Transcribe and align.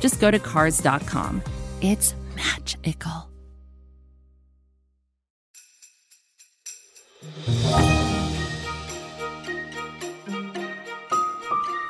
just 0.00 0.20
go 0.20 0.30
to 0.30 0.38
Cars.com. 0.38 1.42
It's 1.80 2.14
magical. 2.34 3.28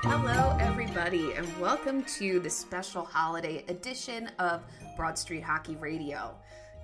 Hello, 0.03 0.57
everybody, 0.61 1.33
and 1.33 1.61
welcome 1.61 2.03
to 2.05 2.41
the 2.41 2.51
special 2.51 3.05
holiday 3.05 3.65
edition 3.69 4.29
of 4.39 4.63
Broad 4.97 5.17
Street 5.17 5.43
Hockey 5.43 5.77
Radio. 5.77 6.35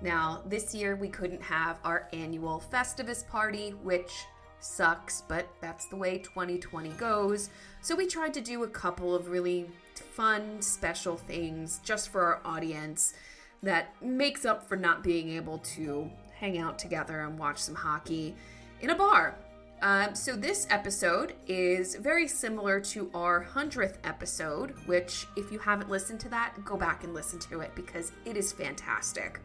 Now, 0.01 0.43
this 0.45 0.73
year 0.73 0.95
we 0.95 1.09
couldn't 1.09 1.41
have 1.41 1.77
our 1.83 2.07
annual 2.13 2.63
Festivus 2.71 3.27
party, 3.27 3.71
which 3.83 4.11
sucks, 4.59 5.21
but 5.27 5.47
that's 5.61 5.87
the 5.87 5.95
way 5.95 6.19
2020 6.19 6.89
goes. 6.91 7.49
So 7.81 7.95
we 7.95 8.07
tried 8.07 8.33
to 8.35 8.41
do 8.41 8.63
a 8.63 8.67
couple 8.67 9.15
of 9.15 9.29
really 9.29 9.69
fun, 10.17 10.59
special 10.63 11.15
things 11.15 11.79
just 11.83 12.09
for 12.09 12.23
our 12.23 12.41
audience 12.43 13.13
that 13.61 13.93
makes 14.01 14.45
up 14.45 14.67
for 14.67 14.75
not 14.75 15.03
being 15.03 15.29
able 15.29 15.59
to 15.59 16.09
hang 16.39 16.57
out 16.57 16.79
together 16.79 17.21
and 17.21 17.37
watch 17.37 17.59
some 17.59 17.75
hockey 17.75 18.35
in 18.81 18.89
a 18.89 18.95
bar. 18.95 19.37
Um, 19.83 20.15
so, 20.15 20.35
this 20.35 20.65
episode 20.71 21.35
is 21.45 21.93
very 21.97 22.27
similar 22.27 22.79
to 22.79 23.11
our 23.13 23.45
100th 23.45 23.97
episode, 24.03 24.73
which, 24.87 25.27
if 25.35 25.51
you 25.51 25.59
haven't 25.59 25.87
listened 25.87 26.19
to 26.21 26.29
that, 26.29 26.55
go 26.65 26.75
back 26.75 27.03
and 27.03 27.13
listen 27.13 27.37
to 27.41 27.59
it 27.59 27.75
because 27.75 28.11
it 28.25 28.35
is 28.35 28.51
fantastic. 28.51 29.39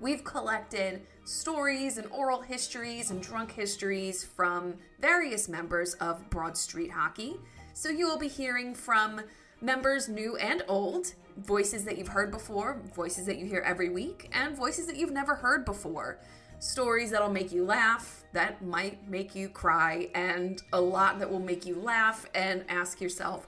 We've 0.00 0.22
collected 0.22 1.02
stories 1.24 1.98
and 1.98 2.06
oral 2.12 2.40
histories 2.40 3.10
and 3.10 3.20
drunk 3.20 3.50
histories 3.50 4.22
from 4.22 4.74
various 5.00 5.48
members 5.48 5.94
of 5.94 6.30
Broad 6.30 6.56
Street 6.56 6.92
Hockey. 6.92 7.34
So, 7.74 7.88
you 7.88 8.06
will 8.06 8.18
be 8.18 8.28
hearing 8.28 8.72
from 8.72 9.20
members 9.60 10.08
new 10.08 10.36
and 10.36 10.62
old, 10.68 11.14
voices 11.36 11.84
that 11.84 11.98
you've 11.98 12.08
heard 12.08 12.30
before, 12.30 12.80
voices 12.94 13.26
that 13.26 13.38
you 13.38 13.46
hear 13.46 13.60
every 13.60 13.88
week, 13.88 14.30
and 14.32 14.56
voices 14.56 14.86
that 14.86 14.96
you've 14.96 15.12
never 15.12 15.34
heard 15.34 15.64
before 15.64 16.18
stories 16.60 17.10
that'll 17.10 17.30
make 17.30 17.52
you 17.52 17.64
laugh, 17.64 18.24
that 18.32 18.62
might 18.64 19.08
make 19.08 19.34
you 19.34 19.48
cry, 19.48 20.08
and 20.14 20.62
a 20.72 20.80
lot 20.80 21.18
that 21.18 21.30
will 21.30 21.40
make 21.40 21.66
you 21.66 21.76
laugh 21.76 22.26
and 22.34 22.64
ask 22.68 23.00
yourself 23.00 23.46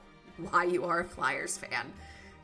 why 0.49 0.63
you 0.63 0.83
are 0.85 1.01
a 1.01 1.05
Flyers 1.05 1.57
fan. 1.57 1.91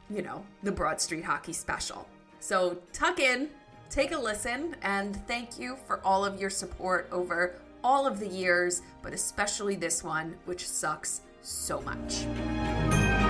You 0.10 0.22
know, 0.22 0.46
the 0.64 0.72
Broad 0.72 1.02
Street 1.02 1.24
Hockey 1.24 1.54
Special. 1.54 2.08
So 2.40 2.78
tuck 2.94 3.20
in, 3.20 3.50
take 3.90 4.12
a 4.12 4.18
listen, 4.18 4.76
and 4.82 5.16
thank 5.28 5.60
you 5.60 5.78
for 5.88 6.00
all 6.04 6.24
of 6.24 6.40
your 6.40 6.50
support 6.50 7.08
over 7.12 7.56
all 7.84 8.06
of 8.08 8.20
the 8.20 8.28
years, 8.28 8.82
but 9.02 9.14
especially 9.14 9.76
this 9.76 10.04
one, 10.04 10.36
which 10.46 10.68
sucks 10.68 11.22
so 11.42 11.82
much. 11.82 13.27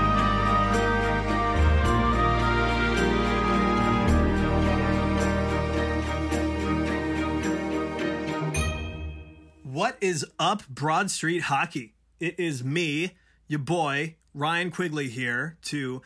What 9.78 9.96
is 10.02 10.26
up, 10.40 10.68
Broad 10.68 11.12
Street 11.12 11.44
Hockey? 11.44 11.94
It 12.20 12.40
is 12.40 12.64
me, 12.64 13.12
your 13.48 13.60
boy, 13.60 14.16
Ryan 14.34 14.72
Quigley 14.72 15.08
here 15.08 15.60
to 15.66 16.02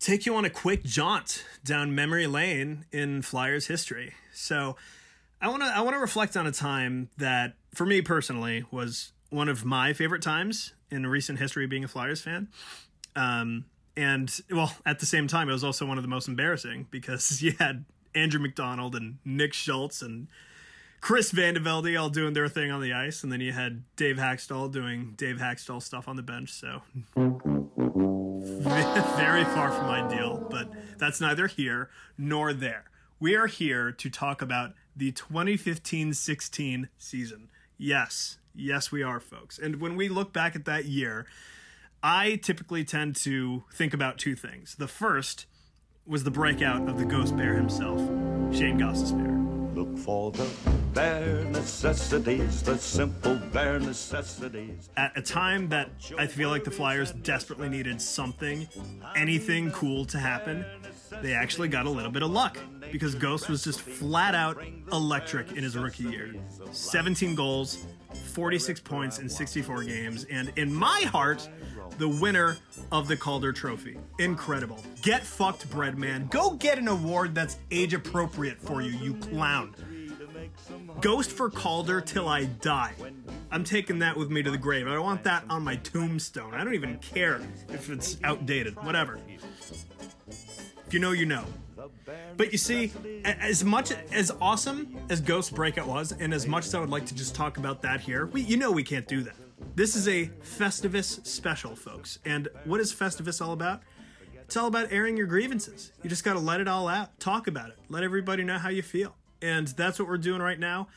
take 0.00 0.24
you 0.24 0.34
on 0.36 0.46
a 0.46 0.48
quick 0.48 0.84
jaunt 0.84 1.44
down 1.62 1.94
memory 1.94 2.26
lane 2.26 2.86
in 2.92 3.20
Flyers 3.20 3.66
history. 3.66 4.14
So, 4.32 4.76
I 5.38 5.48
want 5.48 5.62
to 5.62 5.68
I 5.68 5.82
want 5.82 5.94
to 5.96 5.98
reflect 5.98 6.34
on 6.34 6.46
a 6.46 6.50
time 6.50 7.10
that 7.18 7.56
for 7.74 7.84
me 7.84 8.00
personally 8.00 8.64
was 8.70 9.12
one 9.28 9.50
of 9.50 9.66
my 9.66 9.92
favorite 9.92 10.22
times 10.22 10.72
in 10.90 11.06
recent 11.06 11.38
history 11.38 11.66
being 11.66 11.84
a 11.84 11.88
Flyers 11.88 12.22
fan. 12.22 12.48
Um, 13.14 13.66
and 13.98 14.34
well, 14.50 14.72
at 14.86 15.00
the 15.00 15.06
same 15.06 15.26
time, 15.26 15.50
it 15.50 15.52
was 15.52 15.62
also 15.62 15.84
one 15.84 15.98
of 15.98 16.04
the 16.04 16.08
most 16.08 16.26
embarrassing 16.26 16.86
because 16.90 17.42
you 17.42 17.52
had 17.58 17.84
Andrew 18.14 18.40
McDonald 18.40 18.94
and 18.94 19.18
Nick 19.26 19.52
Schultz 19.52 20.00
and 20.00 20.28
Chris 21.04 21.32
Vandevelde 21.32 22.00
all 22.00 22.08
doing 22.08 22.32
their 22.32 22.48
thing 22.48 22.70
on 22.70 22.80
the 22.80 22.94
ice, 22.94 23.22
and 23.22 23.30
then 23.30 23.38
you 23.38 23.52
had 23.52 23.82
Dave 23.94 24.16
Hakstol 24.16 24.72
doing 24.72 25.12
Dave 25.18 25.36
Hakstol 25.36 25.82
stuff 25.82 26.08
on 26.08 26.16
the 26.16 26.22
bench. 26.22 26.50
So 26.50 26.80
very 29.14 29.44
far 29.44 29.70
from 29.70 29.90
ideal, 29.90 30.48
but 30.50 30.72
that's 30.96 31.20
neither 31.20 31.46
here 31.46 31.90
nor 32.16 32.54
there. 32.54 32.84
We 33.20 33.36
are 33.36 33.48
here 33.48 33.92
to 33.92 34.08
talk 34.08 34.40
about 34.40 34.72
the 34.96 35.12
2015-16 35.12 36.88
season. 36.96 37.50
Yes, 37.76 38.38
yes, 38.54 38.90
we 38.90 39.02
are, 39.02 39.20
folks. 39.20 39.58
And 39.58 39.82
when 39.82 39.96
we 39.96 40.08
look 40.08 40.32
back 40.32 40.56
at 40.56 40.64
that 40.64 40.86
year, 40.86 41.26
I 42.02 42.36
typically 42.36 42.82
tend 42.82 43.16
to 43.16 43.64
think 43.74 43.92
about 43.92 44.16
two 44.16 44.36
things. 44.36 44.76
The 44.76 44.88
first 44.88 45.44
was 46.06 46.24
the 46.24 46.30
breakout 46.30 46.88
of 46.88 46.96
the 46.98 47.04
Ghost 47.04 47.36
Bear 47.36 47.56
himself, 47.56 47.98
Shane 48.56 48.78
Gostisbehere. 48.78 49.43
Look 49.74 49.98
for 49.98 50.30
the 50.30 50.48
bare 50.92 51.44
necessities, 51.46 52.62
the 52.62 52.78
simple 52.78 53.34
bare 53.52 53.80
necessities. 53.80 54.88
At 54.96 55.18
a 55.18 55.22
time 55.22 55.68
that 55.70 55.90
I 56.16 56.28
feel 56.28 56.48
like 56.48 56.62
the 56.62 56.70
Flyers 56.70 57.10
desperately 57.10 57.68
needed 57.68 58.00
something, 58.00 58.68
anything 59.16 59.72
cool 59.72 60.04
to 60.04 60.18
happen, 60.18 60.64
they 61.22 61.32
actually 61.32 61.66
got 61.66 61.86
a 61.86 61.90
little 61.90 62.12
bit 62.12 62.22
of 62.22 62.30
luck 62.30 62.56
because 62.92 63.16
Ghost 63.16 63.48
was 63.48 63.64
just 63.64 63.80
flat 63.80 64.36
out 64.36 64.62
electric 64.92 65.50
in 65.50 65.64
his 65.64 65.76
rookie 65.76 66.04
year. 66.04 66.32
17 66.70 67.34
goals, 67.34 67.84
46 68.32 68.78
points 68.78 69.18
in 69.18 69.28
64 69.28 69.82
games, 69.82 70.24
and 70.30 70.52
in 70.54 70.72
my 70.72 71.00
heart, 71.00 71.48
the 71.98 72.08
winner 72.08 72.56
of 72.92 73.08
the 73.08 73.16
Calder 73.16 73.52
Trophy. 73.52 73.96
Incredible. 74.18 74.82
Get 75.02 75.24
fucked, 75.24 75.68
Breadman. 75.70 76.30
Go 76.30 76.52
get 76.52 76.78
an 76.78 76.88
award 76.88 77.34
that's 77.34 77.58
age 77.70 77.94
appropriate 77.94 78.60
for 78.60 78.82
you, 78.82 78.90
you 78.90 79.14
clown. 79.14 79.74
Ghost 81.00 81.30
for 81.30 81.50
Calder 81.50 82.00
till 82.00 82.28
I 82.28 82.44
die. 82.44 82.94
I'm 83.50 83.64
taking 83.64 83.98
that 84.00 84.16
with 84.16 84.30
me 84.30 84.42
to 84.42 84.50
the 84.50 84.58
grave. 84.58 84.86
I 84.86 84.98
want 84.98 85.24
that 85.24 85.44
on 85.48 85.62
my 85.62 85.76
tombstone. 85.76 86.54
I 86.54 86.64
don't 86.64 86.74
even 86.74 86.98
care 86.98 87.40
if 87.68 87.90
it's 87.90 88.18
outdated. 88.24 88.76
Whatever. 88.84 89.18
If 90.28 90.92
you 90.92 90.98
know, 90.98 91.12
you 91.12 91.26
know. 91.26 91.44
But 92.36 92.52
you 92.52 92.58
see, 92.58 92.92
as 93.24 93.64
much 93.64 93.92
as 94.12 94.32
awesome 94.40 94.96
as 95.10 95.20
Ghost 95.20 95.54
Breakout 95.54 95.86
was, 95.86 96.12
and 96.12 96.32
as 96.32 96.46
much 96.46 96.66
as 96.66 96.74
I 96.74 96.80
would 96.80 96.90
like 96.90 97.06
to 97.06 97.14
just 97.14 97.34
talk 97.34 97.58
about 97.58 97.82
that 97.82 98.00
here, 98.00 98.26
we, 98.26 98.42
you 98.42 98.56
know 98.56 98.70
we 98.70 98.82
can't 98.82 99.06
do 99.06 99.22
that. 99.22 99.34
This 99.74 99.96
is 99.96 100.06
a 100.06 100.26
Festivus 100.42 101.26
special, 101.26 101.74
folks. 101.74 102.18
And 102.24 102.48
what 102.64 102.80
is 102.80 102.92
Festivus 102.92 103.44
all 103.44 103.52
about? 103.52 103.82
It's 104.44 104.56
all 104.56 104.66
about 104.66 104.92
airing 104.92 105.16
your 105.16 105.26
grievances. 105.26 105.92
You 106.02 106.10
just 106.10 106.22
got 106.22 106.34
to 106.34 106.38
let 106.38 106.60
it 106.60 106.68
all 106.68 106.86
out, 106.86 107.18
talk 107.18 107.46
about 107.46 107.70
it, 107.70 107.78
let 107.88 108.04
everybody 108.04 108.44
know 108.44 108.58
how 108.58 108.68
you 108.68 108.82
feel. 108.82 109.16
And 109.42 109.68
that's 109.68 109.98
what 109.98 110.06
we're 110.08 110.18
doing 110.18 110.40
right 110.40 110.58
now. 110.58 110.88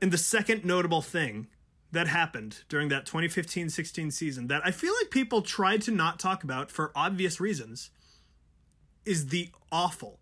And 0.00 0.10
the 0.10 0.18
second 0.18 0.64
notable 0.64 1.02
thing 1.02 1.48
that 1.92 2.08
happened 2.08 2.64
during 2.68 2.88
that 2.88 3.06
2015 3.06 3.70
16 3.70 4.10
season 4.10 4.48
that 4.48 4.62
I 4.64 4.70
feel 4.70 4.92
like 5.00 5.10
people 5.10 5.42
tried 5.42 5.82
to 5.82 5.90
not 5.90 6.18
talk 6.18 6.42
about 6.44 6.70
for 6.70 6.92
obvious 6.94 7.40
reasons 7.40 7.90
is 9.04 9.28
the 9.28 9.50
awful, 9.70 10.18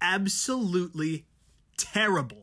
absolutely 0.00 1.26
terrible, 1.76 2.41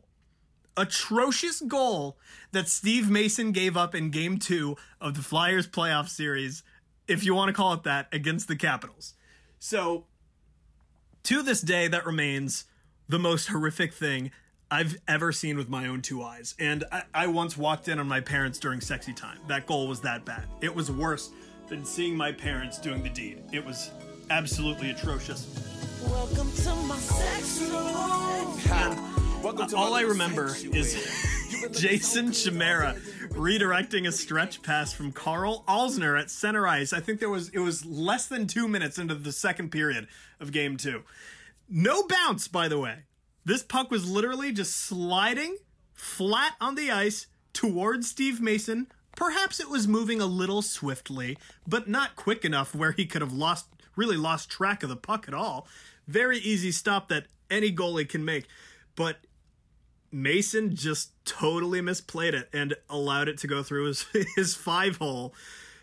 atrocious 0.80 1.60
goal 1.60 2.18
that 2.52 2.68
Steve 2.68 3.10
Mason 3.10 3.52
gave 3.52 3.76
up 3.76 3.94
in 3.94 4.10
game 4.10 4.38
two 4.38 4.76
of 5.00 5.14
the 5.14 5.22
Flyers 5.22 5.66
playoff 5.68 6.08
series, 6.08 6.62
if 7.06 7.24
you 7.24 7.34
want 7.34 7.48
to 7.48 7.52
call 7.52 7.72
it 7.74 7.82
that, 7.84 8.08
against 8.12 8.48
the 8.48 8.56
Capitals. 8.56 9.14
So 9.58 10.06
to 11.24 11.42
this 11.42 11.60
day, 11.60 11.86
that 11.88 12.06
remains 12.06 12.64
the 13.08 13.18
most 13.18 13.48
horrific 13.48 13.92
thing 13.92 14.30
I've 14.70 14.96
ever 15.06 15.32
seen 15.32 15.56
with 15.58 15.68
my 15.68 15.86
own 15.86 16.00
two 16.00 16.22
eyes. 16.22 16.54
And 16.58 16.84
I, 16.90 17.02
I 17.12 17.26
once 17.26 17.56
walked 17.56 17.88
in 17.88 17.98
on 17.98 18.08
my 18.08 18.20
parents 18.20 18.58
during 18.58 18.80
sexy 18.80 19.12
time. 19.12 19.38
That 19.48 19.66
goal 19.66 19.88
was 19.88 20.00
that 20.02 20.24
bad. 20.24 20.44
It 20.60 20.74
was 20.74 20.90
worse 20.90 21.30
than 21.68 21.84
seeing 21.84 22.16
my 22.16 22.32
parents 22.32 22.78
doing 22.78 23.02
the 23.02 23.10
deed. 23.10 23.42
It 23.52 23.64
was 23.64 23.90
absolutely 24.30 24.90
atrocious. 24.90 25.46
Welcome 26.04 26.50
to 26.52 26.74
my 26.86 26.96
sex 26.96 27.60
room. 27.60 29.19
All 29.42 29.94
I 29.94 30.02
remember 30.02 30.54
is 30.70 31.66
Jason 31.72 32.30
Chimera 32.30 32.94
redirecting 33.30 34.06
a 34.06 34.12
stretch 34.12 34.62
pass 34.62 34.92
from 34.92 35.12
Karl 35.12 35.64
Alzner 35.66 36.20
at 36.20 36.30
center 36.30 36.66
ice. 36.66 36.92
I 36.92 37.00
think 37.00 37.20
there 37.20 37.30
was 37.30 37.48
it 37.48 37.60
was 37.60 37.86
less 37.86 38.26
than 38.26 38.46
two 38.46 38.68
minutes 38.68 38.98
into 38.98 39.14
the 39.14 39.32
second 39.32 39.70
period 39.70 40.08
of 40.40 40.52
game 40.52 40.76
two. 40.76 41.04
No 41.70 42.06
bounce, 42.06 42.48
by 42.48 42.68
the 42.68 42.78
way. 42.78 43.04
This 43.44 43.62
puck 43.62 43.90
was 43.90 44.10
literally 44.10 44.52
just 44.52 44.76
sliding 44.76 45.56
flat 45.94 46.52
on 46.60 46.74
the 46.74 46.90
ice 46.90 47.26
towards 47.54 48.10
Steve 48.10 48.42
Mason. 48.42 48.88
Perhaps 49.16 49.58
it 49.58 49.70
was 49.70 49.88
moving 49.88 50.20
a 50.20 50.26
little 50.26 50.60
swiftly, 50.60 51.38
but 51.66 51.88
not 51.88 52.14
quick 52.14 52.44
enough 52.44 52.74
where 52.74 52.92
he 52.92 53.06
could 53.06 53.22
have 53.22 53.32
lost 53.32 53.68
really 53.96 54.18
lost 54.18 54.50
track 54.50 54.82
of 54.82 54.90
the 54.90 54.96
puck 54.96 55.26
at 55.28 55.34
all. 55.34 55.66
Very 56.06 56.38
easy 56.38 56.72
stop 56.72 57.08
that 57.08 57.26
any 57.50 57.72
goalie 57.72 58.08
can 58.08 58.24
make. 58.24 58.46
But 58.94 59.20
Mason 60.12 60.74
just 60.74 61.12
totally 61.24 61.80
misplayed 61.80 62.32
it 62.32 62.48
and 62.52 62.74
allowed 62.88 63.28
it 63.28 63.38
to 63.38 63.46
go 63.46 63.62
through 63.62 63.86
his 63.86 64.06
his 64.36 64.54
five 64.54 64.96
hole 64.96 65.34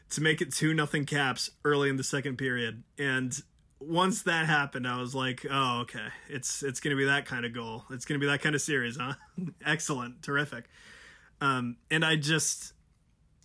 to 0.10 0.22
make 0.22 0.42
it 0.42 0.54
two 0.54 0.74
nothing 0.74 1.06
caps 1.06 1.50
early 1.66 1.90
in 1.90 1.98
the 1.98 2.04
second 2.04 2.38
period. 2.38 2.84
And 2.98 3.38
once 3.80 4.24
that 4.24 4.46
happened, 4.46 4.88
I 4.88 5.00
was 5.00 5.14
like, 5.16 5.46
oh 5.50 5.82
okay, 5.82 6.08
it's 6.30 6.64
it's 6.64 6.80
gonna 6.80 6.96
be 6.96 7.06
that 7.06 7.26
kind 7.26 7.46
of 7.46 7.54
goal. 7.54 7.86
It's 7.92 8.06
gonna 8.06 8.20
be 8.20 8.28
that 8.28 8.42
kind 8.42 8.56
of 8.56 8.62
series, 8.62 8.98
huh? 8.98 9.14
Excellent, 9.66 10.22
terrific. 10.22 10.66
Um, 11.40 11.78
and 11.92 12.04
I 12.04 12.16
just 12.16 12.74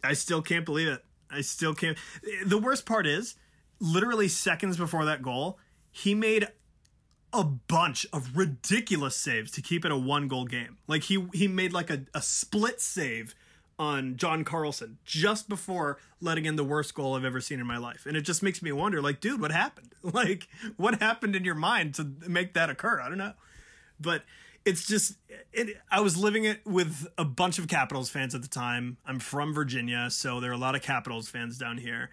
I 0.02 0.14
still 0.14 0.42
can't 0.42 0.64
believe 0.64 0.88
it. 0.88 1.04
I 1.30 1.40
still 1.40 1.74
can't. 1.74 1.96
The 2.44 2.58
worst 2.58 2.86
part 2.86 3.06
is, 3.06 3.36
literally 3.80 4.28
seconds 4.28 4.76
before 4.76 5.04
that 5.06 5.22
goal, 5.22 5.58
he 5.90 6.14
made 6.14 6.48
a 7.32 7.44
bunch 7.44 8.06
of 8.12 8.36
ridiculous 8.36 9.16
saves 9.16 9.50
to 9.52 9.62
keep 9.62 9.84
it 9.84 9.92
a 9.92 9.96
one 9.96 10.28
goal 10.28 10.44
game. 10.44 10.78
Like 10.86 11.04
he 11.04 11.26
he 11.32 11.48
made 11.48 11.72
like 11.72 11.90
a, 11.90 12.04
a 12.14 12.22
split 12.22 12.80
save 12.80 13.34
on 13.78 14.16
John 14.16 14.44
Carlson 14.44 14.98
just 15.04 15.48
before 15.48 15.98
letting 16.20 16.44
in 16.44 16.56
the 16.56 16.64
worst 16.64 16.94
goal 16.94 17.14
I've 17.14 17.24
ever 17.24 17.40
seen 17.40 17.58
in 17.58 17.66
my 17.66 17.78
life. 17.78 18.06
And 18.06 18.16
it 18.16 18.20
just 18.20 18.42
makes 18.42 18.62
me 18.62 18.70
wonder, 18.70 19.00
like, 19.00 19.20
dude, 19.20 19.40
what 19.40 19.52
happened? 19.52 19.88
Like, 20.04 20.48
what 20.76 21.00
happened 21.00 21.36
in 21.36 21.44
your 21.44 21.54
mind 21.54 21.94
to 21.94 22.04
make 22.26 22.54
that 22.54 22.68
occur? 22.68 23.00
I 23.00 23.08
don't 23.08 23.18
know. 23.18 23.34
But 24.00 24.24
it's 24.64 24.84
just 24.84 25.14
it, 25.52 25.76
I 25.92 26.00
was 26.00 26.16
living 26.16 26.44
it 26.44 26.60
with 26.66 27.06
a 27.16 27.24
bunch 27.24 27.60
of 27.60 27.68
Capitals 27.68 28.10
fans 28.10 28.34
at 28.34 28.42
the 28.42 28.48
time. 28.48 28.96
I'm 29.06 29.20
from 29.20 29.54
Virginia, 29.54 30.10
so 30.10 30.40
there 30.40 30.50
are 30.50 30.54
a 30.54 30.58
lot 30.58 30.74
of 30.74 30.82
Capitals 30.82 31.28
fans 31.28 31.56
down 31.56 31.78
here. 31.78 32.10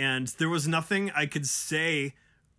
And 0.00 0.26
there 0.38 0.48
was 0.48 0.66
nothing 0.66 1.12
I 1.12 1.26
could 1.26 1.46
say 1.46 2.14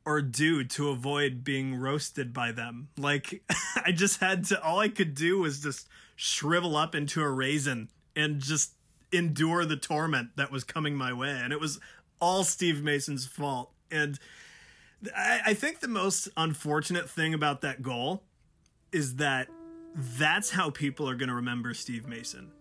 or 0.06 0.22
do 0.22 0.64
to 0.64 0.90
avoid 0.90 1.44
being 1.44 1.76
roasted 1.76 2.34
by 2.34 2.52
them. 2.52 2.90
Like 2.98 3.44
I 3.86 3.92
just 3.92 4.20
had 4.20 4.46
to 4.46 4.62
all 4.62 4.80
I 4.80 4.90
could 4.90 5.14
do 5.16 5.40
was 5.40 5.62
just 5.62 5.88
shrivel 6.16 6.76
up 6.76 6.96
into 6.96 7.22
a 7.22 7.30
raisin 7.30 7.90
and 8.16 8.40
just 8.40 8.74
endure 9.12 9.66
the 9.66 9.78
torment 9.78 10.36
that 10.36 10.52
was 10.52 10.64
coming 10.64 10.96
my 10.96 11.14
way. 11.14 11.30
And 11.32 11.54
it 11.54 11.60
was 11.60 11.80
all 12.20 12.44
Steve 12.44 12.84
Mason's 12.84 13.26
fault. 13.26 13.72
And 13.90 14.20
I, 15.16 15.42
I 15.48 15.54
think 15.54 15.80
the 15.80 15.88
most 15.88 16.28
unfortunate 16.36 17.10
thing 17.10 17.34
about 17.34 17.62
that 17.62 17.82
goal 17.82 18.24
is 18.92 19.16
that 19.16 19.48
that's 19.96 20.52
how 20.52 20.70
people 20.70 21.10
are 21.10 21.16
going 21.16 21.30
to 21.30 21.36
remember 21.36 21.74
Steve 21.74 22.08
Mason. 22.08 22.52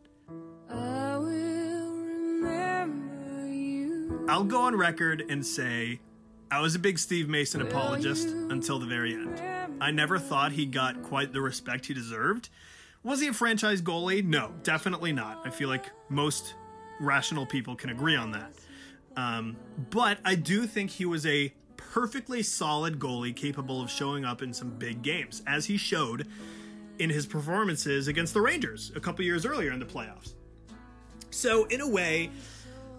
I 0.71 1.17
will 1.17 1.97
remember 1.97 3.49
you. 3.49 4.27
I'll 4.29 4.45
go 4.45 4.63
on 4.63 4.77
record 4.77 5.25
and 5.29 5.45
say 5.45 6.01
I 6.51 6.61
was 6.61 6.75
a 6.75 6.79
big 6.79 6.99
Steve 6.99 7.29
Mason 7.29 7.61
apologist 7.61 8.29
until 8.29 8.79
the 8.79 8.87
very 8.87 9.13
end. 9.13 9.41
I 9.81 9.91
never 9.91 10.19
thought 10.19 10.53
he 10.53 10.65
got 10.65 11.03
quite 11.03 11.33
the 11.33 11.43
respect 11.43 11.87
he 11.87 11.95
deserved. 11.95 12.49
Was 13.03 13.21
he 13.21 13.29
a 13.29 13.33
franchise 13.33 13.83
goalie? 13.83 14.25
No, 14.25 14.53
definitely 14.63 15.13
not. 15.13 15.47
I 15.47 15.51
feel 15.51 15.69
like 15.69 15.91
most 16.09 16.55
rational 17.01 17.45
people 17.45 17.77
can 17.77 17.91
agree 17.91 18.17
on 18.17 18.33
that. 18.33 18.53
Um, 19.17 19.57
but 19.91 20.19
I 20.25 20.37
do 20.37 20.67
think 20.67 20.91
he 20.91 21.05
was 21.05 21.27
a 21.27 21.53
perfectly 21.77 22.43
solid 22.43 22.99
goalie 22.99 23.37
capable 23.37 23.83
of 23.83 23.91
showing 23.91 24.25
up 24.25 24.43
in 24.43 24.55
some 24.55 24.71
big 24.71 25.03
games, 25.03 25.43
as 25.47 25.67
he 25.67 25.77
showed 25.77 26.27
in 26.99 27.11
his 27.11 27.27
performances 27.27 28.09
against 28.09 28.33
the 28.33 28.41
Rangers 28.41 28.91
a 28.97 29.01
couple 29.01 29.25
years 29.25 29.45
earlier 29.45 29.73
in 29.73 29.79
the 29.79 29.87
playoffs. 29.87 30.35
So, 31.31 31.65
in 31.67 31.81
a 31.81 31.89
way, 31.89 32.31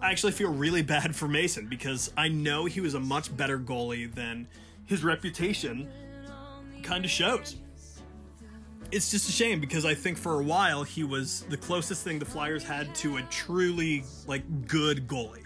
I 0.02 0.10
actually 0.10 0.32
feel 0.32 0.50
really 0.50 0.82
bad 0.82 1.14
for 1.14 1.28
Mason 1.28 1.66
because 1.66 2.12
I 2.16 2.28
know 2.28 2.64
he 2.64 2.80
was 2.80 2.94
a 2.94 3.00
much 3.00 3.36
better 3.36 3.58
goalie 3.58 4.12
than 4.12 4.48
his 4.86 5.04
reputation 5.04 5.88
kind 6.82 7.04
of 7.04 7.10
shows. 7.10 7.56
It's 8.90 9.10
just 9.10 9.28
a 9.28 9.32
shame 9.32 9.60
because 9.60 9.84
I 9.84 9.94
think 9.94 10.16
for 10.16 10.40
a 10.40 10.42
while 10.42 10.82
he 10.82 11.04
was 11.04 11.42
the 11.42 11.56
closest 11.56 12.02
thing 12.02 12.18
the 12.18 12.24
Flyers 12.24 12.64
had 12.64 12.94
to 12.96 13.18
a 13.18 13.22
truly 13.24 14.04
like 14.26 14.66
good 14.66 15.06
goalie. 15.06 15.44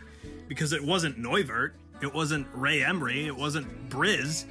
Because 0.48 0.72
it 0.72 0.82
wasn't 0.82 1.18
Neuvirth, 1.18 1.72
it 2.00 2.12
wasn't 2.12 2.46
Ray 2.54 2.82
Emery, 2.82 3.26
it 3.26 3.36
wasn't 3.36 3.88
Briz. 3.88 4.44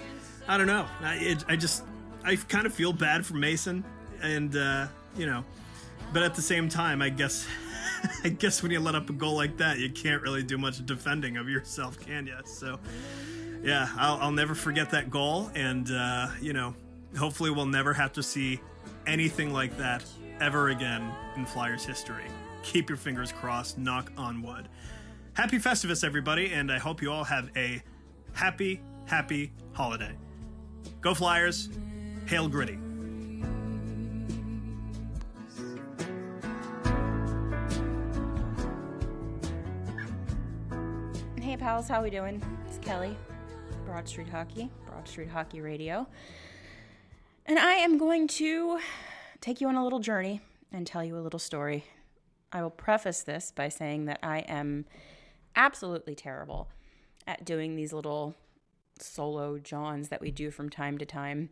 I 0.48 0.58
don't 0.58 0.68
know. 0.68 0.86
I, 1.02 1.16
it, 1.16 1.46
I 1.48 1.56
just 1.56 1.84
I 2.26 2.36
kind 2.36 2.66
of 2.66 2.74
feel 2.74 2.94
bad 2.94 3.26
for 3.26 3.36
Mason, 3.36 3.84
and 4.22 4.56
uh, 4.56 4.88
you 5.18 5.26
know, 5.26 5.44
but 6.12 6.24
at 6.24 6.36
the 6.36 6.42
same 6.42 6.68
time, 6.68 7.02
I 7.02 7.10
guess 7.10 7.48
I 8.24 8.30
guess 8.30 8.62
when 8.62 8.72
you 8.72 8.80
let 8.80 8.96
up 8.96 9.10
a 9.10 9.14
goal 9.14 9.36
like 9.36 9.58
that, 9.58 9.80
you 9.80 9.90
can't 9.90 10.22
really 10.22 10.44
do 10.44 10.58
much 10.58 10.86
defending 10.86 11.38
of 11.38 11.50
yourself, 11.50 12.00
can 12.00 12.28
you? 12.28 12.38
So, 12.46 12.80
yeah, 13.64 13.90
I'll, 13.98 14.18
I'll 14.22 14.32
never 14.32 14.56
forget 14.56 14.90
that 14.92 15.10
goal, 15.10 15.52
and 15.56 15.90
uh, 15.92 16.28
you 16.42 16.54
know, 16.54 16.76
hopefully 17.18 17.52
we'll 17.52 17.66
never 17.66 17.94
have 17.94 18.14
to 18.14 18.24
see 18.24 18.60
anything 19.08 19.54
like 19.54 19.78
that 19.78 20.04
ever 20.40 20.70
again 20.70 21.12
in 21.36 21.46
Flyers 21.46 21.86
history. 21.86 22.26
Keep 22.64 22.90
your 22.90 22.98
fingers 22.98 23.32
crossed. 23.32 23.78
Knock 23.78 24.12
on 24.18 24.42
wood. 24.42 24.70
Happy 25.34 25.58
Festivus, 25.58 26.04
everybody, 26.04 26.54
and 26.54 26.72
I 26.72 26.78
hope 26.78 27.02
you 27.02 27.12
all 27.12 27.24
have 27.24 27.50
a 27.56 27.82
happy, 28.34 28.82
happy 29.06 29.52
holiday. 29.74 30.16
Go 31.02 31.14
Flyers! 31.14 31.70
Hail 32.28 32.48
Gritty! 32.48 32.78
Pals, 41.64 41.88
how 41.88 42.04
we 42.04 42.10
doing? 42.10 42.44
It's 42.68 42.78
Kelly, 42.80 43.16
Broad 43.86 44.06
Street 44.06 44.28
Hockey, 44.28 44.70
Broad 44.86 45.08
Street 45.08 45.30
Hockey 45.30 45.62
Radio. 45.62 46.06
And 47.46 47.58
I 47.58 47.76
am 47.76 47.98
going 47.98 48.28
to 48.28 48.80
take 49.40 49.62
you 49.62 49.70
on 49.70 49.76
a 49.76 49.84
little 49.86 50.02
journey 50.02 50.42
and 50.74 50.86
tell 50.86 51.06
you 51.06 51.18
a 51.18 51.24
little 51.24 51.40
story. 51.40 51.86
I 52.52 52.62
will 52.62 52.70
preface 52.70 53.22
this 53.22 53.54
by 53.56 53.70
saying 53.70 54.08
that 54.08 54.20
I 54.22 54.40
am 54.40 54.84
absolutely 55.56 56.16
terrible 56.16 56.68
at 57.28 57.46
doing 57.46 57.78
these 57.78 57.94
little 57.94 58.36
solo 59.00 59.58
Johns 59.58 60.10
that 60.10 60.20
we 60.20 60.32
do 60.32 60.52
from 60.52 60.70
time 60.70 60.98
to 60.98 61.06
time. 61.06 61.50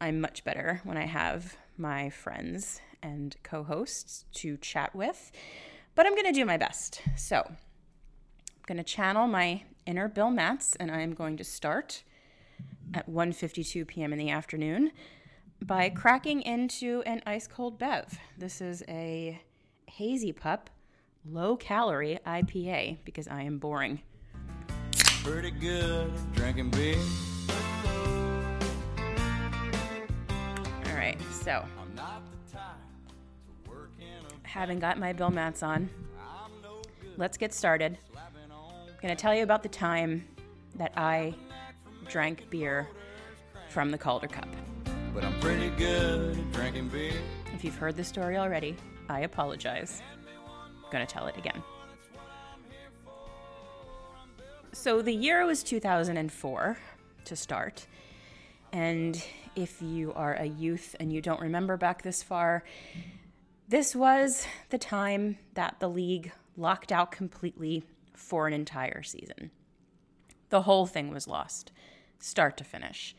I'm 0.00 0.20
much 0.20 0.44
better 0.44 0.80
when 0.84 0.96
I 0.96 1.06
have 1.06 1.56
my 1.76 2.10
friends 2.10 2.80
and 3.02 3.34
co 3.42 3.64
hosts 3.64 4.24
to 4.34 4.56
chat 4.58 4.94
with, 4.94 5.32
but 5.96 6.06
I'm 6.06 6.14
going 6.14 6.26
to 6.26 6.32
do 6.32 6.46
my 6.46 6.58
best. 6.58 7.02
So, 7.16 7.42
going 8.66 8.78
to 8.78 8.84
channel 8.84 9.26
my 9.26 9.62
inner 9.86 10.08
Bill 10.08 10.30
Matz, 10.30 10.76
and 10.76 10.90
I'm 10.90 11.14
going 11.14 11.36
to 11.36 11.44
start 11.44 12.04
at 12.94 13.08
1:52 13.08 13.86
p.m. 13.86 14.12
in 14.12 14.18
the 14.18 14.30
afternoon 14.30 14.92
by 15.60 15.88
cracking 15.88 16.42
into 16.42 17.02
an 17.06 17.22
ice 17.26 17.46
cold 17.46 17.78
bev. 17.78 18.18
This 18.38 18.60
is 18.60 18.82
a 18.88 19.40
hazy 19.86 20.32
pup, 20.32 20.70
low 21.24 21.56
calorie 21.56 22.18
IPA 22.26 22.98
because 23.04 23.28
I 23.28 23.42
am 23.42 23.58
boring. 23.58 24.00
Pretty 25.22 25.50
good 25.50 26.12
drinking 26.34 26.70
beer. 26.70 26.96
All 30.86 30.96
right, 30.96 31.20
so 31.30 31.64
I'm 31.80 31.94
not 31.94 32.22
the 32.30 32.52
type 32.52 32.62
to 33.08 33.70
work 33.70 33.90
in 33.98 34.06
a 34.06 34.48
having 34.48 34.78
got 34.78 34.98
my 34.98 35.12
Bill 35.12 35.30
Matz 35.30 35.62
on, 35.62 35.90
let's 37.16 37.36
get 37.36 37.52
started. 37.52 37.98
Going 39.02 39.16
to 39.16 39.20
tell 39.20 39.34
you 39.34 39.42
about 39.42 39.64
the 39.64 39.68
time 39.68 40.24
that 40.76 40.92
I 40.96 41.34
drank 42.08 42.48
beer 42.50 42.86
from 43.68 43.90
the 43.90 43.98
Calder 43.98 44.28
Cup. 44.28 44.46
but 45.12 45.24
I'm 45.24 45.40
pretty 45.40 45.70
good 45.70 46.38
at 46.38 46.52
drinking 46.52 46.90
beer. 46.90 47.12
If 47.52 47.64
you've 47.64 47.74
heard 47.74 47.96
the 47.96 48.04
story 48.04 48.36
already, 48.36 48.76
I 49.08 49.22
apologize. 49.22 50.00
I'm 50.84 50.90
going 50.92 51.04
to 51.04 51.12
tell 51.12 51.26
it 51.26 51.36
again. 51.36 51.64
So 54.70 55.02
the 55.02 55.12
year 55.12 55.44
was 55.46 55.64
2004 55.64 56.78
to 57.24 57.36
start, 57.36 57.88
And 58.72 59.20
if 59.56 59.82
you 59.82 60.12
are 60.12 60.34
a 60.34 60.46
youth 60.46 60.94
and 61.00 61.12
you 61.12 61.20
don't 61.20 61.40
remember 61.40 61.76
back 61.76 62.02
this 62.02 62.22
far, 62.22 62.62
this 63.68 63.96
was 63.96 64.46
the 64.70 64.78
time 64.78 65.38
that 65.54 65.80
the 65.80 65.88
league 65.88 66.30
locked 66.56 66.92
out 66.92 67.10
completely 67.10 67.82
for 68.22 68.46
an 68.46 68.52
entire 68.52 69.02
season. 69.02 69.50
The 70.48 70.62
whole 70.62 70.86
thing 70.86 71.10
was 71.10 71.26
lost, 71.26 71.72
start 72.18 72.56
to 72.58 72.64
finish. 72.64 73.14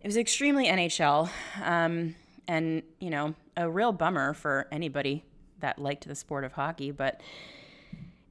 It 0.00 0.06
was 0.06 0.16
extremely 0.16 0.66
NHL, 0.66 1.30
um, 1.62 2.14
and 2.46 2.82
you 3.00 3.10
know, 3.10 3.34
a 3.56 3.68
real 3.68 3.92
bummer 3.92 4.32
for 4.32 4.66
anybody 4.72 5.24
that 5.60 5.78
liked 5.78 6.06
the 6.06 6.14
sport 6.14 6.44
of 6.44 6.52
hockey. 6.52 6.90
But 6.90 7.20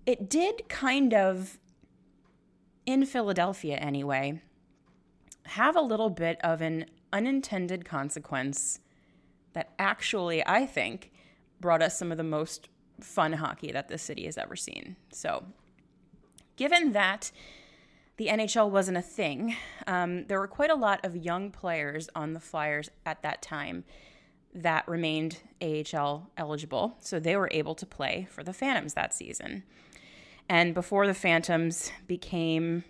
it 0.05 0.29
did 0.29 0.67
kind 0.69 1.13
of, 1.13 1.59
in 2.85 3.05
Philadelphia 3.05 3.75
anyway, 3.75 4.41
have 5.45 5.75
a 5.75 5.81
little 5.81 6.09
bit 6.09 6.39
of 6.43 6.61
an 6.61 6.85
unintended 7.11 7.85
consequence 7.85 8.79
that 9.53 9.73
actually, 9.77 10.45
I 10.45 10.65
think, 10.65 11.11
brought 11.59 11.81
us 11.81 11.97
some 11.97 12.11
of 12.11 12.17
the 12.17 12.23
most 12.23 12.69
fun 13.01 13.33
hockey 13.33 13.71
that 13.71 13.89
the 13.89 13.97
city 13.97 14.25
has 14.25 14.37
ever 14.37 14.55
seen. 14.55 14.95
So, 15.11 15.43
given 16.57 16.91
that 16.91 17.31
the 18.17 18.27
NHL 18.27 18.69
wasn't 18.69 18.97
a 18.97 19.01
thing, 19.01 19.55
um, 19.85 20.25
there 20.25 20.39
were 20.39 20.47
quite 20.47 20.71
a 20.71 20.75
lot 20.75 21.05
of 21.05 21.15
young 21.15 21.51
players 21.51 22.09
on 22.15 22.33
the 22.33 22.39
Flyers 22.39 22.89
at 23.05 23.21
that 23.21 23.41
time 23.41 23.85
that 24.53 24.87
remained 24.87 25.37
AHL 25.61 26.29
eligible. 26.35 26.97
So 26.99 27.19
they 27.19 27.35
were 27.35 27.49
able 27.51 27.75
to 27.75 27.85
play 27.85 28.27
for 28.31 28.43
the 28.43 28.53
Phantoms 28.53 28.95
that 28.95 29.13
season. 29.13 29.63
And 30.49 30.73
before 30.73 31.05
the 31.05 31.13
Phantoms 31.13 31.91
became 32.07 32.83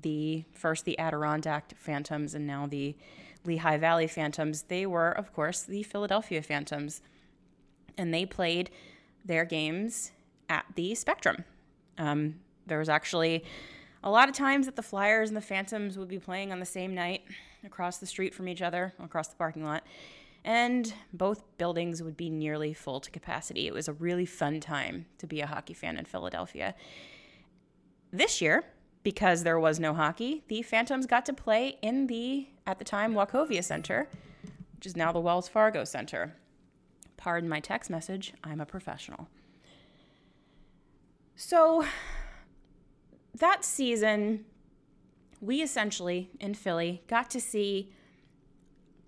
the 0.00 0.44
first 0.52 0.84
the 0.84 0.98
Adirondack 0.98 1.72
Phantoms 1.76 2.34
and 2.34 2.46
now 2.46 2.66
the 2.66 2.96
Lehigh 3.44 3.78
Valley 3.78 4.06
Phantoms, 4.06 4.62
they 4.62 4.86
were, 4.86 5.10
of 5.10 5.32
course, 5.32 5.62
the 5.62 5.82
Philadelphia 5.82 6.40
Phantoms. 6.40 7.02
And 7.98 8.14
they 8.14 8.24
played 8.24 8.70
their 9.24 9.44
games 9.44 10.12
at 10.48 10.66
the 10.76 10.94
Spectrum. 10.94 11.44
Um, 11.98 12.36
there 12.66 12.78
was 12.78 12.88
actually 12.88 13.44
a 14.04 14.10
lot 14.10 14.28
of 14.28 14.34
times 14.34 14.66
that 14.66 14.76
the 14.76 14.82
Flyers 14.82 15.28
and 15.28 15.36
the 15.36 15.42
Phantoms 15.42 15.96
would 15.96 16.08
be 16.08 16.18
playing 16.18 16.52
on 16.52 16.60
the 16.60 16.66
same 16.66 16.94
night 16.94 17.22
across 17.64 17.98
the 17.98 18.06
street 18.06 18.34
from 18.34 18.48
each 18.48 18.62
other, 18.62 18.92
across 19.02 19.28
the 19.28 19.36
parking 19.36 19.64
lot, 19.64 19.84
and 20.44 20.92
both 21.12 21.44
buildings 21.56 22.02
would 22.02 22.16
be 22.16 22.28
nearly 22.28 22.74
full 22.74 23.00
to 23.00 23.10
capacity. 23.10 23.66
It 23.66 23.72
was 23.72 23.88
a 23.88 23.92
really 23.92 24.26
fun 24.26 24.60
time 24.60 25.06
to 25.18 25.26
be 25.26 25.40
a 25.40 25.46
hockey 25.46 25.74
fan 25.74 25.96
in 25.96 26.04
Philadelphia. 26.04 26.74
This 28.12 28.40
year, 28.40 28.64
because 29.04 29.44
there 29.44 29.58
was 29.58 29.78
no 29.78 29.94
hockey, 29.94 30.42
the 30.48 30.62
Phantoms 30.62 31.06
got 31.06 31.24
to 31.26 31.32
play 31.32 31.78
in 31.82 32.08
the, 32.08 32.48
at 32.66 32.78
the 32.78 32.84
time, 32.84 33.14
Wachovia 33.14 33.62
Center, 33.62 34.08
which 34.76 34.86
is 34.86 34.96
now 34.96 35.12
the 35.12 35.20
Wells 35.20 35.48
Fargo 35.48 35.84
Center. 35.84 36.34
Pardon 37.16 37.48
my 37.48 37.60
text 37.60 37.88
message, 37.88 38.32
I'm 38.42 38.60
a 38.60 38.66
professional. 38.66 39.28
So, 41.36 41.84
that 43.34 43.64
season, 43.64 44.44
we 45.40 45.62
essentially 45.62 46.30
in 46.38 46.54
Philly 46.54 47.02
got 47.06 47.30
to 47.30 47.40
see 47.40 47.92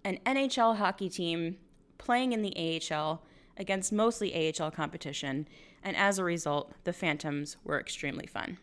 an 0.04 0.19
NHL 0.26 0.76
hockey 0.76 1.09
team 1.09 1.57
playing 1.99 2.33
in 2.33 2.43
the 2.43 2.81
AHL 2.93 3.23
against 3.57 3.93
mostly 3.93 4.52
AHL 4.59 4.71
competition, 4.71 5.49
and 5.83 5.97
as 5.97 6.19
a 6.19 6.25
result, 6.25 6.73
the 6.85 6.93
Phantoms 6.93 7.57
were 7.64 7.78
extremely 7.78 8.26
fun. 8.26 8.59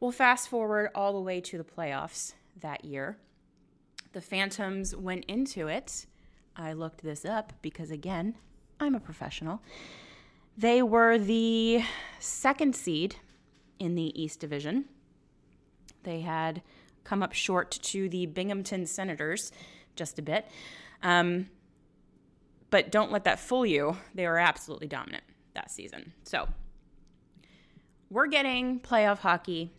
We'll 0.00 0.12
fast 0.12 0.48
forward 0.48 0.90
all 0.94 1.12
the 1.12 1.20
way 1.20 1.40
to 1.40 1.58
the 1.58 1.64
playoffs 1.64 2.34
that 2.60 2.84
year. 2.84 3.18
The 4.12 4.20
Phantoms 4.20 4.94
went 4.94 5.24
into 5.26 5.68
it. 5.68 6.06
I 6.56 6.72
looked 6.72 7.02
this 7.02 7.24
up 7.24 7.52
because, 7.62 7.90
again, 7.90 8.36
I'm 8.78 8.94
a 8.94 9.00
professional. 9.00 9.62
They 10.56 10.82
were 10.82 11.18
the 11.18 11.82
second 12.18 12.76
seed 12.76 13.16
in 13.78 13.94
the 13.94 14.20
East 14.20 14.40
Division. 14.40 14.86
They 16.02 16.20
had 16.20 16.62
come 17.04 17.22
up 17.22 17.32
short 17.32 17.70
to 17.70 18.08
the 18.08 18.26
Binghamton 18.26 18.86
Senators 18.86 19.52
just 19.96 20.18
a 20.18 20.22
bit. 20.22 20.46
Um, 21.02 21.48
but 22.70 22.90
don't 22.90 23.10
let 23.10 23.24
that 23.24 23.40
fool 23.40 23.64
you. 23.64 23.96
They 24.14 24.26
were 24.26 24.38
absolutely 24.38 24.88
dominant 24.88 25.24
that 25.54 25.70
season. 25.70 26.12
So 26.24 26.48
we're 28.10 28.26
getting 28.26 28.80
playoff 28.80 29.18
hockey 29.18 29.72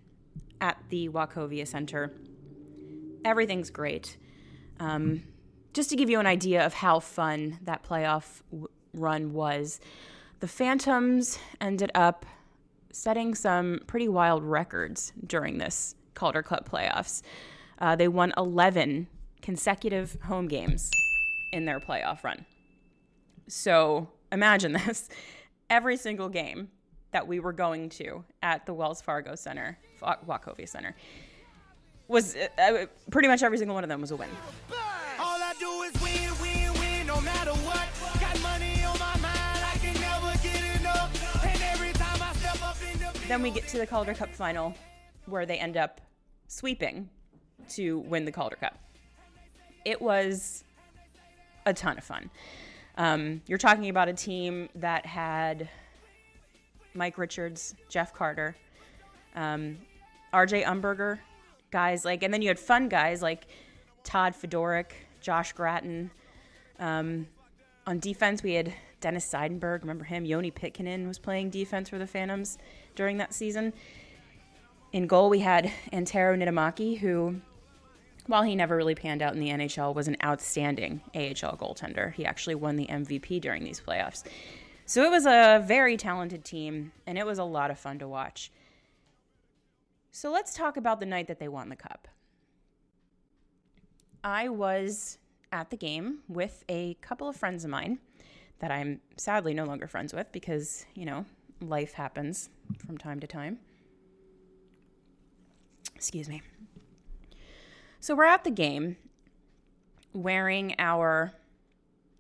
at 0.62 0.78
the 0.90 1.10
Wachovia 1.10 1.68
Center. 1.68 2.14
Everything's 3.24 3.70
great. 3.70 4.18
Um, 4.80 5.24
just 5.74 5.90
to 5.92 5.96
give 5.96 6.10
you 6.10 6.20
an 6.20 6.28
idea 6.28 6.66
of 6.66 6.74
how 6.74 7.00
fun 7.00 7.60
that 7.64 7.84
playoff 7.84 8.42
w- 8.50 8.68
run 8.94 9.34
was, 9.34 9.80
the 10.40 10.48
Phantoms 10.48 11.38
ended 11.62 11.92
up 11.94 12.26
setting 12.92 13.36
some 13.36 13.80
pretty 13.88 14.08
wild 14.08 14.44
records 14.44 15.14
during 15.26 15.58
this 15.58 15.96
Calder 16.14 16.44
Cup 16.44 16.70
playoffs. 16.70 17.22
Uh, 17.80 17.96
they 17.96 18.08
won 18.08 18.34
11 18.38 19.08
consecutive 19.42 20.18
home 20.24 20.48
games 20.48 20.92
in 21.54 21.66
their 21.66 21.80
playoff 21.80 22.24
run. 22.24 22.46
So 23.48 24.10
imagine 24.32 24.74
this 24.86 25.10
every 25.70 25.98
single 25.98 26.30
game 26.30 26.70
that 27.12 27.28
we 27.28 27.40
were 27.40 27.54
going 27.54 27.90
to 27.90 28.24
at 28.44 28.66
the 28.66 28.74
Wells 28.74 29.02
Fargo 29.02 29.36
Center, 29.36 29.78
Wachovia 30.02 30.68
Center, 30.68 30.96
was 32.08 32.36
uh, 32.36 32.62
uh, 32.62 32.86
pretty 33.12 33.28
much 33.28 33.44
every 33.44 33.58
single 33.58 33.76
one 33.76 33.84
of 33.84 33.90
them 33.90 34.02
was 34.02 34.12
a 34.12 34.16
win. 34.16 34.30
All 35.20 35.40
I 35.42 35.54
do 35.60 35.82
is 35.84 35.94
win, 36.02 36.42
win, 36.42 36.74
win, 36.80 37.08
no 37.08 37.20
matter 37.22 37.52
what. 37.52 37.89
Then 43.30 43.44
we 43.44 43.52
get 43.52 43.68
to 43.68 43.78
the 43.78 43.86
Calder 43.86 44.16
Cup 44.16 44.34
final 44.34 44.74
where 45.28 45.46
they 45.46 45.60
end 45.60 45.78
up 45.78 46.02
sweeping 46.48 47.08
to 47.70 48.00
win 48.00 48.26
the 48.26 48.32
Calder 48.32 48.56
Cup. 48.56 48.76
It 49.86 50.02
was 50.02 50.64
a 51.68 51.72
ton 51.72 52.00
of 52.00 52.04
fun. 52.04 52.32
Um, 52.98 53.44
you're 53.46 53.60
talking 53.60 53.88
about 53.90 54.08
a 54.08 54.14
team 54.14 54.68
that 54.74 55.06
had 55.06 55.70
Mike 56.96 57.20
Richards, 57.20 57.76
Jeff 57.88 58.16
Carter, 58.16 58.56
um, 59.36 59.78
RJ 60.34 60.66
Umberger, 60.66 61.20
guys 61.70 62.04
like, 62.04 62.24
and 62.24 62.34
then 62.34 62.42
you 62.42 62.48
had 62.48 62.58
fun 62.58 62.90
guys 62.90 63.22
like 63.22 63.46
Todd 64.04 64.34
Fedoruk, 64.34 64.90
Josh 65.22 65.54
Gratton. 65.54 66.10
Um, 66.80 67.28
on 67.86 68.00
defense, 68.00 68.42
we 68.42 68.56
had 68.56 68.74
Dennis 69.02 69.32
Seidenberg. 69.32 69.82
Remember 69.82 70.04
him? 70.04 70.26
Joni 70.26 70.52
Pitkanen 70.52 71.08
was 71.08 71.20
playing 71.20 71.52
defense 71.52 71.90
for 71.90 72.00
the 72.00 72.08
Phantoms 72.08 72.58
during 72.96 73.18
that 73.18 73.34
season. 73.34 73.74
In 74.92 75.08
goal, 75.08 75.30
we 75.30 75.40
had 75.40 75.72
Antero 75.92 76.36
Niittymaki, 76.36 76.98
who, 76.98 77.42
while 78.28 78.44
he 78.44 78.56
never 78.56 78.76
really 78.76 78.96
panned 78.96 79.22
out 79.22 79.34
in 79.34 79.40
the 79.40 79.50
NHL, 79.50 79.94
was 79.94 80.08
an 80.08 80.18
outstanding 80.24 81.02
AHL 81.14 81.58
goaltender. 81.58 82.14
He 82.14 82.26
actually 82.26 82.56
won 82.56 82.76
the 82.76 82.88
MVP 82.88 83.40
during 83.42 83.64
these 83.64 83.80
playoffs. 83.80 84.24
So 84.86 85.04
it 85.04 85.12
was 85.12 85.28
a 85.28 85.64
very 85.66 85.98
talented 85.98 86.44
team, 86.44 86.92
and 87.06 87.18
it 87.18 87.26
was 87.26 87.38
a 87.38 87.44
lot 87.44 87.70
of 87.70 87.78
fun 87.78 88.00
to 88.00 88.08
watch. 88.08 88.52
So 90.12 90.32
let's 90.32 90.56
talk 90.56 90.78
about 90.78 91.00
the 91.00 91.06
night 91.06 91.28
that 91.28 91.40
they 91.40 91.48
won 91.48 91.70
the 91.70 91.76
cup. 91.76 92.08
I 94.24 94.50
was 94.50 95.20
at 95.52 95.70
the 95.70 95.78
game 95.78 96.20
with 96.28 96.64
a 96.68 96.96
couple 96.96 97.30
of 97.30 97.36
friends 97.36 97.64
of 97.64 97.70
mine 97.70 98.00
that 98.60 98.72
I'm 98.72 99.00
sadly 99.18 99.54
no 99.54 99.66
longer 99.66 99.88
friends 99.88 100.14
with 100.14 100.32
because, 100.32 100.86
you 100.94 101.06
know, 101.06 101.26
life 101.62 101.94
happens 101.94 102.50
from 102.86 102.98
time 102.98 103.20
to 103.20 103.28
time. 103.28 103.60
Excuse 105.96 106.30
me. 106.30 106.42
So 108.00 108.16
we're 108.16 108.26
at 108.26 108.44
the 108.44 108.52
game 108.52 108.96
wearing 110.14 110.76
our 110.80 111.34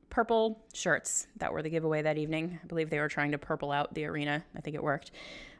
purple 0.09 0.59
shirts 0.73 1.27
that 1.37 1.53
were 1.53 1.61
the 1.61 1.69
giveaway 1.69 2.01
that 2.01 2.17
evening. 2.17 2.59
I 2.61 2.67
believe 2.67 2.89
they 2.89 2.99
were 2.99 3.07
trying 3.07 3.31
to 3.31 3.37
purple 3.37 3.71
out 3.71 3.93
the 3.93 4.05
arena. 4.05 4.43
I 4.55 4.61
think 4.61 4.75
it 4.75 4.83
worked. 4.83 5.11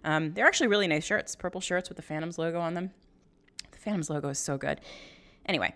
Um, 0.04 0.34
they're 0.34 0.48
actually 0.48 0.68
really 0.68 0.88
nice 0.88 1.06
shirts, 1.06 1.36
purple 1.36 1.62
shirts 1.62 1.90
with 1.90 1.96
the 1.96 2.02
Phantoms 2.02 2.38
logo 2.38 2.60
on 2.60 2.74
them. 2.74 2.92
The 3.72 3.78
Phantoms 3.78 4.10
logo 4.10 4.30
is 4.30 4.40
so 4.40 4.58
good. 4.58 4.82
Anyway, 5.46 5.74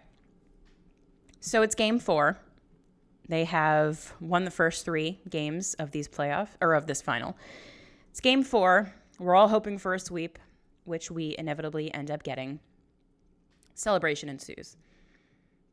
so 1.40 1.62
it's 1.62 1.76
game 1.76 2.00
four. 2.00 2.38
They 3.30 3.46
have 3.46 4.14
won 4.20 4.44
the 4.44 4.52
first 4.52 4.86
three 4.86 5.20
games 5.30 5.74
of 5.76 5.92
these 5.92 6.08
playoff 6.08 6.50
or 6.60 6.74
of 6.74 6.88
this 6.88 7.02
final. 7.02 7.38
It's 8.14 8.20
game 8.20 8.44
four. 8.44 8.94
We're 9.18 9.34
all 9.34 9.48
hoping 9.48 9.80
for 9.80 9.96
a 9.96 10.00
sweep, 10.00 10.38
which 10.84 11.10
we 11.10 11.36
inevitably 11.36 11.92
end 11.96 12.12
up 12.12 12.22
getting. 12.22 12.60
Celebration 13.74 14.30
ensues. 14.30 14.78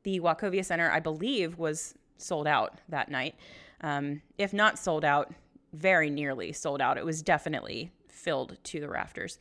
The 0.04 0.20
Wachovia 0.20 0.64
Center, 0.64 0.90
I 0.90 1.00
believe, 1.00 1.58
was 1.58 1.94
sold 2.16 2.46
out 2.46 2.80
that 2.88 3.10
night. 3.10 3.34
Um, 3.82 4.22
if 4.38 4.54
not 4.54 4.78
sold 4.78 5.04
out, 5.04 5.34
very 5.74 6.08
nearly 6.08 6.54
sold 6.54 6.80
out. 6.80 6.96
It 6.96 7.04
was 7.04 7.20
definitely 7.20 7.92
filled 8.08 8.56
to 8.64 8.80
the 8.80 8.88
rafters. 8.88 9.38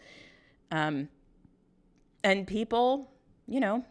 Um, 0.69 1.07
and 2.21 2.45
people, 2.45 3.09
you 3.47 3.61
know, 3.61 3.85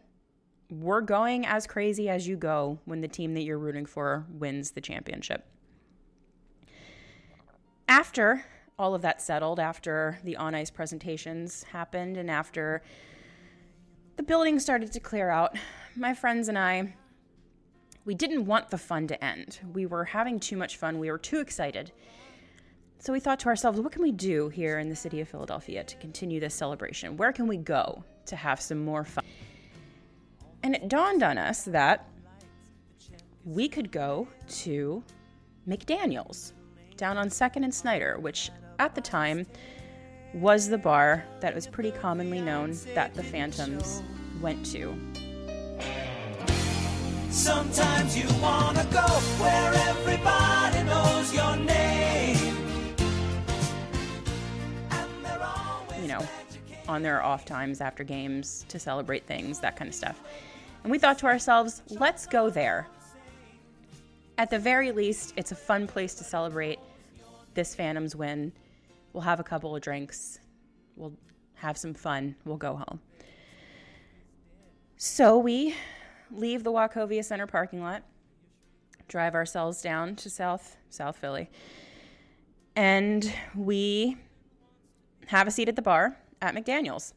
we're 0.71 1.01
going 1.01 1.47
as 1.47 1.67
crazy 1.67 2.11
as 2.11 2.29
you 2.29 2.37
go 2.37 2.79
when 2.85 3.01
the 3.01 3.09
team 3.09 3.33
that 3.33 3.43
you're 3.45 3.57
rooting 3.57 3.87
for 3.87 4.27
wins 4.29 4.73
the 4.73 4.83
championship. 4.83 5.47
After 7.89 8.45
all 8.79 8.95
of 8.95 9.03
that 9.03 9.21
settled, 9.21 9.59
after 9.59 10.19
the 10.23 10.37
on 10.37 10.55
ice 10.55 10.71
presentations 10.71 11.65
happened, 11.65 12.17
and 12.17 12.31
after 12.31 12.83
the 14.17 14.23
building 14.23 14.59
started 14.59 14.93
to 14.93 15.01
clear 15.01 15.31
out, 15.31 15.57
my 15.97 16.15
friends 16.15 16.49
and 16.49 16.59
I, 16.59 16.95
we 18.05 18.15
didn't 18.15 18.47
want 18.47 18.71
the 18.71 18.79
fun 18.79 19.07
to 19.09 19.25
end. 19.25 19.59
We 19.73 19.87
were 19.87 20.05
having 20.05 20.41
too 20.41 20.57
much 20.57 20.77
fun. 20.77 20.99
We 20.99 21.11
were 21.11 21.19
too 21.19 21.41
excited. 21.41 21.93
So 23.01 23.13
we 23.13 23.21
thought 23.21 23.39
to 23.41 23.49
ourselves, 23.49 23.81
what 23.81 23.93
can 23.93 24.03
we 24.03 24.13
do 24.13 24.49
here 24.49 24.79
in 24.79 24.89
the 24.89 24.97
city 24.97 25.21
of 25.21 25.29
Philadelphia 25.29 25.85
to 25.85 25.97
continue 25.97 26.41
this 26.41 26.55
celebration? 26.55 27.17
Where 27.17 27.33
can 27.33 27.47
we 27.47 27.57
go 27.57 28.03
to 28.27 28.37
have 28.37 28.61
some 28.61 28.85
more 28.85 29.05
fun? 29.05 29.25
And 30.63 30.75
it 30.75 30.89
dawned 30.89 31.23
on 31.23 31.39
us 31.39 31.65
that 31.65 32.09
we 33.45 33.69
could 33.69 33.93
go 33.93 34.27
to 34.49 35.03
McDaniel's 35.69 36.55
down 36.97 37.17
on 37.17 37.29
2nd 37.29 37.63
and 37.63 37.75
Snyder, 37.75 38.19
which 38.19 38.51
at 38.79 38.95
the 38.95 39.01
time 39.01 39.47
was 40.35 40.69
the 40.69 40.79
bar 40.79 41.25
that 41.41 41.55
was 41.55 41.67
pretty 41.67 41.91
commonly 41.91 42.41
known 42.41 42.77
that 42.95 43.15
the 43.15 43.23
Phantoms 43.23 44.03
went 44.41 44.65
to. 44.67 44.97
Sometimes 47.31 48.17
you 48.17 48.27
wanna 48.41 48.87
go 48.91 49.07
where 49.41 49.73
everybody 49.75 50.83
knows 50.85 51.35
your 51.35 51.57
name. 51.57 52.97
And 54.91 55.25
they're 55.25 55.43
always 55.43 56.03
you 56.03 56.09
know, 56.09 56.27
on 56.89 57.03
their 57.03 57.23
off 57.23 57.45
times 57.45 57.81
after 57.81 58.05
games 58.05 58.65
to 58.69 58.79
celebrate 58.79 59.27
things, 59.27 59.61
that 59.61 59.77
kind 59.77 59.89
of 59.89 59.95
stuff. 59.95 60.23
And 60.83 60.91
we 60.91 60.99
thought 60.99 61.19
to 61.19 61.27
ourselves, 61.27 61.83
let's 61.89 62.27
go 62.27 62.51
there. 62.51 62.89
At 64.37 64.51
the 64.51 64.59
very 64.59 64.93
least, 64.93 65.35
it's 65.37 65.53
a 65.53 65.57
fun 65.57 65.87
place 65.87 66.15
to 66.15 66.25
celebrate 66.25 66.79
this 67.55 67.75
Phantoms 67.75 68.15
win. 68.15 68.53
We'll 69.13 69.23
have 69.23 69.41
a 69.41 69.45
couple 69.45 69.75
of 69.75 69.83
drinks, 69.83 70.39
we'll 70.97 71.15
have 71.55 71.77
some 71.77 71.95
fun, 71.95 72.37
we'll 72.45 72.57
go 72.57 72.77
home. 72.77 73.01
So 74.97 75.39
we 75.39 75.75
leave 76.31 76.65
the 76.65 76.73
Wachovia 76.73 77.25
Center 77.25 77.47
parking 77.47 77.83
lot, 77.83 78.03
drive 79.09 79.35
ourselves 79.35 79.81
down 79.81 80.17
to 80.17 80.31
South 80.31 80.77
South 80.91 81.17
Philly, 81.17 81.51
and 82.77 83.33
we 83.55 84.17
have 85.27 85.47
a 85.47 85.51
seat 85.51 85.69
at 85.69 85.77
the 85.77 85.83
bar 85.83 86.17
at 86.41 86.55
McDaniel's. 86.55 87.15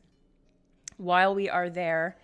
While 0.98 1.34
we 1.36 1.50
are 1.50 1.70
there, 1.70 2.18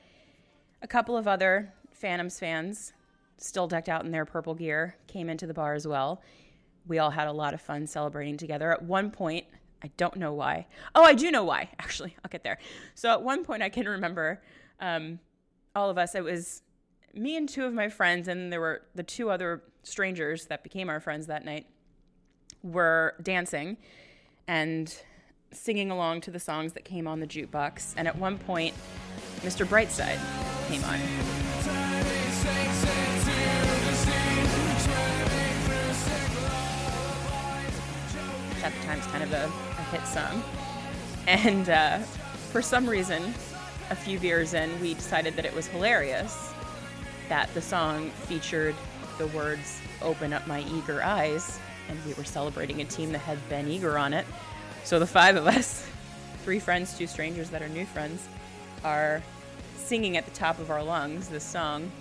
a 0.82 0.88
couple 0.88 1.18
of 1.18 1.28
other 1.28 1.74
Phantoms 1.92 2.40
fans, 2.40 2.94
still 3.38 3.68
decked 3.68 3.90
out 3.90 4.06
in 4.06 4.12
their 4.12 4.26
purple 4.26 4.54
gear, 4.54 4.96
came 5.08 5.30
into 5.30 5.48
the 5.48 5.54
bar 5.54 5.74
as 5.74 5.88
well. 5.88 6.22
We 6.88 7.00
all 7.00 7.10
had 7.10 7.28
a 7.28 7.32
lot 7.32 7.54
of 7.54 7.62
fun 7.62 7.88
celebrating 7.88 8.38
together. 8.38 8.72
At 8.72 8.84
one 8.84 9.12
point, 9.12 9.46
I 9.84 9.92
don't 9.98 10.18
know 10.18 10.34
why. 10.34 10.68
Oh, 10.96 11.04
I 11.04 11.14
do 11.14 11.32
know 11.32 11.44
why, 11.44 11.70
actually. 11.80 12.16
I'll 12.24 12.30
get 12.30 12.44
there. 12.44 12.58
So 12.96 13.12
at 13.12 13.22
one 13.22 13.44
point, 13.44 13.62
I 13.62 13.70
can 13.70 13.88
remember 13.88 14.42
um, 14.80 15.20
all 15.76 15.90
of 15.90 15.98
us, 15.98 16.16
it 16.16 16.24
was 16.24 16.62
me 17.14 17.38
and 17.38 17.48
two 17.48 17.66
of 17.66 17.74
my 17.74 17.90
friends, 17.90 18.28
and 18.28 18.52
there 18.52 18.60
were 18.60 18.84
the 18.96 19.04
two 19.04 19.30
other 19.30 19.64
strangers 19.84 20.46
that 20.48 20.64
became 20.64 20.90
our 20.90 21.00
friends 21.00 21.28
that 21.28 21.46
night, 21.46 21.68
were 22.64 23.16
dancing 23.22 23.78
and 24.48 25.02
singing 25.52 25.92
along 25.92 26.22
to 26.22 26.32
the 26.32 26.40
songs 26.40 26.74
that 26.74 26.84
came 26.84 27.08
on 27.08 27.20
the 27.20 27.28
jukebox. 27.28 27.94
And 27.98 28.08
at 28.08 28.18
one 28.18 28.38
point, 28.38 28.76
Mr. 29.38 29.66
Brightside 29.66 30.20
came 30.68 30.84
on. 30.84 31.00
At 38.64 38.74
the 38.74 38.86
time 38.86 39.00
is 39.00 39.08
kind 39.08 39.24
of 39.24 39.32
a 39.32 39.67
hit 39.92 40.06
song. 40.08 40.44
And 41.28 41.70
uh, 41.70 42.00
for 42.52 42.62
some 42.62 42.88
reason, 42.88 43.34
a 43.90 43.96
few 43.96 44.20
beers 44.20 44.54
in, 44.54 44.80
we 44.82 44.94
decided 44.94 45.36
that 45.36 45.46
it 45.46 45.54
was 45.54 45.68
hilarious 45.68 46.54
that 47.30 47.54
the 47.54 47.62
song 47.62 48.10
featured 48.10 48.76
the 49.18 49.28
words 49.28 49.80
Open 50.02 50.32
Up 50.34 50.48
My 50.48 50.62
Eager 50.62 51.04
Eyes, 51.04 51.60
and 51.90 52.00
we 52.06 52.14
were 52.14 52.24
celebrating 52.24 52.82
a 52.82 52.86
team 52.86 53.12
that 53.12 53.20
had 53.20 53.38
Ben 53.50 53.68
Eager 53.68 53.98
on 53.98 54.14
it. 54.14 54.26
So 54.84 55.00
the 55.00 55.08
five 55.08 55.36
of 55.36 55.48
us, 55.48 55.86
three 56.44 56.60
friends, 56.60 56.98
two 56.98 57.08
strangers 57.08 57.50
that 57.50 57.62
are 57.62 57.70
new 57.70 57.86
friends, 57.86 58.26
are 58.84 59.22
singing 59.76 60.18
at 60.18 60.26
the 60.26 60.32
top 60.32 60.60
of 60.60 60.70
our 60.72 60.84
lungs 60.84 61.30
this 61.30 61.44
song 61.44 61.92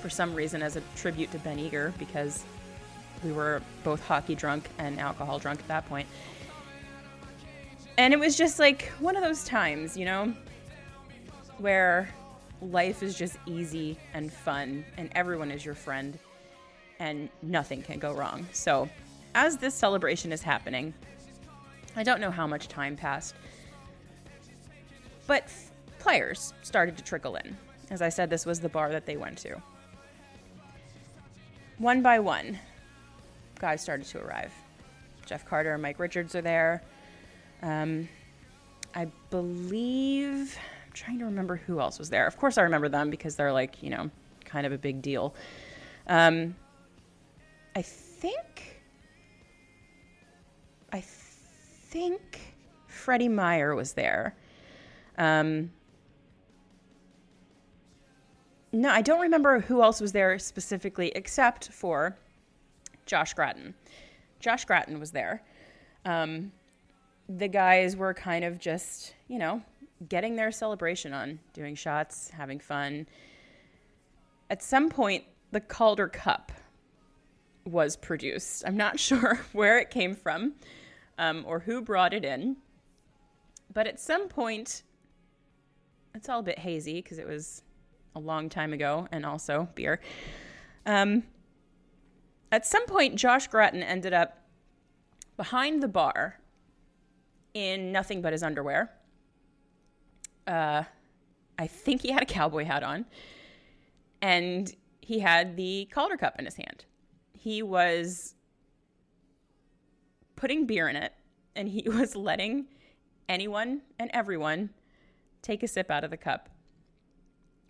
for 0.00 0.10
some 0.10 0.34
reason 0.34 0.62
as 0.62 0.76
a 0.76 0.82
tribute 0.96 1.30
to 1.32 1.38
Ben 1.38 1.58
Eager 1.58 1.92
because 1.98 2.44
we 3.24 3.32
were 3.32 3.62
both 3.84 4.04
hockey 4.06 4.34
drunk 4.34 4.68
and 4.78 5.00
alcohol 5.00 5.38
drunk 5.38 5.60
at 5.60 5.68
that 5.68 5.88
point. 5.88 6.06
And 7.98 8.12
it 8.12 8.18
was 8.18 8.36
just 8.36 8.58
like 8.58 8.88
one 9.00 9.16
of 9.16 9.22
those 9.22 9.44
times, 9.44 9.96
you 9.96 10.04
know, 10.04 10.34
where 11.58 12.08
life 12.60 13.02
is 13.02 13.16
just 13.16 13.38
easy 13.46 13.98
and 14.14 14.32
fun 14.32 14.84
and 14.96 15.10
everyone 15.14 15.50
is 15.50 15.64
your 15.64 15.74
friend 15.74 16.18
and 16.98 17.28
nothing 17.42 17.82
can 17.82 17.98
go 17.98 18.12
wrong. 18.12 18.46
So, 18.52 18.88
as 19.34 19.56
this 19.58 19.74
celebration 19.74 20.32
is 20.32 20.42
happening, 20.42 20.94
I 21.94 22.02
don't 22.02 22.20
know 22.20 22.30
how 22.30 22.46
much 22.46 22.68
time 22.68 22.96
passed, 22.96 23.34
but 25.26 25.42
f- 25.44 25.70
players 25.98 26.54
started 26.62 26.96
to 26.96 27.04
trickle 27.04 27.36
in. 27.36 27.56
As 27.90 28.02
I 28.02 28.08
said, 28.08 28.30
this 28.30 28.46
was 28.46 28.60
the 28.60 28.68
bar 28.68 28.90
that 28.90 29.06
they 29.06 29.16
went 29.16 29.38
to. 29.38 29.60
One 31.78 32.02
by 32.02 32.18
one, 32.18 32.58
guys 33.58 33.82
started 33.82 34.06
to 34.06 34.20
arrive. 34.20 34.52
Jeff 35.26 35.44
Carter 35.44 35.74
and 35.74 35.82
Mike 35.82 35.98
Richards 35.98 36.34
are 36.34 36.40
there. 36.40 36.82
Um, 37.62 38.08
I 38.94 39.06
believe, 39.30 40.56
I'm 40.86 40.92
trying 40.92 41.18
to 41.18 41.24
remember 41.24 41.56
who 41.56 41.80
else 41.80 41.98
was 41.98 42.10
there. 42.10 42.26
Of 42.26 42.38
course, 42.38 42.58
I 42.58 42.62
remember 42.62 42.88
them 42.88 43.10
because 43.10 43.36
they're 43.36 43.52
like, 43.52 43.82
you 43.82 43.90
know, 43.90 44.10
kind 44.44 44.66
of 44.66 44.72
a 44.72 44.78
big 44.78 45.02
deal. 45.02 45.34
Um, 46.06 46.54
I 47.74 47.82
think, 47.82 48.80
I 50.92 51.02
think 51.02 52.54
Freddie 52.86 53.28
Meyer 53.28 53.74
was 53.74 53.92
there. 53.92 54.34
Um, 55.18 55.70
no, 58.72 58.90
I 58.90 59.02
don't 59.02 59.20
remember 59.20 59.60
who 59.60 59.82
else 59.82 60.00
was 60.00 60.12
there 60.12 60.38
specifically, 60.38 61.12
except 61.14 61.70
for 61.72 62.16
Josh 63.06 63.34
Gratton. 63.34 63.74
Josh 64.40 64.64
Gratton 64.64 65.00
was 65.00 65.12
there. 65.12 65.42
Um, 66.04 66.52
the 67.28 67.48
guys 67.48 67.96
were 67.96 68.14
kind 68.14 68.44
of 68.44 68.58
just, 68.58 69.14
you 69.28 69.38
know, 69.38 69.62
getting 70.08 70.36
their 70.36 70.52
celebration 70.52 71.12
on, 71.12 71.38
doing 71.52 71.74
shots, 71.74 72.30
having 72.30 72.58
fun. 72.58 73.06
At 74.50 74.62
some 74.62 74.88
point, 74.88 75.24
the 75.52 75.60
Calder 75.60 76.08
Cup 76.08 76.52
was 77.64 77.96
produced. 77.96 78.64
I'm 78.66 78.76
not 78.76 79.00
sure 79.08 79.40
where 79.52 79.78
it 79.78 79.90
came 79.90 80.14
from 80.14 80.54
um, 81.18 81.44
or 81.46 81.60
who 81.60 81.82
brought 81.82 82.12
it 82.12 82.24
in. 82.24 82.56
But 83.72 83.86
at 83.86 84.00
some 84.00 84.28
point, 84.28 84.82
it's 86.14 86.28
all 86.28 86.40
a 86.40 86.42
bit 86.42 86.58
hazy 86.58 87.02
because 87.02 87.18
it 87.18 87.26
was 87.26 87.62
a 88.14 88.20
long 88.20 88.48
time 88.48 88.72
ago 88.72 89.06
and 89.12 89.26
also 89.26 89.68
beer. 89.74 90.00
Um, 90.86 91.24
at 92.52 92.64
some 92.64 92.86
point, 92.86 93.16
Josh 93.16 93.48
Gratton 93.48 93.82
ended 93.82 94.14
up 94.14 94.38
behind 95.36 95.82
the 95.82 95.88
bar 95.88 96.38
in 97.56 97.90
nothing 97.90 98.20
but 98.20 98.34
his 98.34 98.42
underwear. 98.42 98.92
Uh, 100.46 100.82
I 101.58 101.66
think 101.66 102.02
he 102.02 102.10
had 102.10 102.22
a 102.22 102.26
cowboy 102.26 102.66
hat 102.66 102.82
on. 102.82 103.06
And 104.20 104.70
he 105.00 105.20
had 105.20 105.56
the 105.56 105.88
Calder 105.90 106.18
Cup 106.18 106.34
in 106.38 106.44
his 106.44 106.56
hand. 106.56 106.84
He 107.32 107.62
was 107.62 108.34
putting 110.36 110.66
beer 110.66 110.86
in 110.86 110.96
it, 110.96 111.14
and 111.54 111.66
he 111.66 111.82
was 111.88 112.14
letting 112.14 112.66
anyone 113.26 113.80
and 113.98 114.10
everyone 114.12 114.68
take 115.40 115.62
a 115.62 115.68
sip 115.68 115.90
out 115.90 116.04
of 116.04 116.10
the 116.10 116.16
cup. 116.18 116.50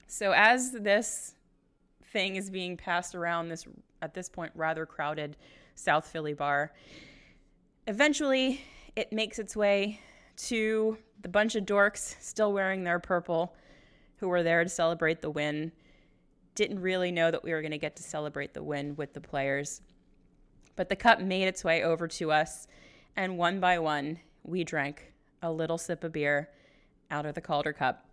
So 0.08 0.32
as 0.32 0.72
this 0.72 1.36
thing 2.12 2.34
is 2.34 2.50
being 2.50 2.76
passed 2.76 3.14
around 3.14 3.50
this 3.50 3.66
at 4.02 4.14
this 4.14 4.28
point 4.28 4.50
rather 4.56 4.84
crowded 4.84 5.36
South 5.76 6.08
Philly 6.08 6.34
bar, 6.34 6.72
eventually 7.86 8.62
it 8.96 9.12
makes 9.12 9.38
its 9.38 9.54
way 9.54 10.00
to 10.36 10.98
the 11.22 11.28
bunch 11.28 11.54
of 11.54 11.64
dorks 11.64 12.16
still 12.20 12.52
wearing 12.52 12.82
their 12.82 12.98
purple 12.98 13.54
who 14.16 14.28
were 14.28 14.42
there 14.42 14.64
to 14.64 14.70
celebrate 14.70 15.20
the 15.20 15.30
win. 15.30 15.70
Didn't 16.54 16.80
really 16.80 17.12
know 17.12 17.30
that 17.30 17.44
we 17.44 17.52
were 17.52 17.60
going 17.60 17.72
to 17.72 17.78
get 17.78 17.96
to 17.96 18.02
celebrate 18.02 18.54
the 18.54 18.62
win 18.62 18.96
with 18.96 19.12
the 19.12 19.20
players. 19.20 19.82
But 20.74 20.88
the 20.88 20.96
cup 20.96 21.20
made 21.20 21.46
its 21.46 21.62
way 21.62 21.82
over 21.82 22.08
to 22.08 22.32
us, 22.32 22.66
and 23.14 23.38
one 23.38 23.60
by 23.60 23.78
one, 23.78 24.20
we 24.42 24.64
drank 24.64 25.12
a 25.42 25.52
little 25.52 25.78
sip 25.78 26.02
of 26.02 26.12
beer 26.12 26.50
out 27.10 27.26
of 27.26 27.34
the 27.34 27.40
Calder 27.40 27.72
cup. 27.72 28.06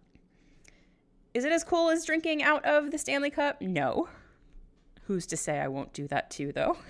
Is 1.33 1.45
it 1.45 1.51
as 1.51 1.63
cool 1.63 1.89
as 1.89 2.05
drinking 2.05 2.43
out 2.43 2.63
of 2.63 2.91
the 2.91 2.97
Stanley 2.97 3.29
Cup? 3.29 3.61
No. 3.61 4.07
Who's 5.05 5.25
to 5.27 5.37
say 5.37 5.59
I 5.59 5.67
won't 5.67 5.93
do 5.93 6.07
that 6.07 6.29
too, 6.29 6.51
though? 6.51 6.77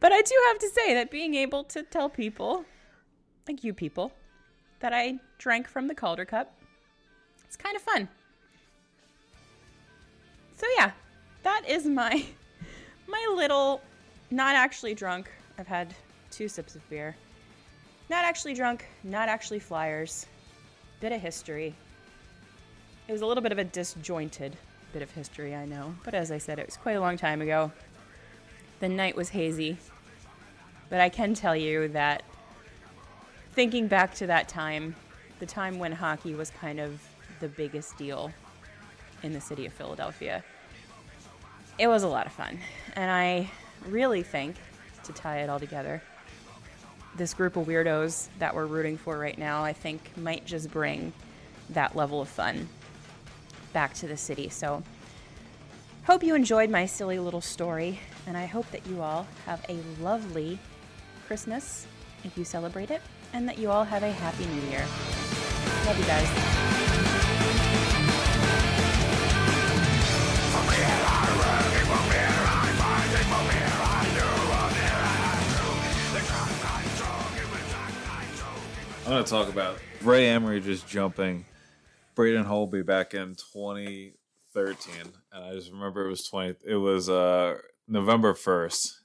but 0.00 0.12
I 0.12 0.22
do 0.22 0.34
have 0.48 0.58
to 0.58 0.68
say 0.68 0.94
that 0.94 1.10
being 1.10 1.34
able 1.34 1.64
to 1.64 1.82
tell 1.82 2.08
people, 2.08 2.64
like 3.46 3.62
you 3.62 3.74
people, 3.74 4.12
that 4.80 4.92
I 4.92 5.18
drank 5.38 5.68
from 5.68 5.86
the 5.86 5.94
Calder 5.94 6.24
Cup, 6.24 6.52
it's 7.44 7.56
kind 7.56 7.76
of 7.76 7.82
fun. 7.82 8.08
So 10.56 10.66
yeah, 10.76 10.92
that 11.42 11.62
is 11.68 11.86
my 11.86 12.24
my 13.08 13.32
little 13.34 13.80
not 14.30 14.54
actually 14.54 14.94
drunk. 14.94 15.30
I've 15.58 15.66
had 15.66 15.94
two 16.30 16.48
sips 16.48 16.74
of 16.74 16.88
beer. 16.88 17.16
Not 18.08 18.24
actually 18.24 18.54
drunk, 18.54 18.86
not 19.04 19.28
actually 19.28 19.58
flyers. 19.58 20.26
Bit 21.00 21.12
of 21.12 21.20
history. 21.20 21.74
It 23.08 23.12
was 23.12 23.22
a 23.22 23.26
little 23.26 23.42
bit 23.42 23.52
of 23.52 23.58
a 23.58 23.64
disjointed 23.64 24.56
bit 24.92 25.02
of 25.02 25.10
history, 25.10 25.54
I 25.54 25.64
know. 25.64 25.94
But 26.04 26.14
as 26.14 26.30
I 26.30 26.38
said, 26.38 26.58
it 26.58 26.66
was 26.66 26.76
quite 26.76 26.96
a 26.96 27.00
long 27.00 27.16
time 27.16 27.40
ago. 27.40 27.72
The 28.80 28.88
night 28.88 29.16
was 29.16 29.28
hazy. 29.28 29.78
But 30.90 31.00
I 31.00 31.08
can 31.08 31.34
tell 31.34 31.56
you 31.56 31.88
that 31.88 32.24
thinking 33.52 33.86
back 33.86 34.14
to 34.16 34.26
that 34.26 34.48
time, 34.48 34.96
the 35.38 35.46
time 35.46 35.78
when 35.78 35.92
hockey 35.92 36.34
was 36.34 36.50
kind 36.50 36.80
of 36.80 37.00
the 37.38 37.48
biggest 37.48 37.96
deal 37.96 38.32
in 39.22 39.32
the 39.32 39.40
city 39.40 39.64
of 39.66 39.72
Philadelphia, 39.72 40.44
it 41.78 41.86
was 41.86 42.02
a 42.02 42.08
lot 42.08 42.26
of 42.26 42.32
fun. 42.32 42.58
And 42.94 43.10
I 43.10 43.50
really 43.86 44.22
think, 44.22 44.56
to 45.04 45.12
tie 45.12 45.38
it 45.38 45.48
all 45.48 45.60
together, 45.60 46.02
this 47.16 47.34
group 47.34 47.56
of 47.56 47.66
weirdos 47.66 48.28
that 48.38 48.54
we're 48.54 48.66
rooting 48.66 48.98
for 48.98 49.16
right 49.16 49.38
now, 49.38 49.64
I 49.64 49.72
think 49.72 50.16
might 50.16 50.44
just 50.44 50.70
bring 50.70 51.12
that 51.70 51.94
level 51.94 52.20
of 52.20 52.28
fun 52.28 52.68
back 53.72 53.94
to 53.94 54.08
the 54.08 54.16
city. 54.16 54.48
So, 54.48 54.82
hope 56.04 56.24
you 56.24 56.34
enjoyed 56.34 56.70
my 56.70 56.86
silly 56.86 57.18
little 57.18 57.40
story, 57.40 58.00
and 58.26 58.36
I 58.36 58.46
hope 58.46 58.68
that 58.72 58.86
you 58.86 59.00
all 59.00 59.26
have 59.46 59.64
a 59.68 59.78
lovely 60.02 60.58
Christmas 61.30 61.86
if 62.24 62.36
you 62.36 62.42
celebrate 62.42 62.90
it, 62.90 63.00
and 63.34 63.48
that 63.48 63.56
you 63.56 63.70
all 63.70 63.84
have 63.84 64.02
a 64.02 64.10
happy 64.10 64.46
new 64.46 64.62
year. 64.62 64.84
Love 65.86 65.96
you 65.96 66.04
guys. 66.04 66.26
I'm 79.06 79.24
to 79.24 79.30
talk 79.30 79.48
about 79.48 79.78
Ray 80.02 80.26
Emery 80.30 80.60
just 80.60 80.88
jumping 80.88 81.44
Braden 82.16 82.44
Holtby 82.44 82.84
back 82.84 83.14
in 83.14 83.36
2013, 83.36 84.94
and 85.32 85.44
I 85.44 85.54
just 85.54 85.70
remember 85.70 86.06
it 86.06 86.10
was 86.10 86.26
20. 86.26 86.56
It 86.66 86.74
was 86.74 87.08
uh, 87.08 87.58
November 87.86 88.34
1st 88.34 88.99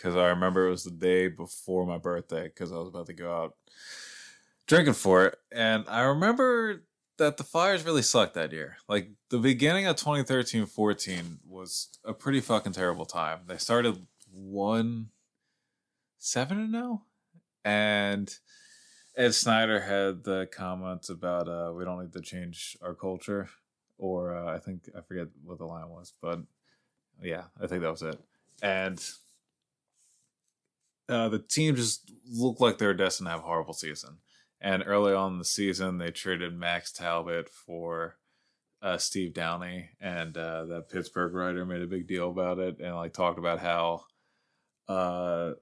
because 0.00 0.16
I 0.16 0.28
remember 0.28 0.66
it 0.66 0.70
was 0.70 0.84
the 0.84 0.90
day 0.90 1.28
before 1.28 1.84
my 1.84 1.98
birthday 1.98 2.44
because 2.44 2.72
I 2.72 2.76
was 2.76 2.88
about 2.88 3.06
to 3.06 3.12
go 3.12 3.34
out 3.34 3.56
drinking 4.66 4.94
for 4.94 5.26
it, 5.26 5.38
and 5.52 5.84
I 5.88 6.02
remember 6.02 6.84
that 7.18 7.36
the 7.36 7.44
Flyers 7.44 7.84
really 7.84 8.02
sucked 8.02 8.34
that 8.34 8.52
year. 8.52 8.78
Like 8.88 9.10
the 9.28 9.38
beginning 9.38 9.86
of 9.86 9.96
2013-14 9.96 11.40
was 11.46 11.88
a 12.04 12.14
pretty 12.14 12.40
fucking 12.40 12.72
terrible 12.72 13.04
time. 13.04 13.40
They 13.46 13.58
started 13.58 14.06
one 14.32 15.10
seven 16.18 16.60
and 16.60 16.72
zero, 16.72 17.02
and 17.64 18.34
Ed 19.16 19.34
Snider 19.34 19.80
had 19.80 20.24
the 20.24 20.48
comments 20.50 21.10
about 21.10 21.46
uh, 21.46 21.72
we 21.74 21.84
don't 21.84 22.00
need 22.00 22.12
to 22.14 22.22
change 22.22 22.78
our 22.80 22.94
culture, 22.94 23.50
or 23.98 24.34
uh, 24.34 24.54
I 24.54 24.58
think 24.58 24.88
I 24.96 25.02
forget 25.02 25.28
what 25.44 25.58
the 25.58 25.66
line 25.66 25.90
was, 25.90 26.14
but 26.22 26.40
yeah, 27.22 27.44
I 27.62 27.66
think 27.66 27.82
that 27.82 27.90
was 27.90 28.02
it. 28.02 28.18
And 28.62 28.98
uh, 31.10 31.28
the 31.28 31.38
team 31.38 31.76
just 31.76 32.10
looked 32.30 32.60
like 32.60 32.78
they 32.78 32.86
were 32.86 32.94
destined 32.94 33.26
to 33.26 33.32
have 33.32 33.40
a 33.40 33.44
horrible 33.44 33.74
season. 33.74 34.18
And 34.60 34.84
early 34.86 35.12
on 35.14 35.32
in 35.32 35.38
the 35.38 35.44
season, 35.44 35.98
they 35.98 36.10
traded 36.10 36.54
Max 36.54 36.92
Talbot 36.92 37.48
for 37.48 38.16
uh, 38.82 38.98
Steve 38.98 39.34
Downey, 39.34 39.90
and 40.00 40.36
uh, 40.36 40.64
that 40.66 40.88
Pittsburgh 40.90 41.34
writer 41.34 41.64
made 41.64 41.82
a 41.82 41.86
big 41.86 42.06
deal 42.06 42.30
about 42.30 42.58
it, 42.58 42.78
and 42.78 42.94
like 42.94 43.12
talked 43.12 43.38
about 43.38 43.58
how 43.58 44.02
uh, 44.88 45.52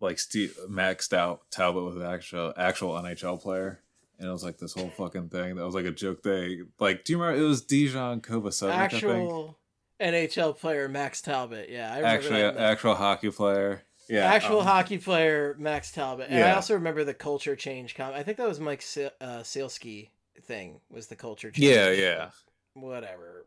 like 0.00 0.18
Steve 0.18 0.56
Max 0.68 1.08
Talbot 1.08 1.84
was 1.84 1.96
an 1.96 2.02
actual 2.02 2.52
actual 2.56 2.94
NHL 2.94 3.40
player, 3.40 3.82
and 4.18 4.28
it 4.28 4.32
was 4.32 4.44
like 4.44 4.58
this 4.58 4.74
whole 4.74 4.90
fucking 4.90 5.28
thing 5.28 5.56
that 5.56 5.64
was 5.64 5.74
like 5.74 5.84
a 5.84 5.90
joke. 5.90 6.22
They 6.22 6.58
like, 6.78 7.04
do 7.04 7.12
you 7.12 7.20
remember? 7.20 7.40
It 7.40 7.46
was 7.46 7.64
Dejan 7.64 8.20
Kovacevic, 8.20 8.70
I 8.70 8.88
think. 8.88 9.04
Actual 9.04 9.58
NHL 10.00 10.58
player 10.58 10.88
Max 10.88 11.20
Talbot. 11.20 11.68
Yeah, 11.68 11.92
I 11.92 11.96
remember 11.96 12.06
Actually, 12.08 12.42
that. 12.42 12.56
actual 12.56 12.94
hockey 12.94 13.30
player. 13.30 13.82
Yeah, 14.10 14.24
actual 14.24 14.60
um, 14.60 14.66
hockey 14.66 14.98
player 14.98 15.54
Max 15.58 15.92
Talbot. 15.92 16.28
And 16.30 16.42
I 16.42 16.54
also 16.54 16.74
remember 16.74 17.04
the 17.04 17.14
culture 17.14 17.54
change 17.54 17.94
comment. 17.94 18.16
I 18.16 18.22
think 18.22 18.38
that 18.38 18.48
was 18.48 18.58
Mike 18.58 18.82
Se- 18.82 19.10
uh, 19.20 19.40
Sielski 19.40 20.08
thing 20.42 20.80
was 20.90 21.06
the 21.06 21.16
culture 21.16 21.50
change. 21.50 21.66
Yeah, 21.70 21.90
yeah. 21.90 22.30
Whatever. 22.74 23.46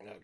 Okay. 0.00 0.16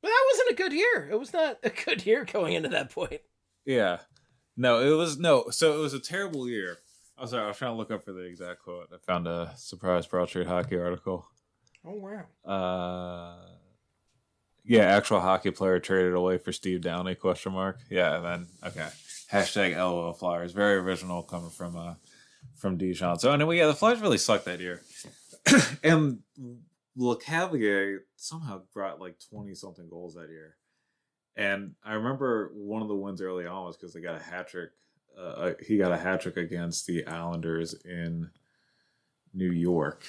But 0.00 0.08
that 0.08 0.24
wasn't 0.32 0.50
a 0.50 0.54
good 0.62 0.72
year. 0.72 1.08
It 1.10 1.18
was 1.18 1.32
not 1.32 1.58
a 1.62 1.70
good 1.70 2.06
year 2.06 2.24
going 2.24 2.54
into 2.54 2.68
that 2.70 2.90
point. 2.90 3.20
Yeah. 3.64 3.98
No, 4.56 4.80
it 4.80 4.96
was 4.96 5.18
no. 5.18 5.50
So 5.50 5.78
it 5.78 5.78
was 5.78 5.94
a 5.94 6.00
terrible 6.00 6.48
year. 6.48 6.78
I'm 7.18 7.26
sorry. 7.26 7.44
I 7.44 7.48
was 7.48 7.56
trying 7.56 7.72
to 7.72 7.76
look 7.76 7.90
up 7.90 8.04
for 8.04 8.12
the 8.12 8.22
exact 8.22 8.62
quote. 8.62 8.88
I 8.92 8.98
found 8.98 9.26
a 9.26 9.52
surprise 9.56 10.06
Broad 10.06 10.28
Street 10.28 10.46
Hockey 10.46 10.76
article. 10.76 11.26
Oh 11.84 11.94
wow. 11.94 12.24
Uh, 12.44 13.36
yeah, 14.64 14.82
actual 14.82 15.20
hockey 15.20 15.50
player 15.50 15.78
traded 15.78 16.14
away 16.14 16.38
for 16.38 16.52
Steve 16.52 16.82
Downey? 16.82 17.14
Question 17.14 17.52
mark. 17.52 17.80
Yeah, 17.90 18.16
and 18.16 18.24
then 18.24 18.46
okay. 18.64 18.88
Hashtag 19.30 19.76
LOL 19.76 20.12
Flyers. 20.12 20.52
Very 20.52 20.76
original 20.76 21.22
coming 21.22 21.50
from 21.50 21.76
uh 21.76 21.94
from 22.56 22.78
Dejan. 22.78 23.18
So 23.20 23.32
anyway, 23.32 23.58
yeah, 23.58 23.66
the 23.66 23.74
Flyers 23.74 24.00
really 24.00 24.18
sucked 24.18 24.44
that 24.44 24.60
year, 24.60 24.82
and 25.82 26.20
Lecavalier 26.98 27.98
somehow 28.16 28.62
brought 28.72 29.00
like 29.00 29.16
twenty 29.30 29.54
something 29.54 29.88
goals 29.88 30.14
that 30.14 30.28
year. 30.28 30.56
And 31.34 31.74
I 31.82 31.94
remember 31.94 32.52
one 32.54 32.82
of 32.82 32.88
the 32.88 32.94
wins 32.94 33.22
early 33.22 33.46
on 33.46 33.64
was 33.64 33.76
because 33.76 33.94
they 33.94 34.00
got 34.00 34.20
a 34.20 34.22
hat 34.22 34.48
trick. 34.48 34.70
Uh, 35.18 35.52
he 35.66 35.78
got 35.78 35.92
a 35.92 35.96
hat 35.96 36.20
trick 36.20 36.36
against 36.36 36.86
the 36.86 37.06
Islanders 37.06 37.74
in 37.84 38.30
New 39.34 39.50
York, 39.50 40.04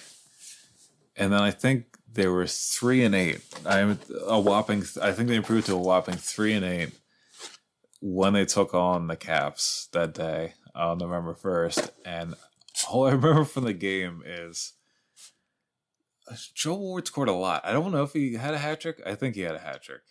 and 1.16 1.32
then 1.32 1.42
I 1.42 1.52
think 1.52 1.86
they 2.12 2.28
were 2.28 2.48
three 2.48 3.04
and 3.04 3.16
eight. 3.16 3.42
I'm 3.66 4.00
a 4.28 4.40
whopping. 4.40 4.84
I 5.02 5.12
think 5.12 5.30
they 5.30 5.36
improved 5.36 5.68
to 5.68 5.76
a 5.76 5.78
whopping 5.78 6.16
three 6.16 6.54
and 6.54 6.66
eight 6.66 6.92
when 8.02 8.34
they 8.34 8.46
took 8.46 8.74
on 8.74 9.08
the 9.08 9.16
Caps 9.16 9.88
that 9.94 10.14
day 10.14 10.54
on 10.76 10.98
November 10.98 11.34
first. 11.34 11.92
And 12.06 12.36
all 12.90 13.08
I 13.08 13.12
remember 13.14 13.46
from 13.46 13.64
the 13.64 13.74
game 13.74 14.22
is 14.26 14.74
uh, 16.30 16.36
Joe 16.54 16.76
Ward 16.76 17.08
scored 17.08 17.30
a 17.30 17.34
lot. 17.34 17.66
I 17.66 17.72
don't 17.72 17.92
know 17.92 18.04
if 18.04 18.14
he 18.14 18.34
had 18.34 18.54
a 18.54 18.60
hat 18.60 18.82
trick. 18.82 19.02
I 19.06 19.16
think 19.16 19.36
he 19.36 19.42
had 19.42 19.56
a 19.56 19.60
hat 19.60 19.84
trick. 19.84 20.02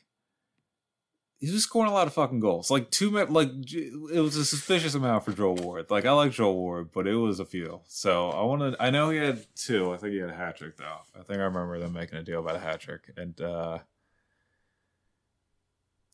He 1.42 1.50
was 1.50 1.64
scoring 1.64 1.90
a 1.90 1.94
lot 1.94 2.06
of 2.06 2.12
fucking 2.14 2.38
goals. 2.38 2.70
Like 2.70 2.90
two, 2.92 3.10
like 3.10 3.50
it 3.50 4.20
was 4.20 4.36
a 4.36 4.44
suspicious 4.44 4.94
amount 4.94 5.24
for 5.24 5.32
Joel 5.32 5.56
Ward. 5.56 5.90
Like 5.90 6.06
I 6.06 6.12
like 6.12 6.30
Joel 6.30 6.54
Ward, 6.54 6.90
but 6.94 7.08
it 7.08 7.16
was 7.16 7.40
a 7.40 7.44
few. 7.44 7.80
So 7.88 8.30
I 8.30 8.44
want 8.44 8.62
to. 8.62 8.80
I 8.80 8.90
know 8.90 9.10
he 9.10 9.18
had 9.18 9.44
two. 9.56 9.92
I 9.92 9.96
think 9.96 10.12
he 10.12 10.20
had 10.20 10.30
a 10.30 10.34
hat 10.34 10.56
trick 10.56 10.76
though. 10.76 10.98
I 11.18 11.24
think 11.24 11.40
I 11.40 11.42
remember 11.42 11.80
them 11.80 11.94
making 11.94 12.18
a 12.18 12.22
deal 12.22 12.38
about 12.38 12.54
a 12.54 12.60
hat 12.60 12.78
trick. 12.78 13.10
And 13.16 13.40
uh 13.40 13.80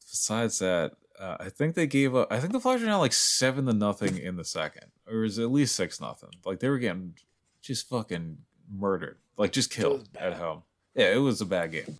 besides 0.01 0.61
that, 0.61 0.93
uh, 1.21 1.37
I 1.41 1.51
think 1.51 1.75
they 1.75 1.87
gave 1.87 2.17
up. 2.17 2.33
I 2.33 2.41
think 2.41 2.53
the 2.53 2.61
Flyers 2.61 2.83
are 2.83 2.87
now 2.87 2.99
like 2.99 3.12
seven 3.12 3.67
to 3.67 3.75
nothing 3.75 4.17
in 4.17 4.37
the 4.37 4.45
second, 4.47 4.87
or 5.07 5.19
was 5.19 5.38
it 5.38 5.43
at 5.43 5.53
least 5.53 5.77
six 5.77 6.01
nothing? 6.01 6.31
Like 6.45 6.61
they 6.61 6.71
were 6.71 6.79
getting 6.79 7.14
just 7.61 7.88
fucking 7.88 8.38
murdered, 8.73 9.19
like 9.37 9.53
just 9.53 9.71
killed 9.71 10.09
at 10.19 10.35
home. 10.35 10.62
Yeah, 10.95 11.12
it 11.12 11.19
was 11.19 11.43
a 11.43 11.47
bad 11.47 11.73
game. 11.73 11.99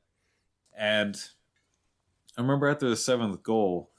And 0.77 1.21
I 2.39 2.41
remember 2.41 2.69
after 2.69 2.89
the 2.89 2.95
seventh 2.95 3.43
goal, 3.43 3.91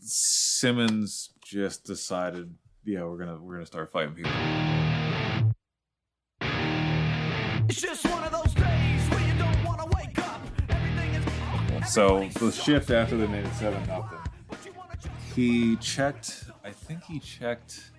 Simmonds 0.00 1.34
just 1.44 1.84
decided, 1.84 2.54
yeah, 2.86 3.04
we're 3.04 3.18
gonna 3.18 3.38
we're 3.38 3.56
gonna 3.56 3.66
start 3.66 3.92
fighting 3.92 4.14
people. 4.14 4.32
It's 7.68 7.82
just 7.82 8.06
one 8.08 8.24
of 8.24 8.32
those 8.32 8.54
days 8.54 9.02
where 9.10 9.20
you 9.20 9.34
don't 9.38 9.62
want 9.62 9.78
to 9.78 9.94
wake 9.94 10.18
up. 10.20 10.40
Everything 10.70 11.10
is 11.82 11.92
So 11.92 12.26
the 12.38 12.50
shift 12.50 12.90
after 12.90 13.18
they 13.18 13.26
made 13.26 13.44
it 13.44 13.52
seven 13.52 13.86
nothing, 13.86 14.18
he 15.36 15.76
checked. 15.76 16.44
I 16.64 16.70
think 16.70 17.04
he 17.04 17.20
checked. 17.20 17.90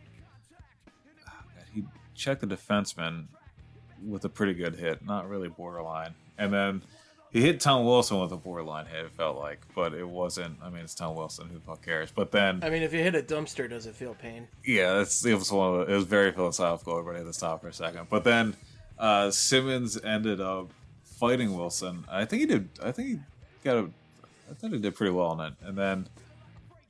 oh, 1.29 1.31
God, 1.55 1.65
He 1.71 1.83
checked 2.15 2.41
the 2.41 2.47
defenseman 2.47 3.27
with 4.03 4.25
a 4.25 4.29
pretty 4.29 4.55
good 4.55 4.75
hit, 4.75 5.05
not 5.05 5.29
really 5.29 5.49
borderline, 5.49 6.15
and 6.39 6.51
then 6.51 6.81
he 7.31 7.41
hit 7.41 7.59
Tom 7.61 7.85
Wilson 7.85 8.19
with 8.19 8.31
a 8.31 8.37
borderline 8.37 8.85
hit. 8.85 9.05
It 9.05 9.11
felt 9.11 9.37
like, 9.37 9.61
but 9.73 9.93
it 9.93 10.07
wasn't. 10.07 10.57
I 10.61 10.69
mean, 10.69 10.83
it's 10.83 10.93
Tom 10.93 11.15
Wilson. 11.15 11.47
Who 11.47 11.55
the 11.55 11.61
fuck 11.61 11.81
cares? 11.83 12.11
But 12.11 12.31
then 12.31 12.59
I 12.63 12.69
mean, 12.69 12.83
if 12.83 12.93
you 12.93 12.99
hit 12.99 13.15
a 13.15 13.21
dumpster, 13.21 13.69
does 13.69 13.85
it 13.85 13.95
feel 13.95 14.13
pain? 14.13 14.47
yeah, 14.65 14.93
that's 14.95 15.25
it 15.25 15.33
was 15.35 15.51
one 15.51 15.73
of 15.79 15.87
the, 15.87 15.93
it 15.93 15.95
was 15.95 16.05
very 16.05 16.31
philosophical. 16.31 16.97
Everybody 16.97 17.19
had 17.19 17.27
to 17.27 17.33
stop 17.33 17.61
for 17.61 17.69
a 17.69 17.73
second, 17.73 18.07
but 18.09 18.23
then 18.23 18.55
uh, 18.99 19.31
Simmonds 19.31 19.99
ended 20.03 20.41
up 20.41 20.71
fighting 21.03 21.55
Wilson. 21.55 22.05
I 22.09 22.25
think 22.25 22.41
he 22.41 22.45
did. 22.45 22.69
I 22.83 22.91
think 22.91 23.07
he 23.07 23.19
got 23.63 23.77
a. 23.77 23.89
I 24.49 24.53
thought 24.53 24.71
he 24.71 24.79
did 24.79 24.95
pretty 24.95 25.13
well 25.13 25.27
on 25.27 25.39
it. 25.39 25.53
And 25.63 25.77
then, 25.77 26.09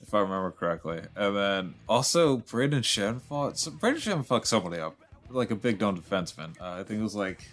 if 0.02 0.14
I 0.14 0.20
remember 0.22 0.50
correctly, 0.50 1.02
and 1.16 1.38
then 1.38 1.76
also 1.88 2.38
Brandon 2.38 2.82
Schenn 2.82 3.22
fought. 3.22 3.60
So 3.60 3.70
Brandon 3.70 4.02
Schenn 4.02 4.26
fucked 4.26 4.48
somebody 4.48 4.82
up, 4.82 4.96
like 5.30 5.52
a 5.52 5.56
big 5.56 5.78
dome 5.78 6.02
defenseman. 6.02 6.60
Uh, 6.60 6.80
I 6.80 6.84
think 6.84 7.00
it 7.00 7.04
was 7.04 7.16
like. 7.16 7.48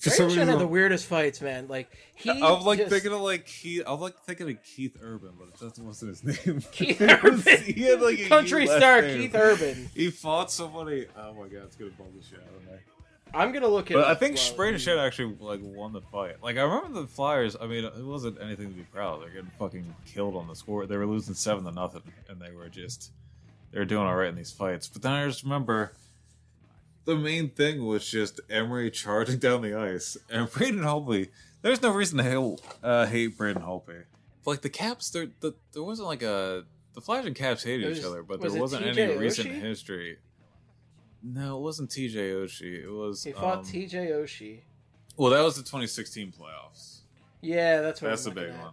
For 0.00 0.10
some 0.10 0.26
Brandon 0.28 0.38
had 0.38 0.46
reason- 0.54 0.58
the 0.60 0.66
weirdest 0.66 1.06
fights, 1.06 1.40
man. 1.42 1.68
Like 1.68 1.90
he, 2.16 2.30
I'm 2.30 2.62
like 2.62 2.78
just- 2.78 2.90
thinking 2.90 3.12
of 3.12 3.20
like 3.20 3.46
Keith. 3.46 3.82
I'm 3.86 4.00
like 4.00 4.18
thinking 4.24 4.48
of 4.50 4.56
Keith 4.64 4.96
Urban, 5.02 5.32
but 5.38 5.54
that 5.58 5.78
wasn't 5.82 6.16
his 6.22 6.46
name. 6.46 6.62
Keith 6.72 7.00
Urban. 7.02 7.62
he 7.62 7.82
had 7.82 8.00
like 8.00 8.18
a 8.18 8.28
Country 8.28 8.62
U 8.64 8.68
last 8.68 8.78
star 8.78 9.02
name. 9.02 9.20
Keith 9.20 9.34
Urban. 9.34 9.90
He 9.94 10.10
fought 10.10 10.50
somebody. 10.50 11.06
Oh 11.16 11.34
my 11.34 11.48
god, 11.48 11.64
it's 11.64 11.76
gonna 11.76 11.90
bum 11.98 12.06
the 12.18 12.24
shit 12.24 12.38
out 12.38 12.54
of 12.56 12.64
me. 12.66 12.78
I'm 13.32 13.52
gonna 13.52 13.68
look 13.68 13.90
at. 13.90 13.94
But 13.94 14.08
I 14.08 14.14
think 14.14 14.38
Brandon 14.56 14.80
Schenn 14.80 14.98
actually 14.98 15.36
like 15.38 15.60
won 15.62 15.92
the 15.92 16.00
fight. 16.00 16.42
Like 16.42 16.56
I 16.56 16.62
remember 16.62 17.00
the 17.02 17.06
Flyers. 17.06 17.54
I 17.60 17.66
mean, 17.66 17.84
it 17.84 17.92
wasn't 18.04 18.38
anything 18.42 18.68
to 18.68 18.74
be 18.74 18.82
proud. 18.82 19.16
of. 19.16 19.20
They're 19.20 19.30
getting 19.30 19.50
fucking 19.58 19.94
killed 20.06 20.34
on 20.34 20.48
the 20.48 20.56
score. 20.56 20.86
They 20.86 20.96
were 20.96 21.06
losing 21.06 21.34
seven 21.34 21.64
to 21.64 21.70
nothing, 21.72 22.02
and 22.28 22.40
they 22.40 22.50
were 22.50 22.68
just 22.68 23.12
they 23.70 23.78
were 23.78 23.84
doing 23.84 24.04
all 24.06 24.16
right 24.16 24.28
in 24.30 24.34
these 24.34 24.50
fights. 24.50 24.88
But 24.88 25.02
then 25.02 25.12
I 25.12 25.26
just 25.26 25.44
remember 25.44 25.92
the 27.10 27.16
main 27.16 27.50
thing 27.50 27.84
was 27.84 28.08
just 28.08 28.40
Emery 28.48 28.90
charging 28.90 29.38
down 29.38 29.62
the 29.62 29.74
ice 29.74 30.16
and 30.30 30.50
Braden 30.50 30.80
Holtby. 30.80 31.28
There's 31.62 31.82
no 31.82 31.90
reason 31.90 32.18
to 32.18 32.24
hate, 32.24 32.60
uh, 32.82 33.06
hate 33.06 33.36
Braden 33.36 33.62
Holtby. 33.62 34.04
Like 34.46 34.62
the 34.62 34.70
Caps, 34.70 35.10
there 35.10 35.28
the, 35.40 35.54
there 35.72 35.82
wasn't 35.82 36.08
like 36.08 36.22
a 36.22 36.64
the 36.94 37.00
Flyers 37.00 37.26
and 37.26 37.36
Caps 37.36 37.62
hated 37.62 37.88
was- 37.88 37.98
each 37.98 38.04
other, 38.04 38.22
but 38.22 38.40
was 38.40 38.52
there 38.52 38.62
wasn't 38.62 38.84
TJ 38.86 38.98
any 38.98 39.16
recent 39.18 39.50
history. 39.50 40.18
No, 41.22 41.58
it 41.58 41.60
wasn't 41.60 41.90
TJ 41.90 42.14
Oshie. 42.32 42.82
It 42.84 42.90
was 42.90 43.22
He 43.24 43.32
fought 43.32 43.58
um, 43.58 43.64
T.J. 43.64 44.06
Oshie. 44.06 44.60
well, 45.18 45.30
that 45.32 45.42
was 45.42 45.54
the 45.56 45.60
2016 45.62 46.32
playoffs. 46.32 47.00
Yeah, 47.42 47.82
that's 47.82 48.00
what. 48.00 48.08
That's 48.08 48.24
the 48.24 48.30
I'm 48.30 48.34
big 48.36 48.48
at. 48.50 48.58
one. 48.58 48.72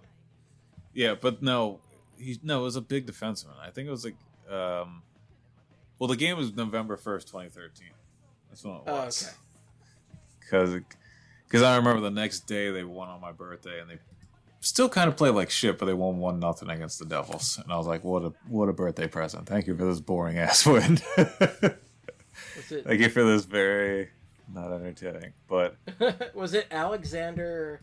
Yeah, 0.93 1.15
but 1.19 1.41
no, 1.43 1.79
he 2.17 2.39
no, 2.43 2.61
it 2.61 2.63
was 2.63 2.75
a 2.77 2.81
big 2.81 3.05
defenseman. 3.05 3.59
I 3.61 3.69
think 3.71 3.87
it 3.87 3.91
was 3.91 4.05
like, 4.05 4.15
um, 4.49 5.01
well, 5.99 6.07
the 6.07 6.15
game 6.15 6.37
was 6.37 6.53
November 6.55 6.95
1st, 6.95 7.25
2013. 7.25 7.87
That's 8.57 8.65
when 8.65 8.75
it 8.75 8.81
Oh, 8.87 9.05
was. 9.05 9.33
okay. 10.53 10.83
Because, 11.45 11.61
I 11.61 11.75
remember 11.77 12.01
the 12.01 12.09
next 12.11 12.41
day 12.41 12.71
they 12.71 12.83
won 12.83 13.09
on 13.09 13.21
my 13.21 13.31
birthday 13.31 13.79
and 13.79 13.89
they 13.89 13.99
still 14.61 14.89
kind 14.89 15.07
of 15.09 15.15
played 15.15 15.31
like 15.35 15.49
shit, 15.49 15.77
but 15.77 15.85
they 15.85 15.93
won 15.93 16.17
one 16.17 16.39
nothing 16.39 16.69
against 16.69 16.99
the 16.99 17.05
Devils, 17.05 17.59
and 17.61 17.71
I 17.71 17.77
was 17.77 17.85
like, 17.87 18.03
what 18.03 18.23
a 18.23 18.33
what 18.47 18.67
a 18.69 18.73
birthday 18.73 19.07
present! 19.07 19.47
Thank 19.47 19.67
you 19.67 19.75
for 19.77 19.85
this 19.85 19.99
boring 19.99 20.37
ass 20.39 20.65
win. 20.65 20.97
Thank 22.67 22.99
you 23.01 23.09
for 23.09 23.23
this 23.23 23.45
very 23.45 24.09
not 24.53 24.71
entertaining, 24.73 25.33
but 25.47 25.75
was 26.33 26.53
it 26.53 26.67
Alexander? 26.71 27.81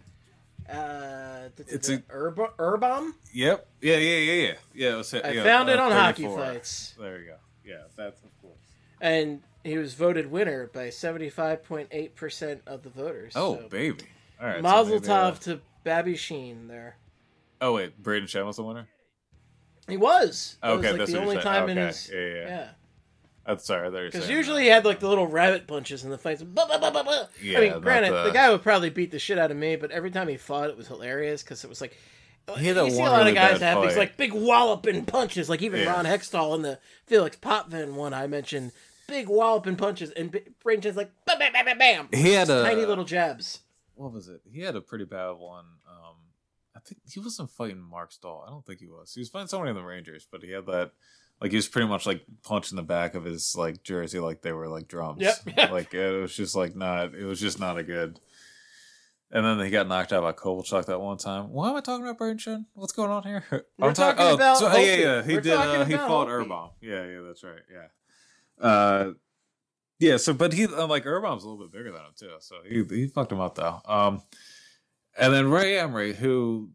Uh, 0.69 1.49
It's 1.59 1.73
it's 1.73 1.89
a- 1.91 2.03
Urba, 2.11 2.49
Urbom. 2.59 3.13
Yep. 3.35 3.67
Yeah, 3.83 3.97
yeah, 3.99 4.17
yeah, 4.19 4.33
yeah. 4.47 4.55
Yeah, 4.75 4.93
it 4.95 4.97
was, 4.97 5.13
I 5.15 5.31
yeah, 5.33 5.43
found 5.45 5.69
it 5.69 5.79
uh, 5.79 5.83
on 5.85 5.93
Hockey 5.93 6.27
Fights. 6.27 6.95
There 6.99 7.21
you 7.21 7.27
go. 7.27 7.37
Yeah, 7.65 7.83
that's 7.97 8.23
of 8.23 8.31
course. 8.41 8.57
and 9.01 9.43
he 9.65 9.77
was 9.79 9.95
voted 9.95 10.31
winner 10.31 10.67
by 10.73 10.89
75.8% 10.89 12.61
of 12.67 12.83
the 12.83 12.91
voters. 12.91 13.33
Oh, 13.35 13.57
so. 13.57 13.69
baby. 13.69 14.05
All 14.41 14.47
right. 14.47 14.57
so 14.57 14.63
Mazel 14.63 15.01
maybe, 15.01 15.09
uh, 15.09 15.31
tov 15.33 15.39
to 15.41 15.61
Babby 15.85 16.17
Sheen 16.17 16.69
there. 16.69 16.97
Oh 17.61 17.73
wait, 17.75 18.01
Braden 18.03 18.29
Schenn 18.29 18.45
was 18.47 18.57
the 18.57 18.63
winner. 18.65 18.87
He 19.89 19.97
was. 19.97 20.57
That 20.63 20.71
Okay, 20.71 20.77
was 20.77 20.87
like 20.93 20.99
that's 20.99 21.13
the 21.13 21.21
only 21.21 21.39
time 21.39 21.69
in 21.69 21.79
Okay, 21.79 21.87
his. 21.87 22.11
yeah, 22.13 22.21
yeah, 22.21 22.35
yeah. 22.49 22.69
That's 23.47 23.65
sorry. 23.67 23.91
There. 23.91 24.07
Because 24.07 24.29
usually 24.31 24.63
he 24.63 24.69
had 24.69 24.85
like 24.85 25.01
the 25.01 25.09
little 25.09 25.27
rabbit 25.27 25.67
punches 25.67 26.05
in 26.05 26.11
the 26.11 26.17
fights. 26.19 26.43
Bah, 26.43 26.65
bah, 26.69 26.79
bah. 26.91 27.25
Yeah, 27.43 27.59
I 27.59 27.61
mean, 27.61 27.81
granted, 27.81 28.13
the- 28.13 28.25
the 28.25 28.31
guy 28.33 28.51
would 28.51 28.63
probably 28.63 28.89
beat 28.91 29.11
the 29.11 29.19
shit 29.19 29.39
out 29.39 29.51
of 29.51 29.57
me, 29.57 29.77
but 29.77 29.91
every 29.91 30.11
time 30.11 30.29
he 30.29 30.37
fought, 30.37 30.71
it 30.71 30.77
was 30.77 30.89
hilarious 30.89 31.43
because 31.43 31.63
it 31.65 31.69
was 31.69 31.81
like. 31.81 31.97
He 32.59 32.67
had 32.67 32.77
you 32.77 32.91
see 32.91 32.99
a 32.99 33.05
lot 33.05 33.19
really 33.19 33.31
of 33.31 33.37
guys 33.37 33.61
have 33.63 33.81
these 33.83 33.97
like 33.97 34.19
big 34.19 34.35
walloping 34.35 35.07
punches, 35.07 35.49
like 35.49 35.63
even 35.63 35.81
Yeah. 35.81 35.95
Ron 35.95 36.05
Hextall 36.05 36.55
in 36.57 36.61
the 36.63 36.79
Felix 37.07 37.37
Potvin 37.37 37.95
one 37.95 38.13
I 38.13 38.27
mentioned, 38.27 38.73
big 39.07 39.29
walloping 39.29 39.77
punches, 39.77 40.11
and 40.11 40.33
just 40.81 40.97
like 40.97 41.11
bam, 41.27 41.39
bam, 41.39 41.53
bam, 41.53 41.65
bam, 41.65 41.79
bam. 41.79 42.09
He 42.13 42.33
had 42.33 42.49
a- 42.51 42.63
tiny 42.63 42.85
little 42.85 43.05
jabs. 43.05 43.61
What 43.95 44.13
was 44.13 44.29
it? 44.29 44.41
He 44.51 44.61
had 44.61 44.75
a 44.75 44.81
pretty 44.81 45.05
bad 45.05 45.33
one. 45.33 45.67
Um, 45.89 46.17
I 46.75 46.81
think 46.81 47.01
he 47.09 47.21
wasn't 47.21 47.51
fighting 47.51 47.81
Marc 47.81 48.11
Staal. 48.11 48.45
I 48.47 48.51
don't 48.51 48.67
think 48.67 48.81
he 48.81 48.89
was. 48.89 49.15
He 49.15 49.21
was 49.21 49.29
fighting 49.29 49.47
somebody 49.47 49.71
in 49.71 49.77
the 49.77 49.85
Rangers, 49.85 50.27
but 50.31 50.43
he 50.43 50.51
had 50.51 50.67
that. 50.67 50.91
Like 51.41 51.51
he 51.51 51.57
was 51.57 51.69
pretty 51.69 51.89
much 51.89 52.07
like 52.07 52.23
punching 52.43 52.77
the 52.77 52.83
back 52.83 53.15
of 53.15 53.25
his 53.25 53.55
like 53.57 53.83
jersey 53.83 54.19
like 54.21 54.43
they 54.43 54.53
were 54.53 54.69
like 54.69 54.89
drums. 54.89 55.21
Yep. 55.21 55.57
like 55.71 55.95
it 55.95 56.21
was 56.21 56.35
just 56.35 56.57
like 56.57 56.75
not. 56.75 57.15
It 57.15 57.25
was 57.25 57.41
just 57.41 57.61
not 57.61 57.79
a 57.79 57.83
good. 57.83 58.19
And 59.31 59.45
then 59.45 59.59
he 59.65 59.71
got 59.71 59.89
knocked 59.89 60.13
out 60.13 60.23
by 60.23 60.33
Kovalchuk 60.33 60.87
that 60.87 61.01
one 61.01 61.19
time. 61.19 61.51
Why 61.51 61.71
am 61.71 61.77
I 61.77 61.81
talking 61.81 62.07
about 62.07 62.19
Schenn? 62.37 62.67
What's 62.75 62.93
going 62.93 63.11
on 63.11 63.25
here? 63.25 63.45
We're 63.51 63.89
I'm 63.89 63.95
talk- 63.95 64.17
talking 64.17 64.33
oh, 64.33 64.35
about 64.35 64.59
so- 64.59 64.77
yeah, 64.77 64.97
yeah. 64.97 65.23
He 65.25 65.35
We're 65.35 65.41
did. 65.41 65.53
Uh, 65.55 65.85
he 65.85 65.95
fought. 65.95 66.29
Urbom. 66.29 66.71
Yeah, 66.81 67.05
yeah, 67.05 67.21
that's 67.27 67.43
right. 67.43 67.63
Yeah. 67.73 67.87
Uh, 68.61 69.11
yeah. 69.99 70.17
So, 70.17 70.33
but 70.33 70.53
he 70.53 70.67
uh, 70.67 70.87
like 70.87 71.07
Urbom's 71.07 71.45
a 71.45 71.49
little 71.49 71.65
bit 71.65 71.73
bigger 71.73 71.93
than 71.93 72.01
him 72.01 72.13
too. 72.17 72.31
So 72.41 72.57
he 72.69 72.85
he 72.85 73.07
fucked 73.09 73.33
him 73.33 73.41
up 73.41 73.55
though. 73.55 73.81
Um, 73.87 74.23
and 75.19 75.33
then 75.33 75.51
Ray 75.51 75.79
Emery, 75.79 76.15
who 76.15 76.71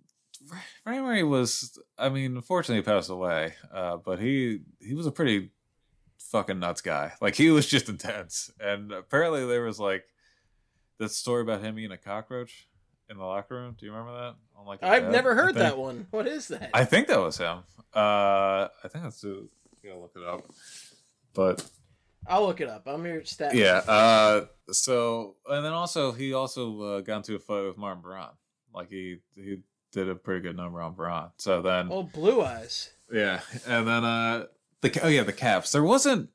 Ray 0.86 0.98
Emery 0.98 1.24
was, 1.24 1.78
I 1.98 2.10
mean, 2.10 2.36
unfortunately 2.36 2.82
he 2.82 2.86
passed 2.86 3.10
away. 3.10 3.54
Uh, 3.72 3.98
but 3.98 4.20
he 4.20 4.62
he 4.80 4.94
was 4.94 5.06
a 5.06 5.12
pretty 5.12 5.52
fucking 6.18 6.60
nuts 6.60 6.82
guy. 6.82 7.13
Like 7.22 7.36
he 7.36 7.50
was 7.50 7.68
just 7.68 7.89
intense. 7.89 8.52
And 8.60 8.92
apparently 8.92 9.46
there 9.46 9.63
was 9.63 9.80
like 9.80 10.06
that 11.00 11.12
story 11.12 11.42
about 11.42 11.62
him 11.62 11.78
eating 11.80 11.92
a 11.92 11.98
cockroach 11.98 12.68
in 13.10 13.18
the 13.18 13.24
locker 13.24 13.56
room. 13.56 13.76
Do 13.78 13.86
you 13.86 13.92
remember 13.92 14.13
that? 14.13 14.36
On 14.58 14.65
like 14.65 14.84
I've 14.84 15.10
never 15.10 15.36
heard 15.36 15.56
that 15.56 15.78
one. 15.78 16.08
What 16.12 16.28
is 16.28 16.48
that? 16.50 16.70
I 16.74 16.86
think 16.86 17.08
that 17.08 17.20
was 17.20 17.38
him. 17.38 17.60
Uh, 17.94 18.68
I 18.84 18.88
think 18.88 19.04
that's. 19.04 19.24
Uh, 19.24 19.42
gotta 19.84 20.00
look 20.00 20.12
it 20.15 20.24
up. 20.24 20.44
But 21.34 21.65
I'll 22.28 22.46
look 22.46 22.62
it 22.62 22.68
up. 22.70 22.84
I'm 22.88 23.06
your 23.06 23.24
stat. 23.26 23.56
yeah. 23.56 23.78
Uh, 23.88 24.46
so 24.72 25.36
and 25.48 25.63
then 25.65 25.74
also 25.74 26.12
he 26.12 26.34
also 26.34 26.82
uh, 26.82 27.02
got 27.02 27.18
into 27.18 27.36
a 27.36 27.39
fight 27.39 27.65
with 27.65 27.78
Martin 27.78 28.02
Biron. 28.04 28.30
Like 28.74 28.89
he 28.89 29.18
he 29.36 29.58
did 29.92 30.10
a 30.10 30.15
pretty 30.15 30.42
good 30.42 30.56
number 30.56 30.82
on 30.82 30.94
Baron. 30.96 31.30
So 31.38 31.62
then 31.62 31.89
Oh, 31.92 32.04
blue 32.04 32.42
eyes. 32.42 32.92
yeah, 33.12 33.42
and 33.65 33.88
then 33.88 34.04
uh 34.06 34.46
the 34.82 35.00
oh 35.04 35.08
yeah 35.08 35.24
the 35.24 35.34
Caps. 35.34 35.72
There 35.72 35.84
wasn't 35.84 36.30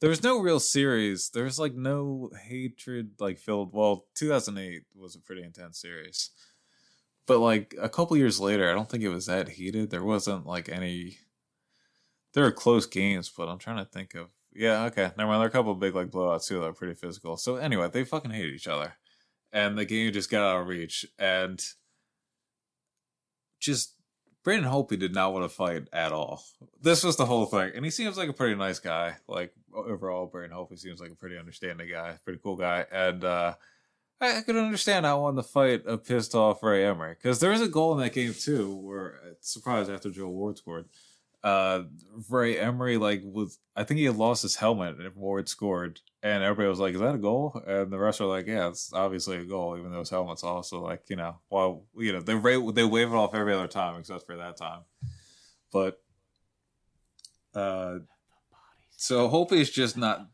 there 0.00 0.08
was 0.10 0.22
no 0.22 0.38
real 0.40 0.60
series. 0.60 1.30
There 1.30 1.44
was 1.44 1.58
like 1.58 1.74
no 1.74 2.30
hatred 2.46 3.12
like 3.18 3.38
filled. 3.38 3.72
Well, 3.74 4.06
2008 4.14 4.84
was 4.94 5.14
a 5.16 5.20
pretty 5.20 5.42
intense 5.42 5.78
series, 5.80 6.30
but 7.26 7.38
like 7.40 7.74
a 7.80 7.88
couple 7.88 8.16
years 8.16 8.38
later, 8.40 8.70
I 8.70 8.74
don't 8.74 8.88
think 8.88 9.02
it 9.02 9.08
was 9.08 9.26
that 9.26 9.48
heated. 9.48 9.90
There 9.90 10.04
wasn't 10.04 10.46
like 10.46 10.68
any. 10.68 11.18
There 12.32 12.44
were 12.44 12.52
close 12.52 12.86
games, 12.86 13.28
but 13.28 13.48
I'm 13.48 13.58
trying 13.58 13.84
to 13.84 13.84
think 13.90 14.14
of. 14.14 14.28
Yeah, 14.52 14.84
okay, 14.86 15.10
never 15.16 15.28
mind. 15.28 15.40
There 15.40 15.46
are 15.46 15.48
a 15.48 15.50
couple 15.50 15.74
big 15.74 15.94
like 15.94 16.08
blowouts 16.08 16.46
too 16.46 16.60
that 16.60 16.66
are 16.66 16.72
pretty 16.72 16.94
physical. 16.94 17.36
So 17.36 17.56
anyway, 17.56 17.88
they 17.92 18.04
fucking 18.04 18.32
hate 18.32 18.52
each 18.52 18.66
other, 18.66 18.94
and 19.52 19.78
the 19.78 19.84
game 19.84 20.12
just 20.12 20.30
got 20.30 20.42
out 20.42 20.62
of 20.62 20.66
reach 20.66 21.06
and 21.18 21.62
just 23.60 23.94
Brandon 24.42 24.70
Holtby 24.70 24.98
did 24.98 25.14
not 25.14 25.32
want 25.32 25.44
to 25.44 25.54
fight 25.54 25.88
at 25.92 26.12
all. 26.12 26.42
This 26.80 27.04
was 27.04 27.16
the 27.16 27.26
whole 27.26 27.46
thing, 27.46 27.72
and 27.74 27.84
he 27.84 27.90
seems 27.90 28.16
like 28.16 28.28
a 28.28 28.34
pretty 28.34 28.54
nice 28.54 28.78
guy. 28.78 29.16
Like 29.28 29.52
overall, 29.74 30.26
Brandon 30.26 30.56
Holtby 30.56 30.78
seems 30.78 31.00
like 31.00 31.10
a 31.10 31.16
pretty 31.16 31.38
understanding 31.38 31.88
guy, 31.90 32.16
pretty 32.24 32.40
cool 32.42 32.56
guy, 32.56 32.86
and 32.90 33.22
uh, 33.22 33.54
I, 34.20 34.38
I 34.38 34.40
could 34.42 34.56
understand 34.56 35.04
not 35.04 35.20
wanting 35.20 35.42
to 35.42 35.48
fight 35.48 35.82
a 35.86 35.98
pissed 35.98 36.34
off 36.34 36.62
Ray 36.62 36.84
Emery 36.84 37.14
because 37.14 37.40
there 37.40 37.50
was 37.50 37.60
a 37.60 37.68
goal 37.68 37.92
in 37.92 38.00
that 38.00 38.14
game 38.14 38.34
too, 38.34 38.74
where 38.74 39.20
surprised 39.40 39.90
after 39.90 40.10
Joe 40.10 40.28
Ward 40.28 40.58
scored. 40.58 40.86
Uh, 41.42 41.84
Ray 42.28 42.58
Emery 42.58 42.98
like 42.98 43.22
was 43.24 43.58
I 43.74 43.84
think 43.84 43.98
he 43.98 44.04
had 44.04 44.16
lost 44.16 44.42
his 44.42 44.56
helmet 44.56 44.98
and 44.98 45.16
Ward 45.16 45.48
scored, 45.48 46.00
and 46.22 46.44
everybody 46.44 46.68
was 46.68 46.80
like, 46.80 46.94
"Is 46.94 47.00
that 47.00 47.14
a 47.14 47.18
goal?" 47.18 47.62
And 47.66 47.90
the 47.90 47.98
rest 47.98 48.20
were 48.20 48.26
like, 48.26 48.46
"Yeah, 48.46 48.68
it's 48.68 48.92
obviously 48.92 49.38
a 49.38 49.44
goal," 49.44 49.78
even 49.78 49.90
though 49.90 50.00
his 50.00 50.10
helmet's 50.10 50.44
also 50.44 50.80
like 50.80 51.04
you 51.08 51.16
know, 51.16 51.36
well, 51.48 51.84
you 51.96 52.12
know, 52.12 52.20
they 52.20 52.34
ra- 52.34 52.70
they 52.72 52.84
wave 52.84 53.08
it 53.08 53.14
off 53.14 53.34
every 53.34 53.54
other 53.54 53.68
time 53.68 53.98
except 53.98 54.26
for 54.26 54.36
that 54.36 54.58
time. 54.58 54.80
But 55.72 56.02
uh, 57.54 58.00
so 58.96 59.30
Holtby 59.30 59.52
is 59.52 59.70
just 59.70 59.96
not 59.96 60.26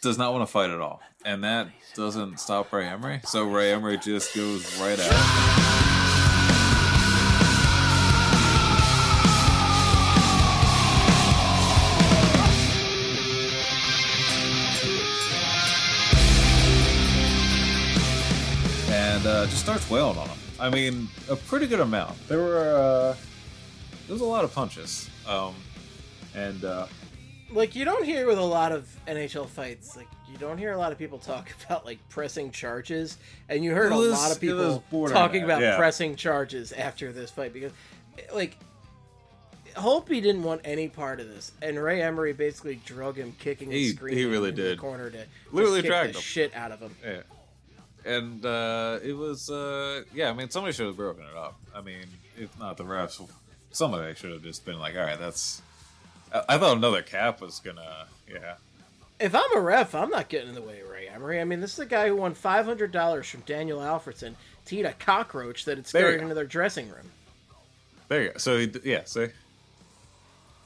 does 0.00 0.18
not 0.18 0.32
want 0.32 0.46
to 0.46 0.52
fight 0.52 0.70
at 0.70 0.80
all, 0.80 1.00
and 1.24 1.42
that 1.42 1.68
doesn't 1.96 2.38
stop 2.38 2.72
Ray 2.72 2.86
Emery. 2.86 3.20
So 3.24 3.44
Ray 3.44 3.72
Emery 3.72 3.98
just 3.98 4.34
goes 4.34 4.80
right 4.80 4.98
at 4.98 5.10
it. 5.10 5.71
Uh, 19.42 19.46
just 19.46 19.62
starts 19.62 19.88
wailing 19.90 20.16
on 20.18 20.28
him. 20.28 20.38
I 20.60 20.70
mean, 20.70 21.08
a 21.28 21.36
pretty 21.36 21.66
good 21.66 21.80
amount. 21.80 22.16
There 22.28 22.38
were 22.38 22.74
uh, 22.76 23.16
there 24.06 24.12
was 24.12 24.20
a 24.20 24.24
lot 24.26 24.44
of 24.44 24.54
punches, 24.54 25.10
um, 25.26 25.54
and 26.34 26.64
uh, 26.64 26.86
like 27.50 27.74
you 27.74 27.84
don't 27.84 28.04
hear 28.04 28.26
with 28.26 28.38
a 28.38 28.44
lot 28.44 28.72
of 28.72 28.88
NHL 29.08 29.48
fights, 29.48 29.96
like 29.96 30.06
you 30.30 30.38
don't 30.38 30.58
hear 30.58 30.72
a 30.72 30.78
lot 30.78 30.92
of 30.92 30.98
people 30.98 31.18
talk 31.18 31.50
about 31.66 31.84
like 31.84 31.98
pressing 32.08 32.50
charges, 32.50 33.18
and 33.48 33.64
you 33.64 33.72
heard 33.72 33.92
was- 33.92 34.08
a 34.08 34.12
lot 34.12 34.32
of 34.32 34.40
people 34.40 34.82
talking 35.08 35.42
about 35.42 35.60
yeah. 35.60 35.76
pressing 35.76 36.14
charges 36.14 36.72
after 36.72 37.12
this 37.12 37.30
fight 37.30 37.52
because, 37.52 37.72
like, 38.32 38.56
Holtby 39.74 40.22
didn't 40.22 40.44
want 40.44 40.60
any 40.64 40.88
part 40.88 41.18
of 41.18 41.28
this, 41.28 41.50
and 41.62 41.82
Ray 41.82 42.00
Emery 42.02 42.32
basically 42.32 42.76
drug 42.84 43.16
him 43.16 43.34
kicking 43.40 43.68
and 43.68 43.76
He- 43.76 43.90
screaming 43.90 44.18
he 44.18 44.24
really 44.26 44.50
in 44.50 44.54
did. 44.54 44.78
corner 44.78 45.10
to 45.10 45.26
Literally 45.50 45.82
dragged 45.82 46.14
the 46.14 46.18
him. 46.18 46.22
shit 46.22 46.54
out 46.54 46.70
of 46.70 46.78
him. 46.80 46.94
Yeah. 47.04 47.22
And 48.04 48.44
uh, 48.44 48.98
it 49.02 49.12
was, 49.12 49.48
uh, 49.48 50.02
yeah, 50.12 50.30
I 50.30 50.32
mean, 50.32 50.50
somebody 50.50 50.72
should 50.72 50.86
have 50.86 50.96
broken 50.96 51.24
it 51.24 51.36
up. 51.36 51.58
I 51.74 51.80
mean, 51.80 52.06
if 52.36 52.58
not 52.58 52.76
the 52.76 52.84
refs, 52.84 53.24
somebody 53.70 54.14
should 54.14 54.32
have 54.32 54.42
just 54.42 54.64
been 54.64 54.78
like, 54.78 54.96
all 54.96 55.02
right, 55.02 55.18
that's. 55.18 55.62
I, 56.32 56.42
I 56.48 56.58
thought 56.58 56.76
another 56.76 57.02
cap 57.02 57.40
was 57.40 57.60
gonna, 57.60 58.06
yeah. 58.28 58.54
If 59.20 59.36
I'm 59.36 59.56
a 59.56 59.60
ref, 59.60 59.94
I'm 59.94 60.10
not 60.10 60.28
getting 60.28 60.48
in 60.48 60.54
the 60.56 60.62
way 60.62 60.80
of 60.80 60.88
Ray 60.88 61.08
Emery. 61.08 61.40
I 61.40 61.44
mean, 61.44 61.60
this 61.60 61.74
is 61.74 61.78
a 61.78 61.86
guy 61.86 62.08
who 62.08 62.16
won 62.16 62.34
five 62.34 62.64
hundred 62.64 62.90
dollars 62.90 63.28
from 63.28 63.42
Daniel 63.42 63.78
Alfredsson 63.78 64.34
to 64.64 64.76
eat 64.76 64.84
a 64.84 64.94
cockroach 64.94 65.64
that 65.66 65.76
had 65.76 65.86
scared 65.86 66.20
into 66.20 66.34
their 66.34 66.44
dressing 66.44 66.88
room. 66.88 67.10
There 68.08 68.22
you 68.22 68.28
go. 68.30 68.38
So 68.38 68.58
he, 68.58 68.72
yeah, 68.82 69.04
see. 69.04 69.28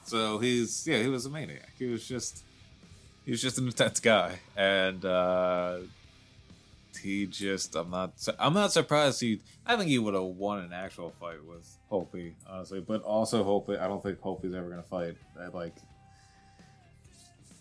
So 0.05 0.39
he's, 0.39 0.87
yeah, 0.87 1.03
he 1.03 1.07
was 1.07 1.27
a 1.27 1.29
maniac. 1.29 1.69
He 1.77 1.85
was 1.85 2.07
just, 2.07 2.43
he 3.25 3.31
was 3.31 3.41
just 3.41 3.59
an 3.59 3.67
intense 3.67 3.99
guy, 3.99 4.39
and 4.55 5.05
uh, 5.05 5.79
he 6.97 7.25
just, 7.25 7.75
I'm 7.75 7.89
not, 7.89 8.13
I'm 8.39 8.53
not 8.53 8.71
surprised. 8.71 9.21
He, 9.21 9.41
I 9.65 9.75
think 9.75 9.89
he 9.89 9.99
would 9.99 10.13
have 10.13 10.23
won 10.23 10.59
an 10.59 10.73
actual 10.73 11.11
fight 11.19 11.43
with 11.43 11.67
Holtby, 11.91 12.33
honestly. 12.49 12.79
But 12.81 13.03
also 13.03 13.43
Holtby, 13.43 13.79
I 13.79 13.87
don't 13.87 14.01
think 14.03 14.19
Holtby's 14.19 14.53
ever 14.55 14.69
gonna 14.69 14.83
fight. 14.83 15.15
I 15.39 15.47
like. 15.47 15.75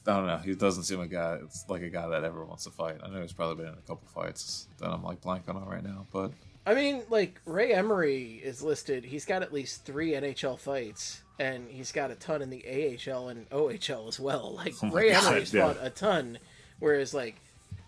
I 0.09 0.17
don't 0.17 0.27
know. 0.29 0.39
He 0.39 0.55
doesn't 0.55 0.85
seem 0.85 1.01
a 1.01 1.09
guy. 1.09 1.39
It's 1.43 1.65
like 1.69 1.83
a 1.83 1.91
guy 1.91 2.07
that 2.09 2.23
ever 2.23 2.45
wants 2.45 2.63
to 2.65 2.71
fight. 2.71 2.99
I 3.03 3.09
know 3.09 3.21
he's 3.23 3.33
probably 3.33 3.65
been 3.65 3.73
in 3.73 3.79
a 3.79 3.89
couple 3.89 4.07
fights 4.15 4.69
that 4.79 4.89
I'm 4.89 5.03
like 5.03 5.21
blanking 5.21 5.57
on 5.57 5.67
right 5.67 5.83
now, 5.83 6.07
but 6.13 6.31
I 6.65 6.75
mean, 6.75 7.03
like 7.11 7.41
Ray 7.45 7.73
Emery 7.73 8.41
is 8.43 8.63
listed. 8.63 9.05
He's 9.05 9.25
got 9.25 9.43
at 9.43 9.53
least 9.53 9.85
three 9.85 10.13
NHL 10.13 10.59
fights, 10.59 11.23
and 11.39 11.69
he's 11.69 11.93
got 11.93 12.11
a 12.11 12.17
ton 12.17 12.43
in 12.43 12.51
the 12.51 12.65
AHL 12.67 13.29
and 13.29 13.49
OHL 13.51 14.09
as 14.09 14.19
well. 14.21 14.55
Like 14.55 14.75
Oh 14.83 14.91
Ray 14.93 15.11
God, 15.11 15.27
Emery's 15.27 15.53
yeah. 15.55 15.67
fought 15.67 15.79
a 15.81 15.91
ton. 15.91 16.39
Whereas, 16.79 17.15
like, 17.15 17.37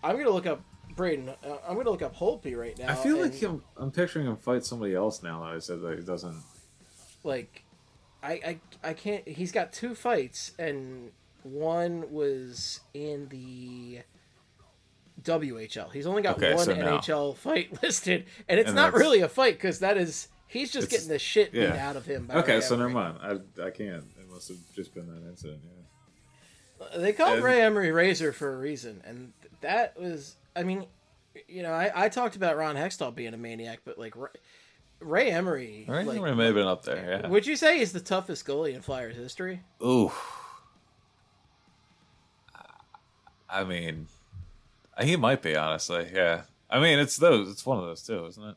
I'm 0.03 0.17
gonna 0.17 0.29
look 0.29 0.47
up 0.47 0.61
Braden. 0.99 1.29
Uh, 1.29 1.57
I'm 1.67 1.77
gonna 1.77 1.89
look 1.89 2.01
up 2.01 2.15
Holtby 2.15 2.55
right 2.57 2.77
now. 2.77 2.91
I 2.91 2.95
feel 2.95 3.21
and, 3.21 3.31
like 3.31 3.39
him. 3.41 3.63
I'm 3.77 3.89
picturing 3.89 4.27
him 4.27 4.35
fight 4.35 4.65
somebody 4.65 4.93
else 4.93 5.23
now 5.23 5.39
that 5.45 5.55
I 5.55 5.59
said 5.59 5.81
that 5.81 5.97
he 5.97 6.03
doesn't. 6.05 6.35
like, 7.23 7.63
I, 8.21 8.31
I, 8.33 8.59
I 8.89 8.93
can't. 8.93 9.25
He's 9.27 9.51
got 9.53 9.71
two 9.71 9.95
fights, 9.95 10.51
and 10.59 11.11
one 11.43 12.11
was 12.11 12.81
in 12.93 13.29
the. 13.29 14.01
WHL. 15.23 15.91
He's 15.91 16.05
only 16.07 16.21
got 16.21 16.37
Okay, 16.37 16.53
one 16.53 16.63
so 16.65 16.73
now- 16.73 16.97
NHL 16.99 17.35
fight 17.35 17.77
listed, 17.83 18.25
and 18.47 18.59
it's 18.59 18.67
And 18.67 18.75
not 18.75 18.93
that's- 18.93 18.99
really 19.01 19.19
a 19.21 19.27
fight 19.27 19.55
because 19.55 19.79
that 19.79 19.97
is 19.97 20.29
he's 20.47 20.71
just 20.71 20.87
It's- 20.87 21.01
getting 21.01 21.09
the 21.13 21.19
shit 21.19 21.51
beat 21.51 21.61
yeah. 21.63 21.89
out 21.89 21.95
of 21.97 22.05
him. 22.05 22.25
By 22.27 22.35
Okay, 22.35 22.61
so 22.61 22.75
never 22.77 22.89
mind. 22.89 23.17
I 23.21 23.31
I 23.65 23.69
can't. 23.69 24.05
It 24.17 24.29
must 24.29 24.47
have 24.49 24.57
just 24.73 24.93
been 24.93 25.07
that 25.07 25.27
incident. 25.29 25.59
Yeah. 25.63 26.97
They 26.97 27.11
called 27.13 27.35
And- 27.35 27.43
Ray 27.43 27.61
Emery 27.61 27.91
Razor 27.91 28.31
for 28.31 28.53
a 28.53 28.57
reason, 28.57 29.01
and 29.05 29.33
that 29.61 29.99
was, 29.99 30.37
I 30.59 30.63
mean, 30.63 30.85
you 31.47 31.63
know, 31.63 31.71
I, 31.71 31.91
I 31.95 32.09
talked 32.09 32.35
about 32.35 32.57
Ron 32.57 32.75
Hextall 32.75 33.15
being 33.15 33.33
a 33.33 33.37
maniac, 33.37 33.79
but 33.85 33.97
like 33.97 34.15
Ray, 34.15 34.29
Ray 34.99 35.31
Emery, 35.31 35.85
Ray 35.87 36.03
like, 36.03 36.17
Emery 36.17 36.35
may 36.35 36.45
have 36.47 36.55
been 36.55 36.67
up 36.67 36.83
there. 36.83 37.21
Yeah. 37.23 37.29
would 37.29 37.47
you 37.47 37.55
say 37.55 37.79
he's 37.79 37.93
the 37.93 37.99
toughest 37.99 38.45
goalie 38.45 38.73
in 38.73 38.81
Flyers 38.81 39.15
history? 39.15 39.61
Ooh. 39.81 40.11
I 43.49 43.63
mean, 43.63 44.07
he 45.01 45.15
might 45.15 45.41
be 45.41 45.55
honestly. 45.55 46.07
Yeah. 46.13 46.41
I 46.69 46.79
mean, 46.79 46.99
it's 46.99 47.17
those. 47.17 47.49
It's 47.49 47.65
one 47.65 47.79
of 47.79 47.85
those 47.85 48.03
too, 48.03 48.25
isn't 48.27 48.43
it? 48.43 48.55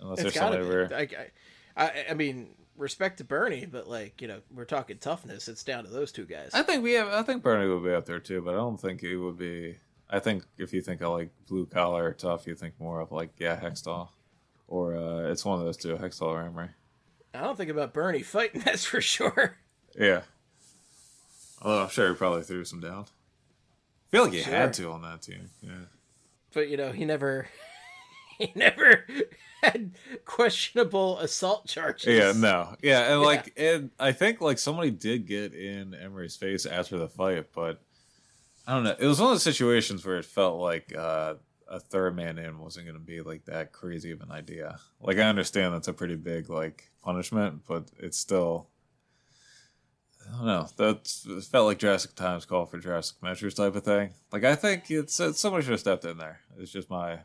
Unless 0.00 0.18
It's 0.18 0.22
there's 0.22 0.34
somebody 0.34 0.68
where. 0.68 0.92
I, 0.94 1.08
I, 1.76 2.04
I 2.10 2.14
mean, 2.14 2.48
respect 2.76 3.18
to 3.18 3.24
Bernie, 3.24 3.64
but 3.64 3.88
like 3.88 4.20
you 4.20 4.28
know, 4.28 4.40
we're 4.54 4.64
talking 4.64 4.98
toughness. 4.98 5.48
It's 5.48 5.64
down 5.64 5.84
to 5.84 5.90
those 5.90 6.12
two 6.12 6.26
guys. 6.26 6.50
I 6.52 6.62
think 6.62 6.82
we 6.82 6.92
have. 6.92 7.08
I 7.08 7.22
think 7.22 7.42
Bernie 7.42 7.72
would 7.72 7.84
be 7.84 7.94
up 7.94 8.04
there 8.04 8.18
too, 8.18 8.42
but 8.42 8.52
I 8.54 8.58
don't 8.58 8.80
think 8.80 9.00
he 9.00 9.16
would 9.16 9.38
be. 9.38 9.78
I 10.12 10.18
think 10.20 10.44
if 10.58 10.72
you 10.74 10.82
think 10.82 11.00
of 11.00 11.10
like 11.12 11.30
blue 11.48 11.64
collar 11.66 12.04
or 12.04 12.12
tough, 12.12 12.46
you 12.46 12.54
think 12.54 12.74
more 12.78 13.00
of 13.00 13.10
like 13.10 13.30
yeah 13.38 13.58
Hextall, 13.58 14.10
or 14.68 14.94
uh, 14.96 15.30
it's 15.30 15.44
one 15.44 15.58
of 15.58 15.64
those 15.64 15.76
two, 15.78 15.96
Hextall 15.96 16.28
or 16.28 16.42
Emery. 16.42 16.68
I 17.34 17.40
don't 17.40 17.56
think 17.56 17.70
about 17.70 17.94
Bernie 17.94 18.22
fighting. 18.22 18.60
That's 18.64 18.84
for 18.84 19.00
sure. 19.00 19.56
Yeah. 19.98 20.20
Although 21.62 21.84
I'm 21.84 21.88
sure 21.88 22.08
he 22.10 22.14
probably 22.14 22.42
threw 22.42 22.64
some 22.64 22.80
down. 22.80 23.04
I 23.04 24.10
feel 24.10 24.24
like 24.24 24.32
he 24.34 24.42
Sure. 24.42 24.52
had 24.52 24.72
to 24.74 24.90
on 24.90 25.02
that 25.02 25.22
team. 25.22 25.48
Yeah. 25.62 25.86
But 26.52 26.68
you 26.68 26.76
know, 26.76 26.92
he 26.92 27.04
never, 27.06 27.46
he 28.38 28.52
never 28.54 29.06
had 29.62 29.92
questionable 30.26 31.18
assault 31.20 31.66
charges. 31.68 32.14
Yeah, 32.14 32.32
no. 32.36 32.74
Yeah, 32.82 33.12
and 33.12 33.20
Yeah. 33.22 33.26
like 33.26 33.52
and 33.56 33.90
I 33.98 34.12
think 34.12 34.40
like 34.42 34.58
somebody 34.58 34.90
did 34.90 35.26
get 35.26 35.54
in 35.54 35.94
Emery's 35.94 36.36
face 36.36 36.66
after 36.66 36.98
the 36.98 37.08
fight, 37.08 37.46
but 37.54 37.80
I 38.66 38.74
don't 38.74 38.84
know. 38.84 38.96
It 38.98 39.06
was 39.06 39.20
one 39.20 39.30
of 39.30 39.34
those 39.34 39.42
situations 39.42 40.04
where 40.04 40.18
it 40.18 40.24
felt 40.24 40.60
like 40.60 40.94
uh 40.96 41.34
a 41.72 41.80
third 41.80 42.14
man 42.14 42.38
in 42.38 42.58
wasn't 42.58 42.84
going 42.84 42.98
to 42.98 43.04
be 43.04 43.22
like 43.22 43.46
that 43.46 43.72
crazy 43.72 44.10
of 44.10 44.20
an 44.20 44.30
idea. 44.30 44.78
Like 45.00 45.16
I 45.16 45.22
understand 45.22 45.72
that's 45.72 45.88
a 45.88 45.92
pretty 45.94 46.16
big 46.16 46.50
like 46.50 46.90
punishment, 47.02 47.62
but 47.66 47.90
it's 47.98 48.18
still 48.18 48.68
I 50.28 50.36
don't 50.36 50.46
know. 50.46 50.68
That's 50.76 51.26
it 51.26 51.44
felt 51.44 51.66
like 51.66 51.78
Jurassic 51.78 52.14
Times 52.14 52.44
call 52.44 52.66
for 52.66 52.78
Jurassic 52.78 53.22
measures 53.22 53.54
type 53.54 53.74
of 53.74 53.84
thing. 53.84 54.10
Like 54.30 54.44
I 54.44 54.54
think 54.54 54.90
it's, 54.90 55.18
it's 55.18 55.40
somebody 55.40 55.64
should 55.64 55.72
have 55.72 55.80
stepped 55.80 56.04
in 56.04 56.18
there. 56.18 56.40
It's 56.58 56.70
just 56.70 56.90
my 56.90 57.20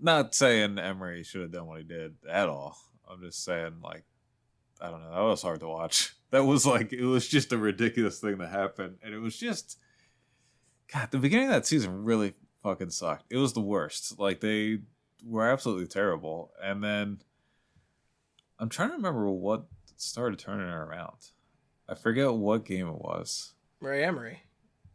not 0.00 0.34
saying 0.34 0.78
Emery 0.78 1.22
should 1.22 1.42
have 1.42 1.52
done 1.52 1.66
what 1.66 1.78
he 1.78 1.84
did 1.84 2.14
at 2.28 2.48
all. 2.48 2.76
I'm 3.08 3.20
just 3.20 3.44
saying 3.44 3.74
like 3.82 4.04
I 4.80 4.90
don't 4.90 5.02
know. 5.02 5.14
That 5.14 5.20
was 5.20 5.42
hard 5.42 5.60
to 5.60 5.68
watch. 5.68 6.14
That 6.30 6.46
was 6.46 6.66
like 6.66 6.92
it 6.92 7.04
was 7.04 7.28
just 7.28 7.52
a 7.52 7.56
ridiculous 7.56 8.18
thing 8.18 8.38
that 8.38 8.50
happened, 8.50 8.96
and 9.04 9.14
it 9.14 9.20
was 9.20 9.36
just 9.36 9.78
God. 10.92 11.10
The 11.10 11.18
beginning 11.18 11.46
of 11.48 11.54
that 11.54 11.66
season 11.66 12.04
really 12.04 12.34
fucking 12.62 12.90
sucked. 12.90 13.26
It 13.30 13.36
was 13.36 13.52
the 13.52 13.60
worst. 13.60 14.18
Like 14.18 14.40
they 14.40 14.78
were 15.24 15.48
absolutely 15.48 15.86
terrible, 15.86 16.52
and 16.62 16.82
then 16.82 17.20
I'm 18.58 18.68
trying 18.68 18.90
to 18.90 18.96
remember 18.96 19.28
what 19.30 19.66
started 19.96 20.38
turning 20.38 20.66
it 20.68 20.72
around. 20.72 21.16
I 21.88 21.94
forget 21.94 22.32
what 22.32 22.64
game 22.64 22.88
it 22.88 22.98
was, 22.98 23.52
Ray 23.80 24.04
Emery. 24.04 24.42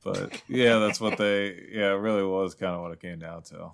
but 0.04 0.41
yeah, 0.47 0.80
that's 0.80 0.99
what 0.99 1.17
they. 1.17 1.67
Yeah, 1.71 1.91
it 1.91 1.99
really 1.99 2.23
was 2.23 2.56
kind 2.56 2.73
of 2.73 2.82
what 2.82 2.91
it 2.91 2.99
came 3.02 3.19
down 3.19 3.43
to. 3.43 3.71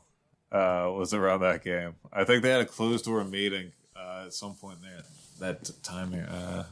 Uh, 0.52 0.90
was 0.92 1.14
around 1.14 1.42
that 1.42 1.64
game. 1.64 1.96
I 2.14 2.24
think 2.24 2.44
they 2.44 2.50
had 2.50 2.62
a 2.62 2.66
closed 2.66 3.06
door 3.06 3.24
meeting 3.24 3.72
uh, 3.96 4.24
at 4.28 4.34
some 4.34 4.56
point 4.56 4.78
there. 4.82 5.04
That 5.40 5.70
time 5.84 6.12
here. 6.14 6.28
Uh, 6.30 6.64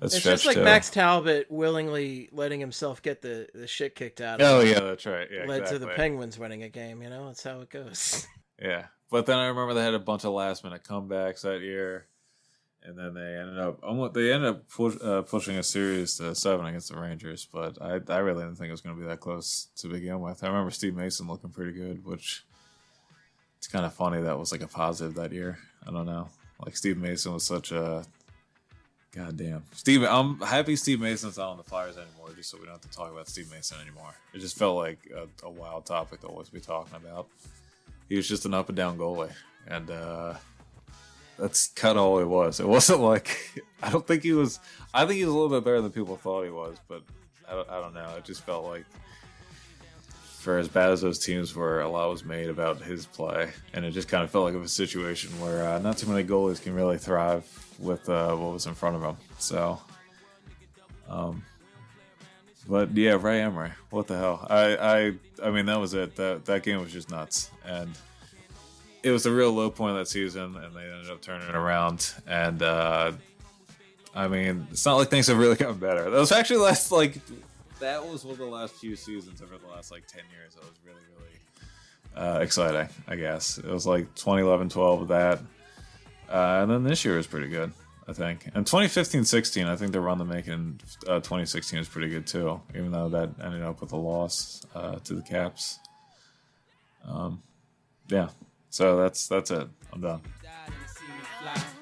that 0.00 0.06
It's 0.06 0.20
just 0.20 0.46
like 0.46 0.56
too. 0.56 0.64
Max 0.64 0.90
Talbot 0.90 1.50
willingly 1.50 2.28
letting 2.32 2.60
himself 2.60 3.00
get 3.02 3.22
the, 3.22 3.46
the 3.54 3.66
shit 3.66 3.94
kicked 3.94 4.20
out 4.20 4.40
of 4.40 4.46
Oh 4.48 4.60
him. 4.60 4.68
yeah, 4.68 4.80
that's 4.80 5.06
right. 5.06 5.28
Yeah, 5.30 5.44
led 5.46 5.66
to 5.66 5.78
the. 5.78 5.86
Penguins 5.88 6.38
winning 6.38 6.62
a 6.62 6.68
game. 6.68 7.02
You 7.02 7.10
know, 7.10 7.26
that's 7.26 7.42
how 7.42 7.60
it 7.60 7.70
goes. 7.70 8.26
Yeah, 8.62 8.86
but 9.10 9.26
then 9.26 9.36
I 9.36 9.46
remember 9.48 9.74
they 9.74 9.82
had 9.82 9.94
a 9.94 9.98
bunch 9.98 10.24
of 10.24 10.32
last 10.32 10.62
minute 10.62 10.84
comebacks 10.84 11.40
that 11.42 11.60
year, 11.60 12.06
and 12.84 12.96
then 12.96 13.12
they 13.12 13.36
ended 13.36 13.58
up 13.58 13.80
almost 13.82 14.14
they 14.14 14.32
ended 14.32 14.48
up 14.50 14.68
push, 14.68 14.94
uh, 15.02 15.22
pushing 15.22 15.56
a 15.56 15.62
series 15.64 16.16
to 16.18 16.36
seven 16.36 16.64
against 16.66 16.88
the 16.92 16.96
Rangers. 16.98 17.48
But 17.52 17.82
I 17.82 17.98
I 18.08 18.18
really 18.18 18.44
didn't 18.44 18.54
think 18.56 18.68
it 18.68 18.70
was 18.70 18.80
going 18.80 18.94
to 18.94 19.02
be 19.02 19.08
that 19.08 19.18
close 19.18 19.66
to 19.78 19.88
begin 19.88 20.20
with. 20.20 20.44
I 20.44 20.46
remember 20.46 20.70
Steve 20.70 20.94
Mason 20.94 21.26
looking 21.26 21.50
pretty 21.50 21.72
good, 21.72 22.04
which 22.04 22.44
it's 23.58 23.66
kind 23.66 23.84
of 23.84 23.92
funny 23.92 24.22
that 24.22 24.38
was 24.38 24.52
like 24.52 24.62
a 24.62 24.68
positive 24.68 25.14
that 25.16 25.32
year. 25.32 25.58
I 25.84 25.90
don't 25.90 26.06
know, 26.06 26.28
like 26.64 26.76
Steve 26.76 26.96
Mason 26.96 27.32
was 27.34 27.44
such 27.44 27.72
a 27.72 28.04
goddamn 29.14 29.62
Steve. 29.72 30.02
I'm 30.02 30.40
happy 30.40 30.76
Steve 30.76 31.00
Mason's 31.00 31.38
not 31.38 31.50
on 31.50 31.56
the 31.56 31.62
Flyers 31.62 31.96
anymore, 31.96 32.34
just 32.36 32.50
so 32.50 32.58
we 32.58 32.64
don't 32.64 32.72
have 32.72 32.80
to 32.82 32.90
talk 32.90 33.12
about 33.12 33.28
Steve 33.28 33.50
Mason 33.50 33.78
anymore. 33.80 34.14
It 34.32 34.40
just 34.40 34.56
felt 34.56 34.76
like 34.76 34.98
a, 35.14 35.46
a 35.46 35.50
wild 35.50 35.86
topic 35.86 36.20
to 36.20 36.26
always 36.26 36.48
be 36.48 36.60
talking 36.60 36.96
about 36.96 37.28
he 38.08 38.16
was 38.16 38.28
just 38.28 38.44
an 38.44 38.54
up 38.54 38.68
and 38.68 38.76
down 38.76 38.98
goalie, 38.98 39.32
and 39.66 39.90
uh, 39.90 40.34
that's 41.38 41.68
kind 41.68 41.98
of 41.98 42.04
all 42.04 42.18
he 42.18 42.24
was. 42.24 42.60
It 42.60 42.68
wasn't 42.68 43.00
like 43.00 43.62
I 43.82 43.90
don't 43.90 44.06
think 44.06 44.22
he 44.22 44.32
was. 44.32 44.60
I 44.92 45.06
think 45.06 45.18
he 45.18 45.24
was 45.24 45.34
a 45.34 45.36
little 45.36 45.60
bit 45.60 45.64
better 45.64 45.80
than 45.80 45.92
people 45.92 46.16
thought 46.16 46.44
he 46.44 46.50
was, 46.50 46.76
but 46.88 47.02
I 47.48 47.54
don't, 47.54 47.70
I 47.70 47.80
don't 47.80 47.94
know. 47.94 48.14
It 48.16 48.24
just 48.24 48.42
felt 48.42 48.64
like 48.64 48.84
for 50.44 50.58
as 50.58 50.68
bad 50.68 50.90
as 50.90 51.00
those 51.00 51.18
teams 51.18 51.54
were, 51.54 51.80
a 51.80 51.88
lot 51.88 52.10
was 52.10 52.24
made 52.24 52.50
about 52.50 52.82
his 52.82 53.06
play, 53.06 53.50
and 53.72 53.84
it 53.84 53.92
just 53.92 54.08
kind 54.08 54.24
of 54.24 54.30
felt 54.30 54.44
like 54.44 54.62
a 54.62 54.68
situation 54.68 55.30
where 55.40 55.66
uh, 55.66 55.78
not 55.78 55.96
too 55.96 56.06
many 56.06 56.22
goalies 56.22 56.62
can 56.62 56.74
really 56.74 56.98
thrive 56.98 57.44
with 57.78 58.08
uh, 58.08 58.34
what 58.36 58.52
was 58.52 58.66
in 58.66 58.74
front 58.74 58.96
of 58.96 59.02
them. 59.02 59.16
So, 59.38 59.80
um, 61.08 61.42
but 62.68 62.96
yeah, 62.96 63.18
Ray 63.20 63.42
Emery, 63.42 63.70
what 63.90 64.06
the 64.06 64.16
hell? 64.16 64.46
I, 64.48 64.76
I, 64.76 65.12
I 65.46 65.50
mean, 65.50 65.66
that 65.66 65.78
was 65.78 65.94
it. 65.94 66.16
That 66.16 66.44
that 66.46 66.62
game 66.62 66.80
was 66.80 66.92
just 66.92 67.10
nuts, 67.10 67.50
and 67.64 67.90
it 69.02 69.10
was 69.10 69.26
a 69.26 69.32
real 69.32 69.52
low 69.52 69.70
point 69.70 69.92
of 69.92 69.98
that 69.98 70.08
season, 70.08 70.56
and 70.56 70.74
they 70.74 70.82
ended 70.82 71.10
up 71.10 71.20
turning 71.20 71.48
it 71.48 71.54
around. 71.54 72.12
And 72.26 72.62
uh, 72.62 73.12
I 74.14 74.28
mean, 74.28 74.66
it's 74.70 74.86
not 74.86 74.94
like 74.96 75.10
things 75.10 75.26
have 75.26 75.38
really 75.38 75.56
gotten 75.56 75.78
better. 75.78 76.10
That 76.10 76.18
was 76.18 76.32
actually 76.32 76.60
last 76.60 76.90
like 76.90 77.20
that 77.80 78.06
was 78.06 78.24
one 78.24 78.32
of 78.32 78.38
the 78.38 78.44
last 78.46 78.74
few 78.74 78.96
seasons 78.96 79.42
over 79.42 79.58
the 79.58 79.66
last 79.66 79.90
like 79.90 80.06
10 80.06 80.22
years 80.32 80.54
that 80.54 80.62
was 80.62 80.72
really 80.86 81.02
really 81.18 82.26
uh, 82.36 82.38
exciting 82.40 82.88
i 83.08 83.16
guess 83.16 83.58
it 83.58 83.66
was 83.66 83.86
like 83.86 84.06
2011 84.14 84.68
12 84.68 85.00
with 85.00 85.08
that 85.08 85.40
uh, 86.30 86.60
and 86.62 86.70
then 86.70 86.84
this 86.84 87.04
year 87.04 87.16
was 87.16 87.26
pretty 87.26 87.48
good 87.48 87.72
i 88.08 88.12
think 88.12 88.46
and 88.54 88.66
2015 88.66 89.24
16 89.24 89.66
i 89.66 89.76
think 89.76 89.92
the 89.92 90.00
run 90.00 90.18
to 90.18 90.24
making 90.24 90.80
uh, 91.06 91.16
2016 91.20 91.78
is 91.78 91.88
pretty 91.88 92.08
good 92.08 92.26
too 92.26 92.60
even 92.74 92.90
though 92.90 93.08
that 93.08 93.30
ended 93.42 93.62
up 93.62 93.80
with 93.80 93.92
a 93.92 93.96
loss 93.96 94.64
uh, 94.74 94.96
to 95.04 95.14
the 95.14 95.22
caps 95.22 95.78
um, 97.06 97.42
yeah 98.08 98.28
so 98.70 98.96
that's 98.96 99.28
that's 99.28 99.50
it 99.50 99.68
i'm 99.92 100.00
done 100.00 100.20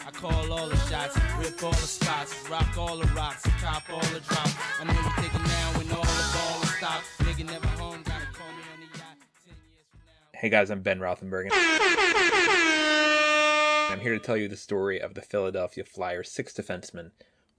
I 0.05 0.11
call 0.11 0.53
all 0.53 0.69
the 0.69 0.77
shots, 0.89 1.17
rip 1.39 1.63
all 1.63 1.71
the 1.71 1.77
spots, 1.77 2.49
rock 2.51 2.77
all 2.77 2.97
the 2.97 3.07
rocks, 3.09 3.43
cop 3.61 3.89
all 3.91 4.01
the 4.01 4.21
drops. 4.21 4.55
I 4.81 4.85
know 4.85 4.93
you 4.93 5.23
thinking 5.23 5.43
now 5.45 5.79
when 5.79 5.91
all 5.93 6.03
the 6.03 6.31
ball 6.35 6.63
is 6.63 6.75
stopped. 6.75 7.05
Nigga 7.21 7.47
never 7.47 7.69
home, 7.69 8.03
gotta 8.05 8.27
call 8.27 8.49
me 8.49 8.63
on 8.75 8.81
the 8.81 8.99
yacht. 8.99 9.17
Ten 9.45 9.55
years 9.71 9.87
from 9.91 10.01
now. 10.01 10.39
Hey 10.41 10.49
guys, 10.49 10.71
I'm 10.71 10.81
Ben 10.83 10.99
Rothenberg. 10.99 11.51
Here 14.03 14.15
to 14.15 14.19
tell 14.19 14.37
you 14.37 14.49
the 14.49 14.57
story 14.57 15.01
of 15.01 15.15
the 15.15 15.23
Philadelphia 15.23 15.85
Flyers 15.85 16.29
six 16.29 16.53
defensemen, 16.53 17.13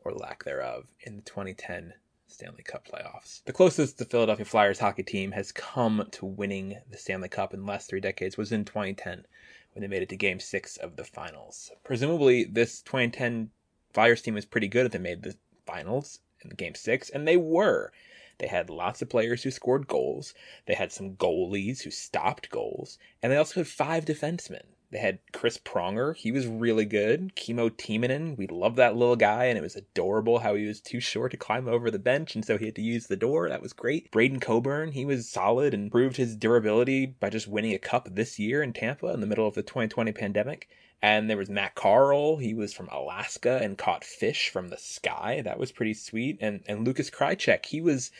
or 0.04 0.12
lack 0.12 0.44
thereof, 0.44 0.88
in 1.00 1.16
the 1.16 1.22
2010 1.22 1.94
Stanley 2.28 2.64
Cup 2.64 2.86
playoffs. 2.86 3.42
The 3.46 3.54
closest 3.54 3.98
the 3.98 4.04
Philadelphia 4.04 4.44
Flyers 4.44 4.80
hockey 4.80 5.04
team 5.04 5.32
has 5.32 5.54
come 5.54 6.06
to 6.12 6.26
winning 6.26 6.80
the 6.92 6.98
Stanley 6.98 7.30
Cup 7.30 7.54
in 7.54 7.62
the 7.62 7.66
last 7.66 7.90
three 7.90 8.02
decades 8.02 8.38
was 8.38 8.52
in 8.52 8.66
2010 8.66 9.26
when 9.72 9.82
they 9.82 9.88
made 9.88 10.02
it 10.04 10.10
to 10.10 10.18
game 10.18 10.42
six 10.42 10.76
of 10.76 10.98
the 10.98 11.06
finals. 11.06 11.72
Presumably, 11.82 12.44
this 12.44 12.82
2010 12.82 13.50
Flyers 13.94 14.22
team 14.22 14.34
was 14.34 14.46
pretty 14.46 14.68
good 14.68 14.86
if 14.86 14.92
they 14.92 15.00
made 15.00 15.24
the 15.24 15.38
finals 15.66 16.20
in 16.44 16.50
game 16.50 16.76
six, 16.76 17.10
and 17.10 17.26
they 17.26 17.38
were. 17.38 17.94
They 18.40 18.48
had 18.48 18.70
lots 18.70 19.02
of 19.02 19.10
players 19.10 19.44
who 19.44 19.52
scored 19.52 19.88
goals. 19.88 20.34
They 20.66 20.74
had 20.74 20.92
some 20.92 21.16
goalies 21.16 21.84
who 21.84 21.92
stopped 21.92 22.50
goals, 22.50 22.98
and 23.22 23.32
they 23.32 23.38
also 23.38 23.62
had 23.62 23.68
five 23.68 24.04
defensemen. 24.04 24.66
They 24.94 25.00
had 25.00 25.18
Chris 25.32 25.58
Pronger. 25.58 26.16
He 26.16 26.32
was 26.32 26.46
really 26.46 26.86
good. 26.86 27.34
Kimmo 27.36 27.70
Timonen. 27.70 28.38
We 28.38 28.46
loved 28.46 28.76
that 28.76 28.96
little 28.96 29.16
guy, 29.16 29.46
and 29.46 29.58
it 29.58 29.64
was 29.64 29.76
adorable 29.76 30.38
how 30.38 30.54
he 30.54 30.68
was 30.68 30.80
too 30.80 31.00
short 31.00 31.32
to 31.32 31.38
climb 31.38 31.68
over 31.68 31.90
the 31.90 31.98
bench, 31.98 32.36
and 32.36 32.46
so 32.46 32.60
he 32.60 32.66
had 32.66 32.76
to 32.76 32.84
use 32.84 33.08
the 33.08 33.16
door. 33.16 33.50
That 33.50 33.64
was 33.64 33.74
great. 33.74 34.12
Braydon 34.12 34.40
Coburn. 34.40 34.92
He 34.92 35.04
was 35.04 35.28
solid 35.28 35.74
and 35.74 35.92
proved 35.92 36.18
his 36.18 36.36
durability 36.36 37.08
by 37.08 37.32
just 37.32 37.48
winning 37.48 37.74
a 37.74 37.80
cup 37.80 38.08
this 38.12 38.38
year 38.38 38.62
in 38.62 38.72
Tampa 38.72 39.08
in 39.08 39.20
the 39.20 39.26
middle 39.26 39.48
of 39.48 39.56
the 39.56 39.64
2020 39.64 40.12
pandemic. 40.12 40.70
And 41.02 41.28
there 41.28 41.38
was 41.38 41.50
Matt 41.50 41.74
Carle. 41.74 42.38
He 42.38 42.54
was 42.54 42.72
from 42.72 42.88
Alaska 42.90 43.60
and 43.64 43.80
caught 43.80 44.04
fish 44.04 44.50
from 44.50 44.70
the 44.70 44.78
sky. 44.78 45.42
That 45.44 45.58
was 45.58 45.72
pretty 45.72 45.96
sweet. 45.96 46.38
And 46.40 46.64
and 46.68 46.86
Lukas 46.86 47.10
Krajicek. 47.10 47.66
He 47.66 47.82
was 47.82 48.12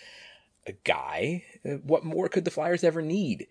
a 0.66 0.72
guy. 0.84 1.44
Uh, 1.64 1.76
What 1.84 2.04
more 2.04 2.30
could 2.30 2.46
the 2.46 2.52
Flyers 2.52 2.84
ever 2.84 3.04
need? 3.04 3.46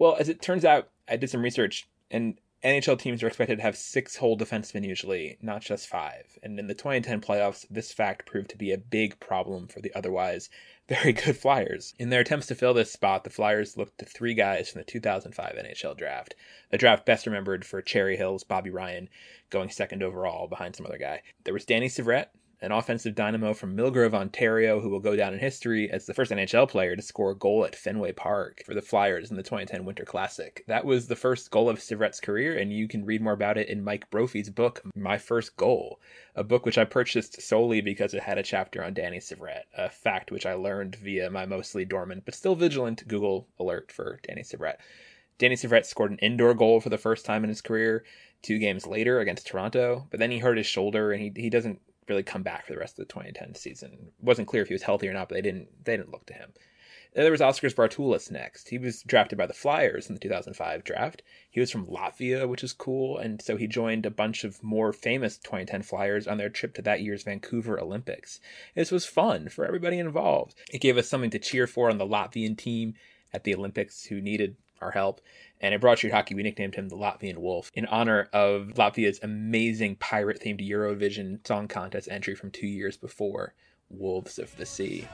Well, 0.00 0.16
as 0.18 0.28
it 0.28 0.42
turns 0.42 0.64
out, 0.64 0.88
I 1.08 1.16
did 1.16 1.30
some 1.30 1.42
research, 1.42 1.88
and 2.10 2.36
NHL 2.64 2.98
teams 2.98 3.22
are 3.22 3.26
expected 3.26 3.56
to 3.56 3.62
have 3.62 3.76
six 3.76 4.16
whole 4.16 4.36
defensemen 4.36 4.84
usually, 4.84 5.36
not 5.42 5.60
just 5.60 5.86
five. 5.86 6.38
And 6.42 6.58
in 6.58 6.66
the 6.66 6.74
2010 6.74 7.20
playoffs, 7.20 7.66
this 7.68 7.92
fact 7.92 8.26
proved 8.26 8.48
to 8.50 8.56
be 8.56 8.72
a 8.72 8.78
big 8.78 9.20
problem 9.20 9.68
for 9.68 9.80
the 9.80 9.94
otherwise 9.94 10.48
very 10.88 11.12
good 11.12 11.36
Flyers. 11.36 11.94
In 11.98 12.10
their 12.10 12.20
attempts 12.20 12.46
to 12.46 12.54
fill 12.54 12.72
this 12.72 12.92
spot, 12.92 13.24
the 13.24 13.30
Flyers 13.30 13.76
looked 13.76 13.98
to 13.98 14.04
three 14.04 14.34
guys 14.34 14.70
from 14.70 14.80
the 14.80 14.84
2005 14.84 15.54
NHL 15.54 15.96
draft, 15.96 16.34
a 16.72 16.78
draft 16.78 17.04
best 17.04 17.26
remembered 17.26 17.64
for 17.64 17.82
Cherry 17.82 18.16
Hill's 18.16 18.44
Bobby 18.44 18.70
Ryan 18.70 19.08
going 19.50 19.68
second 19.68 20.02
overall 20.02 20.48
behind 20.48 20.76
some 20.76 20.86
other 20.86 20.98
guy. 20.98 21.22
There 21.44 21.54
was 21.54 21.64
Danny 21.64 21.88
Syvret, 21.88 22.26
an 22.62 22.72
offensive 22.72 23.14
dynamo 23.14 23.52
from 23.52 23.76
Millgrove, 23.76 24.14
Ontario, 24.14 24.80
who 24.80 24.88
will 24.88 25.00
go 25.00 25.14
down 25.14 25.34
in 25.34 25.38
history 25.38 25.90
as 25.90 26.06
the 26.06 26.14
first 26.14 26.32
NHL 26.32 26.68
player 26.68 26.96
to 26.96 27.02
score 27.02 27.32
a 27.32 27.36
goal 27.36 27.64
at 27.64 27.76
Fenway 27.76 28.12
Park 28.12 28.62
for 28.64 28.72
the 28.72 28.80
Flyers 28.80 29.30
in 29.30 29.36
the 29.36 29.42
2010 29.42 29.84
Winter 29.84 30.04
Classic. 30.04 30.64
That 30.66 30.86
was 30.86 31.06
the 31.06 31.16
first 31.16 31.50
goal 31.50 31.68
of 31.68 31.78
Syvret's 31.78 32.20
career, 32.20 32.56
and 32.56 32.72
you 32.72 32.88
can 32.88 33.04
read 33.04 33.20
more 33.20 33.34
about 33.34 33.58
it 33.58 33.68
in 33.68 33.84
Mike 33.84 34.08
Brophy's 34.10 34.48
book, 34.48 34.80
My 34.94 35.18
First 35.18 35.56
Goal, 35.56 36.00
a 36.34 36.42
book 36.42 36.64
which 36.64 36.78
I 36.78 36.84
purchased 36.84 37.42
solely 37.42 37.82
because 37.82 38.14
it 38.14 38.22
had 38.22 38.38
a 38.38 38.42
chapter 38.42 38.82
on 38.82 38.94
Danny 38.94 39.18
Syvret, 39.18 39.64
a 39.76 39.90
fact 39.90 40.30
which 40.30 40.46
I 40.46 40.54
learned 40.54 40.96
via 40.96 41.30
my 41.30 41.44
mostly 41.44 41.84
dormant 41.84 42.24
but 42.24 42.34
still 42.34 42.54
vigilant 42.54 43.06
Google 43.06 43.48
alert 43.60 43.92
for 43.92 44.18
Danny 44.26 44.42
Syvret. 44.42 44.76
Danny 45.38 45.56
Syvret 45.56 45.84
scored 45.84 46.12
an 46.12 46.18
indoor 46.18 46.54
goal 46.54 46.80
for 46.80 46.88
the 46.88 46.96
first 46.96 47.26
time 47.26 47.44
in 47.44 47.50
his 47.50 47.60
career 47.60 48.04
two 48.42 48.58
games 48.58 48.86
later 48.86 49.20
against 49.20 49.46
Toronto, 49.46 50.06
but 50.10 50.20
then 50.20 50.30
he 50.30 50.38
hurt 50.38 50.56
his 50.56 50.66
shoulder 50.66 51.12
and 51.12 51.20
he, 51.20 51.32
he 51.34 51.50
doesn't 51.50 51.80
really 52.08 52.22
come 52.22 52.42
back 52.42 52.66
for 52.66 52.72
the 52.72 52.78
rest 52.78 52.98
of 52.98 53.06
the 53.06 53.12
2010 53.12 53.54
season. 53.54 53.92
It 53.92 54.24
wasn't 54.24 54.48
clear 54.48 54.62
if 54.62 54.68
he 54.68 54.74
was 54.74 54.82
healthy 54.82 55.08
or 55.08 55.12
not, 55.12 55.28
but 55.28 55.34
they 55.36 55.42
didn't 55.42 55.68
they 55.84 55.96
didn't 55.96 56.12
look 56.12 56.26
to 56.26 56.34
him. 56.34 56.52
Then 57.16 57.24
there 57.24 57.32
was 57.32 57.40
Oskars 57.40 57.72
Bartulis 57.72 58.30
next. 58.30 58.68
He 58.68 58.76
was 58.76 59.02
drafted 59.02 59.38
by 59.38 59.46
the 59.46 59.54
Flyers 59.54 60.08
in 60.08 60.14
the 60.14 60.20
2005 60.20 60.84
draft. 60.84 61.22
He 61.50 61.60
was 61.60 61.70
from 61.70 61.86
Latvia, 61.86 62.46
which 62.46 62.62
is 62.62 62.74
cool, 62.74 63.16
and 63.16 63.40
so 63.40 63.56
he 63.56 63.66
joined 63.66 64.04
a 64.04 64.10
bunch 64.10 64.44
of 64.44 64.62
more 64.62 64.92
famous 64.92 65.38
2010 65.38 65.80
Flyers 65.80 66.26
on 66.26 66.36
their 66.36 66.50
trip 66.50 66.74
to 66.74 66.82
that 66.82 67.00
year's 67.00 67.22
Vancouver 67.22 67.80
Olympics. 67.80 68.38
This 68.74 68.90
was 68.90 69.06
fun 69.06 69.48
for 69.48 69.64
everybody 69.64 69.98
involved. 69.98 70.56
It 70.70 70.82
gave 70.82 70.98
us 70.98 71.08
something 71.08 71.30
to 71.30 71.38
cheer 71.38 71.66
for 71.66 71.88
on 71.88 71.96
the 71.96 72.06
Latvian 72.06 72.54
team 72.58 72.92
at 73.32 73.44
the 73.44 73.54
Olympics 73.54 74.04
who 74.04 74.20
needed 74.20 74.56
our 74.82 74.90
help. 74.90 75.22
And 75.60 75.74
in 75.74 75.80
Broad 75.80 75.98
Street 75.98 76.12
Hockey, 76.12 76.34
we 76.34 76.42
nicknamed 76.42 76.74
him 76.74 76.88
the 76.88 76.96
Latvian 76.96 77.38
Wolf 77.38 77.70
in 77.74 77.86
honor 77.86 78.28
of 78.32 78.72
Latvia's 78.76 79.20
amazing 79.22 79.96
pirate 79.96 80.40
themed 80.40 80.66
Eurovision 80.66 81.46
Song 81.46 81.66
Contest 81.66 82.08
entry 82.10 82.34
from 82.34 82.50
two 82.50 82.66
years 82.66 82.96
before, 82.96 83.54
Wolves 83.88 84.38
of 84.38 84.56
the 84.56 84.66
Sea. 84.66 85.08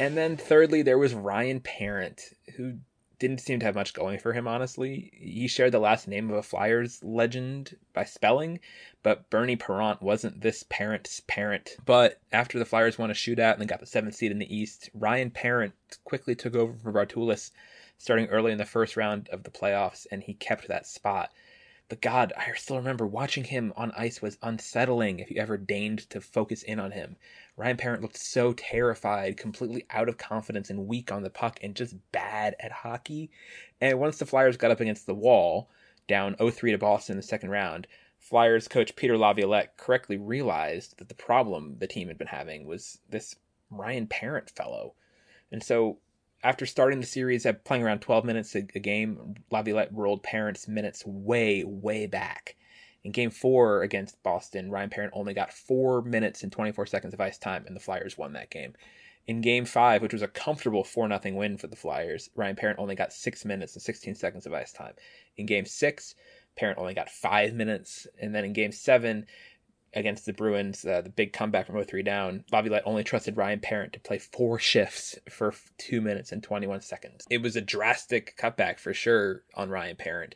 And 0.00 0.16
then 0.16 0.36
thirdly, 0.36 0.82
there 0.82 0.98
was 0.98 1.14
Ryan 1.14 1.60
Parent, 1.60 2.20
who 2.56 2.78
didn't 3.22 3.40
seem 3.40 3.60
to 3.60 3.66
have 3.66 3.76
much 3.76 3.94
going 3.94 4.18
for 4.18 4.32
him, 4.32 4.48
honestly. 4.48 5.12
He 5.14 5.46
shared 5.46 5.70
the 5.70 5.78
last 5.78 6.08
name 6.08 6.28
of 6.28 6.36
a 6.36 6.42
Flyers 6.42 7.00
legend 7.04 7.76
by 7.92 8.02
spelling, 8.02 8.58
but 9.04 9.30
Bernie 9.30 9.54
Parent 9.54 10.02
wasn't 10.02 10.40
this 10.40 10.64
parent's 10.68 11.22
parent. 11.28 11.76
But 11.86 12.20
after 12.32 12.58
the 12.58 12.64
Flyers 12.64 12.98
won 12.98 13.12
a 13.12 13.14
shootout 13.14 13.52
and 13.52 13.60
then 13.60 13.68
got 13.68 13.78
the 13.78 13.86
seventh 13.86 14.16
seed 14.16 14.32
in 14.32 14.40
the 14.40 14.52
East, 14.52 14.90
Ryan 14.92 15.30
Parent 15.30 15.72
quickly 16.02 16.34
took 16.34 16.56
over 16.56 16.74
for 16.74 16.92
Bartulis 16.92 17.52
starting 17.96 18.26
early 18.26 18.50
in 18.50 18.58
the 18.58 18.64
first 18.64 18.96
round 18.96 19.28
of 19.28 19.44
the 19.44 19.50
playoffs, 19.52 20.04
and 20.10 20.24
he 20.24 20.34
kept 20.34 20.66
that 20.66 20.84
spot. 20.84 21.30
But 21.88 22.00
God, 22.00 22.32
I 22.36 22.52
still 22.54 22.78
remember 22.78 23.06
watching 23.06 23.44
him 23.44 23.72
on 23.76 23.92
ice 23.96 24.20
was 24.20 24.36
unsettling 24.42 25.20
if 25.20 25.30
you 25.30 25.40
ever 25.40 25.56
deigned 25.56 26.10
to 26.10 26.20
focus 26.20 26.64
in 26.64 26.80
on 26.80 26.90
him. 26.90 27.16
Ryan 27.62 27.76
Parent 27.76 28.02
looked 28.02 28.16
so 28.16 28.52
terrified, 28.54 29.36
completely 29.36 29.86
out 29.88 30.08
of 30.08 30.18
confidence 30.18 30.68
and 30.68 30.88
weak 30.88 31.12
on 31.12 31.22
the 31.22 31.30
puck 31.30 31.60
and 31.62 31.76
just 31.76 31.94
bad 32.10 32.56
at 32.58 32.72
hockey. 32.72 33.30
And 33.80 34.00
once 34.00 34.18
the 34.18 34.26
Flyers 34.26 34.56
got 34.56 34.72
up 34.72 34.80
against 34.80 35.06
the 35.06 35.14
wall, 35.14 35.70
down 36.08 36.34
0-3 36.34 36.72
to 36.72 36.78
Boston 36.78 37.12
in 37.12 37.18
the 37.18 37.22
second 37.22 37.50
round, 37.50 37.86
Flyers 38.18 38.66
coach 38.66 38.96
Peter 38.96 39.16
Laviolette 39.16 39.76
correctly 39.76 40.16
realized 40.16 40.98
that 40.98 41.08
the 41.08 41.14
problem 41.14 41.76
the 41.78 41.86
team 41.86 42.08
had 42.08 42.18
been 42.18 42.26
having 42.26 42.66
was 42.66 42.98
this 43.08 43.36
Ryan 43.70 44.08
Parent 44.08 44.50
fellow. 44.50 44.94
And 45.52 45.62
so 45.62 45.98
after 46.42 46.66
starting 46.66 46.98
the 46.98 47.06
series 47.06 47.46
at 47.46 47.64
playing 47.64 47.84
around 47.84 48.00
12 48.00 48.24
minutes 48.24 48.56
a, 48.56 48.66
a 48.74 48.80
game, 48.80 49.36
Laviolette 49.52 49.94
rolled 49.94 50.24
Parent's 50.24 50.66
minutes 50.66 51.06
way, 51.06 51.62
way 51.62 52.08
back. 52.08 52.56
In 53.04 53.12
game 53.12 53.30
four 53.30 53.82
against 53.82 54.22
Boston, 54.22 54.70
Ryan 54.70 54.90
Parent 54.90 55.12
only 55.14 55.34
got 55.34 55.52
four 55.52 56.02
minutes 56.02 56.42
and 56.42 56.52
24 56.52 56.86
seconds 56.86 57.14
of 57.14 57.20
ice 57.20 57.38
time, 57.38 57.64
and 57.66 57.74
the 57.74 57.80
Flyers 57.80 58.16
won 58.16 58.32
that 58.34 58.50
game. 58.50 58.74
In 59.26 59.40
game 59.40 59.64
five, 59.64 60.02
which 60.02 60.12
was 60.12 60.22
a 60.22 60.28
comfortable 60.28 60.84
4 60.84 61.08
0 61.08 61.36
win 61.36 61.56
for 61.56 61.68
the 61.68 61.76
Flyers, 61.76 62.30
Ryan 62.34 62.56
Parent 62.56 62.78
only 62.78 62.94
got 62.94 63.12
six 63.12 63.44
minutes 63.44 63.74
and 63.74 63.82
16 63.82 64.14
seconds 64.14 64.46
of 64.46 64.52
ice 64.52 64.72
time. 64.72 64.94
In 65.36 65.46
game 65.46 65.64
six, 65.66 66.14
Parent 66.56 66.78
only 66.78 66.94
got 66.94 67.08
five 67.08 67.54
minutes. 67.54 68.06
And 68.20 68.34
then 68.34 68.44
in 68.44 68.52
game 68.52 68.72
seven, 68.72 69.26
against 69.94 70.26
the 70.26 70.32
Bruins, 70.32 70.84
uh, 70.84 71.02
the 71.02 71.10
big 71.10 71.32
comeback 71.32 71.66
from 71.66 71.76
0-3 71.76 72.04
down, 72.04 72.44
Laviolette 72.50 72.82
only 72.86 73.04
trusted 73.04 73.36
Ryan 73.36 73.60
Parent 73.60 73.92
to 73.92 74.00
play 74.00 74.18
four 74.18 74.58
shifts 74.58 75.18
for 75.28 75.54
two 75.78 76.00
minutes 76.00 76.32
and 76.32 76.42
21 76.42 76.80
seconds. 76.80 77.26
It 77.30 77.42
was 77.42 77.56
a 77.56 77.60
drastic 77.60 78.36
cutback 78.38 78.78
for 78.78 78.94
sure 78.94 79.42
on 79.54 79.70
Ryan 79.70 79.96
Parent 79.96 80.34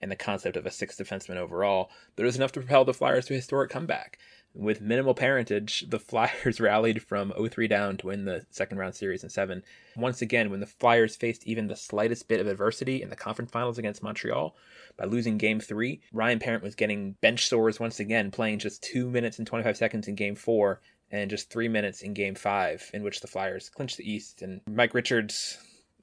and 0.00 0.10
the 0.10 0.16
concept 0.16 0.56
of 0.56 0.66
a 0.66 0.70
sixth 0.70 0.98
defenseman 0.98 1.36
overall, 1.36 1.90
but 2.14 2.22
it 2.22 2.26
was 2.26 2.36
enough 2.36 2.52
to 2.52 2.60
propel 2.60 2.84
the 2.84 2.94
Flyers 2.94 3.26
to 3.26 3.34
a 3.34 3.36
historic 3.36 3.70
comeback. 3.70 4.18
With 4.54 4.80
minimal 4.80 5.14
parentage, 5.14 5.84
the 5.88 5.98
Flyers 5.98 6.60
rallied 6.60 7.02
from 7.02 7.30
0-3 7.32 7.68
down 7.68 7.96
to 7.98 8.06
win 8.06 8.24
the 8.24 8.46
second 8.50 8.78
round 8.78 8.94
series 8.94 9.22
in 9.22 9.28
seven. 9.28 9.62
Once 9.96 10.22
again, 10.22 10.50
when 10.50 10.60
the 10.60 10.66
Flyers 10.66 11.14
faced 11.14 11.46
even 11.46 11.66
the 11.66 11.76
slightest 11.76 12.26
bit 12.26 12.40
of 12.40 12.46
adversity 12.46 13.02
in 13.02 13.10
the 13.10 13.16
conference 13.16 13.50
finals 13.50 13.78
against 13.78 14.02
Montreal, 14.02 14.56
by 14.96 15.04
losing 15.04 15.36
game 15.36 15.60
three, 15.60 16.00
Ryan 16.12 16.38
Parent 16.38 16.62
was 16.62 16.74
getting 16.74 17.12
bench 17.20 17.46
sores 17.46 17.78
once 17.78 18.00
again, 18.00 18.30
playing 18.30 18.58
just 18.58 18.82
two 18.82 19.10
minutes 19.10 19.38
and 19.38 19.46
25 19.46 19.76
seconds 19.76 20.08
in 20.08 20.14
game 20.14 20.34
four 20.34 20.80
and 21.10 21.30
just 21.30 21.50
three 21.50 21.68
minutes 21.68 22.02
in 22.02 22.14
game 22.14 22.34
five, 22.34 22.90
in 22.94 23.02
which 23.02 23.20
the 23.20 23.26
Flyers 23.26 23.68
clinched 23.68 23.98
the 23.98 24.10
East. 24.10 24.42
And 24.42 24.60
Mike 24.66 24.94
Richards 24.94 25.58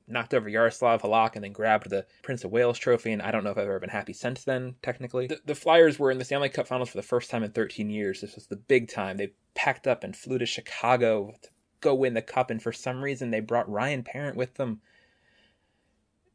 knocked 0.07 0.33
over 0.33 0.49
Jaroslav 0.49 1.01
Halak 1.01 1.35
and 1.35 1.43
then 1.43 1.51
grabbed 1.53 1.89
the 1.89 2.05
Prince 2.21 2.43
of 2.43 2.51
Wales 2.51 2.77
trophy. 2.77 3.11
And 3.11 3.21
I 3.21 3.31
don't 3.31 3.43
know 3.43 3.51
if 3.51 3.57
I've 3.57 3.65
ever 3.65 3.79
been 3.79 3.89
happy 3.89 4.13
since 4.13 4.43
then, 4.43 4.75
technically. 4.81 5.27
The, 5.27 5.39
the 5.45 5.55
Flyers 5.55 5.99
were 5.99 6.11
in 6.11 6.17
the 6.17 6.25
Stanley 6.25 6.49
Cup 6.49 6.67
finals 6.67 6.89
for 6.89 6.97
the 6.97 7.03
first 7.03 7.29
time 7.29 7.43
in 7.43 7.51
13 7.51 7.89
years. 7.89 8.21
This 8.21 8.35
was 8.35 8.47
the 8.47 8.55
big 8.55 8.89
time. 8.89 9.17
They 9.17 9.33
packed 9.55 9.87
up 9.87 10.03
and 10.03 10.15
flew 10.15 10.37
to 10.37 10.45
Chicago 10.45 11.33
to 11.41 11.49
go 11.81 11.93
win 11.93 12.13
the 12.13 12.21
cup. 12.21 12.49
And 12.49 12.61
for 12.61 12.71
some 12.71 13.03
reason, 13.03 13.31
they 13.31 13.39
brought 13.39 13.69
Ryan 13.69 14.03
Parent 14.03 14.35
with 14.35 14.55
them. 14.55 14.81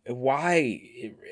Why? 0.07 0.81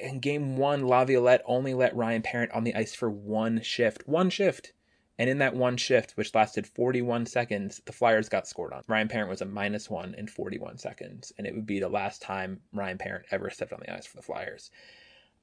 In 0.03 0.21
game 0.21 0.57
one, 0.57 0.87
Laviolette 0.87 1.43
only 1.47 1.73
let 1.73 1.97
Ryan 1.97 2.23
Parent 2.23 2.53
on 2.53 2.65
the 2.65 2.75
ice 2.75 2.95
for 2.95 3.11
one 3.11 3.63
shift. 3.63 4.03
One 4.07 4.29
shift. 4.29 4.73
And 5.19 5.31
in 5.31 5.39
that 5.39 5.55
one 5.55 5.77
shift, 5.77 6.13
which 6.13 6.35
lasted 6.35 6.67
41 6.67 7.27
seconds, 7.27 7.81
the 7.87 7.93
Flyers 7.93 8.29
got 8.29 8.47
scored 8.47 8.73
on. 8.73 8.83
Ryan 8.87 9.09
Parent 9.09 9.31
was 9.31 9.41
a 9.41 9.47
minus 9.47 9.89
one 9.89 10.15
in 10.15 10.27
41 10.27 10.79
seconds, 10.79 11.33
and 11.39 11.47
it 11.47 11.55
would 11.55 11.67
be 11.67 11.81
the 11.81 11.89
last 11.89 12.21
time 12.21 12.61
Ryan 12.73 12.99
Parent 12.99 13.27
ever 13.31 13.49
stepped 13.49 13.73
on 13.73 13.81
the 13.81 13.93
ice 13.93 14.07
for 14.07 14.17
the 14.17 14.23
Flyers. 14.23 14.71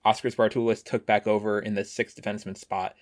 Oscar 0.06 0.30
Bartulis 0.30 0.84
took 0.84 1.06
back 1.06 1.28
over 1.28 1.60
in 1.60 1.76
the 1.76 1.86
sixth 1.86 2.22
defenseman 2.22 2.58
spot 2.58 2.96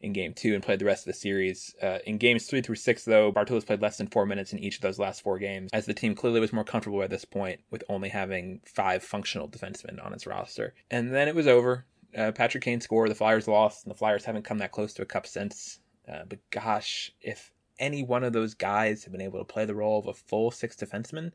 in 0.00 0.12
game 0.12 0.34
two 0.34 0.54
and 0.54 0.62
played 0.62 0.78
the 0.78 0.84
rest 0.84 1.06
of 1.06 1.12
the 1.12 1.18
series. 1.18 1.74
Uh, 1.82 1.98
in 2.06 2.18
games 2.18 2.46
three 2.46 2.60
through 2.60 2.76
six, 2.76 3.04
though, 3.04 3.32
Bartulis 3.32 3.66
played 3.66 3.82
less 3.82 3.96
than 3.96 4.08
four 4.08 4.26
minutes 4.26 4.52
in 4.52 4.58
each 4.58 4.76
of 4.76 4.82
those 4.82 4.98
last 4.98 5.22
four 5.22 5.38
games, 5.38 5.70
as 5.72 5.86
the 5.86 5.94
team 5.94 6.14
clearly 6.14 6.40
was 6.40 6.52
more 6.52 6.64
comfortable 6.64 7.02
at 7.02 7.10
this 7.10 7.24
point 7.24 7.60
with 7.70 7.84
only 7.88 8.08
having 8.08 8.60
five 8.64 9.02
functional 9.02 9.48
defensemen 9.48 10.04
on 10.04 10.12
its 10.12 10.26
roster. 10.26 10.74
And 10.90 11.14
then 11.14 11.28
it 11.28 11.34
was 11.34 11.46
over. 11.46 11.86
Uh, 12.16 12.32
Patrick 12.32 12.64
Kane 12.64 12.80
scored, 12.80 13.10
the 13.10 13.14
Flyers 13.14 13.48
lost, 13.48 13.84
and 13.84 13.90
the 13.90 13.98
Flyers 13.98 14.24
haven't 14.24 14.44
come 14.44 14.58
that 14.58 14.72
close 14.72 14.94
to 14.94 15.02
a 15.02 15.06
cup 15.06 15.26
since. 15.26 15.80
Uh, 16.10 16.24
but 16.28 16.38
gosh, 16.50 17.12
if 17.20 17.52
any 17.78 18.02
one 18.02 18.24
of 18.24 18.32
those 18.32 18.54
guys 18.54 19.04
had 19.04 19.12
been 19.12 19.20
able 19.20 19.38
to 19.38 19.44
play 19.44 19.64
the 19.64 19.74
role 19.74 19.98
of 19.98 20.06
a 20.06 20.14
full 20.14 20.50
six 20.50 20.76
defenseman, 20.76 21.32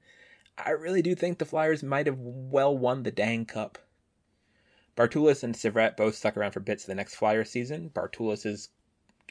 I 0.57 0.71
really 0.71 1.01
do 1.01 1.15
think 1.15 1.37
the 1.37 1.45
Flyers 1.45 1.83
might 1.83 2.07
have 2.07 2.19
well 2.19 2.77
won 2.77 3.03
the 3.03 3.11
dang 3.11 3.45
cup. 3.45 3.77
Bartulis 4.95 5.43
and 5.43 5.55
Syvret 5.55 5.95
both 5.95 6.15
stuck 6.15 6.35
around 6.35 6.51
for 6.51 6.59
bits 6.59 6.83
of 6.83 6.87
the 6.87 6.95
next 6.95 7.15
Flyer 7.15 7.43
season. 7.43 7.89
Bartulis' 7.93 8.69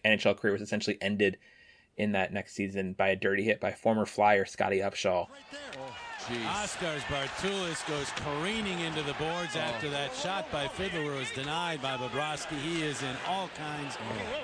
NHL 0.05 0.36
career 0.36 0.53
was 0.53 0.62
essentially 0.62 0.99
ended 1.01 1.38
in 2.01 2.12
that 2.12 2.32
next 2.32 2.55
season 2.55 2.94
by 2.94 3.09
a 3.09 3.16
dirty 3.16 3.44
hit 3.44 3.61
by 3.61 3.72
former 3.72 4.07
Flyer 4.07 4.46
Scotty 4.46 4.78
Upshall. 4.78 5.28
Oh, 5.30 5.78
oh, 5.78 6.46
Oskars 6.48 7.03
Bartulis 7.03 7.86
goes 7.86 8.11
careening 8.16 8.80
into 8.80 9.03
the 9.03 9.12
boards 9.14 9.55
oh. 9.55 9.59
after 9.61 9.90
that 9.90 10.14
shot 10.14 10.51
by 10.51 10.66
Fiddler 10.66 11.12
was 11.12 11.30
denied 11.32 11.82
by 11.82 11.96
Bobrovsky. 11.96 12.59
He 12.61 12.82
is 12.82 13.03
in 13.03 13.14
all 13.28 13.51
kinds 13.57 13.98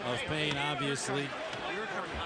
oh. 0.05 0.13
of 0.13 0.19
pain, 0.27 0.55
obviously. 0.57 1.29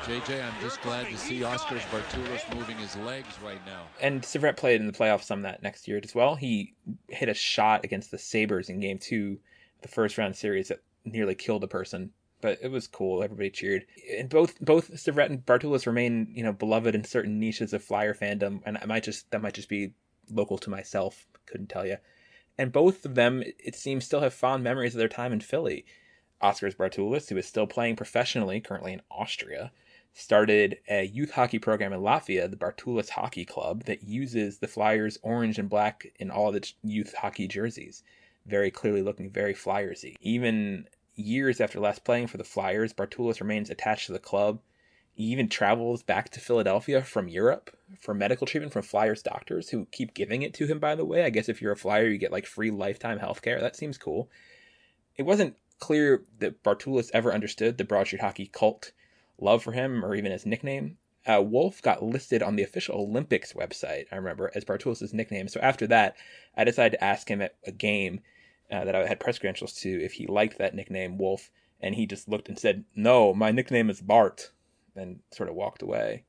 JJ, 0.05 0.45
I'm 0.45 0.61
just 0.62 0.81
glad 0.83 1.07
to 1.07 1.16
see 1.16 1.45
Oskars 1.45 1.83
Bartulis 1.93 2.57
moving 2.57 2.76
his 2.78 2.97
legs 2.97 3.39
right 3.45 3.64
now. 3.66 3.83
And 4.01 4.22
Syvret 4.22 4.57
played 4.57 4.81
in 4.81 4.87
the 4.87 4.93
playoffs 4.93 5.24
some 5.24 5.43
that 5.43 5.62
next 5.62 5.87
year 5.87 6.01
as 6.03 6.14
well. 6.14 6.35
He 6.35 6.74
hit 7.09 7.28
a 7.28 7.35
shot 7.35 7.85
against 7.85 8.11
the 8.11 8.18
Sabres 8.18 8.68
in 8.68 8.81
game 8.81 8.99
two, 8.99 9.39
the 9.83 9.89
first 9.89 10.18
round 10.18 10.35
series 10.35 10.68
that 10.68 10.81
nearly 11.05 11.35
killed 11.35 11.62
a 11.62 11.68
person 11.68 12.11
but 12.41 12.59
it 12.62 12.70
was 12.70 12.86
cool. 12.86 13.22
Everybody 13.22 13.51
cheered. 13.51 13.86
And 14.16 14.28
both 14.28 14.61
both 14.61 14.93
Syvret 14.93 15.26
and 15.26 15.45
Bartulis 15.45 15.86
remain, 15.86 16.28
you 16.34 16.43
know, 16.43 16.53
beloved 16.53 16.95
in 16.95 17.05
certain 17.05 17.38
niches 17.38 17.72
of 17.72 17.84
Flyer 17.84 18.14
fandom, 18.14 18.61
and 18.64 18.78
I 18.80 18.86
might 18.86 19.05
just 19.05 19.30
that 19.30 19.43
might 19.43 19.55
just 19.55 19.68
be 19.68 19.93
local 20.30 20.59
to 20.59 20.70
myself. 20.70 21.26
Couldn't 21.47 21.68
tell 21.68 21.86
you. 21.86 21.97
And 22.59 22.72
both 22.72 23.07
of 23.07 23.14
them, 23.14 23.43
it 23.59 23.74
seems, 23.74 24.05
still 24.05 24.20
have 24.20 24.34
fond 24.34 24.62
memories 24.62 24.95
of 24.95 24.99
their 24.99 25.09
time 25.09 25.32
in 25.32 25.41
Philly. 25.41 25.86
Oskars 26.43 26.74
Bartulis, 26.74 27.28
who 27.28 27.36
is 27.36 27.47
still 27.47 27.66
playing 27.66 27.97
professionally, 27.97 28.61
currently 28.61 28.93
in 28.93 29.03
Austria, 29.11 29.72
started 30.12 30.78
a 30.88 31.07
youth 31.07 31.32
hockey 31.32 31.59
program 31.59 31.93
in 31.93 32.01
Latvia, 32.01 32.51
the 32.51 32.57
Bartulis 32.57 33.11
Hockey 33.11 33.45
Club, 33.45 33.84
that 33.84 34.03
uses 34.03 34.59
the 34.59 34.68
Flyers 34.68 35.18
orange 35.22 35.59
and 35.59 35.68
black 35.68 36.07
in 36.18 36.30
all 36.30 36.49
of 36.49 36.55
its 36.55 36.74
youth 36.82 37.14
hockey 37.14 37.47
jerseys. 37.47 38.03
Very 38.47 38.70
clearly 38.70 39.03
looking 39.03 39.30
very 39.30 39.55
Flyersy. 39.55 40.16
Even 40.20 40.86
years 41.21 41.61
after 41.61 41.81
last 41.81 42.05
playing 42.05 42.27
for 42.27 42.37
the 42.37 42.45
Flyers, 42.45 42.93
Bartulis 42.93 43.41
remains 43.41 43.71
attached 43.71 44.07
to 44.07 44.12
the 44.12 44.18
club. 44.18 44.61
He 45.12 45.25
even 45.25 45.49
travels 45.49 46.03
back 46.03 46.31
to 46.31 46.41
Philadelphia 46.41 47.03
from 47.03 47.29
Europe 47.29 47.77
for 48.01 48.14
medical 48.14 48.47
treatment 48.47 48.73
from 48.73 48.83
Flyers 48.83 49.23
doctors 49.23 49.71
who 49.71 49.87
keep 49.93 50.14
giving 50.14 50.43
it 50.43 50.55
to 50.55 50.66
him, 50.66 50.79
by 50.79 50.95
the 50.95 51.05
way. 51.05 51.25
I 51.25 51.31
guess 51.31 51.49
if 51.49 51.61
you're 51.61 51.73
a 51.73 51.77
Flyer, 51.77 52.09
you 52.09 52.18
get 52.18 52.33
like 52.33 52.47
free 52.47 52.71
lifetime 52.71 53.18
health 53.18 53.43
care. 53.43 53.61
That 53.61 53.77
seems 53.77 53.99
cool. 53.99 54.31
It 55.16 55.25
wasn't 55.25 55.57
clear 55.79 56.25
that 56.39 56.62
Bartulis 56.62 57.11
ever 57.12 57.33
understood 57.33 57.77
the 57.77 57.85
Broad 57.85 58.07
Street 58.07 58.23
Hockey 58.23 58.47
cult 58.47 58.93
love 59.39 59.62
for 59.62 59.73
him 59.73 60.05
or 60.05 60.14
even 60.14 60.33
his 60.33 60.47
nickname. 60.47 60.97
Uh, 61.27 61.43
Wolf 61.43 61.83
got 61.83 62.03
listed 62.03 62.43
on 62.43 62.57
the 62.57 62.62
official 62.62 62.97
Olympics 62.97 63.53
website, 63.53 64.07
I 64.11 64.16
remember, 64.16 64.51
as 64.55 64.64
Bartulis' 64.64 65.12
nickname. 65.12 65.49
So 65.49 65.61
after 65.61 65.87
that, 65.89 66.16
I 66.57 66.64
decided 66.64 66.97
to 66.97 67.05
ask 67.05 67.29
him 67.29 67.43
at 67.43 67.57
a 67.66 67.73
game 67.73 68.21
uh, 68.71 68.85
that 68.85 68.95
I 68.95 69.07
had 69.07 69.21
press 69.21 69.39
credentials 69.39 69.73
to 69.81 69.89
if 69.89 70.14
he 70.14 70.27
liked 70.27 70.59
that 70.59 70.75
nickname 70.75 71.18
Wolf, 71.18 71.51
and 71.81 71.95
he 71.95 72.07
just 72.07 72.29
looked 72.29 72.49
and 72.49 72.59
said, 72.59 72.85
"No, 72.95 73.35
my 73.35 73.51
nickname 73.51 73.91
is 73.91 74.01
Bart," 74.01 74.51
and 74.95 75.21
sort 75.31 75.49
of 75.49 75.55
walked 75.55 75.83
away. 75.83 76.25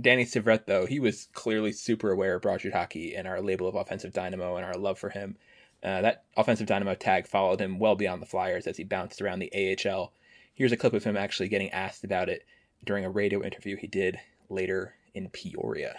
Danny 0.00 0.24
Syvret, 0.24 0.66
though, 0.66 0.86
he 0.86 0.98
was 0.98 1.28
clearly 1.32 1.72
super 1.72 2.10
aware 2.10 2.36
of 2.36 2.42
Broad 2.42 2.58
Street 2.58 2.74
Hockey 2.74 3.14
and 3.14 3.28
our 3.28 3.40
label 3.40 3.68
of 3.68 3.74
offensive 3.74 4.12
dynamo 4.12 4.56
and 4.56 4.64
our 4.64 4.74
love 4.74 4.98
for 4.98 5.10
him. 5.10 5.36
Uh, 5.82 6.00
that 6.00 6.24
offensive 6.36 6.66
dynamo 6.66 6.94
tag 6.94 7.26
followed 7.26 7.60
him 7.60 7.78
well 7.78 7.94
beyond 7.94 8.22
the 8.22 8.26
Flyers 8.26 8.66
as 8.66 8.76
he 8.76 8.84
bounced 8.84 9.20
around 9.20 9.40
the 9.40 9.52
AHL. 9.52 10.12
Here's 10.54 10.72
a 10.72 10.76
clip 10.76 10.92
of 10.92 11.04
him 11.04 11.16
actually 11.16 11.48
getting 11.48 11.70
asked 11.70 12.04
about 12.04 12.28
it 12.28 12.44
during 12.84 13.04
a 13.04 13.10
radio 13.10 13.42
interview 13.42 13.76
he 13.76 13.86
did 13.86 14.18
later 14.48 14.94
in 15.14 15.28
Peoria. 15.28 15.96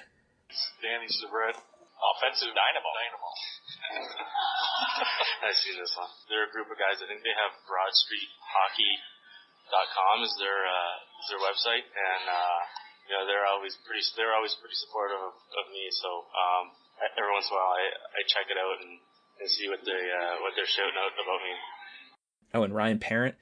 Danny 0.81 1.07
Syvret, 1.07 1.55
offensive 1.55 2.49
dynamo. 2.49 2.89
dynamo. 2.95 3.29
I 5.43 5.51
see 5.59 5.75
this 5.75 5.91
one. 5.99 6.07
They're 6.31 6.47
a 6.47 6.55
group 6.55 6.71
of 6.71 6.79
guys. 6.79 7.03
I 7.03 7.07
think 7.07 7.19
they 7.21 7.35
have 7.35 7.51
BroadStreetHockey.com 7.67 10.23
is 10.23 10.31
their 10.39 10.63
uh, 10.63 10.95
is 11.19 11.27
their 11.29 11.39
website, 11.43 11.83
and 11.83 12.23
uh, 12.31 12.61
you 13.09 13.17
know 13.17 13.25
they're 13.27 13.45
always 13.47 13.75
pretty 13.83 14.01
they're 14.15 14.33
always 14.33 14.55
pretty 14.57 14.75
supportive 14.79 15.19
of, 15.19 15.35
of 15.35 15.65
me. 15.71 15.91
So 15.91 16.25
um, 16.31 16.71
every 17.19 17.33
once 17.35 17.51
in 17.51 17.53
a 17.53 17.55
while, 17.59 17.75
I, 17.75 17.91
I 17.91 18.23
check 18.27 18.47
it 18.47 18.55
out 18.57 18.79
and, 18.87 18.99
and 19.43 19.51
see 19.51 19.67
what 19.67 19.83
they 19.83 19.91
uh, 19.91 20.39
what 20.41 20.55
they're 20.55 20.69
shouting 20.69 20.95
out 20.95 21.11
about 21.15 21.41
me. 21.43 21.53
Oh, 22.55 22.63
and 22.63 22.73
Ryan 22.73 22.99
Parent. 22.99 23.35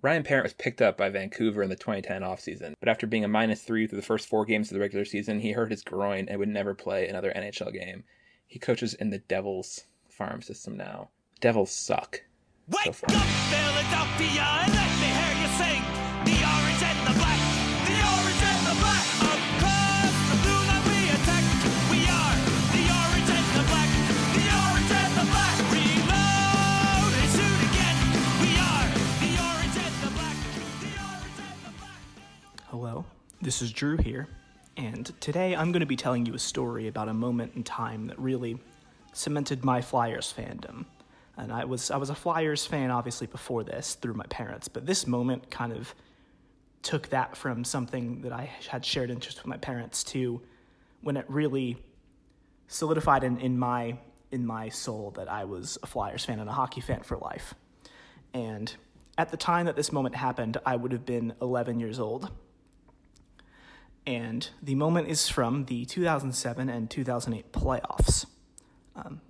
Ryan 0.00 0.22
Parent 0.22 0.44
was 0.44 0.54
picked 0.54 0.80
up 0.80 0.96
by 0.96 1.10
Vancouver 1.10 1.60
in 1.60 1.70
the 1.70 1.74
2010 1.74 2.22
offseason, 2.22 2.74
but 2.78 2.88
after 2.88 3.08
being 3.08 3.24
a 3.24 3.28
minus 3.28 3.62
three 3.62 3.88
through 3.88 3.98
the 3.98 4.06
first 4.06 4.28
four 4.28 4.44
games 4.44 4.70
of 4.70 4.74
the 4.74 4.80
regular 4.80 5.04
season, 5.04 5.40
he 5.40 5.50
hurt 5.50 5.72
his 5.72 5.82
groin 5.82 6.28
and 6.28 6.38
would 6.38 6.48
never 6.48 6.72
play 6.72 7.08
another 7.08 7.32
NHL 7.34 7.72
game. 7.72 8.04
He 8.48 8.58
coaches 8.58 8.94
in 8.94 9.10
the 9.10 9.18
Devils 9.18 9.84
farm 10.08 10.40
system 10.40 10.74
now. 10.74 11.10
Devils 11.38 11.70
suck. 11.70 12.22
Wake 12.66 12.94
so 12.94 13.04
up, 13.06 13.28
Philadelphia, 13.52 14.40
and 14.64 14.72
let 14.72 14.92
me 14.98 15.08
hear 15.12 15.34
you 15.36 15.48
sing. 15.60 15.84
The 16.24 16.32
orange 16.48 16.80
and 16.80 17.00
the 17.04 17.12
black, 17.20 17.40
the 17.84 17.92
orange 17.92 18.42
and 18.48 18.62
the 18.64 18.76
black. 18.80 19.04
Across 19.20 20.16
the 20.32 20.38
blue 20.40 20.62
line 20.64 20.80
we 20.88 21.12
attack. 21.12 21.44
We 21.92 22.00
are 22.08 22.36
the 22.72 22.84
orange 22.88 23.28
and 23.36 23.48
the 23.52 23.64
black, 23.68 23.90
the 24.32 24.48
orange 24.48 24.92
and 24.96 25.12
the 25.12 25.26
black. 25.28 25.54
Reload 25.68 27.12
and 27.20 27.28
shoot 27.36 27.60
again. 27.68 27.96
We 28.40 28.56
are 28.56 28.88
the 29.20 29.32
orange 29.44 29.76
and 29.76 29.96
the 30.00 30.10
black, 30.16 30.36
the 30.80 30.92
orange 31.04 31.36
and 31.36 31.58
the 31.68 31.72
black. 31.76 32.00
Hello, 32.72 33.04
this 33.42 33.60
is 33.60 33.72
Drew 33.72 33.98
here, 33.98 34.26
and 34.78 35.12
today 35.20 35.56
I'm 35.56 35.72
going 35.72 35.80
to 35.80 35.86
be 35.86 35.96
telling 35.96 36.24
you 36.24 36.34
a 36.34 36.38
story 36.38 36.86
about 36.86 37.08
a 37.08 37.12
moment 37.12 37.52
in 37.56 37.64
time 37.64 38.06
that 38.06 38.18
really 38.18 38.58
cemented 39.12 39.64
my 39.64 39.82
Flyers 39.82 40.32
fandom. 40.34 40.86
And 41.36 41.52
I 41.52 41.64
was 41.64 41.90
I 41.90 41.96
was 41.96 42.10
a 42.10 42.14
Flyers 42.14 42.64
fan 42.64 42.90
obviously 42.90 43.26
before 43.26 43.64
this 43.64 43.96
through 43.96 44.14
my 44.14 44.26
parents, 44.26 44.68
but 44.68 44.86
this 44.86 45.06
moment 45.06 45.50
kind 45.50 45.72
of 45.72 45.92
took 46.82 47.08
that 47.08 47.36
from 47.36 47.64
something 47.64 48.22
that 48.22 48.32
I 48.32 48.48
had 48.68 48.86
shared 48.86 49.10
interest 49.10 49.38
with 49.38 49.46
my 49.48 49.56
parents 49.56 50.04
to 50.04 50.40
when 51.00 51.16
it 51.16 51.24
really 51.28 51.76
solidified 52.68 53.24
in, 53.24 53.38
in 53.40 53.58
my 53.58 53.98
in 54.30 54.46
my 54.46 54.68
soul 54.68 55.10
that 55.16 55.28
I 55.28 55.44
was 55.44 55.76
a 55.82 55.86
Flyers 55.86 56.24
fan 56.24 56.38
and 56.38 56.48
a 56.48 56.52
hockey 56.52 56.80
fan 56.80 57.02
for 57.02 57.16
life. 57.16 57.52
And 58.32 58.72
at 59.16 59.30
the 59.30 59.36
time 59.36 59.66
that 59.66 59.74
this 59.74 59.90
moment 59.90 60.14
happened, 60.14 60.58
I 60.64 60.76
would 60.76 60.92
have 60.92 61.04
been 61.04 61.34
11 61.42 61.80
years 61.80 61.98
old. 61.98 62.30
And 64.08 64.48
the 64.62 64.74
moment 64.74 65.08
is 65.08 65.28
from 65.28 65.66
the 65.66 65.84
2007 65.84 66.70
and 66.70 66.88
2008 66.88 67.52
playoffs. 67.52 68.24
Um, 68.96 69.20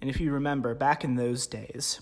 and 0.00 0.08
if 0.08 0.18
you 0.18 0.32
remember, 0.32 0.74
back 0.74 1.04
in 1.04 1.16
those 1.16 1.46
days, 1.46 2.00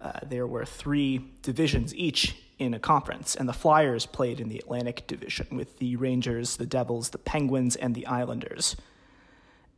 uh, 0.00 0.20
there 0.24 0.46
were 0.46 0.64
three 0.64 1.24
divisions 1.42 1.92
each 1.96 2.36
in 2.60 2.72
a 2.72 2.78
conference, 2.78 3.34
and 3.34 3.48
the 3.48 3.52
Flyers 3.52 4.06
played 4.06 4.38
in 4.38 4.48
the 4.48 4.58
Atlantic 4.58 5.08
Division 5.08 5.48
with 5.50 5.80
the 5.80 5.96
Rangers, 5.96 6.56
the 6.56 6.66
Devils, 6.66 7.10
the 7.10 7.18
Penguins, 7.18 7.74
and 7.74 7.96
the 7.96 8.06
Islanders. 8.06 8.76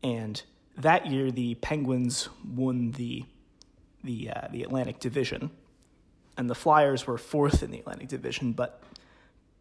And 0.03 0.43
that 0.77 1.07
year, 1.07 1.31
the 1.31 1.55
Penguins 1.55 2.29
won 2.55 2.91
the 2.91 3.25
the 4.05 4.31
uh, 4.31 4.49
the 4.51 4.63
Atlantic 4.63 4.99
Division, 5.01 5.51
and 6.37 6.51
the 6.51 6.55
Flyers 6.55 7.07
were 7.07 7.17
fourth 7.17 7.63
in 7.63 7.71
the 7.71 7.79
Atlantic 7.79 8.09
Division. 8.09 8.53
But 8.53 8.83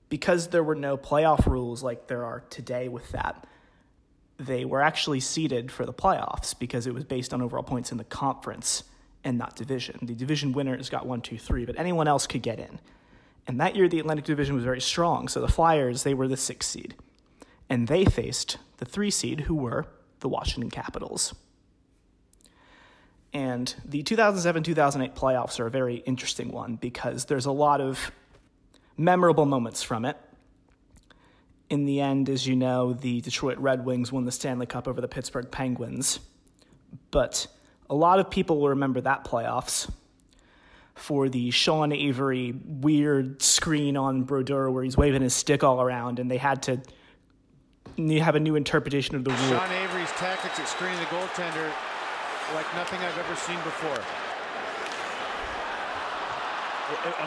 because 0.09 0.47
there 0.47 0.63
were 0.63 0.75
no 0.75 0.97
playoff 0.97 1.45
rules 1.45 1.83
like 1.83 2.07
there 2.07 2.25
are 2.25 2.41
today 2.49 2.87
with 2.87 3.09
that, 3.11 3.47
they 4.37 4.65
were 4.65 4.81
actually 4.81 5.19
seeded 5.19 5.71
for 5.71 5.85
the 5.85 5.93
playoffs 5.93 6.57
because 6.57 6.87
it 6.87 6.93
was 6.93 7.03
based 7.03 7.33
on 7.33 7.41
overall 7.41 7.63
points 7.63 7.91
in 7.91 7.97
the 7.97 8.03
conference 8.03 8.83
and 9.23 9.37
not 9.37 9.55
division. 9.55 9.99
The 10.01 10.15
division 10.15 10.53
winners 10.53 10.89
got 10.89 11.05
one, 11.05 11.21
two, 11.21 11.37
three, 11.37 11.65
but 11.65 11.77
anyone 11.77 12.07
else 12.07 12.25
could 12.25 12.41
get 12.41 12.59
in. 12.59 12.79
And 13.47 13.59
that 13.59 13.75
year, 13.75 13.87
the 13.87 13.99
Atlantic 13.99 14.25
Division 14.25 14.55
was 14.55 14.63
very 14.63 14.79
strong. 14.79 15.27
So 15.27 15.41
the 15.41 15.47
Flyers, 15.47 16.03
they 16.03 16.13
were 16.13 16.27
the 16.27 16.37
sixth 16.37 16.69
seed. 16.69 16.95
And 17.67 17.87
they 17.87 18.05
faced 18.05 18.57
the 18.77 18.85
three 18.85 19.11
seed, 19.11 19.41
who 19.41 19.55
were 19.55 19.87
the 20.19 20.29
Washington 20.29 20.69
Capitals. 20.69 21.33
And 23.33 23.73
the 23.85 24.03
2007 24.03 24.63
2008 24.63 25.15
playoffs 25.15 25.59
are 25.59 25.67
a 25.67 25.71
very 25.71 25.97
interesting 25.97 26.51
one 26.51 26.75
because 26.75 27.25
there's 27.25 27.45
a 27.45 27.51
lot 27.51 27.81
of 27.81 28.11
memorable 28.99 29.45
moments 29.45 29.81
from 29.81 30.05
it. 30.05 30.17
In 31.69 31.85
the 31.85 32.01
end, 32.01 32.29
as 32.29 32.45
you 32.45 32.55
know, 32.55 32.93
the 32.93 33.21
Detroit 33.21 33.57
Red 33.57 33.85
Wings 33.85 34.11
won 34.11 34.25
the 34.25 34.31
Stanley 34.31 34.65
Cup 34.65 34.87
over 34.87 34.99
the 34.99 35.07
Pittsburgh 35.07 35.49
Penguins. 35.49 36.19
But 37.11 37.47
a 37.89 37.95
lot 37.95 38.19
of 38.19 38.29
people 38.29 38.59
will 38.59 38.69
remember 38.69 39.01
that 39.01 39.23
playoffs 39.23 39.89
for 40.95 41.29
the 41.29 41.49
Sean 41.51 41.93
Avery 41.93 42.53
weird 42.65 43.41
screen 43.41 43.95
on 43.95 44.23
Brodeur 44.23 44.69
where 44.69 44.83
he's 44.83 44.97
waving 44.97 45.21
his 45.21 45.33
stick 45.33 45.63
all 45.63 45.81
around, 45.81 46.19
and 46.19 46.29
they 46.29 46.37
had 46.37 46.61
to 46.63 46.81
have 48.19 48.35
a 48.35 48.39
new 48.39 48.55
interpretation 48.55 49.15
of 49.15 49.23
the 49.23 49.29
rule. 49.29 49.39
Sean 49.39 49.71
Avery's 49.71 50.11
tactics 50.11 50.59
at 50.59 50.67
screening 50.67 50.99
the 50.99 51.05
goaltender 51.05 51.71
like 52.53 52.65
nothing 52.75 52.99
I've 52.99 53.17
ever 53.17 53.35
seen 53.35 53.57
before. 53.63 53.99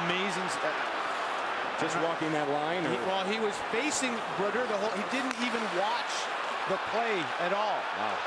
Amazing. 0.04 0.91
Just 1.80 1.96
walking 2.00 2.30
that 2.32 2.48
line? 2.50 2.82
He, 2.84 2.96
well, 3.06 3.24
he 3.24 3.40
was 3.40 3.54
facing 3.72 4.14
Brodeur 4.36 4.66
the 4.66 4.76
whole. 4.76 4.90
He 4.96 5.04
didn't 5.10 5.34
even 5.42 5.62
watch 5.78 6.12
the 6.68 6.78
play 6.90 7.18
at 7.40 7.52
all. 7.52 7.80
Wow. 7.98 8.18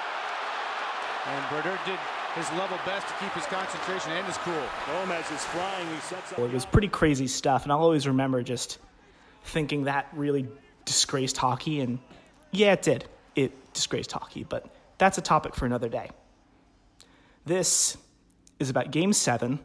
And 1.28 1.50
Brodeur 1.50 1.80
did 1.86 2.00
his 2.36 2.52
level 2.52 2.78
best 2.86 3.08
to 3.08 3.14
keep 3.16 3.32
his 3.32 3.46
concentration 3.46 4.12
and 4.12 4.26
his 4.26 4.38
cool. 4.40 4.54
Gomez 4.88 5.30
is 5.32 5.44
flying. 5.46 5.88
He 5.88 6.00
sets 6.02 6.34
up. 6.34 6.38
Well, 6.38 6.48
it 6.48 6.54
was 6.54 6.66
pretty 6.66 6.90
crazy 6.90 7.28
stuff, 7.28 7.64
and 7.64 7.72
I'll 7.72 7.80
always 7.80 8.08
remember 8.08 8.44
just 8.44 8.80
thinking 9.46 9.86
that 9.86 10.08
really 10.14 10.48
disgraced 10.84 11.38
hockey. 11.38 11.82
And 11.82 12.00
yeah, 12.52 12.74
it 12.74 12.82
did. 12.82 13.06
It 13.36 13.74
disgraced 13.74 14.12
hockey, 14.12 14.44
but 14.44 14.68
that's 14.98 15.18
a 15.18 15.22
topic 15.22 15.56
for 15.56 15.66
another 15.66 15.90
day. 15.90 16.10
This 17.46 17.98
is 18.60 18.70
about 18.70 18.92
Game 18.92 19.14
7 19.14 19.60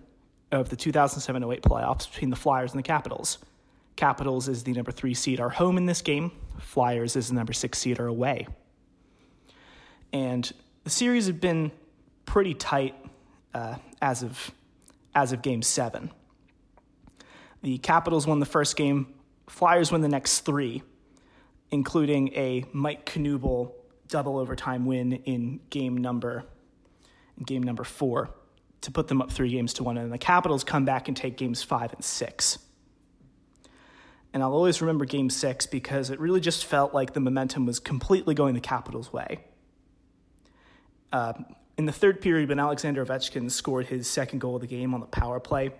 of 0.52 0.68
the 0.68 0.76
2007 0.76 1.44
08 1.44 1.62
playoffs 1.62 2.10
between 2.10 2.30
the 2.30 2.36
Flyers 2.36 2.72
and 2.72 2.78
the 2.78 2.82
Capitals. 2.82 3.38
Capitals 4.00 4.48
is 4.48 4.64
the 4.64 4.72
number 4.72 4.90
three 4.90 5.12
seed, 5.12 5.40
are 5.40 5.50
home 5.50 5.76
in 5.76 5.84
this 5.84 6.00
game. 6.00 6.32
Flyers 6.58 7.16
is 7.16 7.28
the 7.28 7.34
number 7.34 7.52
six 7.52 7.76
seed, 7.76 8.00
are 8.00 8.06
away. 8.06 8.46
And 10.10 10.50
the 10.84 10.90
series 10.90 11.26
had 11.26 11.38
been 11.38 11.70
pretty 12.24 12.54
tight 12.54 12.94
uh, 13.52 13.74
as 14.00 14.22
of 14.22 14.52
as 15.14 15.32
of 15.32 15.42
Game 15.42 15.60
Seven. 15.60 16.10
The 17.60 17.76
Capitals 17.76 18.26
won 18.26 18.40
the 18.40 18.46
first 18.46 18.74
game. 18.74 19.06
Flyers 19.48 19.92
win 19.92 20.00
the 20.00 20.08
next 20.08 20.46
three, 20.46 20.82
including 21.70 22.28
a 22.28 22.64
Mike 22.72 23.04
Knuble 23.04 23.72
double 24.08 24.38
overtime 24.38 24.86
win 24.86 25.12
in 25.12 25.60
game 25.68 25.98
number 25.98 26.44
in 27.36 27.44
game 27.44 27.62
number 27.62 27.84
four 27.84 28.30
to 28.80 28.90
put 28.90 29.08
them 29.08 29.20
up 29.20 29.30
three 29.30 29.50
games 29.50 29.74
to 29.74 29.84
one. 29.84 29.98
And 29.98 30.10
the 30.10 30.16
Capitals 30.16 30.64
come 30.64 30.86
back 30.86 31.08
and 31.08 31.14
take 31.14 31.36
games 31.36 31.62
five 31.62 31.92
and 31.92 32.02
six. 32.02 32.60
And 34.32 34.42
I'll 34.42 34.52
always 34.52 34.80
remember 34.80 35.04
game 35.04 35.28
six 35.28 35.66
because 35.66 36.10
it 36.10 36.20
really 36.20 36.40
just 36.40 36.64
felt 36.64 36.94
like 36.94 37.14
the 37.14 37.20
momentum 37.20 37.66
was 37.66 37.80
completely 37.80 38.34
going 38.34 38.54
the 38.54 38.60
Capitals' 38.60 39.12
way. 39.12 39.40
Uh, 41.12 41.32
in 41.76 41.86
the 41.86 41.92
third 41.92 42.20
period, 42.20 42.48
when 42.48 42.60
Alexander 42.60 43.04
Ovechkin 43.04 43.50
scored 43.50 43.86
his 43.86 44.06
second 44.06 44.38
goal 44.38 44.54
of 44.54 44.60
the 44.60 44.66
game 44.66 44.94
on 44.94 45.00
the 45.00 45.06
power 45.06 45.40
play, 45.40 45.70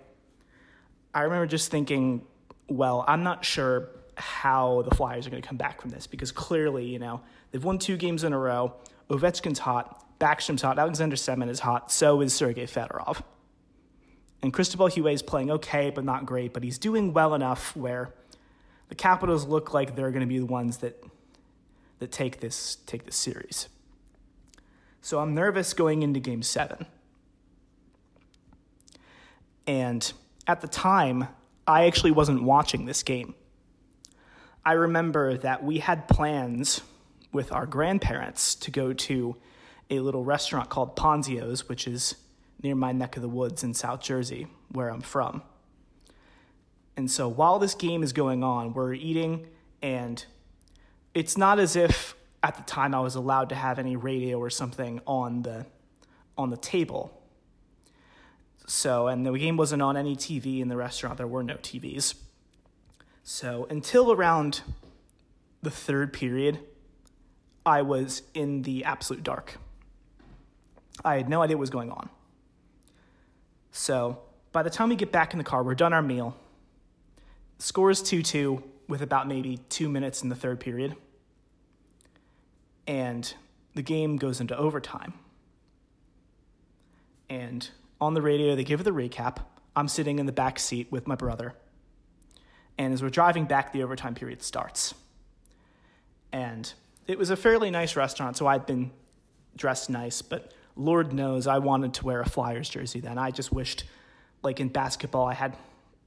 I 1.13 1.21
remember 1.21 1.45
just 1.45 1.71
thinking, 1.71 2.25
well, 2.67 3.05
I'm 3.07 3.23
not 3.23 3.45
sure 3.45 3.89
how 4.15 4.81
the 4.83 4.95
Flyers 4.95 5.27
are 5.27 5.29
going 5.29 5.41
to 5.41 5.47
come 5.47 5.57
back 5.57 5.81
from 5.81 5.89
this 5.89 6.07
because 6.07 6.31
clearly, 6.31 6.85
you 6.85 6.99
know, 6.99 7.21
they've 7.51 7.63
won 7.63 7.79
two 7.79 7.97
games 7.97 8.23
in 8.23 8.33
a 8.33 8.37
row. 8.37 8.73
Ovechkin's 9.09 9.59
hot, 9.59 10.19
Backstrom's 10.19 10.61
hot, 10.61 10.77
Alexander 10.77 11.15
Semin 11.15 11.49
is 11.49 11.59
hot, 11.59 11.91
so 11.91 12.21
is 12.21 12.33
Sergei 12.33 12.65
Fedorov. 12.65 13.21
And 14.41 14.51
Cristobal 14.51 14.87
Huet 14.89 15.13
is 15.13 15.21
playing 15.21 15.51
okay, 15.51 15.89
but 15.89 16.03
not 16.03 16.25
great, 16.25 16.53
but 16.53 16.63
he's 16.63 16.77
doing 16.77 17.13
well 17.13 17.35
enough 17.35 17.75
where 17.75 18.13
the 18.91 18.95
Capitals 18.95 19.45
look 19.45 19.73
like 19.73 19.95
they're 19.95 20.11
going 20.11 20.19
to 20.19 20.27
be 20.27 20.37
the 20.37 20.45
ones 20.45 20.79
that 20.79 21.01
that 21.99 22.11
take 22.11 22.41
this 22.41 22.75
take 22.85 23.05
this 23.05 23.15
series. 23.15 23.69
So 24.99 25.19
I'm 25.19 25.33
nervous 25.33 25.73
going 25.73 26.03
into 26.03 26.19
game 26.19 26.43
7. 26.43 26.85
And 29.65 30.11
at 30.45 30.59
the 30.59 30.67
time, 30.67 31.29
I 31.65 31.85
actually 31.85 32.11
wasn't 32.11 32.43
watching 32.43 32.85
this 32.85 33.01
game. 33.01 33.33
I 34.65 34.73
remember 34.73 35.37
that 35.37 35.63
we 35.63 35.79
had 35.79 36.09
plans 36.09 36.81
with 37.31 37.53
our 37.53 37.65
grandparents 37.65 38.55
to 38.55 38.71
go 38.71 38.91
to 38.91 39.37
a 39.89 40.01
little 40.01 40.25
restaurant 40.25 40.69
called 40.69 40.97
Ponzio's, 40.97 41.69
which 41.69 41.87
is 41.87 42.15
near 42.61 42.75
my 42.75 42.91
neck 42.91 43.15
of 43.15 43.21
the 43.21 43.29
woods 43.29 43.63
in 43.63 43.73
South 43.73 44.01
Jersey, 44.01 44.47
where 44.69 44.89
I'm 44.89 45.01
from. 45.01 45.43
And 47.01 47.09
so 47.09 47.27
while 47.27 47.57
this 47.57 47.73
game 47.73 48.03
is 48.03 48.13
going 48.13 48.43
on, 48.43 48.75
we're 48.75 48.93
eating, 48.93 49.47
and 49.81 50.23
it's 51.15 51.35
not 51.35 51.59
as 51.59 51.75
if 51.75 52.13
at 52.43 52.55
the 52.57 52.61
time 52.61 52.93
I 52.93 52.99
was 52.99 53.15
allowed 53.15 53.49
to 53.49 53.55
have 53.55 53.79
any 53.79 53.95
radio 53.95 54.37
or 54.37 54.51
something 54.51 55.01
on 55.07 55.41
the 55.41 55.65
on 56.37 56.51
the 56.51 56.57
table. 56.57 57.19
So, 58.67 59.07
and 59.07 59.25
the 59.25 59.31
game 59.31 59.57
wasn't 59.57 59.81
on 59.81 59.97
any 59.97 60.15
TV 60.15 60.59
in 60.59 60.67
the 60.67 60.77
restaurant. 60.77 61.17
There 61.17 61.25
were 61.25 61.41
no 61.41 61.55
TVs. 61.55 62.13
So, 63.23 63.65
until 63.71 64.11
around 64.11 64.61
the 65.63 65.71
third 65.71 66.13
period, 66.13 66.59
I 67.65 67.81
was 67.81 68.21
in 68.35 68.61
the 68.61 68.85
absolute 68.85 69.23
dark. 69.23 69.57
I 71.03 71.17
had 71.17 71.29
no 71.29 71.41
idea 71.41 71.57
what 71.57 71.61
was 71.61 71.71
going 71.71 71.89
on. 71.89 72.11
So, 73.71 74.19
by 74.51 74.61
the 74.61 74.69
time 74.69 74.89
we 74.89 74.95
get 74.95 75.11
back 75.11 75.33
in 75.33 75.39
the 75.39 75.43
car, 75.43 75.63
we're 75.63 75.73
done 75.73 75.93
our 75.93 76.03
meal. 76.03 76.37
Score 77.61 77.91
is 77.91 78.01
2 78.01 78.23
2 78.23 78.63
with 78.87 79.03
about 79.03 79.27
maybe 79.27 79.57
two 79.69 79.87
minutes 79.87 80.23
in 80.23 80.29
the 80.29 80.35
third 80.35 80.59
period. 80.59 80.95
And 82.87 83.31
the 83.75 83.83
game 83.83 84.17
goes 84.17 84.41
into 84.41 84.57
overtime. 84.57 85.13
And 87.29 87.69
on 88.01 88.15
the 88.15 88.21
radio, 88.21 88.55
they 88.55 88.63
give 88.63 88.83
the 88.83 88.89
recap. 88.89 89.37
I'm 89.75 89.87
sitting 89.87 90.17
in 90.17 90.25
the 90.25 90.31
back 90.31 90.57
seat 90.57 90.91
with 90.91 91.07
my 91.07 91.13
brother. 91.13 91.53
And 92.79 92.95
as 92.95 93.03
we're 93.03 93.09
driving 93.09 93.45
back, 93.45 93.73
the 93.73 93.83
overtime 93.83 94.15
period 94.15 94.41
starts. 94.41 94.95
And 96.31 96.73
it 97.05 97.19
was 97.19 97.29
a 97.29 97.35
fairly 97.35 97.69
nice 97.69 97.95
restaurant, 97.95 98.37
so 98.37 98.47
I'd 98.47 98.65
been 98.65 98.89
dressed 99.55 99.87
nice, 99.87 100.23
but 100.23 100.51
Lord 100.75 101.13
knows 101.13 101.45
I 101.45 101.59
wanted 101.59 101.93
to 101.93 102.05
wear 102.05 102.21
a 102.21 102.29
Flyers 102.29 102.69
jersey 102.69 103.01
then. 103.01 103.19
I 103.19 103.29
just 103.29 103.51
wished, 103.51 103.83
like 104.41 104.59
in 104.59 104.69
basketball, 104.69 105.27
I 105.27 105.35
had 105.35 105.55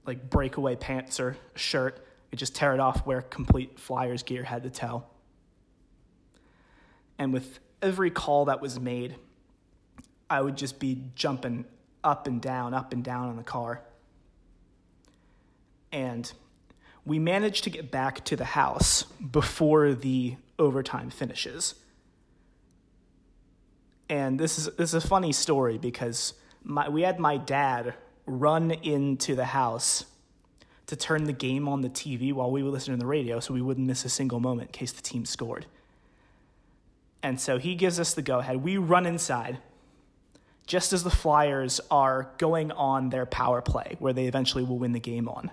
like 0.07 0.29
breakaway 0.31 0.77
pants 0.77 1.21
or 1.21 1.37
shirt. 1.55 2.05
You 2.31 2.39
just 2.39 2.55
tear 2.55 2.75
it 2.75 2.81
off, 2.81 3.07
wear 3.07 3.23
complete 3.23 3.79
Flyers 3.79 4.23
gear 4.23 4.43
head 4.43 4.65
to 4.65 4.71
toe. 4.71 5.05
And 7.19 7.33
with 7.33 7.61
every 7.81 8.11
call 8.11 8.47
that 8.47 8.61
was 8.61 8.81
made, 8.81 9.17
I 10.29 10.41
would 10.41 10.57
just 10.57 10.79
be 10.79 11.01
jumping 11.15 11.65
up 12.03 12.27
and 12.27 12.41
down, 12.41 12.75
up 12.75 12.93
and 12.93 13.05
down 13.05 13.31
in 13.31 13.37
the 13.37 13.45
car. 13.45 13.83
And 15.93 16.31
we 17.05 17.19
managed 17.19 17.65
to 17.65 17.71
get 17.71 17.91
back 17.91 18.25
to 18.25 18.37
the 18.37 18.45
house 18.45 19.03
before 19.03 19.93
the 19.95 20.37
overtime 20.59 21.11
finishes. 21.11 21.75
And 24.09 24.39
this 24.39 24.59
is 24.59 24.67
this 24.77 24.93
is 24.93 25.05
a 25.05 25.07
funny 25.07 25.33
story 25.33 25.79
because 25.79 26.35
my, 26.63 26.89
we 26.89 27.03
had 27.03 27.19
my 27.19 27.37
dad 27.37 27.95
run 28.27 28.71
into 28.71 29.35
the 29.35 29.47
house 29.47 30.07
to 30.87 30.97
turn 30.97 31.25
the 31.25 31.33
game 31.33 31.69
on 31.69 31.81
the 31.81 31.89
TV 31.89 32.33
while 32.33 32.51
we 32.51 32.63
were 32.63 32.71
listening 32.71 32.99
to 32.99 33.01
the 33.01 33.07
radio 33.07 33.41
so 33.41 33.55
we 33.55 33.63
wouldn't 33.63 33.87
miss 33.87 34.05
a 34.05 34.09
single 34.09 34.41
moment 34.41 34.69
in 34.69 34.73
case 34.73 34.93
the 34.93 35.03
team 35.03 35.25
scored. 35.25 35.67
And 37.23 37.41
so 37.41 37.59
he 37.59 37.75
gives 37.75 37.99
us 37.99 38.15
the 38.15 38.23
go 38.23 38.39
ahead. 38.41 38.63
We 38.63 38.77
run 38.77 39.07
inside 39.07 39.59
just 40.67 40.93
as 40.93 41.05
the 41.05 41.11
Flyers 41.11 41.81
are 41.91 42.31
going 42.39 42.71
on 42.73 43.11
their 43.11 43.27
power 43.27 43.61
play, 43.61 43.97
where 43.99 44.13
they 44.13 44.27
eventually 44.27 44.65
will 44.65 44.79
win 44.79 44.93
the 44.93 45.01
game 45.01 45.29
on. 45.29 45.51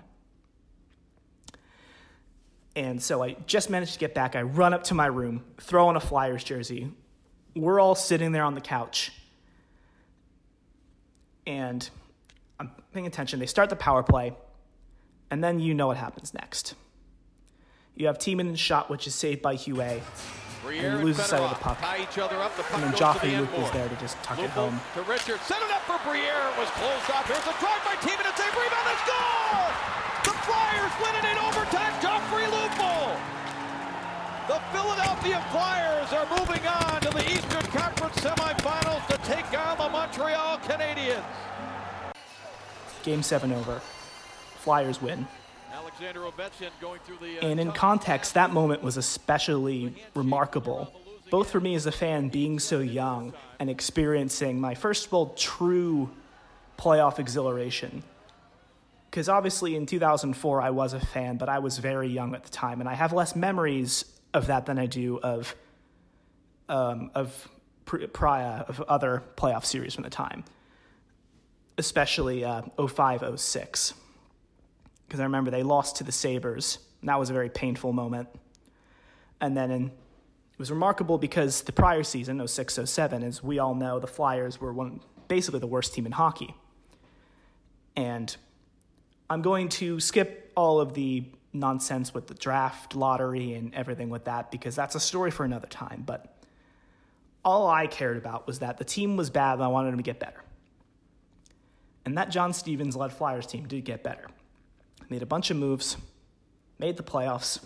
And 2.74 3.02
so 3.02 3.22
I 3.22 3.36
just 3.46 3.68
managed 3.68 3.94
to 3.94 3.98
get 3.98 4.14
back. 4.14 4.34
I 4.34 4.42
run 4.42 4.72
up 4.72 4.84
to 4.84 4.94
my 4.94 5.06
room, 5.06 5.44
throw 5.60 5.88
on 5.88 5.96
a 5.96 6.00
Flyers 6.00 6.42
jersey. 6.42 6.90
We're 7.54 7.80
all 7.80 7.94
sitting 7.94 8.32
there 8.32 8.44
on 8.44 8.54
the 8.54 8.62
couch. 8.62 9.12
And 11.46 11.88
paying 12.92 13.06
attention. 13.06 13.40
They 13.40 13.46
start 13.46 13.70
the 13.70 13.76
power 13.76 14.02
play, 14.02 14.32
and 15.30 15.42
then 15.42 15.60
you 15.60 15.74
know 15.74 15.86
what 15.88 15.96
happens 15.96 16.32
next. 16.34 16.74
You 17.94 18.06
have 18.06 18.18
Timonen 18.18 18.56
shot, 18.56 18.88
which 18.90 19.06
is 19.06 19.14
saved 19.14 19.42
by 19.42 19.54
Huet. 19.56 20.00
and 20.66 21.04
loses 21.04 21.26
sight 21.26 21.40
of 21.40 21.50
the 21.50 21.56
puck. 21.56 21.78
Up. 21.82 22.56
The 22.56 22.62
puck 22.62 22.74
And 22.74 22.84
then 22.84 22.92
Joffrey 22.92 23.36
Luke 23.38 23.50
end 23.52 23.74
there 23.74 23.88
to 23.88 23.96
just 23.96 24.16
tuck 24.22 24.38
it 24.38 24.50
home. 24.50 24.80
to 24.94 25.02
Richard. 25.02 25.40
Set 25.40 25.60
it 25.60 25.70
up 25.70 25.82
for 25.82 25.98
Briere. 26.08 26.22
It 26.22 26.58
was 26.58 26.70
closed 26.78 27.10
off. 27.10 27.26
Here's 27.26 27.42
a 27.44 27.56
drive 27.60 27.82
by 27.84 27.96
team 28.00 28.16
and 28.16 28.28
a 28.30 28.32
rebound 28.32 28.86
and 28.88 29.00
score! 29.04 29.68
The 30.24 30.36
Flyers 30.46 30.94
win 31.02 31.14
it 31.18 31.26
in 31.26 31.36
overtime. 31.42 31.92
Joffrey 32.00 32.46
Lupul. 32.46 33.18
The 34.48 34.60
Philadelphia 34.72 35.44
Flyers 35.50 36.12
are 36.12 36.26
moving 36.38 36.66
on 36.66 37.00
to 37.02 37.10
the 37.10 37.24
Eastern 37.30 37.62
Conference 37.70 38.16
semifinals 38.18 39.06
to 39.08 39.16
take 39.26 39.46
on 39.58 39.78
the 39.78 39.88
Montreal 39.88 40.58
Canadiens. 40.58 41.22
Game 43.02 43.22
seven 43.22 43.52
over. 43.52 43.80
Flyers 44.58 45.02
win. 45.02 45.26
Alexander 45.72 46.20
Ovechkin 46.20 46.70
going 46.80 47.00
through 47.00 47.18
the. 47.20 47.38
uh, 47.38 47.48
And 47.48 47.58
in 47.58 47.72
context, 47.72 48.34
that 48.34 48.52
moment 48.52 48.82
was 48.82 48.96
especially 48.96 49.94
remarkable, 50.14 50.92
both 51.30 51.50
for 51.50 51.60
me 51.60 51.74
as 51.74 51.86
a 51.86 51.92
fan 51.92 52.28
being 52.28 52.58
so 52.58 52.78
young 52.80 53.32
and 53.58 53.68
experiencing 53.68 54.60
my 54.60 54.74
first 54.74 55.06
of 55.06 55.14
all 55.14 55.30
true 55.34 56.10
playoff 56.78 57.18
exhilaration. 57.18 58.02
Because 59.10 59.28
obviously 59.28 59.76
in 59.76 59.84
2004 59.86 60.62
I 60.62 60.70
was 60.70 60.94
a 60.94 61.00
fan, 61.00 61.36
but 61.36 61.48
I 61.48 61.58
was 61.58 61.78
very 61.78 62.08
young 62.08 62.34
at 62.34 62.44
the 62.44 62.50
time, 62.50 62.80
and 62.80 62.88
I 62.88 62.94
have 62.94 63.12
less 63.12 63.34
memories 63.36 64.04
of 64.32 64.46
that 64.46 64.66
than 64.66 64.78
I 64.78 64.86
do 64.86 65.18
of 65.18 65.54
um, 66.68 67.10
of 67.14 67.48
prior 67.84 68.64
of 68.68 68.80
other 68.82 69.22
playoff 69.36 69.64
series 69.64 69.94
from 69.94 70.04
the 70.04 70.10
time, 70.10 70.44
especially 71.78 72.44
uh, 72.44 72.62
05 72.86 73.40
06 73.40 73.94
because 75.12 75.20
I 75.20 75.24
remember 75.24 75.50
they 75.50 75.62
lost 75.62 75.96
to 75.96 76.04
the 76.04 76.12
Sabres. 76.12 76.78
That 77.02 77.18
was 77.18 77.28
a 77.28 77.34
very 77.34 77.50
painful 77.50 77.92
moment. 77.92 78.30
And 79.42 79.54
then 79.54 79.70
in, 79.70 79.84
it 79.88 80.58
was 80.58 80.70
remarkable 80.70 81.18
because 81.18 81.60
the 81.60 81.72
prior 81.72 82.02
season, 82.02 82.48
06 82.48 82.78
07, 82.86 83.22
as 83.22 83.42
we 83.42 83.58
all 83.58 83.74
know, 83.74 83.98
the 83.98 84.06
Flyers 84.06 84.58
were 84.58 84.72
one, 84.72 85.00
basically 85.28 85.60
the 85.60 85.66
worst 85.66 85.92
team 85.92 86.06
in 86.06 86.12
hockey. 86.12 86.54
And 87.94 88.34
I'm 89.28 89.42
going 89.42 89.68
to 89.68 90.00
skip 90.00 90.50
all 90.56 90.80
of 90.80 90.94
the 90.94 91.24
nonsense 91.52 92.14
with 92.14 92.26
the 92.26 92.34
draft 92.34 92.96
lottery 92.96 93.52
and 93.52 93.74
everything 93.74 94.08
with 94.08 94.24
that 94.24 94.50
because 94.50 94.74
that's 94.74 94.94
a 94.94 95.00
story 95.00 95.30
for 95.30 95.44
another 95.44 95.66
time. 95.66 96.04
But 96.06 96.34
all 97.44 97.68
I 97.68 97.86
cared 97.86 98.16
about 98.16 98.46
was 98.46 98.60
that 98.60 98.78
the 98.78 98.84
team 98.84 99.18
was 99.18 99.28
bad 99.28 99.54
and 99.54 99.62
I 99.62 99.68
wanted 99.68 99.90
them 99.90 99.98
to 99.98 100.02
get 100.02 100.18
better. 100.18 100.42
And 102.04 102.18
that 102.18 102.30
John 102.30 102.52
Stevens 102.52 102.96
led 102.96 103.12
Flyers 103.12 103.46
team 103.46 103.66
did 103.66 103.84
get 103.84 104.02
better 104.02 104.26
made 105.12 105.22
a 105.22 105.26
bunch 105.26 105.50
of 105.50 105.56
moves, 105.58 105.98
made 106.78 106.96
the 106.96 107.02
playoffs, 107.02 107.62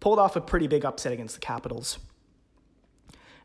pulled 0.00 0.18
off 0.18 0.34
a 0.34 0.40
pretty 0.40 0.66
big 0.66 0.84
upset 0.84 1.12
against 1.12 1.36
the 1.36 1.40
Capitals. 1.40 1.98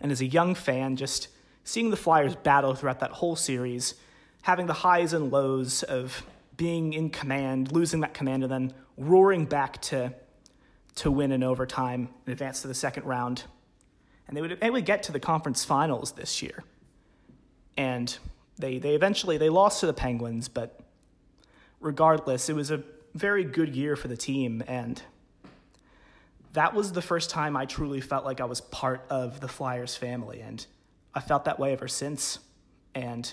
And 0.01 0.11
as 0.11 0.19
a 0.19 0.25
young 0.25 0.55
fan, 0.55 0.95
just 0.95 1.27
seeing 1.63 1.91
the 1.91 1.97
Flyers 1.97 2.35
battle 2.35 2.73
throughout 2.73 2.99
that 3.01 3.11
whole 3.11 3.35
series, 3.35 3.93
having 4.41 4.65
the 4.65 4.73
highs 4.73 5.13
and 5.13 5.31
lows 5.31 5.83
of 5.83 6.25
being 6.57 6.93
in 6.93 7.09
command, 7.11 7.71
losing 7.71 7.99
that 8.01 8.13
command, 8.13 8.43
and 8.43 8.51
then 8.51 8.73
roaring 8.97 9.45
back 9.45 9.81
to 9.83 10.13
to 10.95 11.11
win 11.11 11.33
in 11.33 11.43
overtime 11.43 12.07
and 12.25 12.31
advance 12.31 12.61
to 12.61 12.69
the 12.69 12.73
second 12.73 13.03
round. 13.03 13.43
And 14.27 14.35
they 14.35 14.41
would 14.41 14.59
they 14.59 14.69
would 14.69 14.85
get 14.85 15.03
to 15.03 15.11
the 15.11 15.19
conference 15.19 15.65
finals 15.65 16.13
this 16.13 16.41
year. 16.41 16.63
And 17.77 18.17
they 18.57 18.77
they 18.79 18.95
eventually 18.95 19.37
they 19.37 19.49
lost 19.49 19.79
to 19.81 19.85
the 19.85 19.93
Penguins, 19.93 20.47
but 20.47 20.79
regardless, 21.79 22.49
it 22.49 22.55
was 22.55 22.71
a 22.71 22.83
very 23.13 23.43
good 23.43 23.75
year 23.75 23.95
for 23.95 24.07
the 24.07 24.17
team 24.17 24.63
and 24.67 25.01
that 26.55 26.73
was 26.73 26.93
the 26.93 27.01
first 27.01 27.29
time 27.29 27.55
I 27.55 27.65
truly 27.65 27.99
felt 28.01 28.23
like 28.23 28.39
I 28.39 28.45
was 28.45 28.61
part 28.61 29.05
of 29.09 29.41
the 29.41 29.47
Flyers 29.47 29.95
family 29.95 30.39
and 30.39 30.65
I 31.13 31.19
felt 31.19 31.45
that 31.45 31.59
way 31.59 31.73
ever 31.73 31.87
since. 31.87 32.39
And 32.95 33.31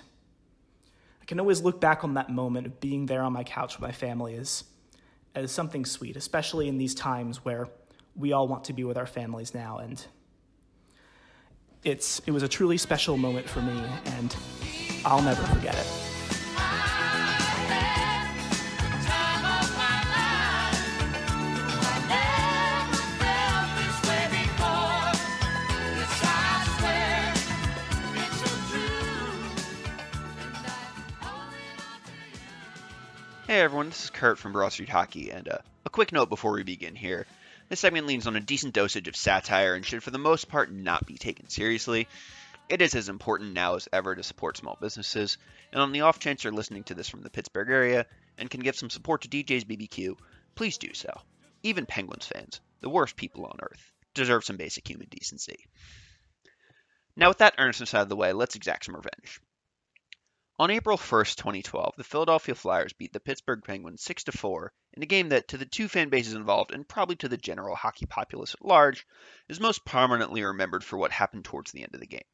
I 1.20 1.25
can 1.25 1.39
always 1.39 1.62
look 1.62 1.81
back 1.81 2.03
on 2.03 2.14
that 2.14 2.31
moment 2.31 2.66
of 2.66 2.81
being 2.81 3.07
there 3.07 3.23
on 3.23 3.33
my 3.33 3.45
couch 3.45 3.77
with 3.77 3.83
my 3.83 3.93
family 3.93 4.35
as 4.37 4.64
as 5.35 5.51
something 5.51 5.87
sweet, 5.87 6.16
especially 6.16 6.68
in 6.68 6.77
these 6.77 6.95
times 6.95 7.43
where 7.43 7.68
we 8.14 8.33
all 8.33 8.47
want 8.47 8.64
to 8.64 8.75
be 8.75 8.85
with 8.85 8.99
our 8.99 9.07
families 9.07 9.55
now 9.55 9.79
and 9.79 10.05
it's 11.85 12.20
it 12.27 12.31
was 12.31 12.43
a 12.43 12.49
truly 12.49 12.77
special 12.77 13.16
moment 13.16 13.49
for 13.49 13.62
me 13.62 13.83
and 14.05 14.37
I'll 15.05 15.23
never 15.23 15.43
forget 15.43 15.75
it. 15.75 15.87
Hey 33.49 33.61
everyone, 33.61 33.91
this 33.91 34.05
is 34.05 34.11
Kurt 34.11 34.39
from 34.39 34.53
Broad 34.53 34.73
Street 34.73 34.89
Hockey, 34.89 35.31
and 35.31 35.47
uh, 35.47 35.59
a 35.85 35.91
quick 35.91 36.11
note 36.11 36.31
before 36.31 36.53
we 36.53 36.63
begin 36.63 36.95
here. 36.95 37.27
This 37.69 37.81
segment 37.81 38.07
leans 38.07 38.27
on 38.27 38.35
a 38.35 38.41
decent 38.41 38.73
dosage 38.73 39.09
of 39.09 39.17
satire 39.17 39.75
and 39.75 39.85
should, 39.85 40.03
for 40.03 40.11
the 40.11 40.17
most 40.17 40.49
part, 40.49 40.73
not 40.73 41.05
be 41.07 41.19
taken 41.19 41.51
seriously. 41.51 42.09
It 42.69 42.81
is 42.81 42.95
as 42.95 43.11
important 43.11 43.53
now 43.53 43.75
as 43.75 43.89
ever 43.93 44.15
to 44.15 44.23
support 44.23 44.57
small 44.57 44.79
businesses, 44.81 45.37
and 45.73 45.83
on 45.83 45.93
the 45.93 46.01
off 46.01 46.19
chance 46.19 46.43
you're 46.43 46.55
listening 46.55 46.85
to 46.85 46.95
this 46.95 47.09
from 47.09 47.21
the 47.21 47.29
Pittsburgh 47.29 47.69
area 47.69 48.07
and 48.39 48.49
can 48.49 48.61
give 48.61 48.77
some 48.77 48.89
support 48.89 49.21
to 49.23 49.29
DJ's 49.29 49.65
BBQ, 49.65 50.17
please 50.55 50.79
do 50.79 50.95
so. 50.95 51.11
Even 51.63 51.85
Penguins 51.85 52.27
fans, 52.27 52.61
the 52.81 52.89
worst 52.89 53.17
people 53.17 53.45
on 53.45 53.59
earth, 53.61 53.93
deserve 54.15 54.45
some 54.45 54.57
basic 54.57 54.89
human 54.89 55.09
decency. 55.11 55.67
Now, 57.15 57.29
with 57.29 57.39
that 57.39 57.57
earnestness 57.59 57.93
out 57.93 58.03
of 58.03 58.09
the 58.09 58.17
way, 58.17 58.33
let's 58.33 58.57
exact 58.57 58.87
some 58.87 58.97
revenge. 58.97 59.39
On 60.59 60.71
April 60.71 60.97
1st, 60.97 61.37
2012, 61.37 61.95
the 61.97 62.05
Philadelphia 62.05 62.55
Flyers 62.55 62.95
beat 62.95 63.13
the 63.13 63.21
Pittsburgh 63.21 63.63
Penguins 63.65 64.03
6 64.03 64.25
4 64.25 64.73
in 64.95 65.03
a 65.03 65.07
game 65.07 65.29
that, 65.29 65.49
to 65.49 65.59
the 65.59 65.67
two 65.67 65.89
fan 65.89 66.09
bases 66.09 66.33
involved 66.33 66.73
and 66.73 66.89
probably 66.89 67.17
to 67.17 67.29
the 67.29 67.37
general 67.37 67.77
hockey 67.77 68.07
populace 68.07 68.55
at 68.55 68.65
large, 68.65 69.07
is 69.49 69.61
most 69.61 69.85
prominently 69.85 70.43
remembered 70.43 70.85
for 70.85 70.97
what 70.97 71.11
happened 71.11 71.45
towards 71.45 71.73
the 71.73 71.83
end 71.83 71.95
of 71.95 72.01
the 72.01 72.07
game. 72.07 72.25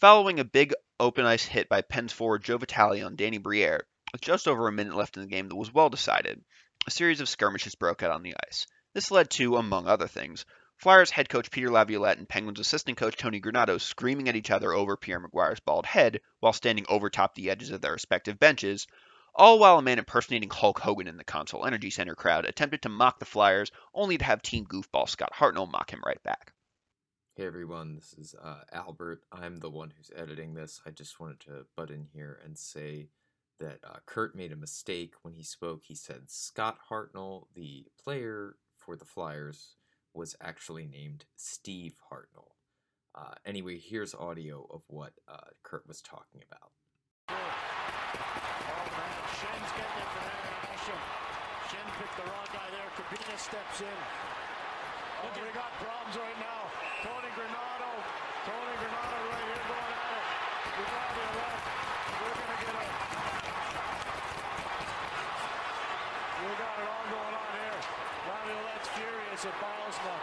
Following 0.00 0.38
a 0.38 0.44
big 0.44 0.74
open 1.00 1.24
ice 1.24 1.46
hit 1.46 1.70
by 1.70 1.80
Pens' 1.80 2.12
forward 2.12 2.44
Joe 2.44 2.58
Vitale 2.58 3.02
on 3.02 3.16
Danny 3.16 3.38
Briere, 3.38 3.86
with 4.12 4.20
just 4.20 4.46
over 4.46 4.68
a 4.68 4.72
minute 4.72 4.94
left 4.94 5.16
in 5.16 5.22
the 5.22 5.28
game 5.28 5.48
that 5.48 5.56
was 5.56 5.72
well 5.72 5.88
decided, 5.88 6.44
a 6.86 6.90
series 6.90 7.22
of 7.22 7.30
skirmishes 7.30 7.74
broke 7.74 8.02
out 8.02 8.10
on 8.10 8.22
the 8.22 8.34
ice. 8.46 8.66
This 8.92 9.10
led 9.10 9.30
to, 9.30 9.56
among 9.56 9.88
other 9.88 10.06
things, 10.06 10.44
Flyers 10.76 11.10
head 11.10 11.30
coach 11.30 11.50
Peter 11.50 11.70
Laviolette 11.70 12.18
and 12.18 12.28
Penguins 12.28 12.60
assistant 12.60 12.98
coach 12.98 13.16
Tony 13.16 13.40
Granato 13.40 13.80
screaming 13.80 14.28
at 14.28 14.36
each 14.36 14.50
other 14.50 14.70
over 14.70 14.98
Pierre 14.98 15.18
McGuire's 15.18 15.60
bald 15.60 15.86
head 15.86 16.20
while 16.40 16.52
standing 16.52 16.84
over 16.90 17.08
top 17.08 17.34
the 17.34 17.48
edges 17.48 17.70
of 17.70 17.80
their 17.80 17.92
respective 17.92 18.38
benches, 18.38 18.86
all 19.34 19.58
while 19.58 19.78
a 19.78 19.82
man 19.82 19.98
impersonating 19.98 20.50
Hulk 20.50 20.78
Hogan 20.78 21.06
in 21.06 21.16
the 21.16 21.24
Consol 21.24 21.66
Energy 21.66 21.88
Center 21.88 22.14
crowd 22.14 22.44
attempted 22.44 22.82
to 22.82 22.90
mock 22.90 23.18
the 23.18 23.24
Flyers, 23.24 23.72
only 23.94 24.18
to 24.18 24.24
have 24.26 24.42
team 24.42 24.66
goofball 24.66 25.08
Scott 25.08 25.32
Hartnell 25.32 25.72
mock 25.72 25.90
him 25.90 26.02
right 26.04 26.22
back. 26.22 26.52
Hey 27.36 27.44
everyone, 27.44 27.96
this 27.96 28.14
is 28.14 28.34
uh, 28.42 28.62
Albert. 28.72 29.20
I'm 29.30 29.58
the 29.58 29.68
one 29.68 29.92
who's 29.94 30.10
editing 30.16 30.54
this. 30.54 30.80
I 30.86 30.90
just 30.90 31.20
wanted 31.20 31.40
to 31.40 31.66
butt 31.76 31.90
in 31.90 32.06
here 32.14 32.40
and 32.42 32.56
say 32.56 33.08
that 33.60 33.80
uh, 33.84 33.98
Kurt 34.06 34.34
made 34.34 34.52
a 34.52 34.56
mistake 34.56 35.12
when 35.20 35.34
he 35.34 35.42
spoke. 35.42 35.82
He 35.84 35.94
said 35.94 36.30
Scott 36.30 36.78
Hartnell, 36.90 37.48
the 37.54 37.88
player 38.02 38.56
for 38.78 38.96
the 38.96 39.04
Flyers, 39.04 39.76
was 40.14 40.34
actually 40.40 40.86
named 40.86 41.26
Steve 41.36 41.96
Hartnell. 42.10 42.52
Uh, 43.14 43.34
anyway, 43.44 43.78
here's 43.78 44.14
audio 44.14 44.66
of 44.72 44.80
what 44.86 45.12
uh, 45.28 45.50
Kurt 45.62 45.86
was 45.86 46.00
talking 46.00 46.40
about. 46.50 46.72
Schenn's 49.36 49.72
getting 49.76 49.98
it 50.00 50.08
for. 50.08 50.24
Shen 51.68 51.84
picked 51.98 52.16
the 52.16 52.22
wrong 52.22 52.46
guy 52.50 52.70
there. 52.70 52.88
Kabina 52.96 53.38
steps 53.38 53.82
in. 53.82 54.55
Oh, 55.24 55.32
we 55.32 55.48
got 55.56 55.72
problems 55.80 56.16
right 56.16 56.38
now. 56.40 56.60
Tony 57.00 57.30
Granato. 57.32 57.90
Tony 58.44 58.74
Granato 58.76 59.18
right 59.32 59.46
here 59.48 59.64
going 59.64 59.92
at 59.96 60.10
it. 60.12 60.24
We 60.76 60.84
got 60.92 61.08
the 61.16 61.24
left. 61.40 61.64
We're 62.20 62.36
going 62.36 62.52
to 62.52 62.58
get 62.60 62.74
it. 62.76 62.92
We 66.36 66.50
got 66.60 66.74
it 66.76 66.88
all 66.92 67.06
going 67.08 67.34
on 67.36 67.50
here. 67.56 67.80
Laviolette's 68.28 68.90
furious 68.92 69.42
at 69.44 69.54
Bylsma. 69.56 70.16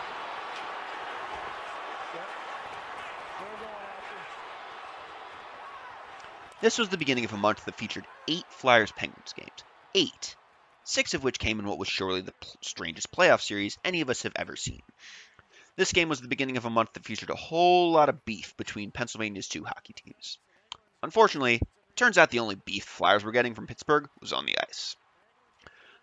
This 6.62 6.78
was 6.78 6.88
the 6.88 6.98
beginning 6.98 7.26
of 7.26 7.34
a 7.34 7.38
month 7.38 7.66
that 7.66 7.76
featured 7.76 8.06
eight 8.30 8.46
Flyers 8.48 8.94
Penguins 8.94 9.34
games. 9.34 9.66
Eight. 9.96 10.38
Six 10.86 11.14
of 11.14 11.24
which 11.24 11.40
came 11.40 11.60
in 11.60 11.66
what 11.66 11.78
was 11.78 11.88
surely 11.88 12.20
the 12.20 12.34
strangest 12.60 13.10
playoff 13.10 13.42
series 13.42 13.78
any 13.86 14.02
of 14.02 14.10
us 14.10 14.24
have 14.24 14.34
ever 14.36 14.58
seen. 14.58 14.82
This 15.78 15.94
game 15.94 16.10
was 16.10 16.20
the 16.20 16.28
beginning 16.28 16.58
of 16.58 16.66
a 16.66 16.70
month 16.70 16.92
that 16.94 17.06
featured 17.06 17.30
a 17.30 17.36
whole 17.36 17.94
lot 17.94 18.10
of 18.10 18.26
beef 18.26 18.56
between 18.58 18.92
Pennsylvania's 18.92 19.48
two 19.48 19.64
hockey 19.64 19.94
teams. 19.94 20.38
Unfortunately, 21.02 21.56
it 21.56 21.96
turns 21.96 22.18
out 22.18 22.32
the 22.32 22.40
only 22.40 22.56
beef 22.56 22.84
Flyers 22.84 23.24
were 23.24 23.32
getting 23.32 23.56
from 23.56 23.66
Pittsburgh 23.66 24.10
was 24.20 24.34
on 24.34 24.46
the 24.46 24.60
ice. 24.60 24.98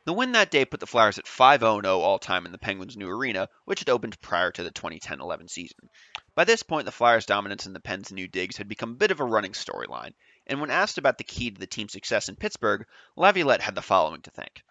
The 0.07 0.15
win 0.15 0.33
that 0.33 0.51
day 0.51 0.65
put 0.65 0.81
the 0.81 0.87
Flyers 0.87 1.19
at 1.19 1.29
5 1.29 1.61
0 1.61 2.01
all 2.01 2.19
time 2.19 2.47
in 2.47 2.53
the 2.53 2.57
Penguins' 2.57 2.97
new 2.97 3.11
arena, 3.11 3.51
which 3.67 3.81
had 3.81 3.91
opened 3.91 4.19
prior 4.23 4.51
to 4.51 4.63
the 4.63 4.71
2010 4.71 5.21
11 5.21 5.49
season. 5.49 5.91
By 6.35 6.45
this 6.45 6.63
point, 6.63 6.87
the 6.87 6.91
Flyers' 6.91 7.27
dominance 7.27 7.67
in 7.67 7.75
the 7.75 7.81
Pens' 7.81 8.11
new 8.11 8.27
digs 8.27 8.57
had 8.57 8.67
become 8.67 8.93
a 8.93 8.95
bit 8.95 9.11
of 9.11 9.21
a 9.21 9.25
running 9.27 9.53
storyline, 9.53 10.15
and 10.47 10.59
when 10.59 10.71
asked 10.71 10.97
about 10.97 11.19
the 11.19 11.25
key 11.25 11.51
to 11.51 11.61
the 11.61 11.67
team's 11.67 11.93
success 11.93 12.31
in 12.31 12.37
Pittsburgh, 12.37 12.87
Laviolette 13.15 13.61
had 13.61 13.75
the 13.75 13.83
following 13.83 14.23
to 14.23 14.31
thank 14.31 14.63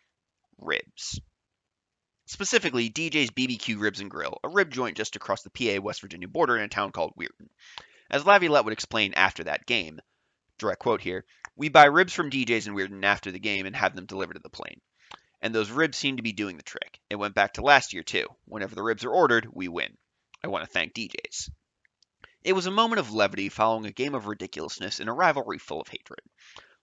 ribs. 0.61 1.19
Specifically, 2.25 2.89
DJ's 2.89 3.31
BBQ 3.31 3.79
Ribs 3.79 4.01
and 4.01 4.11
Grill, 4.11 4.39
a 4.43 4.49
rib 4.49 4.69
joint 4.71 4.95
just 4.95 5.15
across 5.15 5.41
the 5.41 5.49
PA 5.49 5.81
West 5.81 6.01
Virginia 6.01 6.27
border 6.27 6.57
in 6.57 6.63
a 6.63 6.67
town 6.67 6.91
called 6.91 7.13
Weirton. 7.19 7.49
As 8.11 8.25
Laviolette 8.25 8.65
would 8.65 8.73
explain 8.73 9.13
after 9.15 9.43
that 9.45 9.65
game, 9.65 9.99
direct 10.59 10.79
quote 10.79 11.01
here, 11.01 11.25
we 11.55 11.69
buy 11.69 11.85
ribs 11.85 12.13
from 12.13 12.29
DJ's 12.29 12.67
in 12.67 12.75
Weirton 12.75 13.03
after 13.03 13.31
the 13.31 13.39
game 13.39 13.65
and 13.65 13.75
have 13.75 13.95
them 13.95 14.05
delivered 14.05 14.35
to 14.35 14.41
the 14.41 14.49
plane. 14.49 14.79
And 15.41 15.55
those 15.55 15.71
ribs 15.71 15.97
seem 15.97 16.17
to 16.17 16.23
be 16.23 16.31
doing 16.31 16.57
the 16.57 16.63
trick. 16.63 16.99
It 17.09 17.15
went 17.15 17.33
back 17.33 17.53
to 17.53 17.61
last 17.61 17.93
year, 17.93 18.03
too. 18.03 18.27
Whenever 18.45 18.75
the 18.75 18.83
ribs 18.83 19.05
are 19.05 19.11
ordered, 19.11 19.47
we 19.51 19.67
win. 19.67 19.97
I 20.43 20.47
want 20.47 20.63
to 20.63 20.71
thank 20.71 20.93
DJ's. 20.93 21.49
It 22.43 22.53
was 22.53 22.67
a 22.67 22.71
moment 22.71 22.99
of 22.99 23.11
levity 23.11 23.49
following 23.49 23.85
a 23.85 23.91
game 23.91 24.15
of 24.15 24.27
ridiculousness 24.27 24.99
in 24.99 25.09
a 25.09 25.13
rivalry 25.13 25.57
full 25.57 25.81
of 25.81 25.87
hatred. 25.87 26.21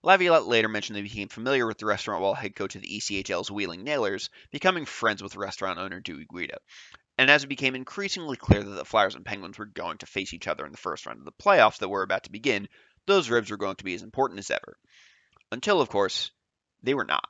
Laviolette 0.07 0.47
later 0.47 0.69
mentioned 0.69 0.95
that 0.95 1.01
he 1.03 1.09
became 1.09 1.27
familiar 1.27 1.67
with 1.67 1.79
the 1.79 1.85
restaurant 1.85 2.23
while 2.23 2.33
head 2.33 2.55
coach 2.55 2.77
of 2.77 2.83
the 2.83 2.97
ECHL's 2.97 3.51
Wheeling 3.51 3.83
Nailers, 3.83 4.31
becoming 4.53 4.85
friends 4.85 5.21
with 5.21 5.35
restaurant 5.35 5.81
owner 5.81 5.99
Dewey 5.99 6.29
Guida. 6.33 6.59
And 7.19 7.29
as 7.29 7.43
it 7.43 7.49
became 7.49 7.75
increasingly 7.75 8.37
clear 8.37 8.63
that 8.63 8.71
the 8.71 8.85
Flyers 8.85 9.17
and 9.17 9.25
Penguins 9.25 9.59
were 9.59 9.67
going 9.67 9.99
to 9.99 10.07
face 10.07 10.33
each 10.33 10.47
other 10.47 10.65
in 10.65 10.71
the 10.71 10.79
first 10.79 11.07
round 11.07 11.19
of 11.19 11.25
the 11.25 11.33
playoffs 11.33 11.79
that 11.79 11.89
were 11.89 12.05
about 12.05 12.23
to 12.23 12.31
begin, 12.31 12.69
those 13.07 13.29
ribs 13.31 13.51
were 13.51 13.57
going 13.57 13.75
to 13.75 13.85
be 13.85 13.95
as 13.95 14.03
important 14.05 14.39
as 14.39 14.49
ever. 14.49 14.79
Until, 15.51 15.81
of 15.81 15.89
course, 15.89 16.31
they 16.85 16.95
were 16.95 17.05
not. 17.05 17.29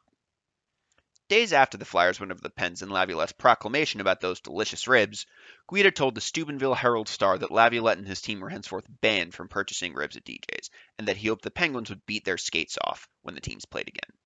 Days 1.29 1.53
after 1.53 1.77
the 1.77 1.85
Flyers 1.85 2.21
went 2.21 2.31
over 2.31 2.41
the 2.41 2.51
Pens 2.51 2.83
and 2.83 2.93
Laviolette's 2.93 3.33
proclamation 3.33 4.01
about 4.01 4.21
those 4.21 4.41
delicious 4.41 4.87
ribs, 4.87 5.27
Guida 5.69 5.91
told 5.91 6.15
the 6.15 6.21
Steubenville 6.21 6.75
Herald 6.75 7.09
Star 7.09 7.37
that 7.37 7.51
Laviolette 7.51 7.99
and 7.99 8.07
his 8.07 8.21
team 8.21 8.39
were 8.39 8.49
henceforth 8.49 8.85
banned 9.01 9.35
from 9.35 9.49
purchasing 9.49 9.93
ribs 9.93 10.17
at 10.17 10.25
DJ's, 10.25 10.71
and 10.99 11.09
that 11.09 11.17
he 11.17 11.27
hoped 11.27 11.43
the 11.43 11.51
Penguins 11.51 11.91
would 11.91 12.07
beat 12.07 12.25
their 12.25 12.39
skates 12.39 12.79
off 12.81 13.09
when 13.23 13.35
the 13.35 13.41
teams 13.41 13.65
played 13.65 13.89
again. 13.89 14.17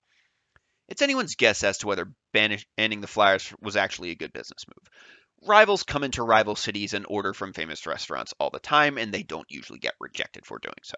It's 0.87 1.01
anyone's 1.01 1.35
guess 1.35 1.63
as 1.63 1.79
to 1.79 1.87
whether 1.87 2.13
banning 2.33 3.01
the 3.01 3.07
Flyers 3.07 3.51
was 3.61 3.75
actually 3.75 4.11
a 4.11 4.15
good 4.15 4.33
business 4.33 4.67
move. 4.67 4.89
Rivals 5.43 5.81
come 5.81 6.03
into 6.03 6.21
rival 6.21 6.55
cities 6.55 6.93
and 6.93 7.03
order 7.09 7.33
from 7.33 7.53
famous 7.53 7.87
restaurants 7.87 8.31
all 8.39 8.51
the 8.51 8.59
time, 8.59 8.99
and 8.99 9.11
they 9.11 9.23
don't 9.23 9.49
usually 9.49 9.79
get 9.79 9.95
rejected 9.99 10.45
for 10.45 10.59
doing 10.59 10.75
so. 10.83 10.95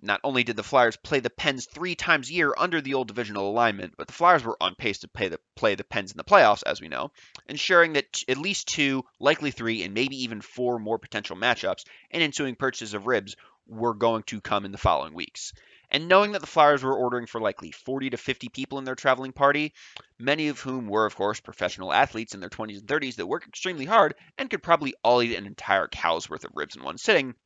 Not 0.00 0.20
only 0.22 0.44
did 0.44 0.54
the 0.54 0.62
Flyers 0.62 0.96
play 0.96 1.18
the 1.18 1.28
Pens 1.30 1.66
three 1.66 1.96
times 1.96 2.30
a 2.30 2.34
year 2.34 2.54
under 2.56 2.80
the 2.80 2.94
old 2.94 3.08
divisional 3.08 3.50
alignment, 3.50 3.94
but 3.96 4.06
the 4.06 4.12
Flyers 4.12 4.44
were 4.44 4.56
on 4.60 4.76
pace 4.76 4.98
to 4.98 5.08
play 5.08 5.26
the, 5.26 5.40
play 5.56 5.74
the 5.74 5.82
Pens 5.82 6.12
in 6.12 6.16
the 6.16 6.22
playoffs, 6.22 6.62
as 6.64 6.80
we 6.80 6.86
know, 6.86 7.10
ensuring 7.48 7.94
that 7.94 8.22
at 8.28 8.38
least 8.38 8.68
two, 8.68 9.04
likely 9.18 9.50
three, 9.50 9.82
and 9.82 9.92
maybe 9.92 10.22
even 10.22 10.40
four 10.40 10.78
more 10.78 10.98
potential 11.00 11.36
matchups 11.36 11.84
and 12.12 12.22
ensuing 12.22 12.54
purchases 12.54 12.94
of 12.94 13.08
ribs 13.08 13.34
were 13.66 13.94
going 13.94 14.22
to 14.24 14.40
come 14.40 14.64
in 14.64 14.72
the 14.72 14.78
following 14.78 15.14
weeks. 15.14 15.52
And 15.94 16.08
knowing 16.08 16.32
that 16.32 16.40
the 16.40 16.48
Flyers 16.48 16.82
were 16.82 16.96
ordering 16.96 17.26
for 17.26 17.40
likely 17.40 17.70
40 17.70 18.10
to 18.10 18.16
50 18.16 18.48
people 18.48 18.78
in 18.78 18.84
their 18.84 18.96
traveling 18.96 19.30
party, 19.30 19.72
many 20.18 20.48
of 20.48 20.58
whom 20.58 20.88
were, 20.88 21.06
of 21.06 21.14
course, 21.14 21.38
professional 21.38 21.92
athletes 21.92 22.34
in 22.34 22.40
their 22.40 22.50
20s 22.50 22.80
and 22.80 22.88
30s 22.88 23.14
that 23.14 23.28
work 23.28 23.46
extremely 23.46 23.84
hard 23.84 24.16
and 24.36 24.50
could 24.50 24.60
probably 24.60 24.96
all 25.04 25.22
eat 25.22 25.36
an 25.36 25.46
entire 25.46 25.86
cow's 25.86 26.28
worth 26.28 26.44
of 26.44 26.50
ribs 26.52 26.74
in 26.74 26.82
one 26.82 26.98
sitting, 26.98 27.36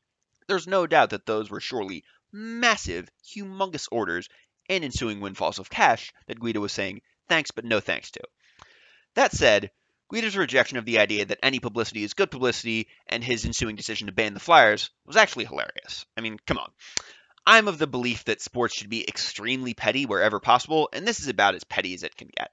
there's 0.46 0.66
no 0.66 0.86
doubt 0.86 1.11
that 1.11 1.26
those 1.26 1.51
were 1.51 1.61
surely 1.61 2.05
massive, 2.32 3.11
humongous 3.22 3.86
orders 3.92 4.30
and 4.70 4.82
ensuing 4.82 5.20
windfalls 5.20 5.59
of 5.59 5.68
cash 5.68 6.11
that 6.26 6.40
Guida 6.40 6.59
was 6.59 6.72
saying 6.72 7.03
thanks 7.28 7.51
but 7.51 7.66
no 7.66 7.80
thanks 7.80 8.12
to. 8.12 8.22
That 9.14 9.32
said, 9.32 9.70
Guida's 10.11 10.38
rejection 10.38 10.78
of 10.78 10.86
the 10.86 11.01
idea 11.01 11.26
that 11.26 11.40
any 11.42 11.61
publicity 11.61 12.03
is 12.03 12.14
good 12.14 12.30
publicity 12.30 12.88
and 13.09 13.22
his 13.22 13.44
ensuing 13.44 13.76
decision 13.76 14.07
to 14.07 14.12
ban 14.14 14.32
the 14.32 14.40
Flyers 14.40 14.88
was 15.05 15.16
actually 15.16 15.44
hilarious. 15.44 16.07
I 16.16 16.22
mean, 16.22 16.38
come 16.46 16.57
on. 16.57 16.70
I'm 17.51 17.66
of 17.66 17.78
the 17.78 17.86
belief 17.86 18.24
that 18.24 18.42
sports 18.42 18.74
should 18.74 18.90
be 18.90 19.09
extremely 19.09 19.72
petty 19.72 20.05
wherever 20.05 20.38
possible, 20.38 20.90
and 20.92 21.09
this 21.09 21.20
is 21.20 21.28
about 21.28 21.55
as 21.55 21.64
petty 21.64 21.94
as 21.94 22.03
it 22.03 22.14
can 22.14 22.28
get. 22.36 22.51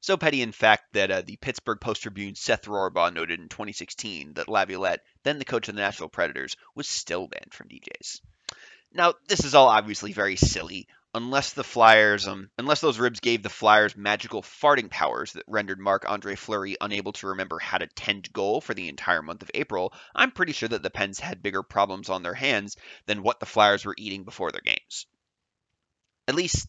So 0.00 0.18
petty, 0.18 0.42
in 0.42 0.52
fact, 0.52 0.92
that 0.92 1.10
uh, 1.10 1.22
the 1.22 1.36
Pittsburgh 1.36 1.80
Post 1.80 2.02
Tribune 2.02 2.34
Seth 2.34 2.66
Rorabaugh 2.66 3.14
noted 3.14 3.40
in 3.40 3.48
2016 3.48 4.34
that 4.34 4.50
Laviolette, 4.50 5.00
then 5.22 5.38
the 5.38 5.46
coach 5.46 5.70
of 5.70 5.76
the 5.76 5.80
Nashville 5.80 6.10
Predators, 6.10 6.56
was 6.74 6.86
still 6.86 7.26
banned 7.26 7.54
from 7.54 7.70
DJs. 7.70 8.20
Now, 8.92 9.14
this 9.28 9.46
is 9.46 9.54
all 9.54 9.68
obviously 9.68 10.12
very 10.12 10.36
silly, 10.36 10.88
unless 11.14 11.52
the 11.52 11.64
Flyers, 11.64 12.26
um, 12.26 12.50
unless 12.58 12.80
those 12.80 12.98
ribs 12.98 13.20
gave 13.20 13.42
the 13.42 13.48
Flyers 13.48 13.96
magical 13.96 14.42
farting 14.42 14.90
powers 14.90 15.32
that 15.32 15.44
rendered 15.46 15.78
Marc 15.78 16.04
Andre 16.08 16.34
Fleury 16.34 16.76
unable 16.80 17.12
to 17.14 17.28
remember 17.28 17.58
how 17.60 17.78
to 17.78 17.86
tend 17.86 18.32
goal 18.32 18.60
for 18.60 18.74
the 18.74 18.88
entire 18.88 19.22
month 19.22 19.42
of 19.42 19.50
April, 19.54 19.94
I'm 20.14 20.32
pretty 20.32 20.52
sure 20.52 20.68
that 20.68 20.82
the 20.82 20.90
Pens 20.90 21.20
had 21.20 21.42
bigger 21.42 21.62
problems 21.62 22.10
on 22.10 22.22
their 22.22 22.34
hands 22.34 22.76
than 23.06 23.22
what 23.22 23.38
the 23.38 23.46
Flyers 23.46 23.84
were 23.84 23.94
eating 23.96 24.24
before 24.24 24.50
their 24.50 24.60
games. 24.60 25.06
At 26.26 26.34
least, 26.34 26.66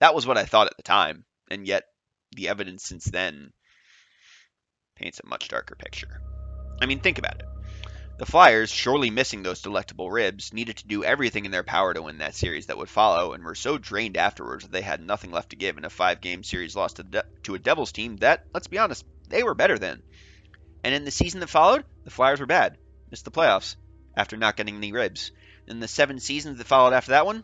that 0.00 0.14
was 0.14 0.26
what 0.26 0.38
I 0.38 0.44
thought 0.44 0.66
at 0.66 0.76
the 0.76 0.82
time, 0.82 1.24
and 1.50 1.66
yet 1.66 1.84
the 2.32 2.48
evidence 2.48 2.84
since 2.84 3.04
then 3.04 3.52
paints 4.96 5.20
a 5.22 5.26
much 5.26 5.48
darker 5.48 5.76
picture. 5.76 6.20
I 6.80 6.86
mean, 6.86 7.00
think 7.00 7.18
about 7.18 7.34
it. 7.34 7.59
The 8.20 8.26
Flyers, 8.26 8.70
surely 8.70 9.08
missing 9.08 9.42
those 9.42 9.62
delectable 9.62 10.10
ribs, 10.10 10.52
needed 10.52 10.76
to 10.76 10.86
do 10.86 11.02
everything 11.02 11.46
in 11.46 11.52
their 11.52 11.62
power 11.62 11.94
to 11.94 12.02
win 12.02 12.18
that 12.18 12.34
series 12.34 12.66
that 12.66 12.76
would 12.76 12.90
follow, 12.90 13.32
and 13.32 13.42
were 13.42 13.54
so 13.54 13.78
drained 13.78 14.18
afterwards 14.18 14.62
that 14.62 14.72
they 14.72 14.82
had 14.82 15.00
nothing 15.00 15.30
left 15.30 15.48
to 15.50 15.56
give 15.56 15.78
in 15.78 15.86
a 15.86 15.88
five 15.88 16.20
game 16.20 16.44
series 16.44 16.76
loss 16.76 16.92
to, 16.92 17.02
De- 17.02 17.24
to 17.44 17.54
a 17.54 17.58
Devils 17.58 17.92
team 17.92 18.18
that, 18.18 18.44
let's 18.52 18.66
be 18.66 18.76
honest, 18.76 19.06
they 19.28 19.42
were 19.42 19.54
better 19.54 19.78
than. 19.78 20.02
And 20.84 20.94
in 20.94 21.06
the 21.06 21.10
season 21.10 21.40
that 21.40 21.46
followed, 21.46 21.82
the 22.04 22.10
Flyers 22.10 22.40
were 22.40 22.46
bad, 22.46 22.76
missed 23.10 23.24
the 23.24 23.30
playoffs 23.30 23.76
after 24.14 24.36
not 24.36 24.54
getting 24.54 24.76
any 24.76 24.92
ribs. 24.92 25.32
In 25.66 25.80
the 25.80 25.88
seven 25.88 26.20
seasons 26.20 26.58
that 26.58 26.66
followed 26.66 26.92
after 26.92 27.12
that 27.12 27.24
one, 27.24 27.42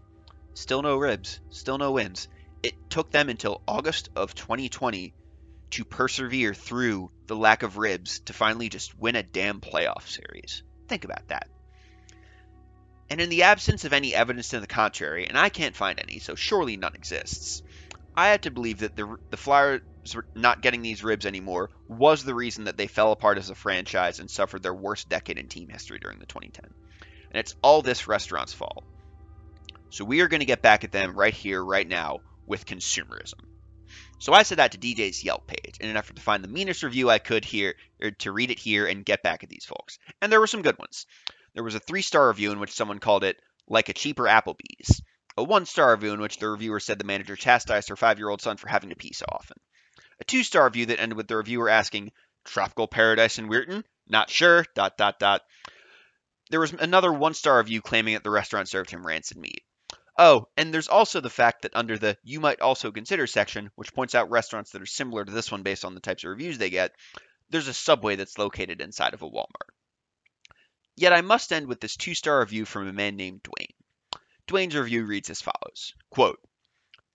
still 0.53 0.83
no 0.83 0.99
ribs, 0.99 1.41
still 1.49 1.79
no 1.79 1.93
wins. 1.93 2.29
It 2.63 2.75
took 2.91 3.11
them 3.11 3.31
until 3.31 3.63
August 3.67 4.11
of 4.15 4.35
2020 4.35 5.15
to 5.71 5.85
persevere 5.87 6.53
through 6.53 7.11
the 7.29 7.35
lack 7.35 7.63
of 7.63 7.79
ribs 7.79 8.21
to 8.27 8.35
finally 8.35 8.69
just 8.69 8.95
win 8.95 9.17
a 9.17 9.23
damn 9.23 9.61
playoff 9.61 10.07
series. 10.07 10.63
Think 10.89 11.05
about 11.05 11.27
that. 11.29 11.49
And 13.09 13.21
in 13.21 13.29
the 13.29 13.45
absence 13.45 13.85
of 13.85 13.93
any 13.93 14.15
evidence 14.15 14.49
to 14.49 14.61
the 14.61 14.67
contrary, 14.67 15.27
and 15.27 15.39
I 15.39 15.49
can't 15.49 15.77
find 15.77 16.01
any, 16.01 16.19
so 16.19 16.35
surely 16.35 16.77
none 16.77 16.95
exists, 16.95 17.63
I 18.17 18.29
had 18.29 18.43
to 18.43 18.51
believe 18.51 18.79
that 18.79 18.97
the, 18.97 19.17
the 19.31 19.37
Flyers 19.37 19.83
not 20.35 20.61
getting 20.61 20.83
these 20.83 21.05
ribs 21.05 21.27
anymore 21.27 21.71
was 21.89 22.25
the 22.25 22.35
reason 22.35 22.65
that 22.65 22.77
they 22.77 22.87
fell 22.87 23.13
apart 23.13 23.39
as 23.39 23.51
a 23.51 23.55
franchise 23.55 24.19
and 24.19 24.31
suffered 24.31 24.63
their 24.63 24.75
worst 24.75 25.09
decade 25.09 25.39
in 25.39 25.49
team 25.49 25.69
history 25.69 25.99
during 25.99 26.19
the 26.19 26.27
2010. 26.27 26.65
And 27.31 27.41
it's 27.41 27.55
all 27.63 27.83
this 27.83 28.09
restaurant's 28.09 28.53
fault. 28.53 28.85
So 29.91 30.05
we 30.05 30.21
are 30.21 30.29
going 30.29 30.41
to 30.41 30.47
get 30.47 30.63
back 30.63 30.85
at 30.85 30.93
them 30.93 31.17
right 31.17 31.35
here, 31.35 31.63
right 31.63 31.87
now, 31.87 32.21
with 32.47 32.67
consumerism. 32.67 33.41
So 34.19 34.33
I 34.33 34.43
said 34.43 34.59
that 34.59 34.73
to 34.73 34.79
DJ's 34.79 35.23
Yelp 35.23 35.47
page 35.47 35.77
in 35.79 35.91
an 35.91 35.97
effort 35.97 36.17
to 36.17 36.23
find 36.23 36.43
the 36.43 36.49
meanest 36.49 36.83
review 36.83 37.11
I 37.11 37.19
could 37.19 37.45
here, 37.45 37.75
or 38.01 38.11
to 38.11 38.33
read 38.33 38.51
it 38.51 38.59
here 38.59 38.87
and 38.87 39.05
get 39.05 39.23
back 39.23 39.43
at 39.43 39.51
these 39.51 39.67
folks. 39.67 39.99
And 40.21 40.33
there 40.33 40.41
were 40.41 40.47
some 40.47 40.63
good 40.63 40.79
ones. 40.79 41.07
There 41.55 41.65
was 41.65 41.75
a 41.75 41.81
three 41.81 42.03
star 42.03 42.29
review 42.29 42.53
in 42.53 42.61
which 42.61 42.73
someone 42.73 42.99
called 42.99 43.25
it 43.25 43.41
like 43.69 43.89
a 43.89 43.95
cheaper 43.95 44.25
Applebee's, 44.25 45.03
a 45.37 45.45
one 45.45 45.67
star 45.67 45.93
review 45.93 46.13
in 46.13 46.21
which 46.21 46.39
the 46.39 46.49
reviewer 46.49 46.81
said 46.81 46.99
the 46.99 47.05
manager 47.05 47.37
chastised 47.37 47.89
her 47.89 47.97
five 47.97 48.19
year 48.19 48.29
old 48.29 48.41
son 48.41 48.57
for 48.57 48.69
having 48.69 48.91
to 48.91 48.97
pee 48.97 49.13
so 49.13 49.27
often, 49.31 49.59
a 50.21 50.25
two 50.25 50.43
star 50.43 50.65
review 50.65 50.87
that 50.87 51.01
ended 51.01 51.17
with 51.17 51.29
the 51.29 51.37
reviewer 51.37 51.69
asking, 51.69 52.13
Tropical 52.45 52.87
Paradise 52.87 53.39
in 53.39 53.49
Weirton? 53.49 53.85
Not 54.09 54.31
sure, 54.31 54.65
dot 54.75 54.97
dot 54.97 55.19
dot. 55.19 55.43
There 56.51 56.61
was 56.61 56.73
another 56.73 57.13
one 57.13 57.35
star 57.35 57.59
review 57.59 57.83
claiming 57.83 58.15
that 58.15 58.23
the 58.25 58.31
restaurant 58.31 58.69
served 58.69 58.91
him 58.91 59.07
rancid 59.07 59.37
meat. 59.37 59.65
Oh, 60.19 60.49
and 60.57 60.73
there's 60.73 60.89
also 60.89 61.21
the 61.21 61.29
fact 61.29 61.63
that 61.63 61.77
under 61.77 61.99
the 61.99 62.17
you 62.25 62.41
might 62.41 62.61
also 62.61 62.91
consider 62.91 63.27
section, 63.27 63.71
which 63.75 63.93
points 63.93 64.15
out 64.15 64.31
restaurants 64.31 64.71
that 64.71 64.81
are 64.81 64.87
similar 64.87 65.25
to 65.25 65.33
this 65.33 65.53
one 65.53 65.63
based 65.63 65.85
on 65.85 65.95
the 65.95 66.01
types 66.01 66.25
of 66.25 66.31
reviews 66.31 66.57
they 66.57 66.71
get, 66.71 66.95
there's 67.51 67.69
a 67.69 67.75
subway 67.75 68.17
that's 68.17 68.39
located 68.39 68.81
inside 68.81 69.13
of 69.13 69.23
a 69.23 69.29
Walmart. 69.29 69.71
Yet 70.97 71.13
I 71.13 71.21
must 71.21 71.53
end 71.53 71.67
with 71.67 71.81
this 71.81 71.97
two 71.97 72.15
star 72.15 72.41
review 72.41 72.65
from 72.65 72.89
a 72.89 72.93
man 72.93 73.17
named 73.17 73.43
Dwayne. 73.43 73.75
Dwayne's 74.47 74.75
review 74.75 75.05
reads 75.05 75.29
as 75.29 75.43
follows 75.43 75.93
Quote, 76.09 76.41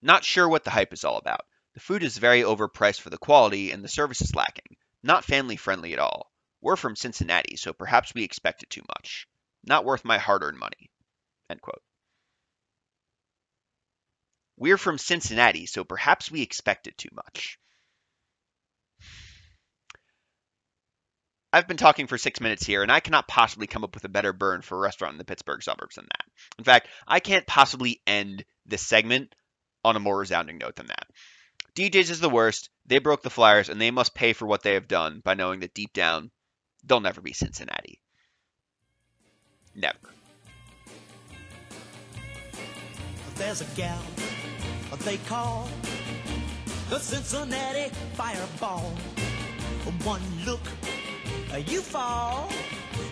Not 0.04 0.24
sure 0.24 0.47
what 0.47 0.64
the 0.64 0.70
hype 0.70 0.93
is 0.93 1.04
all 1.04 1.18
about. 1.18 1.47
The 1.74 1.80
food 1.80 2.04
is 2.04 2.18
very 2.18 2.41
overpriced 2.41 3.02
for 3.02 3.10
the 3.10 3.18
quality, 3.18 3.72
and 3.72 3.84
the 3.84 3.89
service 3.89 4.22
is 4.22 4.36
lacking. 4.36 4.76
Not 5.02 5.26
family 5.26 5.56
friendly 5.56 5.93
at 5.93 5.99
all. 5.99 6.32
We're 6.60 6.76
from 6.76 6.95
Cincinnati, 6.95 7.56
so 7.56 7.74
perhaps 7.74 8.14
we 8.14 8.24
expected 8.24 8.70
too 8.70 8.84
much. 8.88 9.28
Not 9.64 9.86
worth 9.86 10.06
my 10.06 10.20
hard 10.20 10.43
earned 10.43 10.60
money. 10.60 10.91
End 11.49 11.62
quote. 11.62 11.82
We're 14.62 14.78
from 14.78 14.99
Cincinnati, 14.99 15.66
so 15.66 15.84
perhaps 15.84 16.30
we 16.30 16.43
expected 16.43 16.95
too 16.95 17.09
much. 17.14 17.57
I've 21.51 21.68
been 21.68 21.78
talking 21.78 22.05
for 22.05 22.20
six 22.20 22.39
minutes 22.39 22.64
here, 22.64 22.84
and 22.84 22.91
I 22.91 22.99
cannot 22.99 23.28
possibly 23.28 23.66
come 23.66 23.84
up 23.84 23.95
with 23.95 24.05
a 24.05 24.09
better 24.09 24.34
burn 24.34 24.62
for 24.62 24.78
a 24.78 24.82
restaurant 24.82 25.14
in 25.14 25.18
the 25.18 25.26
Pittsburgh 25.26 25.64
suburbs 25.64 25.95
than 25.95 26.05
that. 26.05 26.26
In 26.59 26.64
fact, 26.64 26.89
I 27.07 27.20
can't 27.20 27.47
possibly 27.47 28.03
end 28.05 28.45
this 28.68 28.86
segment 28.86 29.34
on 29.84 29.95
a 29.95 29.99
more 29.99 30.20
resounding 30.20 30.59
note 30.59 30.76
than 30.76 30.86
that. 30.86 31.07
DJs 31.74 32.12
is 32.12 32.20
the 32.20 32.30
worst. 32.30 32.70
They 32.86 32.99
broke 32.99 33.24
the 33.24 33.32
Flyers, 33.32 33.70
and 33.70 33.82
they 33.82 33.89
must 33.89 34.14
pay 34.14 34.34
for 34.34 34.45
what 34.45 34.62
they 34.62 34.76
have 34.76 34.88
done 34.88 35.22
by 35.24 35.34
knowing 35.34 35.62
that 35.62 35.74
deep 35.74 35.91
down, 35.91 36.30
they'll 36.84 36.99
never 36.99 37.22
be 37.22 37.34
Cincinnati. 37.34 37.99
Never. 39.74 39.97
There's 43.38 43.62
a 43.62 43.66
gal 43.76 44.03
they 45.00 45.18
call 45.18 45.68
the 46.89 47.00
Cincinnati 47.00 47.89
Fireball. 48.14 48.92
One 50.04 50.22
look, 50.46 50.62
you 51.68 51.82
fall 51.82 52.50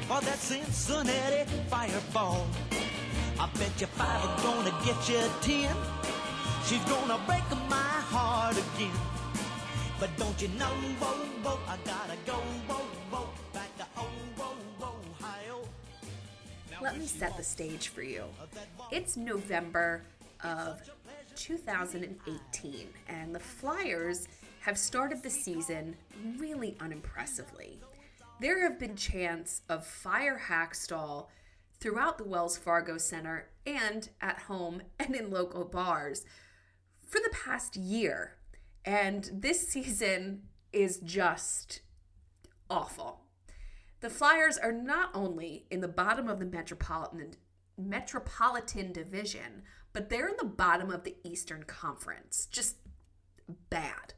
for 0.07 0.21
that 0.21 0.37
Cincinnati 0.37 1.49
Fireball. 1.69 2.45
I 3.39 3.49
bet 3.57 3.71
you 3.79 3.87
five 3.87 4.25
are 4.25 4.43
gonna 4.43 4.73
get 4.85 5.09
you 5.09 5.21
ten. 5.41 5.75
She's 6.65 6.83
gonna 6.83 7.17
break 7.25 7.49
my 7.69 7.95
heart 8.11 8.57
again. 8.57 8.91
But 9.99 10.15
don't 10.17 10.41
you 10.41 10.49
know, 10.59 10.73
whoa, 10.99 11.07
whoa, 11.43 11.59
I 11.67 11.77
gotta 11.85 12.17
go, 12.25 12.33
whoa, 12.67 12.83
whoa, 13.11 13.29
back 13.53 13.75
to 13.77 13.85
oh, 13.97 14.07
whoa, 14.37 14.95
Ohio. 15.21 15.61
Let 16.81 16.97
me 16.97 17.05
set 17.05 17.35
the 17.37 17.43
stage 17.43 17.87
for 17.89 18.01
you. 18.01 18.23
It's 18.91 19.17
November 19.17 20.01
of 20.43 20.81
2018, 21.39 22.89
and 23.07 23.33
the 23.33 23.39
Flyers 23.39 24.27
have 24.59 24.77
started 24.77 25.23
the 25.23 25.29
season 25.29 25.95
really 26.37 26.75
unimpressively. 26.81 27.79
There 28.41 28.61
have 28.63 28.77
been 28.77 28.95
chants 28.95 29.61
of 29.69 29.87
fire 29.87 30.41
Hakstol 30.49 31.27
throughout 31.79 32.17
the 32.17 32.25
Wells 32.25 32.57
Fargo 32.57 32.97
Center 32.97 33.49
and 33.65 34.09
at 34.19 34.39
home 34.39 34.81
and 34.99 35.15
in 35.15 35.31
local 35.31 35.63
bars 35.63 36.25
for 37.07 37.19
the 37.23 37.31
past 37.31 37.77
year. 37.77 38.35
And 38.83 39.29
this 39.33 39.67
season 39.69 40.43
is 40.73 40.99
just 40.99 41.81
awful. 42.69 43.21
The 44.01 44.09
Flyers 44.09 44.57
are 44.57 44.73
not 44.73 45.11
only 45.13 45.65
in 45.71 45.79
the 45.79 45.87
bottom 45.87 46.27
of 46.27 46.39
the 46.39 46.45
Metropolitan 46.45 47.31
Metropolitan 47.77 48.91
Division, 48.91 49.63
but 49.99 50.09
they're 50.09 50.29
in 50.29 50.37
the 50.37 50.45
bottom 50.45 50.91
of 50.91 51.03
the 51.03 51.17
Eastern 51.25 51.63
Conference. 51.63 52.47
Just 52.49 52.77
bad. 53.69 54.13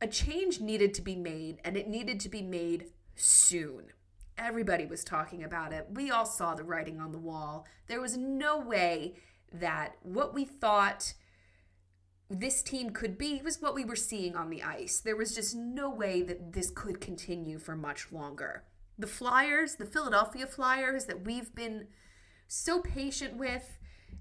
A 0.00 0.08
change 0.08 0.60
needed 0.60 0.92
to 0.94 1.00
be 1.00 1.14
made, 1.14 1.60
and 1.64 1.76
it 1.76 1.86
needed 1.86 2.18
to 2.18 2.28
be 2.28 2.42
made 2.42 2.86
soon. 3.14 3.92
Everybody 4.36 4.84
was 4.84 5.04
talking 5.04 5.44
about 5.44 5.72
it. 5.72 5.86
We 5.92 6.10
all 6.10 6.26
saw 6.26 6.56
the 6.56 6.64
writing 6.64 7.00
on 7.00 7.12
the 7.12 7.20
wall. 7.20 7.66
There 7.86 8.00
was 8.00 8.16
no 8.16 8.58
way 8.58 9.14
that 9.52 9.94
what 10.02 10.34
we 10.34 10.44
thought 10.44 11.14
this 12.28 12.60
team 12.60 12.90
could 12.90 13.16
be 13.16 13.40
was 13.44 13.62
what 13.62 13.76
we 13.76 13.84
were 13.84 13.94
seeing 13.94 14.34
on 14.34 14.50
the 14.50 14.64
ice. 14.64 14.98
There 14.98 15.14
was 15.14 15.36
just 15.36 15.54
no 15.54 15.88
way 15.88 16.22
that 16.22 16.52
this 16.52 16.72
could 16.74 17.00
continue 17.00 17.60
for 17.60 17.76
much 17.76 18.10
longer. 18.10 18.64
The 18.98 19.06
Flyers, 19.06 19.76
the 19.76 19.86
Philadelphia 19.86 20.48
Flyers 20.48 21.04
that 21.04 21.24
we've 21.24 21.54
been 21.54 21.86
so 22.48 22.80
patient 22.80 23.36
with 23.36 23.78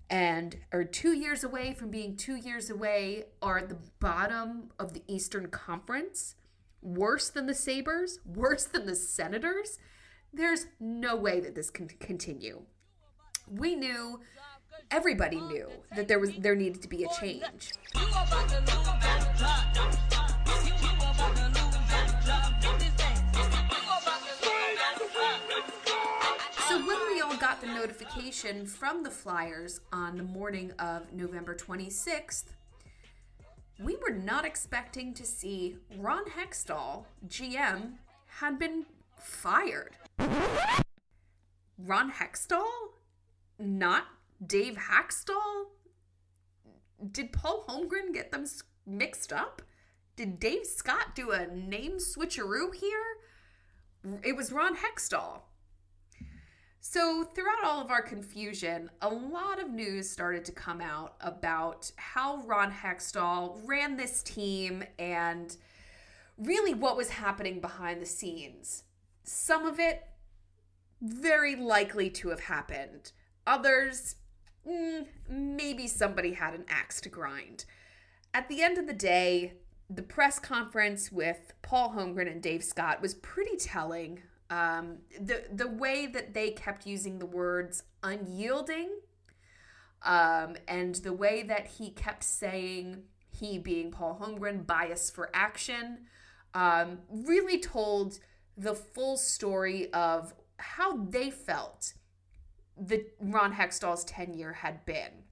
and 0.10 0.58
are 0.72 0.84
two 0.84 1.14
years 1.14 1.44
away 1.44 1.74
from 1.74 1.90
being 1.90 2.16
two 2.16 2.36
years 2.36 2.70
away, 2.70 3.26
are 3.42 3.60
at 3.60 3.70
the 3.70 3.78
bottom 4.00 4.72
of 4.78 4.94
the 4.94 5.04
Eastern 5.08 5.48
Conference. 5.48 6.36
Worse 6.82 7.30
than 7.30 7.48
the 7.48 7.54
Sabres, 7.54 8.20
worse 8.26 8.66
than 8.66 8.86
the 8.86 8.96
Senators. 8.96 9.80
There's 10.34 10.68
no 10.80 11.16
way 11.16 11.40
that 11.40 11.56
this 11.56 11.70
can 11.70 11.88
continue. 11.88 12.62
We 13.50 13.76
knew, 13.76 14.22
everybody 14.90 15.40
knew 15.40 15.70
that 15.96 16.08
there 16.08 16.20
was 16.20 16.32
there 16.38 16.56
needed 16.56 16.82
to 16.82 16.88
be 16.88 17.04
a 17.04 17.10
change. 17.20 17.72
The 27.62 27.68
notification 27.68 28.66
from 28.66 29.04
the 29.04 29.12
Flyers 29.12 29.82
on 29.94 30.18
the 30.18 30.24
morning 30.24 30.72
of 30.80 31.14
November 31.14 31.54
26th, 31.54 32.46
we 33.80 33.98
were 33.98 34.16
not 34.16 34.46
expecting 34.46 35.14
to 35.14 35.24
see 35.24 35.78
Ron 35.96 36.24
Hextall, 36.26 37.06
GM, 37.28 37.98
had 38.26 38.58
been 38.58 38.88
fired. 39.16 39.96
Ron 41.78 42.12
Hextall? 42.12 42.66
Not 43.60 44.06
Dave 44.44 44.76
Hakstol? 44.90 45.66
Did 47.12 47.32
Paul 47.32 47.66
Holmgren 47.70 48.12
get 48.12 48.32
them 48.32 48.46
mixed 48.88 49.32
up? 49.32 49.62
Did 50.16 50.40
Dave 50.40 50.66
Scott 50.66 51.14
do 51.14 51.30
a 51.30 51.46
name 51.46 51.98
switcheroo 52.00 52.74
here? 52.74 53.18
It 54.24 54.36
was 54.36 54.52
Ron 54.52 54.78
Hextall. 54.78 55.42
So, 56.84 57.24
throughout 57.24 57.64
all 57.64 57.80
of 57.80 57.92
our 57.92 58.02
confusion, 58.02 58.90
a 59.04 59.08
lot 59.08 59.62
of 59.62 59.70
news 59.70 60.10
started 60.10 60.44
to 60.46 60.52
come 60.52 60.82
out 60.82 61.14
about 61.22 61.92
how 61.96 62.38
Ron 62.38 62.72
Hextall 62.72 63.62
ran 63.66 63.98
this 63.98 64.24
team 64.24 64.84
and 64.98 65.56
really 66.40 66.74
what 66.74 66.98
was 66.98 67.12
happening 67.12 67.60
behind 67.60 68.02
the 68.02 68.08
scenes. 68.08 68.84
Some 69.24 69.68
of 69.68 69.80
it 69.80 70.08
very 71.00 71.56
likely 71.56 72.10
to 72.10 72.30
have 72.30 72.40
happened, 72.40 73.12
others, 73.46 74.16
mm, 74.68 75.06
maybe 75.30 75.88
somebody 75.88 76.34
had 76.34 76.56
an 76.56 76.66
axe 76.68 77.00
to 77.02 77.10
grind. 77.10 77.66
At 78.34 78.50
the 78.50 78.64
end 78.64 78.80
of 78.80 78.88
the 78.88 78.94
day, 78.94 79.54
the 79.88 80.02
press 80.02 80.40
conference 80.40 81.12
with 81.12 81.54
Paul 81.62 81.94
Holmgren 81.94 82.32
and 82.32 82.42
Dave 82.42 82.64
Scott 82.64 83.04
was 83.04 83.14
pretty 83.14 83.56
telling 83.56 84.22
um, 84.52 84.98
the 85.20 85.46
the 85.52 85.68
way 85.68 86.06
that 86.08 86.34
they 86.34 86.52
kept 86.52 86.86
using 86.86 87.20
the 87.20 87.26
words 87.26 87.84
unyielding, 88.04 88.90
um, 90.04 90.58
and 90.68 90.96
the 90.96 91.14
way 91.14 91.42
that 91.42 91.68
he 91.68 91.90
kept 91.90 92.24
saying 92.24 93.04
he 93.32 93.58
being 93.58 93.92
Paul 93.92 94.20
Holmgren 94.22 94.68
bias 94.68 95.10
for 95.10 95.30
action, 95.34 96.00
um, 96.54 97.00
really 97.10 97.60
told 97.60 98.20
the 98.58 98.76
full 98.76 99.16
story 99.16 99.92
of 99.94 100.34
how 100.58 100.98
they 100.98 101.32
felt 101.32 101.94
the 102.78 103.06
Ron 103.22 103.54
Hextall's 103.54 104.04
tenure 104.04 104.54
had 104.54 104.86
been. 104.86 105.24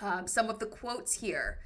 Um, 0.00 0.26
some 0.26 0.50
of 0.50 0.58
the 0.58 0.66
quotes 0.66 1.14
here 1.14 1.60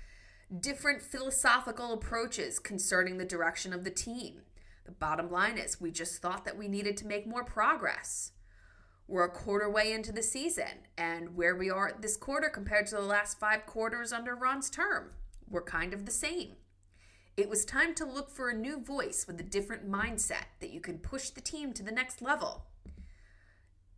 different 0.60 1.00
philosophical 1.00 1.94
approaches 1.94 2.58
concerning 2.58 3.16
the 3.16 3.24
direction 3.24 3.72
of 3.72 3.84
the 3.84 3.90
team 3.90 4.42
the 4.92 4.98
bottom 4.98 5.30
line 5.30 5.56
is, 5.56 5.80
we 5.80 5.90
just 5.90 6.20
thought 6.20 6.44
that 6.44 6.58
we 6.58 6.68
needed 6.68 6.96
to 6.98 7.06
make 7.06 7.26
more 7.26 7.44
progress. 7.44 8.32
We're 9.08 9.24
a 9.24 9.30
quarter 9.30 9.70
way 9.70 9.92
into 9.92 10.12
the 10.12 10.22
season, 10.22 10.86
and 10.96 11.34
where 11.34 11.56
we 11.56 11.70
are 11.70 11.96
this 11.98 12.16
quarter 12.16 12.48
compared 12.48 12.86
to 12.88 12.96
the 12.96 13.02
last 13.02 13.40
five 13.40 13.64
quarters 13.66 14.12
under 14.12 14.34
Ron's 14.34 14.70
term, 14.70 15.12
we're 15.48 15.62
kind 15.62 15.94
of 15.94 16.04
the 16.04 16.12
same. 16.12 16.56
It 17.36 17.48
was 17.48 17.64
time 17.64 17.94
to 17.94 18.04
look 18.04 18.30
for 18.30 18.50
a 18.50 18.54
new 18.54 18.78
voice 18.78 19.26
with 19.26 19.40
a 19.40 19.44
different 19.44 19.90
mindset 19.90 20.44
that 20.60 20.70
you 20.70 20.80
can 20.80 20.98
push 20.98 21.30
the 21.30 21.40
team 21.40 21.72
to 21.72 21.82
the 21.82 21.90
next 21.90 22.20
level. 22.20 22.66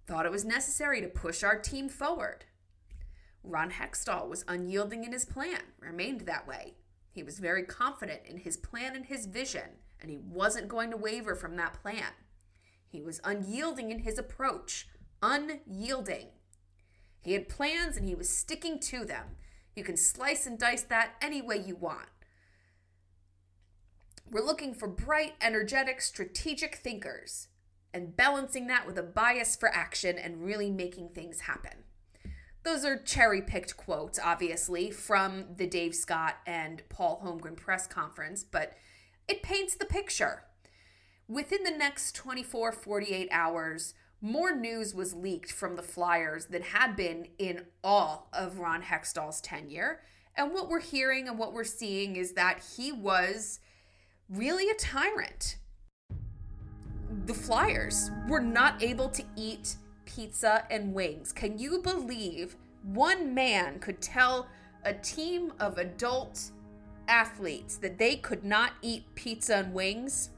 Thought 0.06 0.26
it 0.26 0.32
was 0.32 0.44
necessary 0.44 1.00
to 1.00 1.08
push 1.08 1.42
our 1.42 1.58
team 1.58 1.88
forward. 1.88 2.44
Ron 3.42 3.72
Hextall 3.72 4.28
was 4.28 4.44
unyielding 4.46 5.04
in 5.04 5.12
his 5.12 5.24
plan, 5.24 5.60
remained 5.80 6.22
that 6.22 6.46
way. 6.46 6.74
He 7.10 7.22
was 7.22 7.38
very 7.38 7.62
confident 7.62 8.20
in 8.24 8.38
his 8.38 8.56
plan 8.56 8.96
and 8.96 9.06
his 9.06 9.26
vision, 9.26 9.78
and 10.00 10.10
he 10.10 10.18
wasn't 10.18 10.68
going 10.68 10.90
to 10.90 10.96
waver 10.96 11.34
from 11.34 11.56
that 11.56 11.80
plan. 11.82 12.12
He 12.86 13.00
was 13.00 13.20
unyielding 13.24 13.90
in 13.90 14.00
his 14.00 14.18
approach, 14.18 14.88
unyielding. 15.22 16.28
He 17.22 17.32
had 17.32 17.48
plans 17.48 17.96
and 17.96 18.06
he 18.06 18.14
was 18.14 18.28
sticking 18.28 18.78
to 18.80 19.04
them. 19.04 19.36
You 19.74 19.82
can 19.82 19.96
slice 19.96 20.46
and 20.46 20.58
dice 20.58 20.82
that 20.82 21.14
any 21.20 21.42
way 21.42 21.56
you 21.56 21.74
want. 21.74 22.08
We're 24.30 24.44
looking 24.44 24.74
for 24.74 24.88
bright, 24.88 25.34
energetic, 25.40 26.00
strategic 26.00 26.76
thinkers 26.76 27.48
and 27.94 28.16
balancing 28.16 28.66
that 28.66 28.86
with 28.86 28.98
a 28.98 29.02
bias 29.02 29.54
for 29.54 29.68
action 29.72 30.18
and 30.18 30.44
really 30.44 30.68
making 30.68 31.10
things 31.10 31.40
happen. 31.40 31.84
Those 32.64 32.84
are 32.84 32.96
cherry 32.96 33.40
picked 33.40 33.76
quotes, 33.76 34.18
obviously, 34.18 34.90
from 34.90 35.44
the 35.56 35.66
Dave 35.66 35.94
Scott 35.94 36.36
and 36.46 36.82
Paul 36.88 37.20
Holmgren 37.24 37.56
press 37.56 37.86
conference, 37.86 38.42
but 38.42 38.72
it 39.28 39.42
paints 39.42 39.74
the 39.74 39.84
picture. 39.84 40.44
Within 41.28 41.62
the 41.64 41.70
next 41.70 42.14
24, 42.14 42.72
48 42.72 43.28
hours, 43.30 43.94
more 44.20 44.54
news 44.54 44.94
was 44.94 45.14
leaked 45.14 45.52
from 45.52 45.76
the 45.76 45.82
Flyers 45.82 46.46
than 46.46 46.62
had 46.62 46.96
been 46.96 47.28
in 47.38 47.66
all 47.82 48.28
of 48.32 48.58
Ron 48.58 48.82
Hextall's 48.82 49.40
tenure. 49.40 50.00
And 50.36 50.52
what 50.52 50.68
we're 50.68 50.80
hearing 50.80 51.28
and 51.28 51.38
what 51.38 51.52
we're 51.52 51.64
seeing 51.64 52.16
is 52.16 52.32
that 52.32 52.62
he 52.76 52.90
was 52.92 53.60
really 54.28 54.68
a 54.70 54.74
tyrant. 54.74 55.58
The 57.26 57.34
Flyers 57.34 58.10
were 58.28 58.40
not 58.40 58.82
able 58.82 59.08
to 59.10 59.24
eat 59.36 59.76
pizza 60.04 60.66
and 60.70 60.92
wings. 60.92 61.32
Can 61.32 61.58
you 61.58 61.80
believe 61.82 62.56
one 62.82 63.34
man 63.34 63.78
could 63.78 64.00
tell 64.00 64.48
a 64.84 64.92
team 64.92 65.52
of 65.60 65.78
adult 65.78 66.50
athletes 67.08 67.76
that 67.78 67.98
they 67.98 68.16
could 68.16 68.44
not 68.44 68.72
eat 68.82 69.04
pizza 69.14 69.56
and 69.56 69.72
wings? 69.72 70.30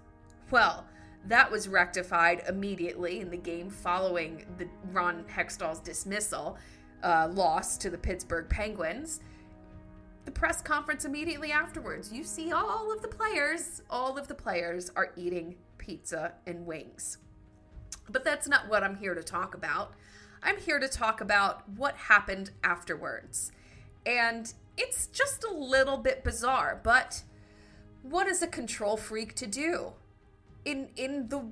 Well, 0.51 0.87
that 1.27 1.51
was 1.51 1.69
rectified 1.69 2.43
immediately 2.49 3.21
in 3.21 3.31
the 3.31 3.37
game 3.37 3.69
following 3.69 4.45
the 4.59 4.69
Ron 4.93 5.25
Hextall's 5.25 5.81
dismissal, 5.81 6.57
uh, 7.03 7.29
loss 7.33 7.77
to 7.79 7.91
the 7.91 7.99
Pittsburgh 7.99 8.49
Penguins. 8.49 9.21
The 10.25 10.31
press 10.31 10.61
conference 10.63 11.05
immediately 11.05 11.53
afterwards, 11.53 12.13
you 12.13 12.25
see 12.25 12.53
all 12.53 12.93
of 12.93 13.03
the 13.03 13.09
players, 13.09 13.83
all 13.91 14.19
of 14.19 14.29
the 14.29 14.35
players 14.35 14.91
are 14.97 15.13
eating 15.17 15.57
pizza 15.79 16.35
and 16.47 16.67
wings. 16.67 17.19
But 18.11 18.25
that's 18.25 18.49
not 18.49 18.69
what 18.69 18.83
I'm 18.83 18.97
here 18.97 19.15
to 19.15 19.23
talk 19.23 19.55
about. 19.55 19.95
I'm 20.43 20.59
here 20.59 20.79
to 20.79 20.89
talk 20.89 21.21
about 21.21 21.69
what 21.71 21.97
happened 21.97 22.51
afterwards. 22.63 23.51
And 24.05 24.53
it's 24.77 25.07
just 25.07 25.45
a 25.45 25.53
little 25.53 25.97
bit 25.97 26.25
bizarre, 26.25 26.81
but 26.83 27.23
what 28.03 28.27
is 28.27 28.43
a 28.43 28.47
control 28.47 28.97
freak 28.97 29.35
to 29.35 29.47
do? 29.47 29.93
In 30.65 30.91
in 30.97 31.29
the 31.29 31.45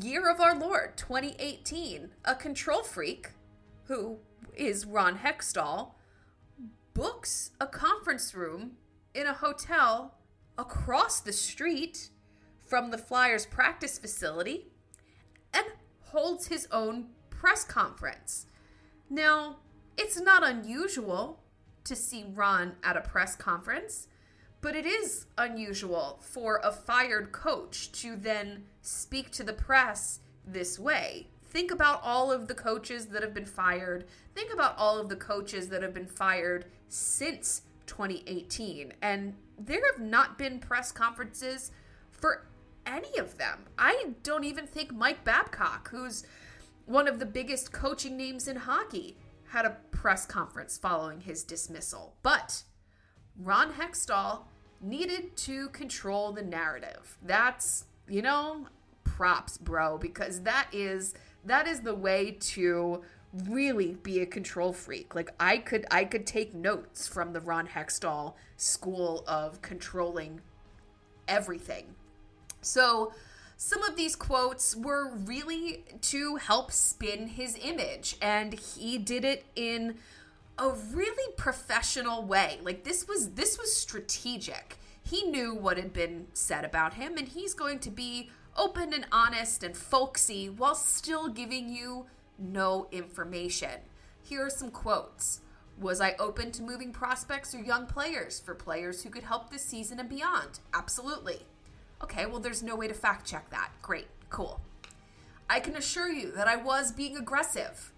year 0.00 0.30
of 0.30 0.40
our 0.40 0.58
Lord, 0.58 0.96
2018, 0.96 2.10
a 2.24 2.34
control 2.34 2.82
freak 2.82 3.30
who 3.84 4.18
is 4.54 4.86
Ron 4.86 5.18
Hextall 5.18 5.92
books 6.94 7.50
a 7.60 7.66
conference 7.66 8.34
room 8.34 8.72
in 9.14 9.26
a 9.26 9.32
hotel 9.32 10.14
across 10.56 11.20
the 11.20 11.32
street 11.32 12.10
from 12.64 12.90
the 12.90 12.98
Flyers 12.98 13.46
practice 13.46 13.98
facility 13.98 14.66
and 15.52 15.66
holds 16.02 16.46
his 16.46 16.68
own 16.70 17.06
press 17.30 17.64
conference. 17.64 18.46
Now, 19.08 19.56
it's 19.96 20.20
not 20.20 20.46
unusual 20.46 21.39
to 21.84 21.96
see 21.96 22.24
Ron 22.34 22.72
at 22.82 22.96
a 22.96 23.00
press 23.00 23.36
conference, 23.36 24.08
but 24.60 24.76
it 24.76 24.86
is 24.86 25.26
unusual 25.38 26.20
for 26.22 26.60
a 26.62 26.72
fired 26.72 27.32
coach 27.32 27.90
to 27.92 28.16
then 28.16 28.64
speak 28.82 29.30
to 29.32 29.42
the 29.42 29.52
press 29.52 30.20
this 30.46 30.78
way. 30.78 31.28
Think 31.44 31.70
about 31.70 32.00
all 32.04 32.30
of 32.30 32.46
the 32.46 32.54
coaches 32.54 33.06
that 33.06 33.22
have 33.22 33.34
been 33.34 33.44
fired. 33.44 34.06
Think 34.34 34.52
about 34.52 34.76
all 34.78 34.98
of 34.98 35.08
the 35.08 35.16
coaches 35.16 35.68
that 35.70 35.82
have 35.82 35.94
been 35.94 36.06
fired 36.06 36.66
since 36.88 37.62
2018. 37.86 38.92
And 39.02 39.34
there 39.58 39.80
have 39.92 40.00
not 40.00 40.38
been 40.38 40.60
press 40.60 40.92
conferences 40.92 41.72
for 42.12 42.46
any 42.86 43.18
of 43.18 43.36
them. 43.36 43.64
I 43.78 44.12
don't 44.22 44.44
even 44.44 44.66
think 44.66 44.94
Mike 44.94 45.24
Babcock, 45.24 45.90
who's 45.90 46.24
one 46.86 47.08
of 47.08 47.18
the 47.18 47.26
biggest 47.26 47.72
coaching 47.72 48.16
names 48.16 48.46
in 48.46 48.56
hockey, 48.56 49.16
had 49.50 49.66
a 49.66 49.76
press 49.90 50.26
conference 50.26 50.78
following 50.78 51.20
his 51.20 51.42
dismissal. 51.44 52.14
But 52.22 52.62
Ron 53.36 53.72
Hextall 53.72 54.42
needed 54.80 55.36
to 55.38 55.68
control 55.70 56.32
the 56.32 56.42
narrative. 56.42 57.18
That's, 57.22 57.84
you 58.08 58.22
know, 58.22 58.66
props, 59.02 59.58
bro, 59.58 59.98
because 59.98 60.42
that 60.42 60.68
is 60.72 61.14
that 61.44 61.66
is 61.66 61.80
the 61.80 61.94
way 61.94 62.36
to 62.40 63.02
really 63.48 63.96
be 64.02 64.20
a 64.20 64.26
control 64.26 64.72
freak. 64.72 65.14
Like 65.14 65.30
I 65.40 65.58
could 65.58 65.84
I 65.90 66.04
could 66.04 66.26
take 66.26 66.54
notes 66.54 67.08
from 67.08 67.32
the 67.32 67.40
Ron 67.40 67.66
Hextall 67.66 68.34
school 68.56 69.24
of 69.26 69.60
controlling 69.62 70.40
everything. 71.28 71.86
So 72.60 73.12
some 73.62 73.82
of 73.82 73.94
these 73.94 74.16
quotes 74.16 74.74
were 74.74 75.14
really 75.14 75.84
to 76.00 76.36
help 76.36 76.72
spin 76.72 77.26
his 77.26 77.58
image 77.62 78.16
and 78.22 78.54
he 78.54 78.96
did 78.96 79.22
it 79.22 79.44
in 79.54 79.96
a 80.58 80.70
really 80.70 81.34
professional 81.36 82.24
way. 82.24 82.58
Like 82.62 82.84
this 82.84 83.06
was 83.06 83.32
this 83.32 83.58
was 83.58 83.76
strategic. 83.76 84.78
He 85.02 85.24
knew 85.24 85.54
what 85.54 85.76
had 85.76 85.92
been 85.92 86.28
said 86.32 86.64
about 86.64 86.94
him 86.94 87.18
and 87.18 87.28
he's 87.28 87.52
going 87.52 87.80
to 87.80 87.90
be 87.90 88.30
open 88.56 88.94
and 88.94 89.06
honest 89.12 89.62
and 89.62 89.76
folksy 89.76 90.48
while 90.48 90.74
still 90.74 91.28
giving 91.28 91.68
you 91.68 92.06
no 92.38 92.88
information. 92.90 93.80
Here 94.22 94.46
are 94.46 94.48
some 94.48 94.70
quotes. 94.70 95.42
Was 95.78 96.00
I 96.00 96.14
open 96.18 96.50
to 96.52 96.62
moving 96.62 96.92
prospects 96.92 97.54
or 97.54 97.58
young 97.58 97.84
players 97.84 98.40
for 98.40 98.54
players 98.54 99.02
who 99.02 99.10
could 99.10 99.24
help 99.24 99.50
this 99.50 99.66
season 99.66 100.00
and 100.00 100.08
beyond? 100.08 100.60
Absolutely. 100.72 101.44
Okay, 102.02 102.26
well, 102.26 102.40
there's 102.40 102.62
no 102.62 102.76
way 102.76 102.88
to 102.88 102.94
fact 102.94 103.26
check 103.26 103.50
that. 103.50 103.70
Great, 103.82 104.08
cool. 104.30 104.60
I 105.48 105.60
can 105.60 105.76
assure 105.76 106.08
you 106.08 106.32
that 106.32 106.48
I 106.48 106.56
was 106.56 106.92
being 106.92 107.16
aggressive. 107.16 107.92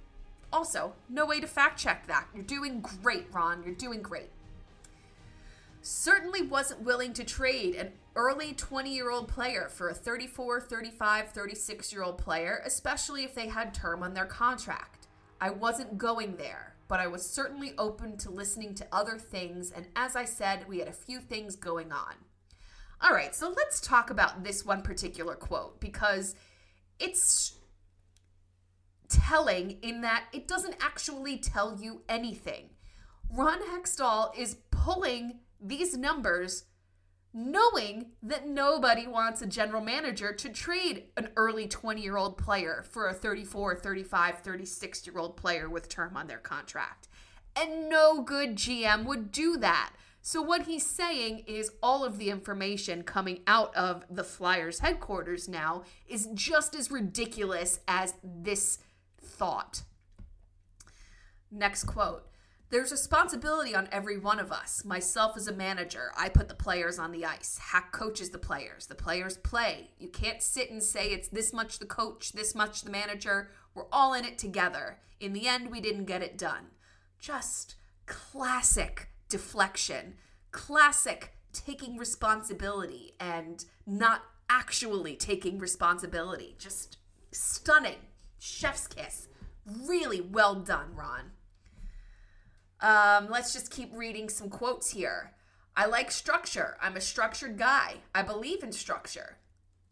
Also, 0.53 0.95
no 1.09 1.25
way 1.25 1.41
to 1.41 1.47
fact 1.47 1.79
check 1.79 2.07
that. 2.07 2.27
You're 2.35 2.45
doing 2.45 2.81
great, 3.03 3.27
Ron. 3.33 3.63
You're 3.65 3.75
doing 3.75 4.03
great. 4.03 4.31
Certainly 5.81 6.43
wasn't 6.43 6.83
willing 6.83 7.13
to 7.15 7.25
trade 7.25 7.75
an 7.75 7.93
early 8.15 8.53
20 8.53 8.95
year 8.95 9.11
old 9.11 9.29
player 9.29 9.69
for 9.69 9.89
a 9.89 9.95
34, 9.95 10.61
35, 10.61 11.29
36 11.31 11.93
year 11.93 12.03
old 12.03 12.19
player, 12.19 12.63
especially 12.65 13.25
if 13.25 13.35
they 13.35 13.49
had 13.49 13.75
term 13.75 14.03
on 14.03 14.15
their 14.15 14.27
contract. 14.27 15.09
I 15.41 15.51
wasn't 15.51 15.99
going 15.99 16.37
there, 16.37 16.77
but 16.87 17.01
I 17.01 17.09
was 17.09 17.29
certainly 17.29 17.73
open 17.79 18.17
to 18.19 18.31
listening 18.31 18.75
to 18.77 18.87
other 18.93 19.19
things, 19.19 19.73
and 19.73 19.89
as 19.97 20.15
I 20.15 20.25
said, 20.25 20.69
we 20.69 20.79
had 20.79 20.87
a 20.87 20.93
few 20.93 21.19
things 21.19 21.57
going 21.57 21.91
on. 21.91 22.15
All 23.03 23.13
right, 23.13 23.35
so 23.35 23.53
let's 23.57 23.81
talk 23.81 24.11
about 24.11 24.45
this 24.45 24.65
one 24.65 24.83
particular 24.83 25.35
quote 25.35 25.81
because 25.81 26.37
it's 27.01 27.59
telling 29.09 29.73
in 29.83 30.03
that 30.03 30.27
it 30.33 30.47
doesn't 30.47 30.77
actually 30.81 31.39
tell 31.39 31.77
you 31.81 32.03
anything. 32.09 32.71
Ron 33.29 33.59
Hextall 33.61 34.39
is 34.39 34.59
pulling 34.71 35.41
these 35.61 35.97
numbers 35.97 36.67
knowing 37.35 38.13
that 38.23 38.47
nobody 38.47 39.07
wants 39.09 39.43
a 39.43 39.47
general 39.47 39.83
manager 39.83 40.33
to 40.35 40.51
trade 40.51 41.05
an 41.17 41.31
early 41.35 41.67
20 41.67 42.01
year 42.01 42.17
old 42.17 42.39
player 42.39 42.85
for 42.89 43.09
a 43.09 43.15
34, 43.15 43.77
35, 43.77 44.39
36 44.39 45.07
year 45.07 45.19
old 45.19 45.37
player 45.37 45.69
with 45.69 45.89
term 45.89 46.17
on 46.17 46.29
their 46.29 46.39
contract. 46.39 47.09
And 47.57 47.89
no 47.89 48.23
good 48.23 48.55
GM 48.57 49.05
would 49.07 49.33
do 49.33 49.57
that. 49.59 49.95
So, 50.25 50.41
what 50.41 50.67
he's 50.67 50.87
saying 50.87 51.41
is 51.49 51.73
all 51.83 52.05
of 52.05 52.17
the 52.17 52.31
information 52.31 53.03
coming 53.03 53.41
out 53.49 53.75
of 53.75 54.05
the 54.09 54.23
Flyers 54.23 54.79
headquarters 54.79 55.49
now 55.49 55.83
is 56.07 56.29
just 56.33 56.77
as 56.77 56.93
ridiculous 56.93 57.81
as 57.89 58.15
this 58.23 58.79
thought. 59.21 59.83
Next 61.51 61.85
quote 61.85 62.29
There's 62.71 62.93
responsibility 62.93 63.75
on 63.75 63.89
every 63.91 64.17
one 64.17 64.39
of 64.39 64.53
us. 64.53 64.85
Myself 64.85 65.37
as 65.37 65.49
a 65.49 65.53
manager, 65.53 66.13
I 66.17 66.29
put 66.29 66.49
the 66.49 66.55
players 66.55 67.01
on 67.01 67.11
the 67.11 67.25
ice. 67.25 67.59
Hak 67.59 67.91
coaches 67.91 68.31
the 68.31 68.39
players. 68.39 68.87
The 68.87 68.95
players 68.95 69.39
play. 69.39 69.91
You 69.99 70.09
can't 70.09 70.41
sit 70.41 70.71
and 70.71 70.81
say 70.81 71.09
it's 71.09 71.29
this 71.29 71.53
much 71.53 71.81
the 71.81 71.85
coach, 71.85 72.31
this 72.31 72.55
much 72.55 72.83
the 72.83 72.93
manager. 72.93 73.51
We're 73.75 73.91
all 73.91 74.15
in 74.15 74.25
it 74.25 74.39
together. 74.39 75.01
In 75.19 75.33
the 75.33 75.49
end, 75.49 75.73
we 75.73 75.81
didn't 75.81 76.05
get 76.05 76.23
it 76.23 76.39
done. 76.39 76.67
Just 77.19 77.75
classic 78.07 79.09
deflection, 79.33 80.15
classic 80.51 81.33
taking 81.55 81.97
responsibility 81.97 83.15
and 83.19 83.65
not 83.87 84.23
actually 84.51 85.17
taking 85.17 85.59
responsibility. 85.59 86.55
Just 86.59 86.99
stunning. 87.33 87.97
Chef's 88.39 88.87
kiss. 88.87 89.29
Really 89.67 90.21
well 90.21 90.57
done, 90.57 90.95
Ron. 90.95 91.31
Um, 92.81 93.31
let's 93.31 93.55
just 93.55 93.71
keep 93.71 93.91
reading 93.95 94.29
some 94.29 94.51
quotes 94.51 94.91
here. 94.91 95.33
I 95.75 95.87
like 95.87 96.11
structure. 96.11 96.77
I'm 96.83 96.97
a 96.97 97.01
structured 97.01 97.57
guy. 97.57 97.95
I 98.15 98.23
believe 98.23 98.63
in 98.63 98.73
structure. 98.73 99.39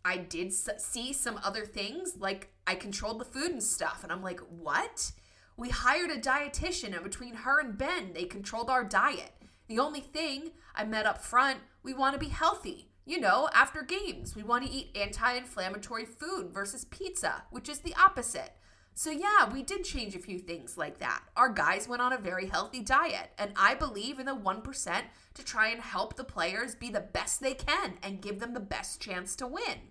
I 0.04 0.18
did 0.18 0.52
see 0.52 1.12
some 1.14 1.40
other 1.42 1.64
things, 1.64 2.16
like 2.18 2.50
I 2.66 2.74
controlled 2.74 3.20
the 3.20 3.24
food 3.24 3.52
and 3.52 3.62
stuff. 3.62 4.00
And 4.02 4.12
I'm 4.12 4.22
like, 4.22 4.40
what? 4.40 5.12
We 5.60 5.68
hired 5.68 6.10
a 6.10 6.16
dietitian, 6.16 6.94
and 6.94 7.04
between 7.04 7.34
her 7.34 7.60
and 7.60 7.76
Ben, 7.76 8.14
they 8.14 8.24
controlled 8.24 8.70
our 8.70 8.82
diet. 8.82 9.32
The 9.68 9.78
only 9.78 10.00
thing 10.00 10.52
I 10.74 10.84
met 10.86 11.04
up 11.04 11.22
front, 11.22 11.58
we 11.82 11.92
want 11.92 12.14
to 12.14 12.18
be 12.18 12.32
healthy. 12.32 12.88
You 13.04 13.20
know, 13.20 13.50
after 13.52 13.82
games, 13.82 14.34
we 14.34 14.42
want 14.42 14.64
to 14.64 14.72
eat 14.72 14.96
anti 14.96 15.34
inflammatory 15.34 16.06
food 16.06 16.50
versus 16.50 16.86
pizza, 16.86 17.42
which 17.50 17.68
is 17.68 17.80
the 17.80 17.94
opposite. 17.94 18.54
So, 18.94 19.10
yeah, 19.10 19.52
we 19.52 19.62
did 19.62 19.84
change 19.84 20.14
a 20.14 20.18
few 20.18 20.38
things 20.38 20.78
like 20.78 20.98
that. 21.00 21.24
Our 21.36 21.50
guys 21.50 21.86
went 21.86 22.00
on 22.00 22.14
a 22.14 22.18
very 22.18 22.46
healthy 22.46 22.80
diet, 22.80 23.32
and 23.36 23.52
I 23.54 23.74
believe 23.74 24.18
in 24.18 24.24
the 24.24 24.34
1% 24.34 25.02
to 25.34 25.44
try 25.44 25.68
and 25.68 25.82
help 25.82 26.16
the 26.16 26.24
players 26.24 26.74
be 26.74 26.88
the 26.88 27.00
best 27.00 27.42
they 27.42 27.52
can 27.52 27.98
and 28.02 28.22
give 28.22 28.40
them 28.40 28.54
the 28.54 28.60
best 28.60 28.98
chance 28.98 29.36
to 29.36 29.46
win. 29.46 29.90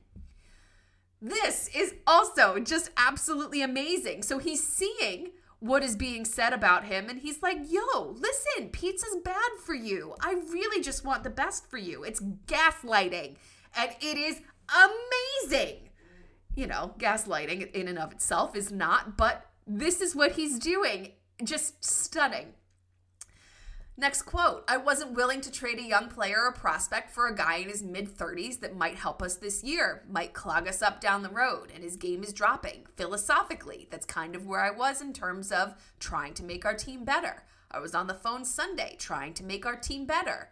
This 1.21 1.69
is 1.75 1.93
also 2.07 2.57
just 2.57 2.89
absolutely 2.97 3.61
amazing. 3.61 4.23
So, 4.23 4.39
he's 4.39 4.65
seeing 4.65 5.29
what 5.59 5.83
is 5.83 5.95
being 5.95 6.25
said 6.25 6.53
about 6.53 6.85
him 6.85 7.09
and 7.09 7.19
he's 7.19 7.41
like, 7.41 7.59
"Yo, 7.69 8.15
listen, 8.17 8.69
pizza's 8.69 9.17
bad 9.23 9.51
for 9.63 9.75
you. 9.75 10.15
I 10.19 10.33
really 10.33 10.81
just 10.81 11.03
want 11.03 11.23
the 11.23 11.29
best 11.29 11.69
for 11.69 11.77
you. 11.77 12.03
It's 12.03 12.21
gaslighting 12.47 13.35
and 13.75 13.91
it 14.01 14.17
is 14.17 14.41
amazing." 14.73 15.89
You 16.55 16.67
know, 16.67 16.95
gaslighting 16.97 17.71
in 17.71 17.87
and 17.87 17.99
of 17.99 18.11
itself 18.11 18.55
is 18.55 18.71
not, 18.71 19.17
but 19.17 19.45
this 19.67 20.01
is 20.01 20.15
what 20.15 20.33
he's 20.33 20.59
doing. 20.59 21.13
Just 21.43 21.83
stunning. 21.85 22.53
Next 23.99 24.21
quote 24.21 24.63
I 24.65 24.77
wasn't 24.77 25.11
willing 25.11 25.41
to 25.41 25.51
trade 25.51 25.77
a 25.77 25.83
young 25.83 26.07
player 26.07 26.45
or 26.45 26.53
prospect 26.53 27.11
for 27.11 27.27
a 27.27 27.35
guy 27.35 27.57
in 27.57 27.67
his 27.67 27.83
mid 27.83 28.07
30s 28.07 28.61
that 28.61 28.77
might 28.77 28.95
help 28.95 29.21
us 29.21 29.35
this 29.35 29.61
year, 29.61 30.05
might 30.09 30.31
clog 30.31 30.69
us 30.69 30.81
up 30.81 31.01
down 31.01 31.21
the 31.21 31.27
road, 31.27 31.69
and 31.75 31.83
his 31.83 31.97
game 31.97 32.23
is 32.23 32.31
dropping. 32.31 32.85
Philosophically, 32.95 33.89
that's 33.91 34.05
kind 34.05 34.37
of 34.37 34.47
where 34.47 34.61
I 34.61 34.71
was 34.71 35.01
in 35.01 35.11
terms 35.11 35.51
of 35.51 35.75
trying 35.99 36.33
to 36.35 36.45
make 36.45 36.63
our 36.63 36.75
team 36.75 37.03
better. 37.03 37.43
I 37.69 37.79
was 37.79 37.93
on 37.93 38.07
the 38.07 38.13
phone 38.13 38.45
Sunday 38.45 38.95
trying 38.97 39.33
to 39.33 39.43
make 39.43 39.65
our 39.65 39.75
team 39.75 40.05
better. 40.05 40.51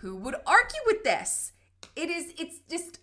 Who 0.00 0.16
would 0.16 0.36
argue 0.46 0.80
with 0.86 1.04
this? 1.04 1.52
It 1.94 2.08
is, 2.08 2.32
it's 2.38 2.60
just, 2.70 3.00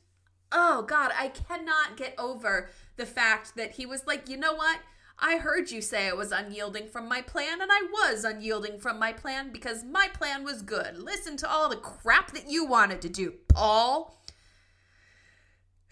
oh 0.52 0.82
God, 0.82 1.12
I 1.16 1.28
cannot 1.28 1.96
get 1.96 2.16
over 2.18 2.72
the 2.98 3.06
fact 3.06 3.56
that 3.56 3.74
he 3.74 3.86
was 3.86 4.08
like, 4.08 4.30
you 4.30 4.38
know 4.38 4.56
what? 4.56 4.80
I 5.18 5.38
heard 5.38 5.72
you 5.72 5.82
say 5.82 6.10
I 6.10 6.14
was 6.14 6.32
unyielding 6.32 6.90
from 6.90 7.08
my 7.08 7.22
plan, 7.22 7.62
and 7.62 7.72
I 7.72 7.84
was 7.92 8.24
unyielding 8.26 8.80
from 8.80 9.00
my 9.00 9.14
plan 9.14 9.52
because 9.52 9.84
my 9.84 10.10
plan 10.14 10.44
was 10.44 10.62
good. 10.62 10.98
Listen 10.98 11.38
to 11.38 11.50
all 11.50 11.70
the 11.70 11.78
crap 11.78 12.32
that 12.32 12.50
you 12.50 12.66
wanted 12.66 13.02
to 13.02 13.10
do, 13.10 13.34
Paul. 13.48 14.20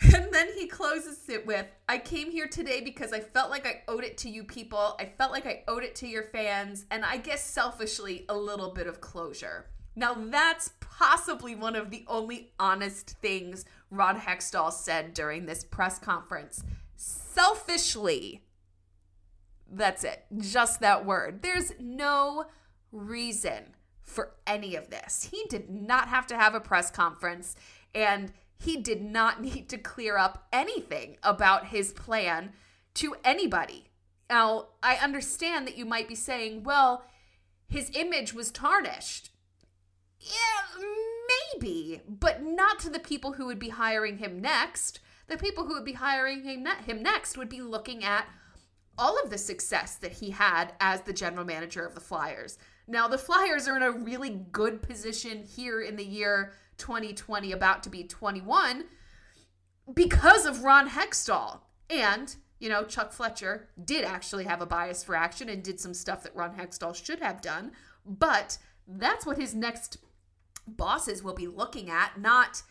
And 0.01 0.33
then 0.33 0.49
he 0.53 0.67
closes 0.67 1.29
it 1.29 1.45
with 1.45 1.65
I 1.87 1.97
came 1.97 2.29
here 2.29 2.47
today 2.47 2.81
because 2.81 3.13
I 3.13 3.21
felt 3.21 3.49
like 3.49 3.65
I 3.65 3.83
owed 3.87 4.03
it 4.03 4.17
to 4.19 4.29
you 4.29 4.43
people. 4.43 4.97
I 4.99 5.05
felt 5.05 5.31
like 5.31 5.45
I 5.45 5.63
owed 5.67 5.83
it 5.83 5.95
to 5.97 6.07
your 6.07 6.23
fans, 6.23 6.85
and 6.91 7.05
I 7.05 7.17
guess 7.17 7.43
selfishly, 7.43 8.25
a 8.27 8.35
little 8.35 8.71
bit 8.71 8.87
of 8.87 8.99
closure. 8.99 9.67
Now, 9.95 10.15
that's 10.15 10.71
possibly 10.79 11.55
one 11.55 11.75
of 11.75 11.91
the 11.91 12.03
only 12.07 12.51
honest 12.59 13.11
things 13.21 13.63
Rod 13.89 14.17
Hextall 14.17 14.73
said 14.73 15.13
during 15.13 15.45
this 15.45 15.63
press 15.63 15.99
conference. 15.99 16.63
Selfishly, 16.97 18.42
that's 19.75 20.03
it. 20.03 20.25
Just 20.37 20.79
that 20.79 21.05
word. 21.05 21.41
There's 21.41 21.73
no 21.79 22.45
reason 22.91 23.75
for 24.01 24.33
any 24.45 24.75
of 24.75 24.89
this. 24.89 25.29
He 25.31 25.45
did 25.49 25.69
not 25.69 26.07
have 26.09 26.27
to 26.27 26.37
have 26.37 26.55
a 26.55 26.59
press 26.59 26.91
conference 26.91 27.55
and 27.95 28.31
he 28.57 28.77
did 28.77 29.01
not 29.01 29.41
need 29.41 29.69
to 29.69 29.77
clear 29.77 30.17
up 30.17 30.47
anything 30.51 31.17
about 31.23 31.67
his 31.67 31.91
plan 31.91 32.53
to 32.95 33.15
anybody. 33.23 33.89
Now, 34.29 34.67
I 34.81 34.95
understand 34.95 35.67
that 35.67 35.77
you 35.77 35.85
might 35.85 36.07
be 36.07 36.15
saying, 36.15 36.63
well, 36.63 37.03
his 37.67 37.91
image 37.93 38.33
was 38.33 38.51
tarnished. 38.51 39.31
Yeah, 40.19 40.85
maybe, 41.53 42.01
but 42.07 42.41
not 42.41 42.79
to 42.79 42.89
the 42.89 42.99
people 42.99 43.33
who 43.33 43.45
would 43.47 43.59
be 43.59 43.69
hiring 43.69 44.19
him 44.19 44.39
next. 44.39 44.99
The 45.27 45.37
people 45.37 45.65
who 45.65 45.73
would 45.73 45.85
be 45.85 45.93
hiring 45.93 46.43
him, 46.43 46.65
him 46.85 47.03
next 47.03 47.37
would 47.37 47.49
be 47.49 47.61
looking 47.61 48.03
at 48.03 48.27
all 48.97 49.21
of 49.21 49.29
the 49.29 49.37
success 49.37 49.95
that 49.95 50.13
he 50.13 50.31
had 50.31 50.73
as 50.79 51.01
the 51.01 51.13
general 51.13 51.45
manager 51.45 51.85
of 51.85 51.95
the 51.95 52.01
Flyers. 52.01 52.57
Now, 52.87 53.07
the 53.07 53.17
Flyers 53.17 53.67
are 53.67 53.77
in 53.77 53.83
a 53.83 53.91
really 53.91 54.29
good 54.51 54.81
position 54.81 55.43
here 55.43 55.81
in 55.81 55.95
the 55.95 56.05
year 56.05 56.53
2020, 56.77 57.51
about 57.51 57.83
to 57.83 57.89
be 57.89 58.03
21, 58.03 58.85
because 59.93 60.45
of 60.45 60.63
Ron 60.63 60.89
Hextall. 60.89 61.61
And, 61.89 62.35
you 62.59 62.69
know, 62.69 62.83
Chuck 62.83 63.11
Fletcher 63.11 63.69
did 63.83 64.03
actually 64.05 64.45
have 64.45 64.61
a 64.61 64.65
bias 64.65 65.03
for 65.03 65.15
action 65.15 65.49
and 65.49 65.63
did 65.63 65.79
some 65.79 65.93
stuff 65.93 66.23
that 66.23 66.35
Ron 66.35 66.55
Hextall 66.55 66.95
should 66.95 67.19
have 67.19 67.41
done. 67.41 67.71
But 68.05 68.57
that's 68.87 69.25
what 69.25 69.37
his 69.37 69.55
next 69.55 69.97
bosses 70.67 71.23
will 71.23 71.33
be 71.33 71.47
looking 71.47 71.89
at, 71.89 72.19
not 72.19 72.63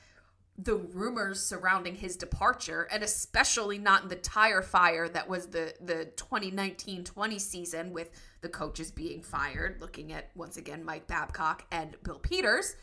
the 0.58 0.76
rumors 0.76 1.40
surrounding 1.40 1.94
his 1.94 2.16
departure, 2.16 2.86
and 2.90 3.02
especially 3.02 3.78
not 3.78 4.02
in 4.02 4.08
the 4.08 4.16
tire 4.16 4.62
fire 4.62 5.08
that 5.08 5.28
was 5.28 5.46
the, 5.46 5.74
the 5.80 6.06
2019 6.16 7.04
20 7.04 7.38
season 7.38 7.92
with 7.92 8.10
the 8.42 8.48
coaches 8.48 8.90
being 8.90 9.22
fired, 9.22 9.80
looking 9.80 10.12
at 10.12 10.30
once 10.34 10.56
again 10.56 10.84
Mike 10.84 11.06
Babcock 11.06 11.64
and 11.70 11.96
Bill 12.02 12.18
Peters. 12.18 12.76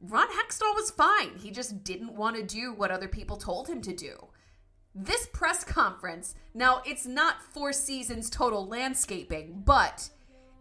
Ron 0.00 0.28
Hextall 0.28 0.74
was 0.74 0.90
fine. 0.90 1.38
He 1.38 1.50
just 1.50 1.82
didn't 1.82 2.14
want 2.14 2.36
to 2.36 2.42
do 2.42 2.72
what 2.72 2.90
other 2.90 3.08
people 3.08 3.36
told 3.36 3.68
him 3.68 3.80
to 3.82 3.92
do. 3.92 4.28
This 4.94 5.28
press 5.32 5.64
conference, 5.64 6.34
now 6.54 6.82
it's 6.84 7.06
not 7.06 7.42
four 7.42 7.72
seasons 7.72 8.30
total 8.30 8.66
landscaping, 8.66 9.62
but 9.64 10.10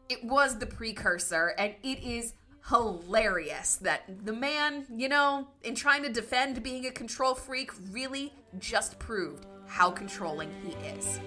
it 0.09 0.23
was 0.23 0.57
the 0.57 0.65
precursor, 0.65 1.53
and 1.57 1.73
it 1.83 1.99
is 2.03 2.33
hilarious 2.69 3.77
that 3.77 4.03
the 4.25 4.33
man, 4.33 4.85
you 4.93 5.07
know, 5.09 5.47
in 5.63 5.75
trying 5.75 6.03
to 6.03 6.09
defend 6.09 6.61
being 6.63 6.85
a 6.85 6.91
control 6.91 7.33
freak, 7.33 7.71
really 7.91 8.33
just 8.59 8.99
proved 8.99 9.45
how 9.67 9.89
controlling 9.89 10.51
he 10.63 10.71
is. 10.87 11.19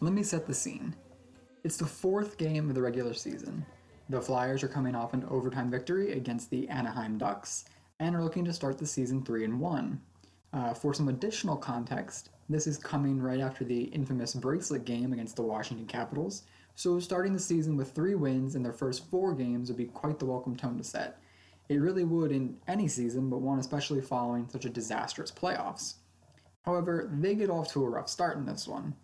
Let 0.00 0.12
me 0.12 0.24
set 0.24 0.48
the 0.48 0.54
scene. 0.54 0.96
It's 1.62 1.76
the 1.76 1.86
fourth 1.86 2.38
game 2.38 2.68
of 2.68 2.74
the 2.74 2.82
regular 2.82 3.14
season. 3.14 3.64
The 4.08 4.20
Flyers 4.20 4.64
are 4.64 4.68
coming 4.68 4.96
off 4.96 5.14
an 5.14 5.24
overtime 5.30 5.70
victory 5.70 6.10
against 6.10 6.50
the 6.50 6.68
Anaheim 6.68 7.18
Ducks 7.18 7.66
and 8.00 8.16
are 8.16 8.24
looking 8.24 8.44
to 8.46 8.52
start 8.52 8.78
the 8.78 8.86
season 8.86 9.24
3 9.24 9.44
and 9.44 9.60
1. 9.60 10.00
Uh, 10.52 10.74
for 10.74 10.92
some 10.92 11.08
additional 11.08 11.56
context, 11.56 12.30
this 12.48 12.66
is 12.66 12.78
coming 12.78 13.22
right 13.22 13.38
after 13.38 13.62
the 13.62 13.84
infamous 13.84 14.34
bracelet 14.34 14.84
game 14.84 15.12
against 15.12 15.36
the 15.36 15.42
Washington 15.42 15.86
Capitals, 15.86 16.42
so 16.74 16.98
starting 16.98 17.32
the 17.32 17.38
season 17.38 17.76
with 17.76 17.92
three 17.92 18.16
wins 18.16 18.56
in 18.56 18.64
their 18.64 18.72
first 18.72 19.08
four 19.08 19.34
games 19.34 19.68
would 19.68 19.78
be 19.78 19.84
quite 19.84 20.18
the 20.18 20.26
welcome 20.26 20.56
tone 20.56 20.78
to 20.78 20.84
set. 20.84 21.20
It 21.68 21.76
really 21.76 22.02
would 22.02 22.32
in 22.32 22.56
any 22.66 22.88
season, 22.88 23.30
but 23.30 23.40
one 23.40 23.60
especially 23.60 24.00
following 24.00 24.48
such 24.48 24.64
a 24.64 24.68
disastrous 24.68 25.30
playoffs. 25.30 25.94
However, 26.62 27.10
they 27.12 27.34
get 27.34 27.50
off 27.50 27.72
to 27.72 27.84
a 27.84 27.88
rough 27.88 28.08
start 28.08 28.36
in 28.36 28.46
this 28.46 28.68
one. 28.68 28.94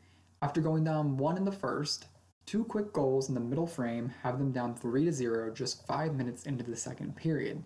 After 0.42 0.60
going 0.60 0.84
down 0.84 1.16
one 1.16 1.36
in 1.36 1.44
the 1.44 1.52
first, 1.52 2.06
two 2.44 2.64
quick 2.64 2.92
goals 2.92 3.28
in 3.28 3.34
the 3.34 3.40
middle 3.40 3.66
frame 3.66 4.12
have 4.22 4.38
them 4.38 4.52
down 4.52 4.74
3 4.74 5.06
to 5.06 5.12
0 5.12 5.52
just 5.54 5.86
5 5.86 6.14
minutes 6.14 6.44
into 6.44 6.64
the 6.64 6.76
second 6.76 7.16
period. 7.16 7.62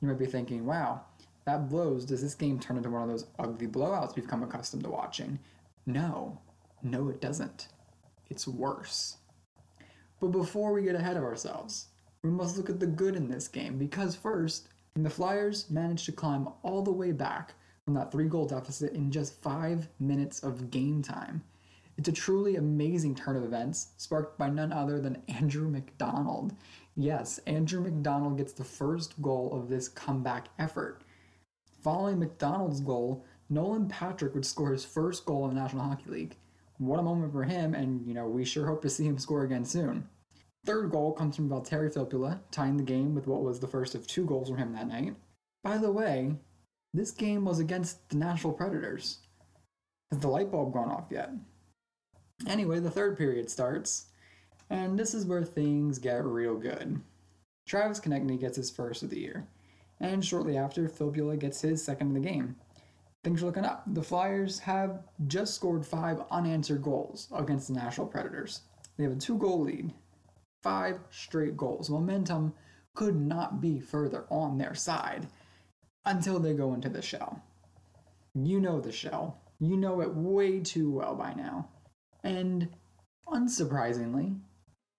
You 0.00 0.08
might 0.08 0.18
be 0.18 0.26
thinking, 0.26 0.64
wow, 0.64 1.02
that 1.44 1.68
blows. 1.68 2.04
Does 2.04 2.22
this 2.22 2.34
game 2.34 2.58
turn 2.58 2.76
into 2.76 2.90
one 2.90 3.02
of 3.02 3.08
those 3.08 3.26
ugly 3.38 3.66
blowouts 3.66 4.16
we've 4.16 4.28
come 4.28 4.42
accustomed 4.42 4.84
to 4.84 4.90
watching? 4.90 5.38
No, 5.86 6.40
no, 6.82 7.08
it 7.08 7.20
doesn't. 7.20 7.68
It's 8.30 8.48
worse. 8.48 9.16
But 10.20 10.28
before 10.28 10.72
we 10.72 10.82
get 10.82 10.94
ahead 10.94 11.16
of 11.16 11.22
ourselves, 11.22 11.86
we 12.22 12.30
must 12.30 12.56
look 12.56 12.68
at 12.68 12.80
the 12.80 12.86
good 12.86 13.16
in 13.16 13.28
this 13.28 13.48
game 13.48 13.78
because, 13.78 14.16
first, 14.16 14.68
the 14.94 15.08
Flyers 15.08 15.70
managed 15.70 16.06
to 16.06 16.12
climb 16.12 16.48
all 16.62 16.82
the 16.82 16.92
way 16.92 17.12
back 17.12 17.54
from 17.88 17.94
that 17.94 18.12
three 18.12 18.28
goal 18.28 18.44
deficit 18.44 18.92
in 18.92 19.10
just 19.10 19.40
five 19.40 19.88
minutes 19.98 20.40
of 20.40 20.70
game 20.70 21.00
time. 21.00 21.42
It's 21.96 22.10
a 22.10 22.12
truly 22.12 22.56
amazing 22.56 23.14
turn 23.14 23.34
of 23.34 23.44
events, 23.44 23.92
sparked 23.96 24.36
by 24.36 24.50
none 24.50 24.74
other 24.74 25.00
than 25.00 25.22
Andrew 25.26 25.70
MacDonald. 25.70 26.52
Yes, 26.96 27.38
Andrew 27.46 27.80
MacDonald 27.80 28.36
gets 28.36 28.52
the 28.52 28.62
first 28.62 29.22
goal 29.22 29.54
of 29.54 29.70
this 29.70 29.88
comeback 29.88 30.48
effort. 30.58 31.00
Following 31.82 32.18
MacDonald's 32.18 32.82
goal, 32.82 33.24
Nolan 33.48 33.88
Patrick 33.88 34.34
would 34.34 34.44
score 34.44 34.72
his 34.72 34.84
first 34.84 35.24
goal 35.24 35.48
in 35.48 35.54
the 35.54 35.62
National 35.62 35.84
Hockey 35.84 36.10
League. 36.10 36.36
What 36.76 37.00
a 37.00 37.02
moment 37.02 37.32
for 37.32 37.44
him, 37.44 37.72
and 37.72 38.06
you 38.06 38.12
know, 38.12 38.28
we 38.28 38.44
sure 38.44 38.66
hope 38.66 38.82
to 38.82 38.90
see 38.90 39.06
him 39.06 39.16
score 39.16 39.44
again 39.44 39.64
soon. 39.64 40.06
Third 40.66 40.90
goal 40.90 41.14
comes 41.14 41.36
from 41.36 41.48
Valtteri 41.48 41.90
Filppula, 41.90 42.40
tying 42.50 42.76
the 42.76 42.82
game 42.82 43.14
with 43.14 43.26
what 43.26 43.42
was 43.42 43.60
the 43.60 43.66
first 43.66 43.94
of 43.94 44.06
two 44.06 44.26
goals 44.26 44.50
from 44.50 44.58
him 44.58 44.74
that 44.74 44.88
night. 44.88 45.16
By 45.64 45.78
the 45.78 45.90
way, 45.90 46.36
this 46.94 47.10
game 47.10 47.44
was 47.44 47.58
against 47.58 48.08
the 48.08 48.16
Nashville 48.16 48.52
Predators. 48.52 49.18
Has 50.10 50.20
the 50.20 50.28
light 50.28 50.50
bulb 50.50 50.72
gone 50.72 50.90
off 50.90 51.06
yet? 51.10 51.30
Anyway, 52.46 52.80
the 52.80 52.90
third 52.90 53.18
period 53.18 53.50
starts, 53.50 54.06
and 54.70 54.98
this 54.98 55.12
is 55.12 55.26
where 55.26 55.44
things 55.44 55.98
get 55.98 56.24
real 56.24 56.56
good. 56.56 57.00
Travis 57.66 58.00
Konecny 58.00 58.40
gets 58.40 58.56
his 58.56 58.70
first 58.70 59.02
of 59.02 59.10
the 59.10 59.20
year, 59.20 59.46
and 60.00 60.24
shortly 60.24 60.56
after, 60.56 60.88
Filppula 60.88 61.38
gets 61.38 61.60
his 61.60 61.84
second 61.84 62.08
of 62.08 62.14
the 62.14 62.28
game. 62.28 62.56
Things 63.24 63.42
are 63.42 63.46
looking 63.46 63.64
up. 63.64 63.82
The 63.86 64.02
Flyers 64.02 64.60
have 64.60 65.02
just 65.26 65.54
scored 65.54 65.84
five 65.84 66.22
unanswered 66.30 66.82
goals 66.82 67.28
against 67.34 67.68
the 67.68 67.74
Nashville 67.74 68.06
Predators. 68.06 68.62
They 68.96 69.04
have 69.04 69.12
a 69.12 69.16
two 69.16 69.36
goal 69.36 69.60
lead, 69.60 69.92
five 70.62 71.00
straight 71.10 71.56
goals. 71.56 71.90
Momentum 71.90 72.54
could 72.94 73.16
not 73.16 73.60
be 73.60 73.80
further 73.80 74.24
on 74.30 74.56
their 74.56 74.74
side 74.74 75.26
until 76.08 76.40
they 76.40 76.54
go 76.54 76.72
into 76.72 76.88
the 76.88 77.02
shell. 77.02 77.42
You 78.34 78.60
know 78.60 78.80
the 78.80 78.90
shell. 78.90 79.42
You 79.60 79.76
know 79.76 80.00
it 80.00 80.14
way 80.14 80.60
too 80.60 80.90
well 80.90 81.14
by 81.14 81.34
now. 81.34 81.68
And 82.24 82.68
unsurprisingly, 83.28 84.38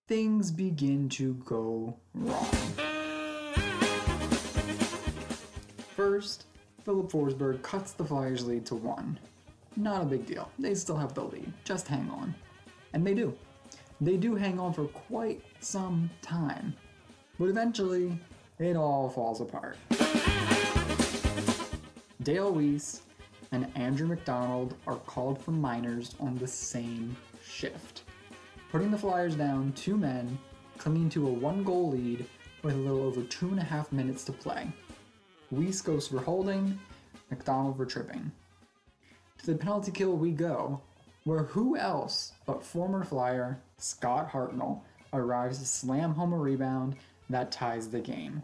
things 0.07 0.51
begin 0.51 1.09
to 1.09 1.33
go 1.45 1.97
wrong. 2.13 2.45
First, 5.95 6.45
Filip 6.85 7.11
Forsberg 7.11 7.61
cuts 7.63 7.93
the 7.93 8.05
Flyers' 8.05 8.45
lead 8.45 8.65
to 8.67 8.75
one. 8.75 9.19
Not 9.75 10.03
a 10.03 10.05
big 10.05 10.27
deal. 10.27 10.51
They 10.59 10.75
still 10.75 10.97
have 10.97 11.15
the 11.15 11.23
lead. 11.23 11.51
Just 11.63 11.87
hang 11.87 12.09
on. 12.11 12.35
And 12.93 13.05
they 13.05 13.15
do. 13.15 13.35
They 13.99 14.15
do 14.15 14.35
hang 14.35 14.59
on 14.59 14.73
for 14.73 14.85
quite 14.85 15.41
some 15.59 16.09
time. 16.21 16.75
But 17.39 17.49
eventually, 17.49 18.19
it 18.59 18.75
all 18.75 19.09
falls 19.09 19.41
apart. 19.41 19.77
Dale 22.21 22.53
Weise 22.53 22.99
and 23.53 23.71
Andrew 23.75 24.05
MacDonald 24.05 24.75
are 24.85 24.97
called 24.97 25.41
from 25.41 25.61
minors 25.61 26.15
on 26.19 26.37
the 26.37 26.47
same 26.47 27.15
shift, 27.41 28.03
putting 28.73 28.91
the 28.91 28.97
Flyers 28.97 29.35
down 29.35 29.71
two 29.71 29.95
men, 29.95 30.37
clinging 30.77 31.09
to 31.11 31.27
a 31.27 31.31
one 31.31 31.63
goal 31.63 31.91
lead 31.91 32.25
with 32.61 32.75
a 32.75 32.77
little 32.77 33.03
over 33.03 33.21
two 33.23 33.47
and 33.47 33.59
a 33.59 33.63
half 33.63 33.93
minutes 33.93 34.25
to 34.25 34.33
play. 34.33 34.67
Weise 35.49 35.81
goes 35.81 36.09
for 36.09 36.19
holding, 36.19 36.77
MacDonald 37.29 37.77
for 37.77 37.85
tripping. 37.85 38.29
To 39.37 39.45
the 39.45 39.55
penalty 39.55 39.91
kill 39.91 40.17
we 40.17 40.31
go, 40.31 40.81
where 41.23 41.43
who 41.43 41.77
else 41.77 42.33
but 42.45 42.65
former 42.65 43.05
Flyer 43.05 43.61
Scott 43.77 44.29
Hartnell 44.29 44.81
arrives 45.13 45.59
to 45.59 45.65
slam 45.65 46.13
home 46.13 46.33
a 46.33 46.37
rebound 46.37 46.97
that 47.29 47.53
ties 47.53 47.87
the 47.87 48.01
game. 48.01 48.43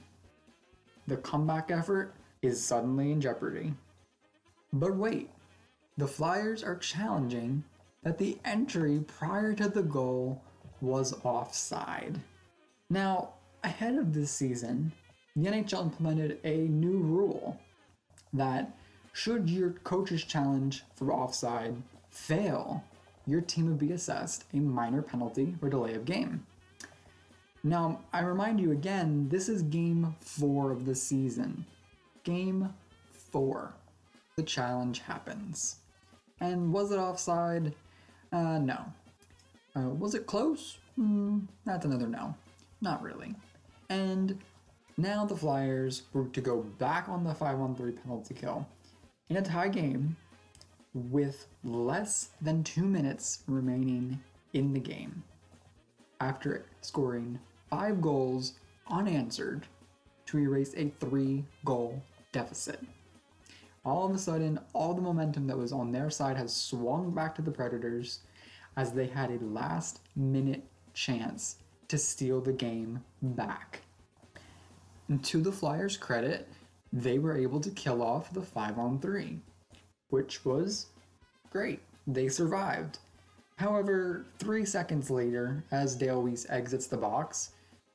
The 1.07 1.17
comeback 1.17 1.71
effort 1.71 2.13
is 2.45 2.63
suddenly 2.63 3.11
in 3.11 3.21
jeopardy. 3.21 3.73
But 4.73 4.95
wait, 4.95 5.29
the 5.97 6.07
Flyers 6.07 6.63
are 6.63 6.75
challenging 6.75 7.63
that 8.03 8.17
the 8.17 8.37
entry 8.45 9.03
prior 9.07 9.53
to 9.53 9.69
the 9.69 9.83
goal 9.83 10.41
was 10.81 11.13
offside. 11.23 12.19
Now, 12.89 13.33
ahead 13.63 13.95
of 13.95 14.13
this 14.13 14.31
season, 14.31 14.91
the 15.35 15.49
NHL 15.49 15.83
implemented 15.83 16.39
a 16.43 16.67
new 16.67 16.99
rule 16.99 17.59
that 18.33 18.77
should 19.13 19.49
your 19.49 19.71
coach's 19.71 20.23
challenge 20.23 20.83
for 20.95 21.13
offside 21.13 21.75
fail, 22.09 22.83
your 23.25 23.41
team 23.41 23.67
would 23.67 23.79
be 23.79 23.93
assessed 23.93 24.43
a 24.53 24.57
minor 24.57 25.01
penalty 25.01 25.55
for 25.59 25.69
delay 25.69 25.95
of 25.95 26.05
game. 26.05 26.45
Now, 27.63 28.01
I 28.13 28.19
remind 28.19 28.59
you 28.59 28.71
again, 28.71 29.27
this 29.29 29.49
is 29.49 29.63
game 29.63 30.15
four 30.19 30.71
of 30.71 30.85
the 30.85 30.93
season. 30.93 31.65
Game 32.25 32.73
four. 33.11 33.73
The 34.35 34.43
challenge 34.43 34.99
happens. 34.99 35.77
And 36.41 36.73
was 36.73 36.91
it 36.91 36.97
offside? 36.97 37.73
Uh, 38.33 38.57
no. 38.57 38.85
Uh, 39.75 39.89
was 39.89 40.15
it 40.15 40.25
close? 40.25 40.77
Hmm, 40.95 41.39
that's 41.65 41.85
another 41.85 42.07
no. 42.07 42.35
Not 42.81 43.01
really. 43.01 43.33
And 43.89 44.37
now 44.97 45.25
the 45.25 45.37
Flyers 45.37 46.03
were 46.11 46.25
to 46.25 46.41
go 46.41 46.63
back 46.79 47.07
on 47.07 47.23
the 47.23 47.33
5 47.33 47.61
on 47.61 47.75
3 47.75 47.91
penalty 47.93 48.33
kill 48.33 48.67
in 49.29 49.37
a 49.37 49.41
tie 49.41 49.69
game 49.69 50.15
with 50.93 51.47
less 51.63 52.29
than 52.41 52.63
two 52.63 52.85
minutes 52.85 53.43
remaining 53.47 54.19
in 54.53 54.73
the 54.73 54.79
game 54.79 55.23
after 56.21 56.65
scoring 56.81 57.37
five 57.69 58.01
goals 58.01 58.53
unanswered 58.89 59.65
to 60.25 60.39
erase 60.39 60.73
a 60.77 60.89
three 60.99 61.43
goal 61.65 62.01
deficit. 62.35 62.81
All 63.85 64.05
of 64.05 64.13
a 64.13 64.17
sudden, 64.17 64.59
all 64.73 64.93
the 64.93 65.01
momentum 65.01 65.47
that 65.47 65.57
was 65.57 65.71
on 65.71 65.93
their 65.93 66.09
side 66.09 66.35
has 66.35 66.53
swung 66.53 67.11
back 67.11 67.33
to 67.35 67.41
the 67.41 67.51
Predators 67.51 68.19
as 68.75 68.91
they 68.91 69.07
had 69.07 69.31
a 69.31 69.45
last 69.45 70.01
minute 70.17 70.65
chance 70.93 71.55
to 71.87 71.97
steal 71.97 72.41
the 72.41 72.51
game 72.51 73.01
back. 73.21 73.79
And 75.07 75.23
to 75.23 75.39
the 75.39 75.51
Flyers' 75.51 75.95
credit, 75.95 76.49
they 76.91 77.19
were 77.19 77.37
able 77.37 77.61
to 77.61 77.69
kill 77.69 78.01
off 78.01 78.33
the 78.33 78.41
5 78.41 78.79
on 78.79 78.99
3, 78.99 79.39
which 80.09 80.43
was 80.43 80.87
great. 81.51 81.79
They 82.05 82.27
survived. 82.27 82.99
However, 83.55 84.25
three 84.39 84.65
seconds 84.65 85.09
later, 85.09 85.63
as 85.71 85.95
Dale 85.95 86.21
Weise 86.21 86.45
exits 86.49 86.87
the 86.87 86.97
box, 86.97 87.51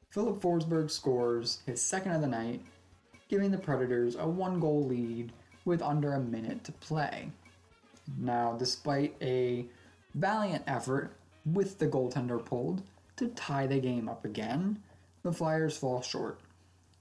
Filip 0.08 0.40
Forsberg 0.40 0.90
scores 0.90 1.58
his 1.66 1.82
second 1.82 2.12
of 2.12 2.22
the 2.22 2.26
night, 2.26 2.62
giving 3.31 3.52
the 3.52 3.59
Predators 3.59 4.16
a 4.16 4.27
one 4.28 4.59
goal 4.59 4.85
lead 4.85 5.32
with 5.65 5.81
under 5.81 6.15
a 6.15 6.20
minute 6.20 6.65
to 6.65 6.73
play. 6.73 7.31
Now, 8.19 8.57
despite 8.59 9.15
a 9.23 9.66
valiant 10.15 10.65
effort 10.66 11.12
with 11.47 11.78
the 11.78 11.86
goaltender 11.86 12.44
pulled 12.44 12.82
to 13.16 13.28
tie 13.28 13.69
the 13.69 13.78
game 13.78 14.09
up 14.09 14.24
again, 14.24 14.82
the 15.23 15.32
Flyers 15.32 15.77
fall 15.77 16.02
short. 16.02 16.40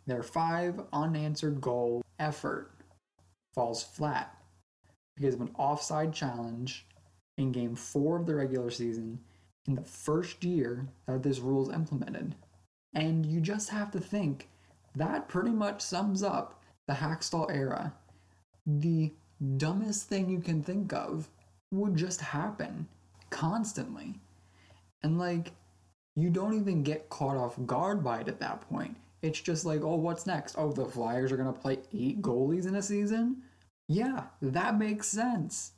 Their 0.05 0.21
five 0.21 0.79
unanswered 0.93 1.59
goal 1.59 2.03
effort 2.19 2.71
falls 3.55 3.83
flat 3.83 4.37
because 5.15 5.33
of 5.33 5.41
an 5.41 5.51
offside 5.57 6.13
challenge 6.13 6.85
in 7.37 7.51
game 7.51 7.75
four 7.75 8.17
of 8.17 8.27
the 8.27 8.35
regular 8.35 8.69
season 8.69 9.19
in 9.65 9.75
the 9.75 9.81
first 9.81 10.43
year 10.43 10.87
that 11.07 11.23
this 11.23 11.39
rule 11.39 11.67
is 11.67 11.75
implemented. 11.75 12.35
And 12.93 13.25
you 13.25 13.39
just 13.41 13.69
have 13.69 13.91
to 13.91 13.99
think 13.99 14.49
that 14.95 15.27
pretty 15.27 15.51
much 15.51 15.81
sums 15.81 16.23
up 16.23 16.61
the 16.87 16.93
Hakstol 16.93 17.51
era. 17.51 17.93
The 18.65 19.13
dumbest 19.57 20.09
thing 20.09 20.29
you 20.29 20.39
can 20.39 20.61
think 20.63 20.93
of 20.93 21.29
would 21.71 21.95
just 21.95 22.21
happen 22.21 22.87
constantly. 23.29 24.19
And 25.03 25.17
like, 25.17 25.53
you 26.15 26.29
don't 26.29 26.53
even 26.53 26.83
get 26.83 27.09
caught 27.09 27.37
off 27.37 27.55
guard 27.65 28.03
by 28.03 28.21
it 28.21 28.27
at 28.27 28.39
that 28.39 28.61
point. 28.69 28.95
It's 29.21 29.39
just 29.39 29.65
like, 29.65 29.81
oh, 29.81 29.95
what's 29.95 30.25
next? 30.25 30.55
Oh, 30.57 30.71
the 30.71 30.85
Flyers 30.85 31.31
are 31.31 31.37
going 31.37 31.53
to 31.53 31.59
play 31.59 31.79
eight 31.93 32.21
goalies 32.21 32.67
in 32.67 32.75
a 32.75 32.81
season? 32.81 33.43
Yeah, 33.87 34.23
that 34.41 34.77
makes 34.77 35.07
sense. 35.07 35.73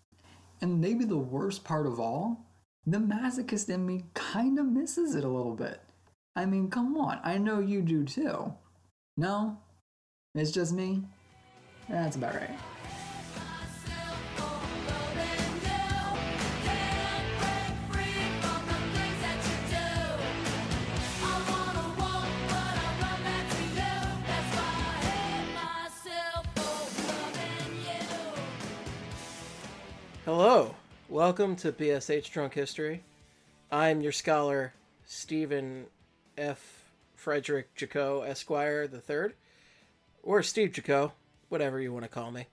And 0.61 0.79
maybe 0.79 1.05
the 1.05 1.17
worst 1.17 1.63
part 1.63 1.87
of 1.87 1.99
all, 1.99 2.45
the 2.85 2.97
masochist 2.97 3.69
in 3.69 3.85
me 3.85 4.05
kind 4.13 4.59
of 4.59 4.65
misses 4.65 5.15
it 5.15 5.23
a 5.23 5.29
little 5.29 5.55
bit. 5.55 5.81
I 6.35 6.45
mean, 6.45 6.69
come 6.69 6.97
on, 6.97 7.19
I 7.23 7.37
know 7.37 7.59
you 7.59 7.81
do 7.81 8.03
too. 8.03 8.53
No? 9.17 9.57
It's 10.35 10.51
just 10.51 10.71
me? 10.71 11.03
That's 11.89 12.15
about 12.15 12.35
right. 12.35 12.49
Hello, 30.23 30.73
welcome 31.09 31.57
to 31.57 31.73
BSH 31.73 32.31
Drunk 32.31 32.53
History. 32.53 33.03
I'm 33.69 33.99
your 33.99 34.13
scholar, 34.13 34.73
Stephen 35.03 35.87
F. 36.37 36.80
Frederick 37.21 37.75
Jaco 37.75 38.27
Esquire 38.27 38.87
the 38.87 38.99
Third, 38.99 39.35
or 40.23 40.41
Steve 40.41 40.71
Jaco, 40.71 41.11
whatever 41.49 41.79
you 41.79 41.93
want 41.93 42.03
to 42.03 42.09
call 42.09 42.31
me. 42.31 42.47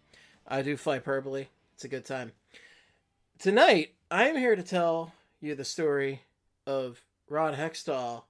I 0.47 0.61
do 0.61 0.77
fly 0.77 0.97
hyperbole. 0.97 1.47
It's 1.73 1.85
a 1.85 1.89
good 1.89 2.05
time. 2.05 2.32
Tonight, 3.39 3.95
I 4.11 4.28
am 4.28 4.36
here 4.36 4.55
to 4.55 4.62
tell 4.62 5.15
you 5.40 5.55
the 5.55 5.65
story 5.65 6.20
of 6.66 7.03
Ron 7.31 7.55
Hextall 7.55 8.24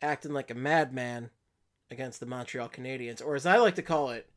acting 0.00 0.32
like 0.32 0.50
a 0.50 0.54
madman 0.54 1.30
against 1.92 2.18
the 2.18 2.26
Montreal 2.26 2.68
Canadiens, 2.68 3.24
or 3.24 3.36
as 3.36 3.46
I 3.46 3.58
like 3.58 3.76
to 3.76 3.82
call 3.82 4.10
it, 4.10 4.28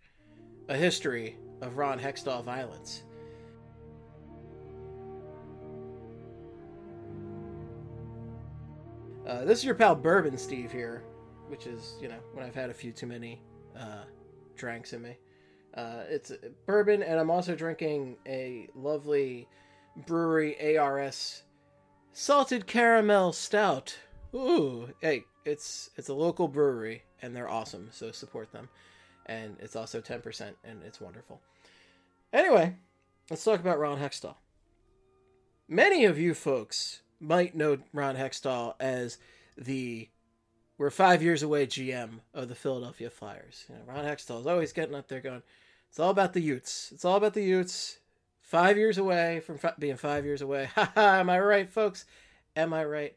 a 0.68 0.78
history 0.78 1.38
of 1.60 1.78
Ron 1.78 2.00
Hextall 2.00 2.44
violence. 2.44 3.02
Uh, 9.26 9.44
this 9.44 9.58
is 9.58 9.66
your 9.66 9.74
pal 9.74 9.96
Bourbon 9.96 10.38
Steve 10.38 10.72
here, 10.72 11.02
which 11.48 11.68
is, 11.68 11.96
you 12.02 12.08
know, 12.08 12.20
when 12.34 12.46
I've 12.46 12.56
had 12.56 12.70
a 12.70 12.74
few 12.74 12.92
too 12.92 13.08
many 13.08 13.42
uh, 13.78 14.04
drinks 14.56 14.94
in 14.94 15.02
me. 15.02 15.18
Uh, 15.74 16.04
it's 16.10 16.32
bourbon, 16.66 17.04
and 17.04 17.20
I'm 17.20 17.30
also 17.30 17.56
drinking 17.56 18.16
a 18.26 18.70
lovely 18.76 19.48
brewery 20.06 20.78
ARS 20.78 21.44
salted 22.14 22.66
caramel 22.66 23.34
stout. 23.34 23.98
Ooh, 24.34 24.90
hey, 25.02 25.26
it's 25.44 25.90
it's 25.98 26.10
a 26.10 26.14
local 26.14 26.48
brewery, 26.48 27.04
and 27.22 27.36
they're 27.36 27.50
awesome, 27.50 27.90
so 27.92 28.12
support 28.12 28.52
them. 28.52 28.70
And 29.28 29.58
it's 29.60 29.76
also 29.76 30.02
10%, 30.02 30.54
and 30.64 30.84
it's 30.84 31.02
wonderful. 31.02 31.42
Anyway, 32.32 32.76
let's 33.30 33.44
talk 33.44 33.60
about 33.60 33.80
Ron 33.80 34.00
Hextall. 34.00 34.36
Many 35.68 36.06
of 36.06 36.20
you 36.20 36.34
folks 36.36 37.02
might 37.20 37.56
know 37.56 37.80
Ron 37.92 38.16
Hextall 38.16 38.76
as 38.80 39.18
the 39.58 40.10
we're 40.78 40.90
five 40.90 41.24
years 41.24 41.42
away 41.42 41.66
GM 41.66 42.20
of 42.34 42.50
the 42.50 42.56
Philadelphia 42.56 43.10
Flyers. 43.10 43.66
You 43.70 43.76
know, 43.76 43.82
Ron 43.88 44.06
Hextall 44.06 44.42
is 44.42 44.48
always 44.48 44.74
getting 44.74 44.96
up 44.96 45.08
there 45.08 45.22
going, 45.22 45.44
it's 45.90 46.00
all 46.00 46.10
about 46.10 46.34
the 46.34 46.42
Utes. 46.42 46.92
It's 46.94 47.06
all 47.06 47.16
about 47.16 47.34
the 47.34 47.44
Utes. 47.44 48.00
Five 48.42 48.78
years 48.78 48.98
away 48.98 49.40
from 49.40 49.58
fi- 49.58 49.74
being 49.80 49.98
five 49.98 50.26
years 50.26 50.42
away. 50.42 50.70
Am 50.96 51.30
I 51.30 51.40
right, 51.40 51.70
folks? 51.70 52.06
Am 52.56 52.74
I 52.74 52.84
right? 52.84 53.16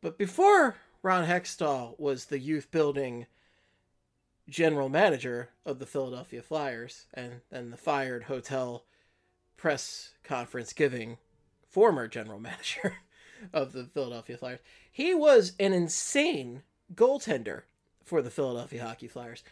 But 0.00 0.18
before 0.18 0.76
Ron 1.02 1.26
Hextall 1.26 1.98
was 2.00 2.26
the 2.26 2.38
youth 2.38 2.70
building 2.70 3.26
general 4.48 4.88
manager 4.88 5.50
of 5.64 5.78
the 5.78 5.86
Philadelphia 5.86 6.42
Flyers 6.42 7.06
and 7.14 7.42
then 7.50 7.70
the 7.70 7.76
fired 7.76 8.24
hotel 8.24 8.84
press 9.56 10.14
conference 10.24 10.72
giving 10.72 11.18
former 11.68 12.08
general 12.08 12.40
manager 12.40 12.94
of 13.52 13.72
the 13.72 13.84
Philadelphia 13.84 14.36
Flyers. 14.36 14.60
He 14.90 15.14
was 15.14 15.52
an 15.60 15.72
insane 15.72 16.62
goaltender 16.94 17.62
for 18.04 18.22
the 18.22 18.30
Philadelphia 18.30 18.84
Hockey 18.84 19.08
Flyers. 19.08 19.42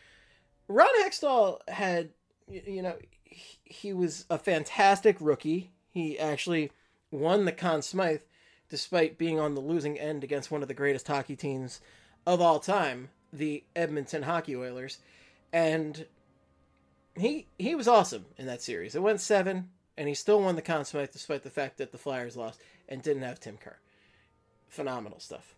Ron 0.69 0.89
Hextall 1.03 1.59
had, 1.69 2.11
you 2.49 2.83
know, 2.83 2.97
he, 3.25 3.59
he 3.65 3.93
was 3.93 4.25
a 4.29 4.39
fantastic 4.39 5.17
rookie. 5.21 5.71
He 5.91 6.19
actually 6.19 6.71
won 7.11 7.45
the 7.45 7.53
Conn 7.53 7.83
Smythe 7.83 8.23
despite 8.69 9.17
being 9.19 9.41
on 9.41 9.55
the 9.55 9.61
losing 9.61 9.99
end 9.99 10.23
against 10.23 10.51
one 10.51 10.63
of 10.63 10.69
the 10.69 10.75
greatest 10.75 11.09
hockey 11.09 11.37
teams 11.37 11.81
of 12.27 12.41
all 12.41 12.61
time, 12.61 13.09
the 13.33 13.65
Edmonton 13.75 14.25
Hockey 14.25 14.55
Oilers. 14.55 14.99
And 15.53 16.05
he 17.17 17.47
he 17.59 17.75
was 17.75 17.89
awesome 17.89 18.27
in 18.37 18.47
that 18.47 18.63
series. 18.63 18.95
It 18.95 19.03
went 19.03 19.21
seven, 19.21 19.71
and 19.97 20.09
he 20.09 20.15
still 20.15 20.41
won 20.43 20.57
the 20.57 20.63
Conn 20.63 20.85
Smythe 20.85 21.13
despite 21.13 21.43
the 21.43 21.51
fact 21.51 21.79
that 21.79 21.93
the 21.93 21.99
Flyers 21.99 22.37
lost 22.37 22.61
and 22.89 23.03
didn't 23.03 23.23
have 23.23 23.41
Tim 23.41 23.57
Kerr. 23.57 23.79
Phenomenal 24.69 25.21
stuff. 25.21 25.55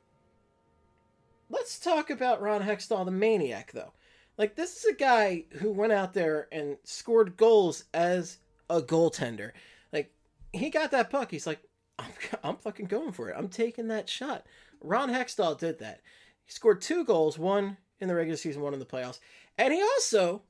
Let's 1.50 1.80
talk 1.80 2.10
about 2.10 2.40
Ron 2.40 2.62
Hextall, 2.62 3.04
the 3.04 3.10
maniac, 3.10 3.72
though. 3.72 3.92
Like, 4.38 4.54
this 4.54 4.76
is 4.76 4.84
a 4.84 4.94
guy 4.94 5.44
who 5.58 5.72
went 5.72 5.92
out 5.92 6.14
there 6.14 6.46
and 6.52 6.76
scored 6.84 7.36
goals 7.36 7.84
as 7.92 8.38
a 8.70 8.80
goaltender. 8.80 9.50
Like, 9.92 10.12
he 10.52 10.70
got 10.70 10.92
that 10.92 11.10
puck. 11.10 11.30
He's 11.30 11.48
like, 11.48 11.60
I'm, 11.98 12.12
I'm 12.44 12.56
fucking 12.56 12.86
going 12.86 13.12
for 13.12 13.28
it. 13.28 13.36
I'm 13.36 13.48
taking 13.48 13.88
that 13.88 14.08
shot. 14.08 14.46
Ron 14.80 15.10
Hextall 15.10 15.58
did 15.58 15.80
that. 15.80 16.00
He 16.44 16.52
scored 16.52 16.80
two 16.80 17.04
goals, 17.04 17.36
one 17.36 17.76
in 17.98 18.06
the 18.06 18.14
regular 18.14 18.36
season, 18.36 18.62
one 18.62 18.72
in 18.72 18.80
the 18.80 18.86
playoffs. 18.86 19.18
And 19.58 19.74
he 19.74 19.82
also 19.82 20.42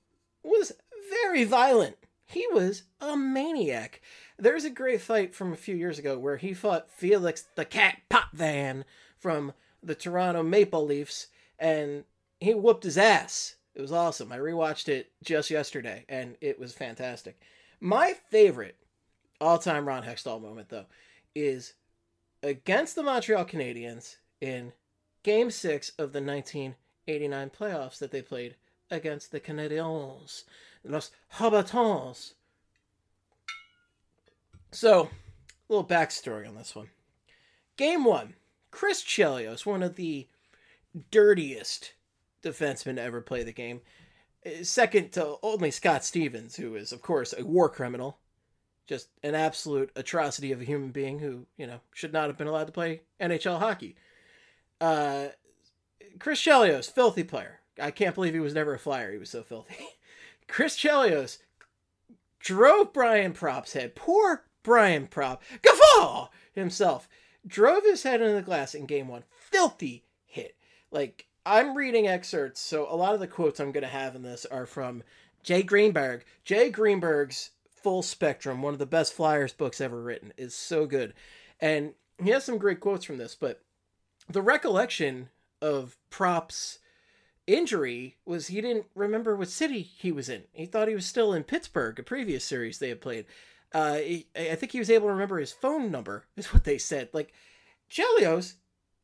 was 0.43 0.73
very 1.11 1.45
violent. 1.45 1.97
He 2.27 2.47
was 2.53 2.85
a 3.01 3.17
maniac. 3.17 4.03
There's 4.39 4.65
a 4.65 4.71
great 4.71 5.01
fight 5.01 5.35
from 5.35 5.53
a 5.53 5.57
few 5.57 5.75
years 5.75 5.99
ago 5.99 6.19
where 6.19 6.37
he 6.37 6.55
fought 6.55 6.91
Felix 6.91 7.47
the 7.57 7.65
Cat 7.65 7.99
Potvin 8.09 8.85
from 9.19 9.53
the 9.83 9.95
Toronto 9.95 10.43
Maple 10.43 10.85
Leafs, 10.85 11.29
and 11.59 12.05
he 12.39 12.55
whooped 12.55 12.85
his 12.85 12.99
ass. 12.99 13.57
It 13.75 13.81
was 13.81 13.93
awesome. 13.93 14.33
I 14.33 14.39
rewatched 14.39 14.89
it 14.89 15.13
just 15.25 15.51
yesterday, 15.51 16.05
and 16.09 16.37
it 16.41 16.59
was 16.59 16.73
fantastic. 16.75 17.41
My 17.81 18.15
favorite 18.31 18.77
all-time 19.41 19.87
Ron 19.87 20.03
Hextall 20.03 20.43
moment, 20.43 20.69
though, 20.69 20.87
is 21.35 21.75
against 22.43 22.95
the 22.95 23.03
Montreal 23.03 23.45
Canadiens 23.45 24.17
in 24.41 24.73
Game 25.23 25.51
Six 25.51 25.91
of 25.91 26.13
the 26.13 26.23
1989 26.23 27.51
playoffs 27.51 27.99
that 27.99 28.11
they 28.11 28.23
played 28.23 28.57
against 28.91 29.33
the 29.33 29.41
Canadiens, 29.41 30.45
Los 30.85 31.11
Habitants. 31.29 32.35
So, 34.73 35.05
a 35.05 35.09
little 35.69 35.87
backstory 35.87 36.49
on 36.49 36.55
this 36.55 36.75
one. 36.75 36.91
Game 37.77 38.05
one, 38.05 38.35
Chris 38.71 39.03
Chelios, 39.03 39.67
one 39.67 39.83
of 39.83 39.97
the 39.97 40.29
dirtiest 41.11 41.93
defensemen 42.43 42.97
to 42.97 43.03
ever 43.03 43.21
play 43.21 43.43
the 43.43 43.53
game, 43.53 43.81
second 44.63 45.13
to 45.13 45.37
only 45.43 45.71
Scott 45.71 46.05
Stevens, 46.05 46.57
who 46.57 46.75
is, 46.75 46.93
of 46.93 47.03
course, 47.03 47.35
a 47.37 47.45
war 47.45 47.69
criminal, 47.69 48.19
just 48.87 49.09
an 49.23 49.35
absolute 49.35 49.91
atrocity 49.97 50.53
of 50.53 50.61
a 50.61 50.65
human 50.65 50.91
being 50.91 51.19
who, 51.19 51.47
you 51.57 51.67
know, 51.67 51.81
should 51.95 52.13
not 52.13 52.29
have 52.29 52.39
been 52.39 52.49
allowed 52.49 52.67
to 52.67 52.73
play 52.73 53.03
NHL 53.21 53.59
hockey. 53.59 53.97
Uh, 54.81 55.29
Chris 56.19 56.41
Chelios, 56.41 56.91
filthy 56.91 57.25
player. 57.25 57.61
I 57.81 57.91
can't 57.91 58.15
believe 58.15 58.35
he 58.35 58.41
was 58.41 58.55
never 58.55 58.75
a 58.75 58.79
flyer. 58.79 59.13
He 59.13 59.19
was 59.19 59.31
so 59.31 59.43
filthy. 59.43 59.77
Chris 60.49 60.77
Chelios 60.77 61.39
drove 62.41 62.93
Brian 62.93 63.33
Propp's 63.33 63.75
head. 63.75 63.95
Poor 63.95 64.45
Brian 64.63 65.07
Propp. 65.07 65.39
Guffaw 65.63 66.29
himself 66.53 67.09
drove 67.47 67.85
his 67.85 68.03
head 68.03 68.21
into 68.21 68.35
the 68.35 68.43
glass 68.43 68.75
in 68.75 68.87
game 68.87 69.09
one. 69.09 69.25
Filthy 69.31 70.05
hit. 70.25 70.57
Like, 70.91 71.27
I'm 71.47 71.77
reading 71.77 72.07
excerpts, 72.07 72.61
so 72.61 72.87
a 72.89 72.97
lot 72.97 73.15
of 73.15 73.21
the 73.21 73.27
quotes 73.27 73.61
I'm 73.61 73.73
going 73.73 73.83
to 73.83 73.89
have 73.89 74.15
in 74.15 74.23
this 74.23 74.45
are 74.47 74.67
from 74.67 75.03
Jay 75.43 75.63
Greenberg. 75.63 76.25
Jay 76.45 76.71
Greenberg's 76.71 77.51
Full 77.83 78.03
Spectrum, 78.03 78.61
one 78.61 78.75
of 78.75 78.79
the 78.79 78.87
best 78.87 79.15
Flyers 79.15 79.53
books 79.53 79.81
ever 79.81 80.03
written, 80.03 80.33
is 80.37 80.55
so 80.55 80.87
good. 80.87 81.15
And 81.61 81.95
he 82.23 82.31
has 82.31 82.45
some 82.45 82.59
great 82.59 82.81
quotes 82.81 83.05
from 83.05 83.17
this, 83.17 83.35
but 83.35 83.63
the 84.29 84.43
recollection 84.43 85.31
of 85.63 85.97
Propp's 86.11 86.79
injury 87.47 88.17
was 88.25 88.47
he 88.47 88.61
didn't 88.61 88.87
remember 88.95 89.35
what 89.35 89.49
city 89.49 89.81
he 89.81 90.13
was 90.13 90.29
in. 90.29 90.45
He 90.53 90.67
thought 90.67 90.89
he 90.89 90.95
was 90.95 91.07
still 91.07 91.33
in 91.33 91.45
Pittsburgh, 91.45 91.99
a 91.99 92.03
previous 92.03 92.45
series 92.45 92.79
they 92.79 92.91
had 92.91 93.01
played. 93.01 93.27
Uh, 93.73 93.97
he, 93.97 94.27
I 94.37 94.55
think 94.55 94.73
he 94.73 94.79
was 94.79 94.91
able 94.91 95.07
to 95.07 95.13
remember 95.13 95.39
his 95.39 95.53
phone 95.53 95.91
number, 95.91 96.25
is 96.37 96.53
what 96.53 96.65
they 96.65 96.79
said. 96.79 97.09
Like, 97.13 97.33
Chelios 97.91 98.55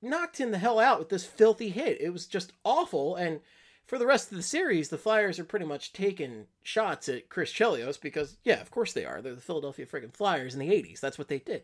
knocked 0.02 0.38
him 0.38 0.50
the 0.50 0.58
hell 0.58 0.78
out 0.78 0.98
with 0.98 1.08
this 1.08 1.24
filthy 1.24 1.70
hit. 1.70 2.00
It 2.00 2.10
was 2.10 2.26
just 2.26 2.52
awful. 2.64 3.16
And 3.16 3.40
for 3.86 3.98
the 3.98 4.06
rest 4.06 4.30
of 4.30 4.36
the 4.36 4.42
series, 4.42 4.88
the 4.88 4.98
Flyers 4.98 5.38
are 5.38 5.44
pretty 5.44 5.66
much 5.66 5.92
taking 5.92 6.46
shots 6.62 7.08
at 7.08 7.28
Chris 7.28 7.52
Chelios 7.52 8.00
because, 8.00 8.36
yeah, 8.44 8.60
of 8.60 8.70
course 8.70 8.92
they 8.92 9.04
are. 9.04 9.22
They're 9.22 9.34
the 9.34 9.40
Philadelphia 9.40 9.86
friggin' 9.86 10.12
Flyers 10.12 10.54
in 10.54 10.60
the 10.60 10.68
80s. 10.68 11.00
That's 11.00 11.18
what 11.18 11.28
they 11.28 11.38
did. 11.38 11.62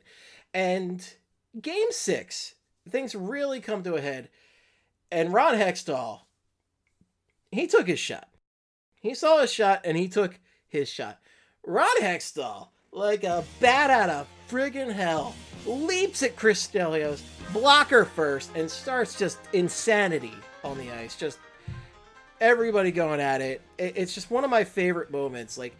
And 0.54 1.04
game 1.60 1.90
six, 1.90 2.54
things 2.88 3.14
really 3.14 3.60
come 3.60 3.82
to 3.82 3.94
a 3.94 4.00
head. 4.00 4.28
And 5.10 5.32
Ron 5.32 5.54
Hextall, 5.54 6.20
he 7.50 7.66
took 7.66 7.86
his 7.86 8.00
shot. 8.00 8.28
He 9.00 9.14
saw 9.14 9.40
his 9.40 9.52
shot 9.52 9.80
and 9.84 9.96
he 9.96 10.08
took 10.08 10.38
his 10.68 10.88
shot. 10.88 11.18
Ron 11.66 12.00
Hextall, 12.00 12.68
like 12.92 13.24
a 13.24 13.42
bat 13.58 13.90
out 13.90 14.10
of 14.10 14.28
friggin' 14.48 14.92
hell, 14.92 15.34
leaps 15.66 16.22
at 16.22 16.36
Chris 16.36 16.68
Chelios, 16.68 17.22
blocker 17.52 18.04
first, 18.04 18.50
and 18.54 18.70
starts 18.70 19.18
just 19.18 19.38
insanity 19.54 20.34
on 20.62 20.76
the 20.76 20.90
ice. 20.90 21.16
Just 21.16 21.38
everybody 22.40 22.92
going 22.92 23.20
at 23.20 23.40
it. 23.40 23.62
It's 23.78 24.14
just 24.14 24.30
one 24.30 24.44
of 24.44 24.50
my 24.50 24.64
favorite 24.64 25.10
moments. 25.10 25.56
Like, 25.56 25.74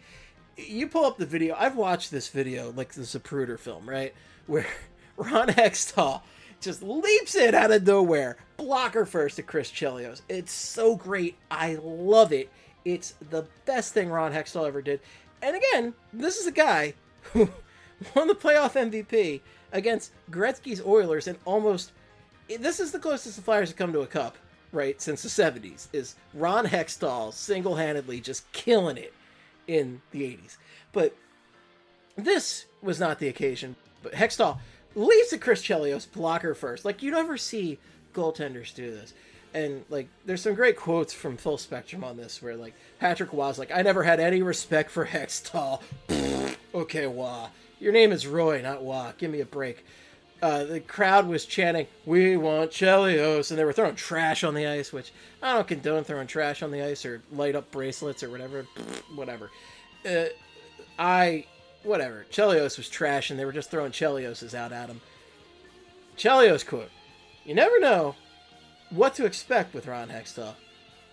you 0.57 0.87
pull 0.87 1.05
up 1.05 1.17
the 1.17 1.25
video. 1.25 1.55
I've 1.57 1.75
watched 1.75 2.09
this 2.09 2.29
video, 2.29 2.71
like 2.71 2.93
the 2.93 3.01
Zapruder 3.01 3.59
film, 3.59 3.87
right? 3.87 4.13
Where 4.47 4.65
Ron 5.17 5.49
Hextall 5.49 6.21
just 6.61 6.81
leaps 6.81 7.35
in 7.35 7.53
out 7.53 7.71
of 7.71 7.85
nowhere, 7.85 8.37
blocker 8.57 9.05
first 9.05 9.35
to 9.35 9.43
Chris 9.43 9.69
Chelios. 9.69 10.21
It's 10.29 10.51
so 10.51 10.95
great. 10.95 11.35
I 11.51 11.77
love 11.83 12.33
it. 12.33 12.49
It's 12.85 13.13
the 13.29 13.45
best 13.65 13.93
thing 13.93 14.09
Ron 14.09 14.33
Hextall 14.33 14.67
ever 14.67 14.81
did. 14.81 14.99
And 15.41 15.55
again, 15.57 15.93
this 16.13 16.37
is 16.37 16.47
a 16.47 16.51
guy 16.51 16.93
won 18.15 18.27
the 18.27 18.35
playoff 18.35 18.73
MVP 18.73 19.41
against 19.71 20.11
Gretzky's 20.29 20.81
Oilers 20.81 21.27
and 21.27 21.37
almost 21.45 21.91
this 22.47 22.79
is 22.79 22.91
the 22.91 22.99
closest 22.99 23.35
the 23.37 23.41
Flyers 23.41 23.69
have 23.69 23.77
come 23.77 23.93
to 23.93 24.01
a 24.01 24.07
cup, 24.07 24.37
right, 24.71 25.01
since 25.01 25.23
the 25.23 25.29
70s, 25.29 25.87
is 25.93 26.15
Ron 26.33 26.65
Hextall 26.65 27.33
single-handedly 27.33 28.19
just 28.19 28.51
killing 28.51 28.97
it 28.97 29.13
in 29.67 30.01
the 30.11 30.23
80s. 30.23 30.57
But 30.91 31.15
this 32.15 32.65
was 32.81 32.99
not 32.99 33.19
the 33.19 33.27
occasion. 33.27 33.75
But 34.01 34.13
Hextall 34.13 34.59
leaves 34.95 35.33
at 35.33 35.41
Chris 35.41 35.63
Chelios 35.63 36.11
blocker 36.11 36.53
first. 36.53 36.85
Like 36.85 37.01
you 37.01 37.11
never 37.11 37.37
see 37.37 37.79
goaltenders 38.13 38.73
do 38.73 38.91
this. 38.91 39.13
And 39.53 39.85
like 39.89 40.07
there's 40.25 40.41
some 40.41 40.55
great 40.55 40.75
quotes 40.75 41.13
from 41.13 41.37
Full 41.37 41.57
Spectrum 41.57 42.03
on 42.03 42.17
this 42.17 42.41
where 42.41 42.55
like 42.55 42.73
Patrick 42.99 43.33
Wah's 43.33 43.59
like, 43.59 43.71
I 43.71 43.81
never 43.81 44.03
had 44.03 44.19
any 44.19 44.41
respect 44.41 44.91
for 44.91 45.05
Hextall. 45.05 45.81
okay, 46.73 47.07
Wah, 47.07 47.49
Your 47.79 47.91
name 47.91 48.11
is 48.11 48.27
Roy, 48.27 48.61
not 48.61 48.83
Wah. 48.83 49.11
Give 49.17 49.31
me 49.31 49.41
a 49.41 49.45
break. 49.45 49.85
Uh, 50.41 50.65
the 50.65 50.81
crowd 50.81 51.27
was 51.27 51.45
chanting, 51.45 51.87
"We 52.05 52.35
want 52.35 52.71
Chelios," 52.71 53.49
and 53.49 53.57
they 53.57 53.63
were 53.63 53.71
throwing 53.71 53.95
trash 53.95 54.43
on 54.43 54.55
the 54.55 54.67
ice, 54.67 54.91
which 54.91 55.13
I 55.41 55.53
don't 55.53 55.67
condone 55.67 56.03
throwing 56.03 56.27
trash 56.27 56.61
on 56.61 56.71
the 56.71 56.81
ice 56.81 57.05
or 57.05 57.21
light 57.31 57.55
up 57.55 57.71
bracelets 57.71 58.23
or 58.23 58.29
whatever. 58.29 58.63
whatever. 59.15 59.51
Uh, 60.05 60.25
I, 60.99 61.45
whatever. 61.83 62.25
Chelios 62.29 62.77
was 62.77 62.89
trash, 62.89 63.29
and 63.29 63.39
they 63.39 63.45
were 63.45 63.53
just 63.53 63.71
throwing 63.71 63.93
Chelioses 63.93 64.53
out 64.53 64.73
at 64.73 64.89
him. 64.89 64.99
Chelios 66.17 66.67
quote: 66.67 66.89
"You 67.45 67.55
never 67.55 67.79
know 67.79 68.15
what 68.89 69.15
to 69.15 69.25
expect 69.25 69.73
with 69.73 69.87
Ron 69.87 70.09
Hextall, 70.09 70.55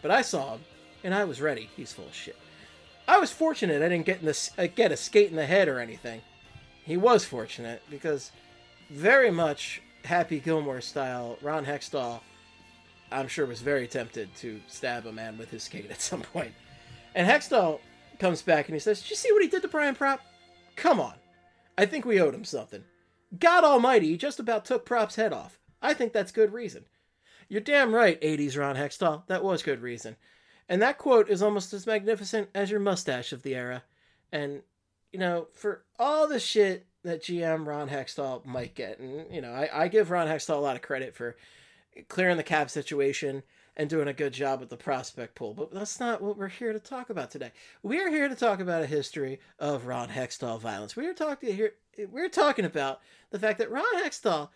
but 0.02 0.10
I 0.10 0.22
saw 0.22 0.54
him, 0.54 0.64
and 1.04 1.14
I 1.14 1.22
was 1.22 1.40
ready. 1.40 1.70
He's 1.76 1.92
full 1.92 2.06
of 2.06 2.14
shit. 2.14 2.36
I 3.10 3.18
was 3.18 3.30
fortunate 3.30 3.82
I 3.82 3.88
didn't 3.88 4.06
get 4.06 4.22
in 4.22 4.28
uh, 4.28 4.68
get 4.74 4.92
a 4.92 4.96
skate 4.96 5.30
in 5.30 5.36
the 5.36 5.46
head 5.46 5.68
or 5.68 5.78
anything." 5.78 6.22
he 6.90 6.96
was 6.96 7.24
fortunate 7.24 7.82
because 7.88 8.32
very 8.90 9.30
much 9.30 9.80
Happy 10.04 10.40
Gilmore 10.40 10.80
style, 10.80 11.38
Ron 11.40 11.64
Hextall, 11.64 12.20
I'm 13.12 13.28
sure 13.28 13.46
was 13.46 13.60
very 13.60 13.86
tempted 13.86 14.34
to 14.36 14.60
stab 14.66 15.06
a 15.06 15.12
man 15.12 15.38
with 15.38 15.50
his 15.50 15.62
skate 15.62 15.90
at 15.90 16.00
some 16.00 16.22
point. 16.22 16.52
And 17.14 17.28
Hextall 17.28 17.78
comes 18.18 18.42
back 18.42 18.66
and 18.66 18.74
he 18.74 18.80
says, 18.80 19.02
Did 19.02 19.10
you 19.10 19.16
see 19.16 19.32
what 19.32 19.42
he 19.42 19.48
did 19.48 19.62
to 19.62 19.68
Brian 19.68 19.94
Propp? 19.94 20.18
Come 20.74 20.98
on. 20.98 21.14
I 21.78 21.86
think 21.86 22.04
we 22.04 22.20
owed 22.20 22.34
him 22.34 22.44
something. 22.44 22.82
God 23.38 23.62
almighty, 23.62 24.08
he 24.08 24.16
just 24.16 24.40
about 24.40 24.64
took 24.64 24.84
Propp's 24.84 25.14
head 25.14 25.32
off. 25.32 25.60
I 25.80 25.94
think 25.94 26.12
that's 26.12 26.32
good 26.32 26.52
reason. 26.52 26.86
You're 27.48 27.60
damn 27.60 27.94
right, 27.94 28.20
80s 28.20 28.58
Ron 28.58 28.74
Hextall. 28.74 29.26
That 29.28 29.44
was 29.44 29.62
good 29.62 29.80
reason. 29.80 30.16
And 30.70 30.80
that 30.82 30.98
quote 30.98 31.28
is 31.28 31.42
almost 31.42 31.74
as 31.74 31.84
magnificent 31.84 32.48
as 32.54 32.70
your 32.70 32.78
mustache 32.78 33.32
of 33.32 33.42
the 33.42 33.56
era. 33.56 33.82
And, 34.30 34.62
you 35.12 35.18
know, 35.18 35.48
for 35.52 35.82
all 35.98 36.28
the 36.28 36.38
shit 36.38 36.86
that 37.02 37.24
GM 37.24 37.66
Ron 37.66 37.88
Hextall 37.88 38.46
might 38.46 38.76
get, 38.76 39.00
and, 39.00 39.26
you 39.34 39.40
know, 39.40 39.50
I, 39.50 39.68
I 39.72 39.88
give 39.88 40.12
Ron 40.12 40.28
Hextall 40.28 40.54
a 40.54 40.60
lot 40.60 40.76
of 40.76 40.82
credit 40.82 41.16
for 41.16 41.36
clearing 42.08 42.36
the 42.36 42.44
cap 42.44 42.70
situation 42.70 43.42
and 43.76 43.90
doing 43.90 44.06
a 44.06 44.12
good 44.12 44.32
job 44.32 44.60
with 44.60 44.68
the 44.68 44.76
prospect 44.76 45.34
pool. 45.34 45.54
But 45.54 45.74
that's 45.74 45.98
not 45.98 46.22
what 46.22 46.38
we're 46.38 46.46
here 46.46 46.72
to 46.72 46.78
talk 46.78 47.10
about 47.10 47.32
today. 47.32 47.50
We 47.82 47.98
are 48.00 48.08
here 48.08 48.28
to 48.28 48.36
talk 48.36 48.60
about 48.60 48.84
a 48.84 48.86
history 48.86 49.40
of 49.58 49.86
Ron 49.86 50.10
Hextall 50.10 50.60
violence. 50.60 50.94
We 50.94 51.08
are 51.08 51.14
talking 51.14 51.52
here. 51.52 51.72
We're 52.12 52.28
talking 52.28 52.64
about 52.64 53.00
the 53.30 53.40
fact 53.40 53.58
that 53.58 53.72
Ron 53.72 54.04
Hextall 54.04 54.50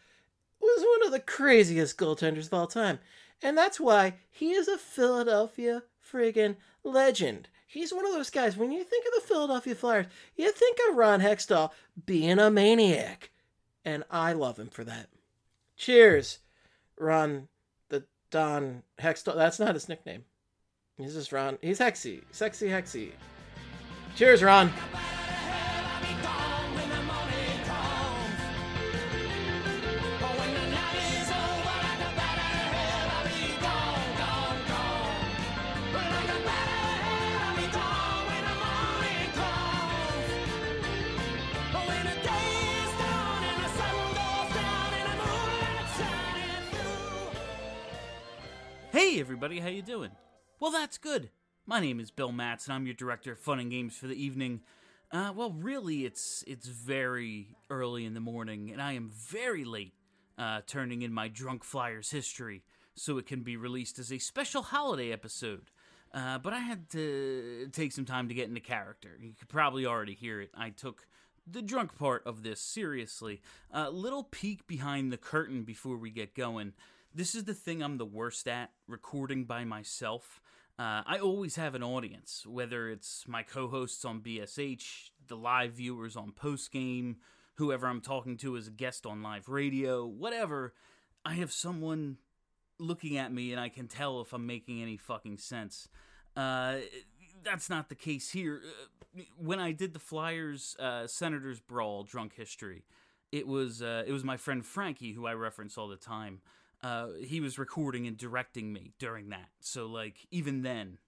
was 0.61 0.81
one 0.81 1.07
of 1.07 1.13
the 1.13 1.19
craziest 1.19 1.99
goaltenders 1.99 2.47
of 2.47 2.55
all 2.55 2.69
time, 2.69 3.01
and 3.43 3.59
that's 3.59 3.81
why 3.81 4.15
he 4.31 4.53
is 4.53 4.69
a 4.69 4.79
Philadelphia 4.79 5.83
friggin' 6.11 6.57
legend. 6.83 7.49
He's 7.67 7.93
one 7.93 8.07
of 8.07 8.13
those 8.13 8.31
guys. 8.31 8.57
When 8.57 8.71
you 8.71 8.85
think 8.85 9.05
of 9.07 9.15
the 9.15 9.27
Philadelphia 9.27 9.75
Flyers, 9.75 10.07
you 10.37 10.53
think 10.53 10.79
of 10.89 10.97
Ron 10.97 11.21
Hextall 11.21 11.71
being 12.07 12.39
a 12.39 12.51
maniac, 12.51 13.31
and 13.85 14.05
I 14.11 14.33
love 14.33 14.59
him 14.59 14.69
for 14.69 14.85
that. 14.85 15.09
Cheers, 15.77 16.39
Ron 16.99 17.49
the 17.89 18.05
Don 18.31 18.83
Hextall. 19.01 19.35
That's 19.35 19.59
not 19.59 19.75
his 19.75 19.89
nickname. 19.89 20.25
He's 20.97 21.15
just 21.15 21.33
Ron. 21.33 21.59
He's 21.61 21.81
Hexy. 21.81 22.23
Sexy 22.31 22.69
Hexy. 22.69 23.11
Cheers, 24.15 24.45
Ron. 24.45 24.73
Hey 49.15 49.21
everybody, 49.21 49.61
how 49.61 49.69
you 49.69 49.81
doing? 49.81 50.11
Well, 50.59 50.73
that's 50.73 50.99
good. 50.99 51.31
My 51.67 51.79
name 51.79 52.01
is 52.01 52.11
Bill 52.11 52.33
Matz, 52.33 52.67
and 52.67 52.75
I'm 52.75 52.85
your 52.85 52.97
director 52.97 53.31
of 53.31 53.39
fun 53.39 53.61
and 53.61 53.71
games 53.71 53.97
for 53.97 54.09
the 54.09 54.21
evening. 54.21 54.63
Uh, 55.13 55.33
well, 55.33 55.53
really, 55.53 56.05
it's 56.05 56.43
it's 56.49 56.67
very 56.67 57.55
early 57.71 58.07
in 58.07 58.15
the 58.15 58.21
morning, 58.21 58.73
and 58.73 58.83
I 58.83 58.95
am 58.95 59.09
very 59.09 59.65
late 59.65 59.95
uh, 60.37 60.63
turning 60.67 61.03
in 61.03 61.13
my 61.13 61.29
Drunk 61.29 61.63
Flyers 61.63 62.11
history, 62.11 62.65
so 62.97 63.17
it 63.17 63.25
can 63.25 63.45
be 63.45 63.57
released 63.57 64.01
as 64.01 64.13
a 64.13 64.19
special 64.19 64.63
holiday 64.63 65.13
episode. 65.13 65.71
Uh, 66.13 66.39
but 66.39 66.53
I 66.53 66.59
had 66.59 66.91
to 66.91 67.69
take 67.71 67.93
some 67.93 68.07
time 68.07 68.27
to 68.27 68.35
get 68.35 68.49
into 68.49 68.61
character. 68.61 69.17
You 69.21 69.35
could 69.39 69.49
probably 69.49 69.87
already 69.87 70.15
hear 70.15 70.41
it. 70.41 70.51
I 70.57 70.71
took 70.71 71.07
the 71.47 71.63
drunk 71.63 71.97
part 71.97 72.27
of 72.27 72.43
this 72.43 72.61
seriously. 72.61 73.43
A 73.71 73.93
little 73.93 74.25
peek 74.25 74.67
behind 74.67 75.13
the 75.13 75.19
curtain 75.19 75.63
before 75.63 75.99
we 75.99 76.11
get 76.11 76.35
going 76.35 76.73
this 77.15 77.35
is 77.35 77.45
the 77.45 77.55
thing 77.55 77.83
I'm 77.83 77.97
the 77.99 78.05
worst 78.05 78.49
at 78.49 78.71
recording 78.89 79.45
by 79.45 79.65
myself. 79.65 80.41
Uh, 80.77 81.03
I 81.07 81.19
always 81.19 81.55
have 81.55 81.77
an 81.77 81.83
audience, 81.83 82.45
whether 82.45 82.91
it's 82.91 83.25
my 83.29 83.45
co 83.45 83.69
hosts 83.69 84.05
on 84.05 84.21
BSH, 84.21 85.11
the 85.29 85.37
live 85.37 85.75
viewers 85.75 86.17
on 86.17 86.33
postgame, 86.33 87.17
whoever 87.55 87.87
I'm 87.87 88.01
talking 88.01 88.37
to 88.39 88.57
as 88.57 88.67
a 88.67 88.73
guest 88.73 89.07
on 89.07 89.23
live 89.23 89.49
radio, 89.49 90.05
whatever. 90.05 90.75
I 91.25 91.35
have 91.35 91.53
someone 91.53 92.19
looking 92.81 93.17
at 93.17 93.33
me 93.33 93.53
and 93.53 93.61
I 93.61 93.69
can 93.69 93.87
tell 93.87 94.21
if 94.21 94.33
I'm 94.33 94.47
making 94.47 94.83
any 94.83 94.97
fucking 94.97 95.39
sense. 95.39 95.89
Uh, 96.37 96.79
that's 97.45 97.71
not 97.71 97.89
the 97.89 97.95
case 97.95 98.33
here. 98.33 98.61
Uh, 98.65 99.23
when 99.39 99.61
I 99.61 99.71
did 99.71 99.93
the 99.93 100.01
Flyers 100.01 100.75
uh, 100.81 101.07
Senators 101.07 101.61
Brawl 101.61 102.03
drunk 102.03 102.35
history, 102.35 102.83
it 103.31 103.47
was 103.47 103.83
uh, 103.83 104.03
it 104.05 104.11
was 104.11 104.25
my 104.25 104.37
friend 104.37 104.67
Frankie 104.67 105.13
who 105.13 105.27
I 105.29 105.35
reference 105.35 105.79
all 105.79 105.87
the 105.87 105.97
time 105.97 106.41
uh, 106.85 107.09
he 107.25 107.41
was 107.41 107.59
recording 107.59 108.07
and 108.07 108.17
directing 108.19 108.73
me 108.73 108.93
during 108.99 109.31
that. 109.31 109.49
So 109.61 109.87
like 109.87 110.27
even 110.31 110.63
then, 110.63 110.99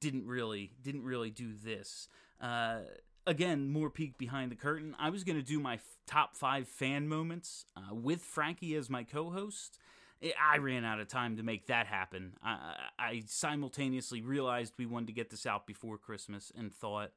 didn't 0.00 0.26
really 0.26 0.72
didn't 0.82 1.04
really 1.04 1.30
do 1.30 1.52
this. 1.54 2.08
Uh, 2.40 2.80
again, 3.24 3.68
more 3.68 3.88
peek 3.88 4.18
behind 4.18 4.50
the 4.50 4.56
curtain. 4.56 4.96
I 4.98 5.10
was 5.10 5.22
gonna 5.22 5.42
do 5.42 5.60
my 5.60 5.74
f- 5.74 5.96
top 6.08 6.36
five 6.36 6.66
fan 6.66 7.08
moments 7.08 7.64
uh, 7.76 7.94
with 7.94 8.20
Frankie 8.22 8.74
as 8.74 8.90
my 8.90 9.04
co-host. 9.04 9.78
I 10.40 10.58
ran 10.58 10.84
out 10.84 11.00
of 11.00 11.08
time 11.08 11.36
to 11.36 11.42
make 11.42 11.66
that 11.66 11.86
happen. 11.86 12.34
I, 12.44 12.76
I 12.98 13.22
simultaneously 13.26 14.22
realized 14.22 14.74
we 14.78 14.86
wanted 14.86 15.08
to 15.08 15.12
get 15.12 15.30
this 15.30 15.46
out 15.46 15.66
before 15.66 15.98
Christmas 15.98 16.52
and 16.56 16.72
thought, 16.72 17.10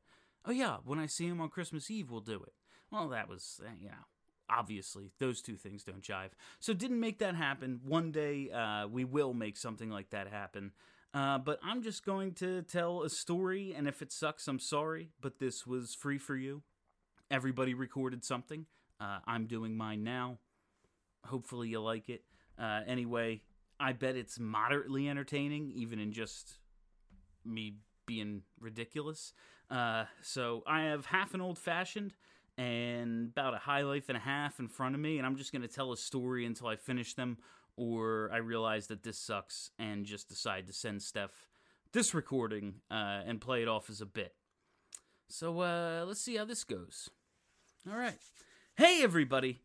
oh 0.43 0.51
yeah, 0.51 0.77
when 0.83 0.97
I 0.97 1.05
see 1.05 1.27
him 1.27 1.39
on 1.39 1.49
Christmas 1.49 1.91
Eve, 1.91 2.09
we'll 2.09 2.21
do 2.21 2.41
it. 2.41 2.53
Well, 2.91 3.09
that 3.09 3.29
was, 3.29 3.61
eh, 3.63 3.69
you 3.79 3.89
know, 3.89 4.05
obviously 4.49 5.11
those 5.19 5.41
two 5.41 5.55
things 5.55 5.83
don't 5.83 6.01
jive. 6.01 6.31
So 6.59 6.73
didn't 6.73 6.99
make 6.99 7.19
that 7.19 7.35
happen. 7.35 7.79
One 7.83 8.11
day 8.11 8.49
uh, 8.51 8.87
we 8.87 9.03
will 9.03 9.33
make 9.33 9.57
something 9.57 9.89
like 9.89 10.09
that 10.11 10.27
happen. 10.27 10.71
Uh, 11.13 11.37
but 11.37 11.59
i'm 11.63 11.81
just 11.81 12.05
going 12.05 12.33
to 12.33 12.61
tell 12.63 13.03
a 13.03 13.09
story 13.09 13.73
and 13.73 13.87
if 13.87 14.01
it 14.01 14.11
sucks 14.11 14.49
i'm 14.49 14.59
sorry 14.59 15.11
but 15.21 15.39
this 15.39 15.65
was 15.65 15.95
free 15.95 16.17
for 16.17 16.35
you. 16.35 16.61
Everybody 17.31 17.73
recorded 17.73 18.25
something. 18.25 18.65
Uh, 18.99 19.19
i'm 19.25 19.47
doing 19.47 19.77
mine 19.77 20.03
now. 20.03 20.39
Hopefully 21.23 21.69
you 21.69 21.79
like 21.79 22.09
it. 22.09 22.23
Uh, 22.59 22.81
anyway 22.85 23.41
i 23.79 23.93
bet 23.93 24.17
it's 24.17 24.39
moderately 24.39 25.07
entertaining 25.07 25.71
even 25.73 25.99
in 25.99 26.11
just 26.11 26.57
me 27.45 27.77
being 28.05 28.41
ridiculous. 28.59 29.31
Uh, 29.71 30.03
so 30.21 30.63
i 30.67 30.81
have 30.81 31.05
half 31.05 31.33
an 31.33 31.39
old 31.39 31.57
fashioned 31.57 32.13
and 32.57 33.29
about 33.29 33.53
a 33.53 33.59
high 33.59 33.81
life 33.81 34.07
and 34.07 34.17
a 34.17 34.21
half 34.21 34.59
in 34.59 34.67
front 34.67 34.95
of 34.95 35.01
me, 35.01 35.17
and 35.17 35.25
I'm 35.25 35.35
just 35.35 35.51
going 35.51 35.61
to 35.61 35.67
tell 35.67 35.91
a 35.91 35.97
story 35.97 36.45
until 36.45 36.67
I 36.67 36.75
finish 36.75 37.13
them, 37.13 37.37
or 37.75 38.29
I 38.33 38.37
realize 38.37 38.87
that 38.87 39.03
this 39.03 39.17
sucks 39.17 39.71
and 39.77 40.05
just 40.05 40.29
decide 40.29 40.67
to 40.67 40.73
send 40.73 41.01
Steph 41.01 41.47
this 41.91 42.13
recording 42.13 42.75
uh, 42.89 43.21
and 43.25 43.41
play 43.41 43.61
it 43.61 43.67
off 43.67 43.89
as 43.89 44.01
a 44.01 44.05
bit. 44.05 44.33
So 45.27 45.59
uh, 45.61 46.05
let's 46.07 46.21
see 46.21 46.37
how 46.37 46.45
this 46.45 46.63
goes. 46.63 47.09
All 47.89 47.97
right. 47.97 48.17
Hey, 48.77 49.01
everybody. 49.03 49.61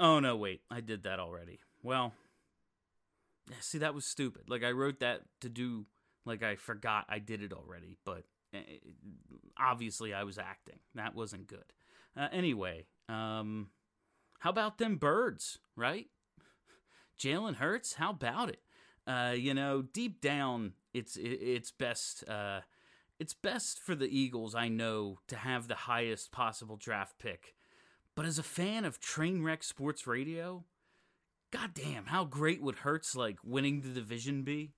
Oh, 0.00 0.20
no, 0.20 0.36
wait. 0.36 0.62
I 0.70 0.80
did 0.80 1.02
that 1.04 1.20
already. 1.20 1.60
Well, 1.82 2.12
see, 3.60 3.78
that 3.78 3.94
was 3.94 4.04
stupid. 4.04 4.42
Like, 4.48 4.64
I 4.64 4.70
wrote 4.70 5.00
that 5.00 5.22
to 5.40 5.48
do, 5.48 5.86
like, 6.24 6.42
I 6.42 6.56
forgot 6.56 7.06
I 7.08 7.18
did 7.18 7.42
it 7.42 7.52
already, 7.52 7.96
but 8.04 8.24
obviously 9.58 10.14
I 10.14 10.24
was 10.24 10.38
acting. 10.38 10.78
That 10.94 11.14
wasn't 11.14 11.46
good. 11.46 11.72
Uh, 12.16 12.28
anyway, 12.32 12.86
um, 13.08 13.68
how 14.40 14.50
about 14.50 14.78
them 14.78 14.96
birds, 14.96 15.58
right? 15.76 16.06
Jalen 17.18 17.56
Hurts, 17.56 17.94
how 17.94 18.10
about 18.10 18.48
it? 18.48 18.60
Uh, 19.06 19.34
you 19.36 19.54
know, 19.54 19.82
deep 19.82 20.20
down, 20.20 20.74
it's 20.92 21.16
it's 21.20 21.70
best 21.70 22.28
uh, 22.28 22.60
it's 23.18 23.34
best 23.34 23.80
for 23.80 23.94
the 23.94 24.06
Eagles. 24.06 24.54
I 24.54 24.68
know 24.68 25.18
to 25.28 25.36
have 25.36 25.66
the 25.66 25.74
highest 25.74 26.30
possible 26.30 26.76
draft 26.76 27.18
pick, 27.18 27.54
but 28.14 28.26
as 28.26 28.38
a 28.38 28.42
fan 28.42 28.84
of 28.84 29.00
Trainwreck 29.00 29.64
Sports 29.64 30.06
Radio, 30.06 30.64
goddamn, 31.50 32.06
how 32.06 32.24
great 32.24 32.62
would 32.62 32.76
Hurts 32.76 33.16
like 33.16 33.38
winning 33.42 33.80
the 33.80 33.88
division 33.88 34.42
be? 34.42 34.74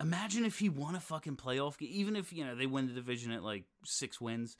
Imagine 0.00 0.44
if 0.44 0.58
he 0.58 0.68
won 0.68 0.94
a 0.94 1.00
fucking 1.00 1.36
playoff 1.36 1.78
game, 1.78 1.90
even 1.92 2.16
if 2.16 2.32
you 2.32 2.44
know 2.44 2.54
they 2.54 2.66
win 2.66 2.86
the 2.86 2.94
division 2.94 3.32
at 3.32 3.42
like 3.42 3.64
six 3.84 4.20
wins. 4.20 4.56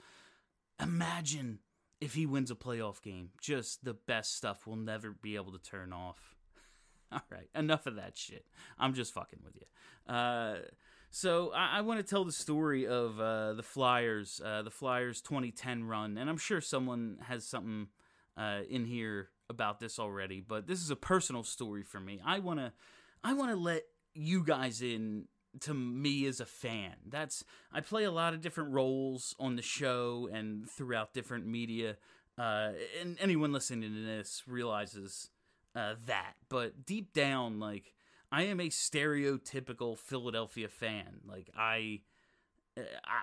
Imagine 0.81 1.61
if 2.01 2.15
he 2.15 2.27
wins 2.27 2.51
a 2.51 2.55
playoff 2.55 3.03
game. 3.03 3.31
Just 3.41 3.85
the 3.85 3.95
best 3.95 4.37
stuff 4.37 4.67
we'll 4.67 4.77
never 4.77 5.11
be 5.11 5.37
able 5.37 5.53
to 5.53 5.59
turn 5.59 5.93
off. 5.93 6.37
All 7.12 7.23
right, 7.31 7.49
enough 7.55 7.87
of 7.87 7.97
that 7.97 8.17
shit. 8.19 8.45
I'm 8.79 8.95
just 8.95 9.15
fucking 9.15 9.41
with 9.45 9.57
you. 9.57 10.15
Uh, 10.15 10.57
so 11.11 11.53
I, 11.53 11.79
I 11.79 11.81
want 11.81 11.99
to 12.01 12.07
tell 12.09 12.25
the 12.25 12.33
story 12.33 12.87
of 12.87 13.19
uh, 13.19 13.55
the 13.55 13.62
Flyers, 13.62 14.41
uh, 14.45 14.62
the 14.62 14.71
Flyers 14.71 15.21
2010 15.21 15.85
run, 15.85 16.19
and 16.19 16.31
I'm 16.31 16.37
sure 16.37 16.61
someone 16.61 17.19
has 17.27 17.47
something 17.47 17.89
uh, 18.37 18.61
in 18.69 18.85
here 18.85 19.29
about 19.49 19.81
this 19.81 19.99
already. 19.99 20.41
But 20.41 20.67
this 20.67 20.81
is 20.81 20.91
a 20.91 20.97
personal 20.97 21.43
story 21.43 21.83
for 21.83 21.99
me. 21.99 22.21
I 22.25 22.39
wanna, 22.39 22.73
I 23.25 23.33
wanna 23.33 23.57
let 23.57 23.83
you 24.15 24.45
guys 24.45 24.82
in 24.82 25.27
to 25.61 25.74
me 25.74 26.27
as 26.27 26.41
a 26.41 26.47
fan. 26.47 26.95
That's 27.09 27.45
I 27.73 27.81
play 27.81 28.05
a 28.05 28.11
lot 28.11 28.35
of 28.35 28.41
different 28.41 28.73
roles 28.73 29.35
on 29.39 29.57
the 29.57 29.62
show 29.62 30.28
and 30.32 30.69
throughout 30.69 31.12
different 31.12 31.47
media. 31.47 31.97
Uh, 32.39 32.73
and 33.01 33.19
anyone 33.20 33.53
listening 33.53 33.93
to 33.93 34.05
this 34.05 34.45
realizes 34.47 35.31
uh, 35.74 35.95
that. 36.07 36.35
But 36.49 36.87
deep 36.87 37.12
down, 37.12 37.59
like 37.59 37.95
I 38.32 38.45
am 38.45 38.61
a 38.61 38.69
stereotypical 38.69 39.99
Philadelphia 39.99 40.69
fan. 40.69 41.20
Like 41.27 41.51
I, 41.57 42.01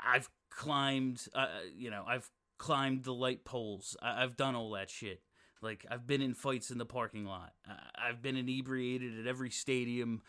I've 0.06 0.30
climbed, 0.50 1.28
uh, 1.34 1.48
you 1.76 1.90
know, 1.90 2.04
I've 2.08 2.30
climbed 2.58 3.04
the 3.04 3.14
light 3.14 3.46
poles. 3.46 3.96
I've 4.02 4.36
done 4.36 4.56
all 4.56 4.72
that 4.72 4.90
shit. 4.90 5.22
Like 5.62 5.86
I've 5.90 6.08
been 6.08 6.22
in 6.22 6.34
fights 6.34 6.72
in 6.72 6.78
the 6.78 6.86
parking 6.86 7.26
lot. 7.26 7.54
Uh, 7.70 7.74
I've 7.96 8.22
been 8.22 8.36
inebriated 8.36 9.20
at 9.20 9.28
every 9.28 9.50
stadium 9.50 10.22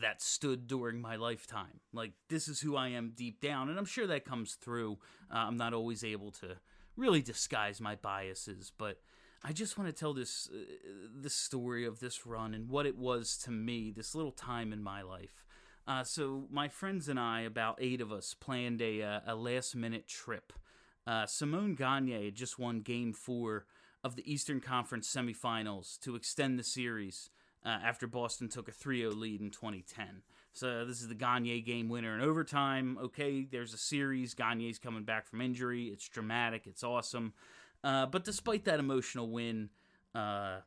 that 0.00 0.20
stood 0.20 0.66
during 0.66 1.00
my 1.00 1.16
lifetime. 1.16 1.80
Like 1.92 2.12
this 2.28 2.48
is 2.48 2.60
who 2.60 2.76
I 2.76 2.88
am 2.88 3.12
deep 3.14 3.40
down, 3.40 3.68
and 3.68 3.78
I'm 3.78 3.84
sure 3.84 4.06
that 4.06 4.24
comes 4.24 4.54
through. 4.54 4.98
Uh, 5.32 5.38
I'm 5.38 5.56
not 5.56 5.74
always 5.74 6.02
able 6.02 6.30
to 6.32 6.56
really 6.96 7.22
disguise 7.22 7.80
my 7.80 7.96
biases, 7.96 8.72
but 8.76 9.00
I 9.42 9.52
just 9.52 9.76
want 9.76 9.88
to 9.88 9.98
tell 9.98 10.14
this 10.14 10.48
uh, 10.52 10.58
this 11.14 11.34
story 11.34 11.84
of 11.84 12.00
this 12.00 12.26
run 12.26 12.54
and 12.54 12.68
what 12.68 12.86
it 12.86 12.96
was 12.96 13.36
to 13.44 13.50
me, 13.50 13.92
this 13.94 14.14
little 14.14 14.32
time 14.32 14.72
in 14.72 14.82
my 14.82 15.02
life. 15.02 15.44
Uh, 15.86 16.02
so 16.02 16.46
my 16.50 16.68
friends 16.68 17.08
and 17.08 17.20
I, 17.20 17.42
about 17.42 17.78
eight 17.78 18.00
of 18.00 18.10
us, 18.10 18.34
planned 18.34 18.80
a 18.80 19.02
uh, 19.02 19.20
a 19.26 19.34
last 19.34 19.76
minute 19.76 20.08
trip. 20.08 20.52
Uh, 21.06 21.26
Simon 21.26 21.74
Gagne 21.74 22.24
had 22.24 22.34
just 22.34 22.58
won 22.58 22.80
Game 22.80 23.12
Four 23.12 23.66
of 24.04 24.14
the 24.16 24.30
Eastern 24.30 24.60
Conference 24.60 25.12
semifinals 25.12 25.98
to 26.00 26.14
extend 26.14 26.58
the 26.58 26.62
series 26.62 27.30
uh, 27.64 27.70
after 27.82 28.06
Boston 28.06 28.48
took 28.48 28.68
a 28.68 28.72
3-0 28.72 29.16
lead 29.16 29.40
in 29.40 29.50
2010. 29.50 30.22
So 30.52 30.84
this 30.84 31.00
is 31.00 31.08
the 31.08 31.14
Gagne 31.14 31.62
game 31.62 31.88
winner 31.88 32.14
in 32.14 32.20
overtime. 32.20 32.98
Okay, 33.02 33.46
there's 33.50 33.72
a 33.72 33.78
series. 33.78 34.34
Gagne's 34.34 34.78
coming 34.78 35.04
back 35.04 35.26
from 35.26 35.40
injury. 35.40 35.86
It's 35.86 36.06
dramatic. 36.06 36.66
It's 36.66 36.84
awesome. 36.84 37.32
Uh, 37.82 38.06
but 38.06 38.24
despite 38.24 38.66
that 38.66 38.78
emotional 38.78 39.28
win, 39.28 39.70
uh, 40.14 40.58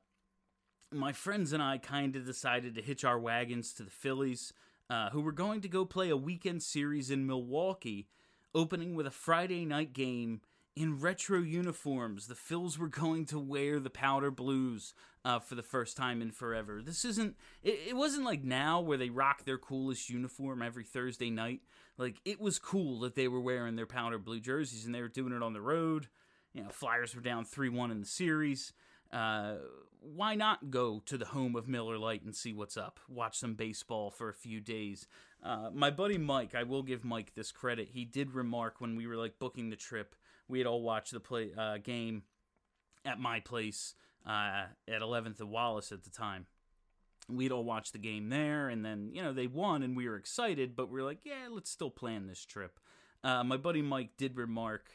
my 0.92 1.14
friends 1.14 1.54
and 1.54 1.62
I 1.62 1.78
kind 1.78 2.16
of 2.16 2.26
decided 2.26 2.76
to 2.76 2.82
hitch 2.82 3.06
our 3.06 3.20
wagons 3.20 3.72
to 3.74 3.84
the 3.84 3.92
Phillies, 3.92 4.52
uh, 4.90 5.12
who 5.12 5.22
were 5.22 5.32
going 5.32 5.62
to 5.62 5.70
go 5.70 5.86
play 5.86 6.10
a 6.10 6.18
weekend 6.18 6.64
series 6.64 7.12
in 7.12 7.28
Milwaukee, 7.28 8.08
opening 8.56 8.96
with 8.96 9.06
a 9.06 9.12
Friday 9.12 9.64
night 9.64 9.94
game 9.94 10.42
in 10.78 11.00
retro 11.00 11.40
uniforms. 11.40 12.28
The 12.28 12.36
Phils 12.36 12.78
were 12.78 12.88
going 12.88 13.26
to 13.28 13.40
wear 13.40 13.80
the 13.80 13.90
powder 13.90 14.30
blues 14.30 14.94
uh, 15.26 15.40
for 15.40 15.56
the 15.56 15.64
first 15.64 15.98
time 15.98 16.22
in 16.22 16.32
forever. 16.32 16.82
This 16.84 17.04
isn't. 17.04 17.36
It, 17.64 17.80
it, 17.90 17.96
wasn't 17.96 18.26
like 18.26 18.44
now 18.44 18.80
where 18.80 18.98
they 18.98 19.10
rock 19.10 19.44
their 19.44 19.58
coolest 19.58 20.10
uniform 20.10 20.62
every 20.62 20.84
Thursday 20.84 21.32
night. 21.32 21.62
Like 21.98 22.18
it 22.26 22.40
was 22.40 22.60
cool 22.60 23.00
that 23.00 23.16
they 23.16 23.28
were 23.28 23.42
wearing 23.42 23.76
their 23.76 23.88
powder 23.88 24.20
blue 24.20 24.40
jerseys 24.40 24.86
and 24.86 24.94
they 24.94 25.02
were 25.02 25.08
doing 25.08 25.34
it 25.34 25.42
on 25.42 25.54
the 25.54 25.62
road. 25.62 26.08
You 26.54 26.64
know, 26.64 26.70
Flyers 26.70 27.16
were 27.16 27.22
down 27.22 27.44
three 27.44 27.70
one 27.70 27.90
in 27.90 28.00
the 28.00 28.06
series. 28.06 28.72
Uh, 29.12 29.56
why 30.00 30.36
not 30.36 30.70
go 30.70 31.02
to 31.06 31.18
the 31.18 31.26
home 31.26 31.56
of 31.56 31.68
Miller 31.68 31.98
Lite 31.98 32.24
and 32.24 32.36
see 32.36 32.54
what's 32.54 32.78
up? 32.78 33.00
Watch 33.10 33.40
some 33.40 33.56
baseball 33.56 34.12
for 34.12 34.30
a 34.30 34.34
few 34.34 34.60
days. 34.60 35.08
Uh, 35.44 35.70
my 35.74 35.90
buddy 35.90 36.18
Mike, 36.18 36.54
I 36.54 36.64
will 36.64 36.84
give 36.84 37.04
Mike 37.04 37.34
this 37.34 37.52
credit. 37.52 37.90
He 37.94 38.06
did 38.06 38.34
remark 38.34 38.76
when 38.80 38.96
we 38.96 39.08
were 39.08 39.16
like 39.16 39.40
booking 39.40 39.70
the 39.70 39.76
trip 39.76 40.16
we 40.48 40.60
had 40.60 40.68
all 40.68 40.82
watched 40.82 41.12
the 41.12 41.20
play 41.20 41.52
uh, 41.58 41.78
game 41.78 42.24
at 43.06 43.20
my 43.20 43.40
place 43.40 43.94
uh, 44.26 44.66
at 44.88 45.02
11th 45.02 45.40
and 45.40 45.50
Wallace 45.50 45.92
at 45.92 46.04
the 46.04 46.10
time. 46.10 46.46
We'd 47.30 47.52
all 47.52 47.64
watched 47.64 47.94
the 47.94 48.00
game 48.00 48.30
there, 48.30 48.70
and 48.70 48.86
then 48.86 49.10
you 49.12 49.22
know 49.22 49.34
they 49.34 49.48
won, 49.48 49.84
and 49.84 49.98
we 49.98 50.08
were 50.08 50.16
excited, 50.16 50.76
but 50.76 50.90
we 50.90 51.02
are 51.02 51.04
like, 51.04 51.20
yeah, 51.26 51.48
let's 51.50 51.70
still 51.70 51.90
plan 51.90 52.28
this 52.28 52.46
trip. 52.46 52.80
Uh, 53.24 53.44
my 53.44 53.58
buddy 53.58 53.82
Mike 53.82 54.12
did 54.18 54.38
remark, 54.38 54.90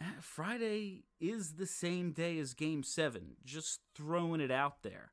eh, 0.00 0.04
Friday 0.20 1.04
is 1.20 1.52
the 1.52 1.66
same 1.66 2.10
day 2.10 2.38
as 2.38 2.54
Game 2.54 2.82
Seven, 2.82 3.36
just 3.44 3.80
throwing 3.94 4.40
it 4.40 4.50
out 4.50 4.82
there. 4.82 5.12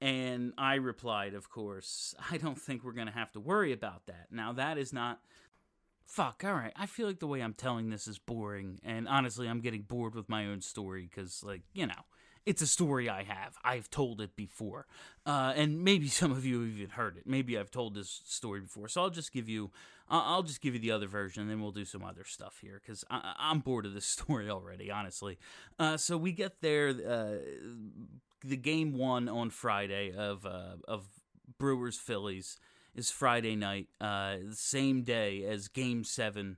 And 0.00 0.52
I 0.58 0.74
replied, 0.74 1.32
of 1.32 1.48
course, 1.48 2.14
I 2.30 2.36
don't 2.36 2.60
think 2.60 2.84
we're 2.84 2.92
going 2.92 3.06
to 3.06 3.12
have 3.12 3.32
to 3.32 3.40
worry 3.40 3.72
about 3.72 4.06
that. 4.06 4.26
Now, 4.30 4.52
that 4.52 4.76
is 4.76 4.92
not 4.92 5.20
fuck, 6.06 6.42
all 6.44 6.54
right. 6.54 6.72
I 6.76 6.86
feel 6.86 7.06
like 7.06 7.18
the 7.18 7.26
way 7.26 7.40
I'm 7.40 7.54
telling 7.54 7.90
this 7.90 8.06
is 8.06 8.18
boring. 8.18 8.80
And 8.84 9.08
honestly, 9.08 9.48
I'm 9.48 9.60
getting 9.60 9.82
bored 9.82 10.14
with 10.14 10.28
my 10.28 10.46
own 10.46 10.60
story 10.60 11.08
because, 11.10 11.42
like, 11.44 11.62
you 11.74 11.86
know, 11.86 12.04
it's 12.46 12.62
a 12.62 12.66
story 12.66 13.10
I 13.10 13.24
have. 13.24 13.56
I've 13.64 13.90
told 13.90 14.20
it 14.20 14.36
before. 14.36 14.86
Uh, 15.26 15.52
and 15.56 15.82
maybe 15.82 16.08
some 16.20 16.30
of 16.30 16.46
you 16.46 16.60
have 16.60 16.78
even 16.78 16.90
heard 16.90 17.16
it. 17.16 17.24
Maybe 17.26 17.58
I've 17.58 17.72
told 17.72 17.94
this 17.94 18.22
story 18.24 18.60
before. 18.60 18.88
So 18.88 19.02
I'll 19.02 19.10
just 19.10 19.32
give 19.32 19.48
you. 19.48 19.70
I'll 20.08 20.44
just 20.44 20.60
give 20.60 20.72
you 20.72 20.78
the 20.78 20.92
other 20.92 21.08
version, 21.08 21.42
and 21.42 21.50
then 21.50 21.60
we'll 21.60 21.72
do 21.72 21.84
some 21.84 22.04
other 22.04 22.22
stuff 22.22 22.58
here 22.60 22.80
because 22.80 23.04
I'm 23.10 23.58
bored 23.58 23.86
of 23.86 23.92
this 23.92 24.06
story 24.06 24.48
already, 24.48 24.88
honestly. 24.88 25.36
Uh, 25.80 25.96
so 25.96 26.16
we 26.16 26.30
get 26.30 26.60
there, 26.60 26.90
uh, 26.90 27.38
the 28.44 28.56
game 28.56 28.96
one 28.96 29.28
on 29.28 29.50
Friday 29.50 30.12
of 30.16 30.46
uh, 30.46 30.76
of 30.86 31.08
Brewers 31.58 31.98
Phillies 31.98 32.56
is 32.96 33.10
Friday 33.10 33.54
night, 33.54 33.88
uh, 34.00 34.36
same 34.52 35.02
day 35.02 35.44
as 35.44 35.68
Game 35.68 36.02
Seven. 36.02 36.56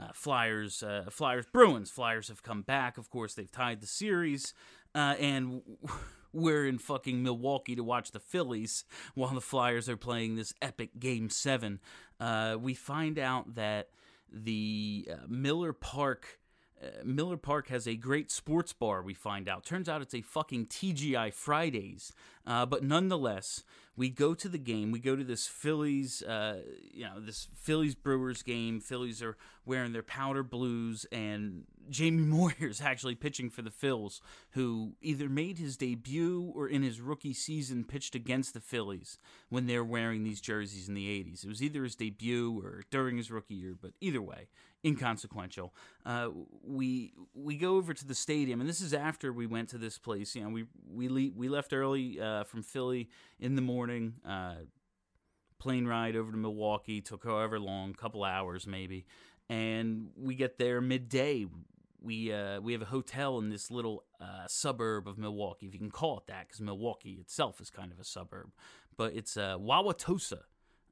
Uh, 0.00 0.08
Flyers, 0.14 0.82
uh, 0.82 1.04
Flyers, 1.10 1.46
Bruins. 1.52 1.90
Flyers 1.90 2.28
have 2.28 2.42
come 2.42 2.62
back. 2.62 2.98
Of 2.98 3.10
course, 3.10 3.34
they've 3.34 3.50
tied 3.50 3.80
the 3.80 3.86
series, 3.86 4.52
uh, 4.94 5.14
and 5.20 5.62
we're 6.32 6.66
in 6.66 6.78
fucking 6.78 7.22
Milwaukee 7.22 7.76
to 7.76 7.84
watch 7.84 8.10
the 8.10 8.18
Phillies 8.18 8.84
while 9.14 9.34
the 9.34 9.40
Flyers 9.40 9.88
are 9.88 9.96
playing 9.96 10.34
this 10.34 10.54
epic 10.62 10.98
Game 10.98 11.30
Seven. 11.30 11.78
Uh, 12.18 12.56
we 12.60 12.74
find 12.74 13.18
out 13.18 13.54
that 13.54 13.90
the 14.32 15.08
uh, 15.12 15.16
Miller 15.28 15.72
Park 15.72 16.40
uh, 16.82 17.04
Miller 17.04 17.36
Park 17.36 17.68
has 17.68 17.86
a 17.86 17.94
great 17.94 18.30
sports 18.30 18.72
bar, 18.72 19.02
we 19.02 19.14
find 19.14 19.48
out. 19.48 19.64
Turns 19.64 19.88
out 19.88 20.02
it's 20.02 20.14
a 20.14 20.22
fucking 20.22 20.66
TGI 20.66 21.32
Fridays. 21.32 22.12
Uh, 22.44 22.66
but 22.66 22.82
nonetheless, 22.82 23.62
we 23.96 24.08
go 24.08 24.34
to 24.34 24.48
the 24.48 24.58
game. 24.58 24.90
We 24.90 25.00
go 25.00 25.16
to 25.16 25.24
this 25.24 25.46
Phillies, 25.46 26.22
uh, 26.22 26.62
you 26.92 27.04
know, 27.04 27.20
this 27.20 27.48
Phillies 27.54 27.94
Brewers 27.94 28.42
game. 28.42 28.80
Phillies 28.80 29.22
are 29.22 29.36
wearing 29.66 29.92
their 29.92 30.02
powder 30.02 30.42
blues, 30.42 31.04
and 31.12 31.64
Jamie 31.90 32.22
Moyer 32.26 32.68
is 32.68 32.80
actually 32.80 33.14
pitching 33.14 33.50
for 33.50 33.62
the 33.62 33.70
Phils, 33.70 34.20
who 34.52 34.94
either 35.02 35.28
made 35.28 35.58
his 35.58 35.76
debut 35.76 36.52
or 36.54 36.68
in 36.68 36.82
his 36.82 37.00
rookie 37.00 37.34
season 37.34 37.84
pitched 37.84 38.14
against 38.14 38.54
the 38.54 38.60
Phillies 38.60 39.18
when 39.50 39.66
they're 39.66 39.84
wearing 39.84 40.24
these 40.24 40.40
jerseys 40.40 40.88
in 40.88 40.94
the 40.94 41.06
80s. 41.22 41.44
It 41.44 41.48
was 41.48 41.62
either 41.62 41.84
his 41.84 41.94
debut 41.94 42.60
or 42.64 42.84
during 42.90 43.18
his 43.18 43.30
rookie 43.30 43.54
year, 43.54 43.76
but 43.80 43.92
either 44.00 44.22
way, 44.22 44.48
inconsequential. 44.84 45.72
Uh, 46.04 46.28
we 46.64 47.12
we 47.34 47.56
go 47.56 47.76
over 47.76 47.94
to 47.94 48.06
the 48.06 48.14
stadium, 48.14 48.60
and 48.60 48.68
this 48.68 48.80
is 48.80 48.92
after 48.92 49.32
we 49.32 49.46
went 49.46 49.68
to 49.68 49.78
this 49.78 49.98
place. 49.98 50.34
You 50.34 50.44
know, 50.44 50.50
we 50.50 50.64
we 50.90 51.08
le- 51.08 51.32
we 51.36 51.48
left 51.48 51.72
early 51.72 52.20
uh, 52.20 52.44
from 52.44 52.62
Philly 52.62 53.08
in 53.38 53.54
the 53.54 53.62
morning. 53.62 53.81
Uh, 54.26 54.54
plane 55.58 55.86
ride 55.86 56.16
over 56.16 56.30
to 56.30 56.36
Milwaukee 56.36 57.00
took 57.00 57.24
however 57.24 57.58
long, 57.58 57.94
couple 57.94 58.24
hours 58.24 58.66
maybe, 58.66 59.06
and 59.48 60.10
we 60.16 60.34
get 60.34 60.58
there 60.58 60.80
midday. 60.80 61.46
We 62.00 62.32
uh, 62.32 62.60
we 62.60 62.72
have 62.72 62.82
a 62.82 62.86
hotel 62.86 63.38
in 63.38 63.48
this 63.48 63.70
little 63.70 64.04
uh, 64.20 64.46
suburb 64.48 65.06
of 65.06 65.18
Milwaukee, 65.18 65.66
if 65.66 65.72
you 65.72 65.78
can 65.78 65.90
call 65.90 66.18
it 66.18 66.26
that, 66.26 66.48
because 66.48 66.60
Milwaukee 66.60 67.18
itself 67.20 67.60
is 67.60 67.70
kind 67.70 67.92
of 67.92 68.00
a 68.00 68.04
suburb, 68.04 68.50
but 68.96 69.14
it's 69.14 69.36
uh, 69.36 69.56
Wauwatosa. 69.58 70.40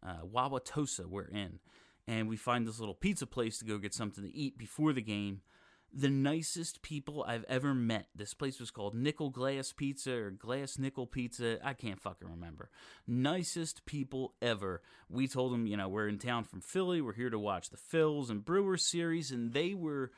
Uh, 0.03 0.25
Wauwatosa, 0.25 1.07
we're 1.07 1.29
in 1.29 1.59
and 2.11 2.29
we 2.29 2.37
find 2.37 2.67
this 2.67 2.81
little 2.81 2.95
pizza 2.95 3.27
place 3.27 3.59
to 3.59 3.65
go 3.65 3.79
get 3.79 3.95
something 3.95 4.25
to 4.25 4.37
eat 4.37 4.59
before 4.59 4.93
the 4.93 5.03
game. 5.03 5.43
The 5.93 6.09
nicest 6.09 6.83
people 6.83 7.25
I've 7.27 7.45
ever 7.49 7.75
met. 7.75 8.07
This 8.15 8.33
place 8.33 8.61
was 8.61 8.71
called 8.71 8.95
Nickel 8.95 9.31
Glass 9.31 9.73
Pizza 9.73 10.13
or 10.13 10.31
Glass 10.31 10.79
Nickel 10.79 11.07
Pizza. 11.07 11.59
I 11.67 11.75
can't 11.75 12.01
fucking 12.01 12.29
remember. 12.29 12.71
Nicest 13.09 13.85
people 13.87 14.35
ever. 14.41 14.83
We 15.09 15.27
told 15.27 15.53
them, 15.53 15.67
you 15.67 15.77
know, 15.77 15.89
we're 15.89 16.07
in 16.07 16.19
town 16.19 16.45
from 16.45 16.61
Philly. 16.61 17.01
We're 17.01 17.15
here 17.15 17.31
to 17.31 17.39
watch 17.39 17.71
the 17.71 17.77
Phils 17.77 18.31
and 18.31 18.45
Brewers 18.45 18.87
series, 18.87 19.33
and 19.33 19.53
they 19.53 19.75
were 19.75 20.13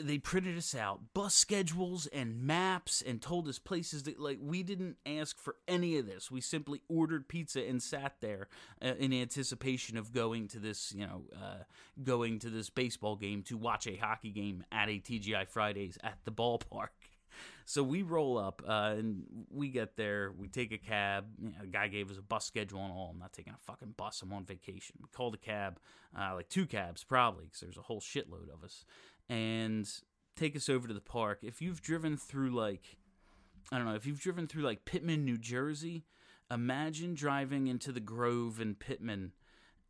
they 0.00 0.18
printed 0.18 0.56
us 0.56 0.74
out 0.74 1.00
bus 1.14 1.34
schedules 1.34 2.06
and 2.06 2.42
maps 2.42 3.02
and 3.06 3.20
told 3.20 3.48
us 3.48 3.58
places 3.58 4.04
that 4.04 4.18
like 4.18 4.38
we 4.40 4.62
didn't 4.62 4.96
ask 5.06 5.38
for 5.38 5.56
any 5.66 5.96
of 5.96 6.06
this 6.06 6.30
we 6.30 6.40
simply 6.40 6.82
ordered 6.88 7.28
pizza 7.28 7.60
and 7.60 7.82
sat 7.82 8.16
there 8.20 8.48
uh, 8.82 8.94
in 8.98 9.12
anticipation 9.12 9.96
of 9.96 10.12
going 10.12 10.48
to 10.48 10.58
this 10.58 10.92
you 10.94 11.06
know 11.06 11.22
uh, 11.36 11.62
going 12.02 12.38
to 12.38 12.50
this 12.50 12.70
baseball 12.70 13.16
game 13.16 13.42
to 13.42 13.56
watch 13.56 13.86
a 13.86 13.96
hockey 13.96 14.30
game 14.30 14.64
at 14.72 14.88
a 14.88 14.98
tgi 14.98 15.48
fridays 15.48 15.98
at 16.02 16.18
the 16.24 16.32
ballpark 16.32 16.88
so 17.64 17.82
we 17.82 18.02
roll 18.02 18.38
up 18.38 18.62
uh, 18.66 18.94
and 18.96 19.24
we 19.50 19.68
get 19.68 19.96
there. 19.96 20.32
We 20.36 20.48
take 20.48 20.72
a 20.72 20.78
cab. 20.78 21.26
You 21.42 21.50
know, 21.50 21.66
guy 21.70 21.88
gave 21.88 22.10
us 22.10 22.18
a 22.18 22.22
bus 22.22 22.44
schedule 22.44 22.80
and 22.80 22.92
all. 22.92 23.10
I'm 23.12 23.18
not 23.18 23.32
taking 23.32 23.52
a 23.52 23.58
fucking 23.58 23.94
bus. 23.96 24.22
I'm 24.22 24.32
on 24.32 24.44
vacation. 24.44 24.96
We 25.00 25.08
called 25.12 25.34
a 25.34 25.38
cab, 25.38 25.78
uh, 26.18 26.34
like 26.34 26.48
two 26.48 26.66
cabs 26.66 27.04
probably, 27.04 27.46
because 27.46 27.60
there's 27.60 27.76
a 27.76 27.82
whole 27.82 28.00
shitload 28.00 28.52
of 28.52 28.64
us 28.64 28.84
and 29.28 29.88
take 30.36 30.56
us 30.56 30.68
over 30.68 30.88
to 30.88 30.94
the 30.94 31.00
park. 31.00 31.40
If 31.42 31.62
you've 31.62 31.82
driven 31.82 32.16
through 32.16 32.50
like 32.50 32.98
I 33.72 33.78
don't 33.78 33.86
know, 33.86 33.94
if 33.94 34.06
you've 34.06 34.20
driven 34.20 34.46
through 34.46 34.62
like 34.62 34.84
Pitman, 34.84 35.24
New 35.24 35.38
Jersey, 35.38 36.04
imagine 36.50 37.14
driving 37.14 37.66
into 37.66 37.92
the 37.92 38.00
Grove 38.00 38.60
in 38.60 38.74
Pitman 38.74 39.32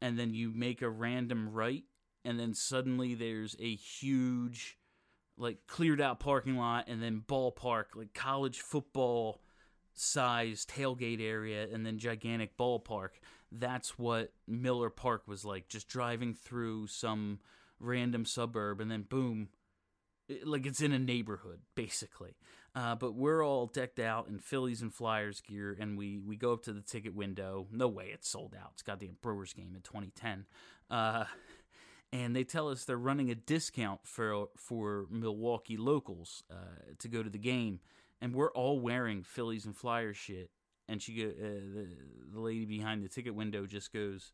and 0.01 0.19
then 0.19 0.35
you 0.35 0.53
make 0.55 0.83
a 0.83 0.91
random 0.91 1.51
right 1.51 1.85
and 2.25 2.39
then 2.39 2.55
suddenly 2.55 3.15
there's 3.15 3.57
a 3.59 3.75
huge 3.75 4.79
like 5.37 5.67
cleared 5.67 6.01
out 6.01 6.21
parking 6.21 6.57
lot 6.57 6.85
and 6.89 7.03
then 7.03 7.23
ballpark 7.27 7.85
like 7.95 8.15
college 8.15 8.61
football 8.61 9.41
size 9.95 10.67
tailgate 10.67 11.23
area 11.23 11.67
and 11.73 11.85
then 11.87 11.99
gigantic 11.99 12.57
ballpark 12.57 13.11
that's 13.51 13.99
what 13.99 14.33
miller 14.47 14.91
park 14.91 15.23
was 15.27 15.45
like 15.45 15.69
just 15.69 15.89
driving 15.89 16.35
through 16.35 16.87
some 16.87 17.39
random 17.79 18.25
suburb, 18.25 18.81
and 18.81 18.91
then 18.91 19.03
boom, 19.03 19.49
like 20.45 20.67
it's 20.67 20.81
in 20.81 20.93
a 20.93 20.99
neighborhood 20.99 21.61
basically. 21.75 22.37
Uh, 22.75 22.97
but 22.97 23.15
we're 23.15 23.45
all 23.45 23.67
decked 23.67 24.01
out 24.01 24.27
in 24.27 24.39
Phillies 24.39 24.83
and 24.83 24.93
Flyers 24.93 25.41
gear, 25.41 25.77
and 25.79 25.97
we 25.97 26.19
we 26.19 26.37
go 26.37 26.53
up 26.53 26.65
to 26.65 26.73
the 26.73 26.81
ticket 26.81 27.15
window. 27.15 27.69
No 27.71 27.87
way, 27.87 28.11
it's 28.13 28.29
sold 28.29 28.55
out. 28.61 28.73
It's 28.73 28.83
the 28.83 29.11
Brewers 29.23 29.53
game 29.53 29.73
in 29.77 29.83
2010. 29.83 30.47
Uh, 30.91 31.25
and 32.13 32.35
they 32.35 32.45
tell 32.45 32.69
us 32.69 32.85
they're 32.85 32.97
running 32.97 33.31
a 33.31 33.35
discount 33.35 34.01
for 34.05 34.49
for 34.57 35.07
Milwaukee 35.11 35.77
locals 35.77 36.43
uh, 36.51 36.95
to 36.99 37.09
go 37.09 37.23
to 37.23 37.31
the 37.31 37.39
game, 37.39 37.81
and 38.21 38.35
we're 38.35 38.53
all 38.53 38.81
wearing 38.81 39.23
Phillies 39.23 39.67
and 39.67 39.77
Flyers 39.77 40.17
shit. 40.17 40.51
And 40.89 41.01
she 41.01 41.25
uh, 41.25 41.29
the 41.29 41.89
the 42.33 42.41
lady 42.41 42.65
behind 42.67 43.03
the 43.03 43.09
ticket 43.09 43.35
window 43.35 43.67
just 43.67 43.93
goes, 43.93 44.33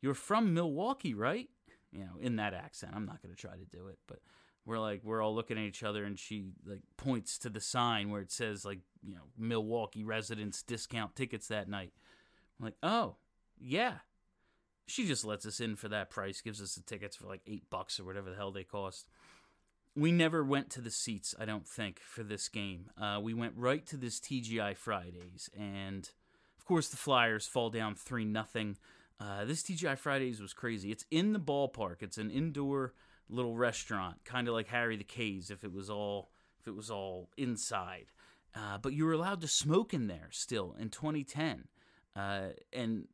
"You're 0.00 0.14
from 0.14 0.54
Milwaukee, 0.54 1.14
right?" 1.14 1.48
You 1.92 2.00
know, 2.00 2.18
in 2.20 2.36
that 2.36 2.54
accent. 2.54 2.92
I'm 2.94 3.04
not 3.04 3.22
going 3.22 3.34
to 3.34 3.40
try 3.40 3.52
to 3.52 3.64
do 3.64 3.88
it, 3.88 3.98
but 4.06 4.20
we're 4.64 4.78
like 4.78 5.00
we're 5.04 5.22
all 5.22 5.34
looking 5.34 5.58
at 5.58 5.64
each 5.64 5.82
other 5.82 6.04
and 6.04 6.18
she 6.18 6.44
like 6.64 6.82
points 6.96 7.38
to 7.38 7.50
the 7.50 7.60
sign 7.60 8.10
where 8.10 8.20
it 8.20 8.30
says 8.30 8.64
like 8.64 8.78
you 9.02 9.14
know 9.14 9.22
milwaukee 9.36 10.04
residents 10.04 10.62
discount 10.62 11.16
tickets 11.16 11.48
that 11.48 11.68
night. 11.68 11.92
I'm 12.58 12.66
like 12.66 12.76
oh 12.82 13.16
yeah. 13.58 13.94
She 14.86 15.06
just 15.06 15.24
lets 15.24 15.46
us 15.46 15.60
in 15.60 15.76
for 15.76 15.88
that 15.88 16.10
price 16.10 16.40
gives 16.40 16.60
us 16.60 16.74
the 16.74 16.82
tickets 16.82 17.16
for 17.16 17.26
like 17.26 17.40
eight 17.46 17.70
bucks 17.70 17.98
or 17.98 18.04
whatever 18.04 18.30
the 18.30 18.36
hell 18.36 18.50
they 18.50 18.64
cost. 18.64 19.08
We 19.94 20.10
never 20.10 20.42
went 20.42 20.70
to 20.70 20.80
the 20.80 20.90
seats 20.90 21.34
i 21.38 21.44
don't 21.44 21.66
think 21.66 22.00
for 22.00 22.22
this 22.22 22.48
game. 22.48 22.90
Uh, 23.00 23.18
we 23.20 23.34
went 23.34 23.54
right 23.56 23.84
to 23.86 23.96
this 23.96 24.20
tgi 24.20 24.76
fridays 24.76 25.50
and 25.58 26.08
of 26.56 26.64
course 26.64 26.88
the 26.88 26.96
flyers 26.96 27.46
fall 27.46 27.70
down 27.70 27.96
three 27.96 28.24
nothing 28.24 28.76
uh, 29.22 29.44
this 29.44 29.62
tgi 29.62 29.96
fridays 29.96 30.40
was 30.40 30.52
crazy. 30.52 30.90
It's 30.90 31.04
in 31.10 31.32
the 31.32 31.38
ballpark. 31.38 31.96
It's 32.00 32.18
an 32.18 32.30
indoor 32.30 32.94
little 33.28 33.56
restaurant, 33.56 34.24
kind 34.24 34.48
of 34.48 34.54
like 34.54 34.68
Harry 34.68 34.96
the 34.96 35.04
K's 35.04 35.50
if 35.50 35.62
it 35.62 35.72
was 35.72 35.88
all 35.88 36.30
if 36.60 36.66
it 36.66 36.74
was 36.74 36.90
all 36.90 37.30
inside. 37.36 38.06
Uh, 38.54 38.78
but 38.78 38.92
you 38.92 39.04
were 39.04 39.12
allowed 39.12 39.40
to 39.40 39.48
smoke 39.48 39.94
in 39.94 40.08
there 40.08 40.28
still 40.30 40.74
in 40.78 40.90
2010, 40.90 41.68
uh, 42.16 42.48
and 42.72 43.06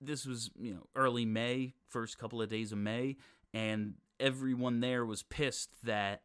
this 0.00 0.26
was 0.26 0.50
you 0.60 0.74
know 0.74 0.86
early 0.94 1.24
May, 1.24 1.74
first 1.88 2.18
couple 2.18 2.42
of 2.42 2.50
days 2.50 2.70
of 2.70 2.78
May, 2.78 3.16
and 3.54 3.94
everyone 4.20 4.80
there 4.80 5.06
was 5.06 5.22
pissed 5.22 5.70
that 5.84 6.22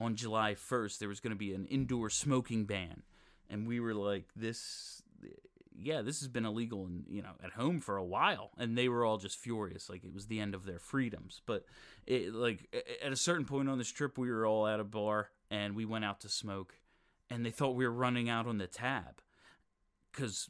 on 0.00 0.14
July 0.14 0.54
1st 0.54 0.98
there 0.98 1.08
was 1.08 1.20
going 1.20 1.32
to 1.32 1.36
be 1.36 1.54
an 1.54 1.64
indoor 1.66 2.10
smoking 2.10 2.66
ban, 2.66 3.02
and 3.48 3.66
we 3.66 3.80
were 3.80 3.94
like, 3.94 4.26
this 4.36 5.02
yeah, 5.80 6.02
this 6.02 6.20
has 6.20 6.28
been 6.28 6.44
illegal 6.44 6.86
and 6.86 7.04
you 7.08 7.22
know 7.22 7.32
at 7.42 7.52
home 7.52 7.80
for 7.80 7.96
a 7.96 8.04
while, 8.04 8.50
and 8.58 8.76
they 8.76 8.88
were 8.88 9.04
all 9.04 9.18
just 9.18 9.38
furious, 9.38 9.88
like 9.88 10.04
it 10.04 10.12
was 10.12 10.26
the 10.26 10.40
end 10.40 10.54
of 10.54 10.64
their 10.64 10.78
freedoms. 10.78 11.42
But 11.46 11.64
it, 12.06 12.34
like 12.34 12.74
at 13.02 13.12
a 13.12 13.16
certain 13.16 13.44
point 13.44 13.68
on 13.68 13.78
this 13.78 13.90
trip, 13.90 14.18
we 14.18 14.30
were 14.30 14.46
all 14.46 14.66
at 14.66 14.80
a 14.80 14.84
bar 14.84 15.30
and 15.50 15.74
we 15.74 15.84
went 15.84 16.04
out 16.04 16.20
to 16.20 16.28
smoke, 16.28 16.78
and 17.30 17.44
they 17.44 17.50
thought 17.50 17.74
we 17.74 17.86
were 17.86 17.92
running 17.92 18.28
out 18.28 18.46
on 18.46 18.58
the 18.58 18.66
tab, 18.66 19.20
because 20.12 20.48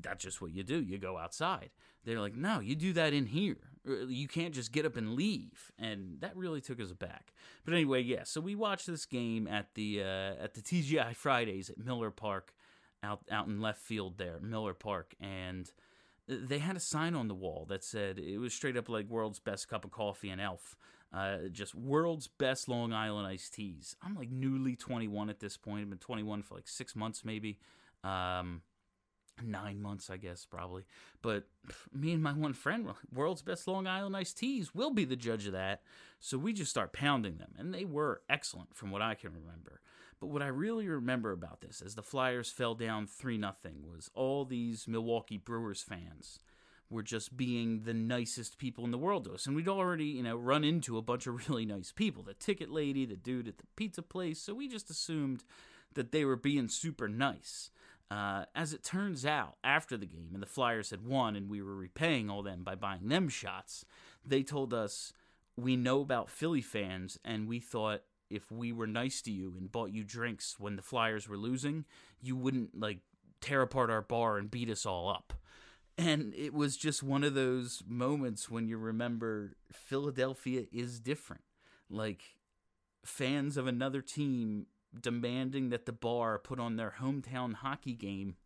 that's 0.00 0.24
just 0.24 0.40
what 0.40 0.52
you 0.52 0.62
do. 0.62 0.80
You 0.80 0.98
go 0.98 1.18
outside. 1.18 1.70
They're 2.04 2.20
like, 2.20 2.34
no, 2.34 2.60
you 2.60 2.74
do 2.74 2.92
that 2.94 3.12
in 3.12 3.26
here. 3.26 3.58
You 3.84 4.28
can't 4.28 4.54
just 4.54 4.72
get 4.72 4.86
up 4.86 4.96
and 4.96 5.14
leave, 5.14 5.72
and 5.78 6.20
that 6.20 6.36
really 6.36 6.60
took 6.60 6.80
us 6.80 6.90
aback. 6.90 7.32
But 7.64 7.74
anyway, 7.74 8.02
yeah. 8.02 8.24
So 8.24 8.40
we 8.40 8.54
watched 8.54 8.86
this 8.86 9.06
game 9.06 9.48
at 9.48 9.74
the 9.74 10.02
uh, 10.02 10.42
at 10.42 10.54
the 10.54 10.60
TGI 10.60 11.16
Fridays 11.16 11.70
at 11.70 11.78
Miller 11.78 12.10
Park 12.10 12.54
out 13.02 13.20
out 13.30 13.46
in 13.46 13.60
left 13.60 13.80
field 13.80 14.18
there, 14.18 14.38
Miller 14.40 14.74
Park, 14.74 15.14
and 15.20 15.70
they 16.28 16.58
had 16.58 16.76
a 16.76 16.80
sign 16.80 17.14
on 17.14 17.28
the 17.28 17.34
wall 17.34 17.66
that 17.68 17.82
said 17.82 18.18
it 18.18 18.38
was 18.38 18.54
straight 18.54 18.76
up 18.76 18.88
like 18.88 19.08
world's 19.08 19.40
best 19.40 19.68
cup 19.68 19.84
of 19.84 19.90
coffee 19.90 20.30
and 20.30 20.40
elf 20.40 20.76
uh, 21.12 21.38
just 21.50 21.74
world's 21.74 22.28
best 22.28 22.68
long 22.68 22.92
island 22.92 23.26
iced 23.26 23.54
teas. 23.54 23.96
I'm 24.02 24.14
like 24.14 24.30
newly 24.30 24.76
21 24.76 25.28
at 25.28 25.40
this 25.40 25.56
point. 25.56 25.82
I've 25.82 25.90
been 25.90 25.98
21 25.98 26.42
for 26.42 26.54
like 26.54 26.68
six 26.68 26.94
months 26.94 27.24
maybe. 27.24 27.58
Um, 28.04 28.62
nine 29.42 29.80
months 29.80 30.10
i 30.10 30.16
guess 30.18 30.44
probably. 30.44 30.84
But 31.22 31.44
me 31.92 32.12
and 32.12 32.22
my 32.22 32.32
one 32.32 32.52
friend 32.52 32.84
were 32.84 32.92
like, 32.92 33.12
world's 33.12 33.42
best 33.42 33.66
long 33.66 33.86
island 33.86 34.16
iced 34.16 34.38
teas. 34.38 34.74
Will 34.74 34.90
be 34.90 35.04
the 35.04 35.16
judge 35.16 35.46
of 35.46 35.52
that. 35.52 35.82
So 36.20 36.38
we 36.38 36.52
just 36.52 36.70
start 36.70 36.92
pounding 36.92 37.38
them 37.38 37.54
and 37.58 37.74
they 37.74 37.84
were 37.84 38.22
excellent 38.28 38.76
from 38.76 38.90
what 38.90 39.02
i 39.02 39.14
can 39.14 39.32
remember 39.32 39.80
but 40.20 40.28
what 40.28 40.42
I 40.42 40.48
really 40.48 40.86
remember 40.86 41.32
about 41.32 41.62
this, 41.62 41.82
as 41.84 41.94
the 41.94 42.02
Flyers 42.02 42.50
fell 42.50 42.74
down 42.74 43.06
3 43.06 43.38
0, 43.38 43.52
was 43.90 44.10
all 44.14 44.44
these 44.44 44.86
Milwaukee 44.86 45.38
Brewers 45.38 45.82
fans 45.82 46.38
were 46.90 47.02
just 47.02 47.36
being 47.36 47.84
the 47.84 47.94
nicest 47.94 48.58
people 48.58 48.84
in 48.84 48.90
the 48.90 48.98
world 48.98 49.24
to 49.24 49.32
us. 49.32 49.46
And 49.46 49.54
we'd 49.54 49.68
already, 49.68 50.06
you 50.06 50.24
know, 50.24 50.36
run 50.36 50.64
into 50.64 50.98
a 50.98 51.02
bunch 51.02 51.26
of 51.26 51.48
really 51.48 51.64
nice 51.64 51.92
people 51.92 52.22
the 52.22 52.34
ticket 52.34 52.70
lady, 52.70 53.06
the 53.06 53.16
dude 53.16 53.48
at 53.48 53.58
the 53.58 53.66
pizza 53.76 54.02
place. 54.02 54.40
So 54.40 54.54
we 54.54 54.68
just 54.68 54.90
assumed 54.90 55.44
that 55.94 56.12
they 56.12 56.24
were 56.24 56.36
being 56.36 56.68
super 56.68 57.08
nice. 57.08 57.70
Uh, 58.10 58.44
as 58.56 58.72
it 58.72 58.82
turns 58.82 59.24
out, 59.24 59.54
after 59.62 59.96
the 59.96 60.06
game 60.06 60.30
and 60.34 60.42
the 60.42 60.46
Flyers 60.46 60.90
had 60.90 61.06
won 61.06 61.36
and 61.36 61.48
we 61.48 61.62
were 61.62 61.76
repaying 61.76 62.28
all 62.28 62.42
them 62.42 62.64
by 62.64 62.74
buying 62.74 63.08
them 63.08 63.28
shots, 63.28 63.84
they 64.26 64.42
told 64.42 64.74
us 64.74 65.12
we 65.56 65.76
know 65.76 66.00
about 66.00 66.28
Philly 66.28 66.60
fans 66.60 67.18
and 67.24 67.46
we 67.46 67.60
thought 67.60 68.02
if 68.30 68.50
we 68.50 68.72
were 68.72 68.86
nice 68.86 69.20
to 69.22 69.32
you 69.32 69.54
and 69.58 69.70
bought 69.70 69.92
you 69.92 70.04
drinks 70.04 70.56
when 70.58 70.76
the 70.76 70.82
Flyers 70.82 71.28
were 71.28 71.36
losing, 71.36 71.84
you 72.22 72.36
wouldn't 72.36 72.78
like 72.78 72.98
tear 73.40 73.62
apart 73.62 73.90
our 73.90 74.02
bar 74.02 74.38
and 74.38 74.50
beat 74.50 74.70
us 74.70 74.86
all 74.86 75.08
up. 75.08 75.34
And 75.98 76.32
it 76.34 76.54
was 76.54 76.76
just 76.76 77.02
one 77.02 77.24
of 77.24 77.34
those 77.34 77.82
moments 77.86 78.48
when 78.48 78.68
you 78.68 78.78
remember 78.78 79.56
Philadelphia 79.70 80.64
is 80.72 81.00
different. 81.00 81.42
Like 81.90 82.22
fans 83.04 83.56
of 83.56 83.66
another 83.66 84.00
team 84.00 84.66
demanding 84.98 85.70
that 85.70 85.86
the 85.86 85.92
bar 85.92 86.38
put 86.38 86.58
on 86.58 86.76
their 86.76 86.94
hometown 87.00 87.54
hockey 87.54 87.94
game 87.94 88.36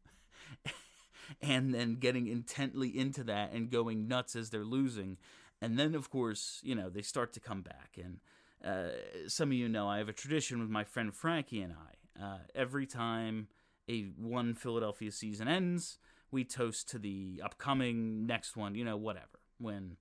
and 1.42 1.74
then 1.74 1.94
getting 1.94 2.26
intently 2.26 2.88
into 2.88 3.24
that 3.24 3.52
and 3.52 3.70
going 3.70 4.08
nuts 4.08 4.36
as 4.36 4.50
they're 4.50 4.64
losing. 4.64 5.16
And 5.60 5.78
then, 5.78 5.94
of 5.94 6.10
course, 6.10 6.60
you 6.62 6.74
know, 6.74 6.90
they 6.90 7.02
start 7.02 7.32
to 7.34 7.40
come 7.40 7.62
back. 7.62 7.96
And 8.02 8.18
uh, 8.64 8.88
some 9.28 9.50
of 9.50 9.54
you 9.54 9.68
know 9.68 9.88
I 9.88 9.98
have 9.98 10.08
a 10.08 10.12
tradition 10.12 10.60
with 10.60 10.70
my 10.70 10.84
friend 10.84 11.14
Frankie 11.14 11.60
and 11.60 11.72
I. 11.72 12.22
Uh, 12.22 12.38
every 12.54 12.86
time 12.86 13.48
a 13.88 14.02
one 14.16 14.54
Philadelphia 14.54 15.10
season 15.10 15.48
ends, 15.48 15.98
we 16.30 16.44
toast 16.44 16.88
to 16.90 16.98
the 16.98 17.42
upcoming 17.44 18.26
next 18.26 18.56
one. 18.56 18.74
You 18.74 18.84
know, 18.84 18.96
whatever. 18.96 19.40
When 19.58 19.96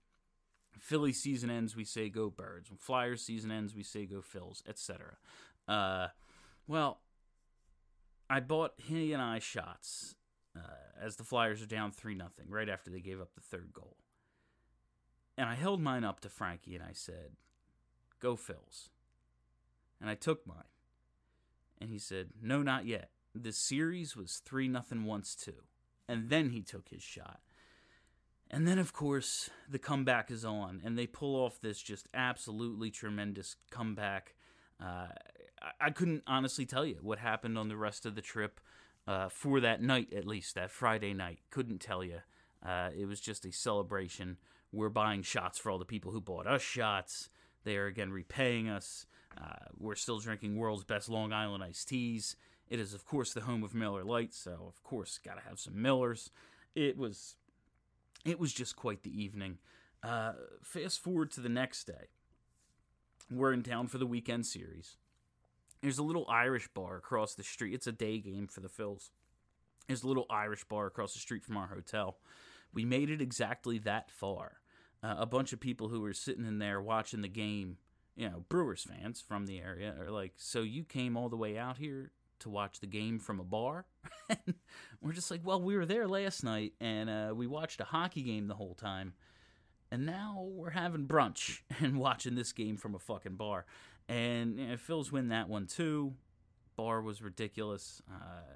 Philly 0.80 1.14
season 1.14 1.49
ends, 1.49 1.76
we 1.76 1.84
say 1.84 2.10
go 2.10 2.30
Birds. 2.30 2.69
When 2.69 2.77
Flyers 2.77 3.22
season 3.22 3.52
ends, 3.52 3.76
we 3.76 3.84
say 3.84 4.06
go 4.06 4.22
Phils, 4.22 4.61
etc. 4.68 5.18
Uh, 5.68 6.07
well, 6.68 7.02
I 8.30 8.40
bought 8.40 8.73
he 8.77 9.11
and 9.14 9.22
I 9.22 9.40
shots 9.40 10.15
uh, 10.56 11.02
as 11.02 11.18
the 11.18 11.23
Flyers 11.23 11.61
are 11.61 11.68
down 11.68 11.91
three 11.91 12.15
nothing 12.15 12.45
right 12.49 12.69
after 12.69 12.90
they 12.90 13.02
gave 13.02 13.19
up 13.19 13.34
the 13.35 13.41
third 13.41 13.73
goal, 13.73 13.98
and 15.38 15.49
I 15.49 15.56
held 15.56 15.81
mine 15.81 16.03
up 16.03 16.22
to 16.22 16.30
Frankie 16.30 16.76
and 16.76 16.84
I 16.84 16.94
said, 16.94 17.31
Go 18.24 18.38
Phils. 18.38 18.88
And 20.00 20.10
I 20.10 20.16
took 20.16 20.48
mine. 20.48 20.64
And 21.82 21.90
he 21.90 22.00
said, 22.00 22.30
No, 22.41 22.64
not 22.64 22.86
yet. 22.88 23.10
The 23.36 23.52
series 23.52 24.16
was 24.16 24.41
3 24.45 24.70
nothing 24.70 25.04
once 25.04 25.36
too. 25.36 25.66
And 26.08 26.30
then 26.30 26.52
he 26.52 26.62
took 26.62 26.88
his 26.88 27.04
shot. 27.04 27.41
And 28.50 28.66
then, 28.66 28.80
of 28.80 28.94
course, 28.94 29.50
the 29.68 29.80
comeback 29.80 30.32
is 30.32 30.45
on, 30.45 30.80
and 30.86 30.98
they 30.98 31.08
pull 31.08 31.36
off 31.36 31.60
this 31.60 31.82
just 31.82 32.08
absolutely 32.14 32.91
tremendous 32.91 33.56
comeback. 33.72 34.36
Uh, 34.82 35.08
I 35.82 35.90
couldn't 35.90 36.24
honestly 36.28 36.66
tell 36.66 36.86
you 36.86 37.00
what 37.02 37.20
happened 37.20 37.58
on 37.58 37.68
the 37.68 37.78
rest 37.78 38.06
of 38.06 38.16
the 38.16 38.22
trip 38.22 38.62
uh, 39.08 39.28
for 39.30 39.60
that 39.60 39.82
night, 39.82 40.14
at 40.14 40.28
least 40.28 40.56
that 40.56 40.72
Friday 40.72 41.14
night. 41.14 41.40
Couldn't 41.50 41.80
tell 41.80 42.04
you. 42.04 42.20
Uh, 42.66 42.90
it 42.95 43.06
was 43.06 43.20
just 43.20 43.44
a 43.45 43.52
celebration. 43.52 44.38
We're 44.72 44.90
buying 44.90 45.24
shots 45.24 45.58
for 45.58 45.72
all 45.72 45.80
the 45.80 45.86
people 45.86 46.12
who 46.12 46.22
bought 46.22 46.48
us 46.48 46.62
shots. 46.62 47.30
They 47.64 47.77
are 47.77 47.85
again 47.85 48.11
repaying 48.11 48.69
us. 48.69 49.06
Uh, 49.38 49.65
we're 49.77 49.95
still 49.95 50.19
drinking 50.19 50.57
world's 50.57 50.84
best 50.84 51.10
Long 51.10 51.34
Island 51.34 51.64
iced 51.64 51.88
teas. 51.90 52.35
It 52.69 52.80
is, 52.80 52.94
of 52.94 53.06
course, 53.06 53.34
the 53.34 53.41
home 53.41 53.64
of 53.64 53.73
Miller 53.73 54.03
Lite, 54.03 54.34
so 54.34 54.65
of 54.68 54.84
course, 54.84 55.18
got 55.18 55.35
to 55.35 55.48
have 55.48 55.60
some 55.60 55.81
Millers. 55.81 56.30
It 56.76 56.98
was, 56.98 57.35
it 58.26 58.40
was 58.40 58.53
just 58.53 58.76
quite 58.76 59.03
the 59.03 59.22
evening. 59.22 59.57
Uh, 60.02 60.34
fast 60.61 60.99
forward 61.02 61.31
to 61.31 61.41
the 61.41 61.49
next 61.49 61.85
day. 61.85 62.10
We're 63.31 63.53
in 63.53 63.64
town 63.64 63.88
for 63.88 63.98
the 63.98 64.06
weekend 64.06 64.45
series. 64.45 64.98
There's 65.81 65.98
a 65.98 66.03
little 66.03 66.26
Irish 66.30 66.68
bar 66.69 66.98
across 66.98 67.35
the 67.35 67.44
street. 67.44 67.73
It's 67.73 67.88
a 67.88 67.91
day 67.91 68.19
game 68.19 68.48
for 68.48 68.60
the 68.60 68.69
Phils. 68.69 69.10
There's 69.88 70.03
a 70.03 70.07
little 70.07 70.26
Irish 70.30 70.64
bar 70.64 70.88
across 70.88 71.14
the 71.14 71.19
street 71.19 71.44
from 71.44 71.57
our 71.57 71.68
hotel. 71.68 72.18
We 72.73 72.85
made 72.85 73.10
it 73.10 73.22
exactly 73.22 73.77
that 73.80 74.10
far 74.10 74.60
uh, 75.04 75.16
a 75.18 75.26
bunch 75.26 75.54
of 75.54 75.60
people 75.60 75.90
who 75.90 76.02
were 76.02 76.14
sitting 76.14 76.46
in 76.46 76.60
there 76.60 76.82
watching 76.82 77.22
the 77.22 77.28
game, 77.28 77.78
you 78.16 78.30
know, 78.30 78.46
Brewers 78.48 78.84
fans 78.84 79.22
from 79.22 79.46
the 79.46 79.60
area 79.60 79.94
are 80.00 80.10
like, 80.10 80.34
"So 80.38 80.62
you 80.62 80.84
came 80.84 81.18
all 81.18 81.30
the 81.30 81.36
way 81.38 81.58
out 81.58 81.78
here 81.78 82.12
to 82.40 82.50
watch 82.50 82.80
the 82.80 82.88
game 82.88 83.20
from 83.20 83.40
a 83.40 83.44
bar?" 83.44 83.86
we're 85.02 85.12
just 85.12 85.30
like, 85.30 85.42
"Well, 85.44 85.62
we 85.62 85.76
were 85.76 85.86
there 85.86 86.08
last 86.08 86.44
night 86.44 86.74
and 86.80 87.10
uh, 87.10 87.34
we 87.36 87.48
watched 87.48 87.82
a 87.82 87.86
hockey 87.86 88.24
game 88.24 88.48
the 88.48 88.56
whole 88.56 88.76
time." 88.76 89.14
And 89.92 90.08
now 90.08 90.48
we're 90.50 90.72
having 90.72 91.06
brunch 91.06 91.60
and 91.80 92.00
watching 92.00 92.36
this 92.36 92.52
game 92.52 92.78
from 92.78 92.96
a 92.96 93.00
fucking 93.00 93.36
bar. 93.36 93.66
And 94.08 94.58
you 94.58 94.68
know, 94.68 94.76
Phils 94.76 95.12
win 95.12 95.30
that 95.30 95.50
one 95.50 95.68
too. 95.68 96.14
Bar 96.76 97.02
was 97.02 97.22
ridiculous. 97.22 98.02
Uh, 98.12 98.56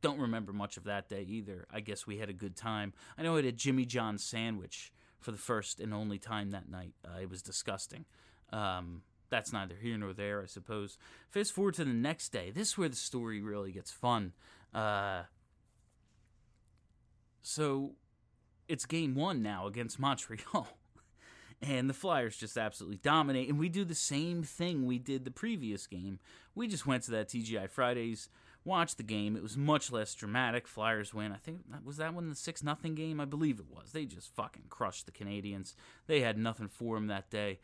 don't 0.00 0.18
remember 0.18 0.52
much 0.52 0.76
of 0.76 0.84
that 0.84 1.08
day 1.08 1.22
either. 1.22 1.66
I 1.70 1.80
guess 1.80 2.06
we 2.06 2.18
had 2.18 2.28
a 2.28 2.32
good 2.32 2.56
time. 2.56 2.92
I 3.16 3.22
know 3.22 3.34
I 3.34 3.36
had 3.36 3.44
a 3.44 3.52
Jimmy 3.52 3.84
John 3.84 4.18
sandwich 4.18 4.92
for 5.22 5.32
the 5.32 5.38
first 5.38 5.80
and 5.80 5.94
only 5.94 6.18
time 6.18 6.50
that 6.50 6.68
night. 6.68 6.92
Uh, 7.04 7.20
it 7.20 7.30
was 7.30 7.42
disgusting. 7.42 8.04
Um, 8.52 9.02
that's 9.30 9.52
neither 9.52 9.74
here 9.80 9.96
nor 9.96 10.12
there, 10.12 10.42
I 10.42 10.46
suppose. 10.46 10.98
Fast 11.30 11.52
forward 11.52 11.74
to 11.74 11.84
the 11.84 11.92
next 11.92 12.28
day. 12.30 12.50
This 12.50 12.68
is 12.68 12.78
where 12.78 12.88
the 12.88 12.96
story 12.96 13.40
really 13.40 13.72
gets 13.72 13.90
fun. 13.90 14.32
Uh, 14.74 15.22
so 17.40 17.92
it's 18.68 18.84
game 18.84 19.14
one 19.14 19.42
now 19.42 19.66
against 19.66 19.98
Montreal. 19.98 20.68
and 21.62 21.88
the 21.88 21.94
Flyers 21.94 22.36
just 22.36 22.58
absolutely 22.58 22.98
dominate. 22.98 23.48
And 23.48 23.58
we 23.58 23.68
do 23.68 23.84
the 23.84 23.94
same 23.94 24.42
thing 24.42 24.84
we 24.84 24.98
did 24.98 25.24
the 25.24 25.30
previous 25.30 25.86
game. 25.86 26.18
We 26.54 26.68
just 26.68 26.86
went 26.86 27.04
to 27.04 27.10
that 27.12 27.28
TGI 27.28 27.70
Fridays, 27.70 28.28
watched 28.64 28.96
the 28.96 29.02
game. 29.02 29.36
It 29.36 29.42
was 29.42 29.56
much 29.56 29.90
less 29.90 30.14
dramatic. 30.14 30.66
Flyers 30.66 31.12
win. 31.12 31.32
I 31.32 31.36
think 31.36 31.60
was 31.84 31.96
that 31.96 32.14
one 32.14 32.28
the 32.28 32.34
six 32.34 32.62
nothing 32.62 32.94
game. 32.94 33.20
I 33.20 33.24
believe 33.24 33.58
it 33.58 33.66
was. 33.70 33.92
They 33.92 34.04
just 34.04 34.34
fucking 34.34 34.64
crushed 34.68 35.06
the 35.06 35.12
Canadiens. 35.12 35.74
They 36.06 36.20
had 36.20 36.38
nothing 36.38 36.68
for 36.68 36.96
them 36.96 37.08
that 37.08 37.30
day. 37.30 37.58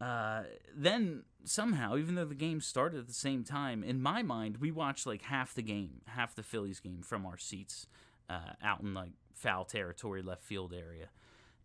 Uh, 0.00 0.42
then 0.74 1.22
somehow, 1.44 1.96
even 1.96 2.14
though 2.14 2.24
the 2.24 2.34
game 2.34 2.60
started 2.60 2.98
at 2.98 3.06
the 3.06 3.14
same 3.14 3.44
time, 3.44 3.82
in 3.82 4.02
my 4.02 4.22
mind, 4.22 4.58
we 4.58 4.70
watched 4.70 5.06
like 5.06 5.22
half 5.22 5.54
the 5.54 5.62
game, 5.62 6.00
half 6.06 6.34
the 6.34 6.42
Phillies 6.42 6.80
game 6.80 7.02
from 7.02 7.24
our 7.24 7.38
seats 7.38 7.86
uh, 8.28 8.54
out 8.62 8.80
in 8.80 8.92
like 8.92 9.12
foul 9.34 9.64
territory, 9.64 10.22
left 10.22 10.42
field 10.42 10.72
area 10.72 11.08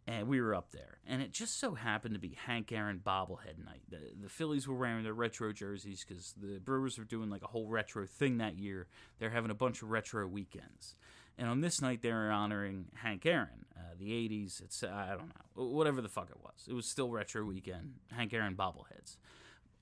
and 0.09 0.27
we 0.27 0.41
were 0.41 0.55
up 0.55 0.71
there. 0.71 0.97
And 1.05 1.21
it 1.21 1.31
just 1.31 1.59
so 1.59 1.75
happened 1.75 2.15
to 2.15 2.19
be 2.19 2.35
Hank 2.45 2.71
Aaron 2.71 2.99
bobblehead 3.05 3.63
night. 3.63 3.83
The, 3.89 3.99
the 4.19 4.29
Phillies 4.29 4.67
were 4.67 4.75
wearing 4.75 5.03
their 5.03 5.13
retro 5.13 5.53
jerseys 5.53 6.03
because 6.03 6.33
the 6.35 6.59
Brewers 6.59 6.97
were 6.97 7.03
doing 7.03 7.29
like 7.29 7.43
a 7.43 7.47
whole 7.47 7.67
retro 7.67 8.07
thing 8.07 8.39
that 8.39 8.57
year. 8.57 8.87
They're 9.19 9.29
having 9.29 9.51
a 9.51 9.55
bunch 9.55 9.83
of 9.83 9.91
retro 9.91 10.27
weekends. 10.27 10.95
And 11.37 11.47
on 11.47 11.61
this 11.61 11.79
night, 11.79 12.01
they 12.01 12.11
were 12.11 12.31
honoring 12.31 12.85
Hank 12.95 13.25
Aaron, 13.27 13.65
uh, 13.77 13.93
the 13.99 14.09
80s. 14.09 14.63
It's, 14.63 14.83
I 14.83 15.09
don't 15.11 15.31
know, 15.55 15.63
whatever 15.63 16.01
the 16.01 16.09
fuck 16.09 16.29
it 16.31 16.41
was. 16.41 16.67
It 16.67 16.73
was 16.73 16.87
still 16.87 17.11
retro 17.11 17.45
weekend, 17.45 17.93
Hank 18.11 18.33
Aaron 18.33 18.55
bobbleheads. 18.55 19.17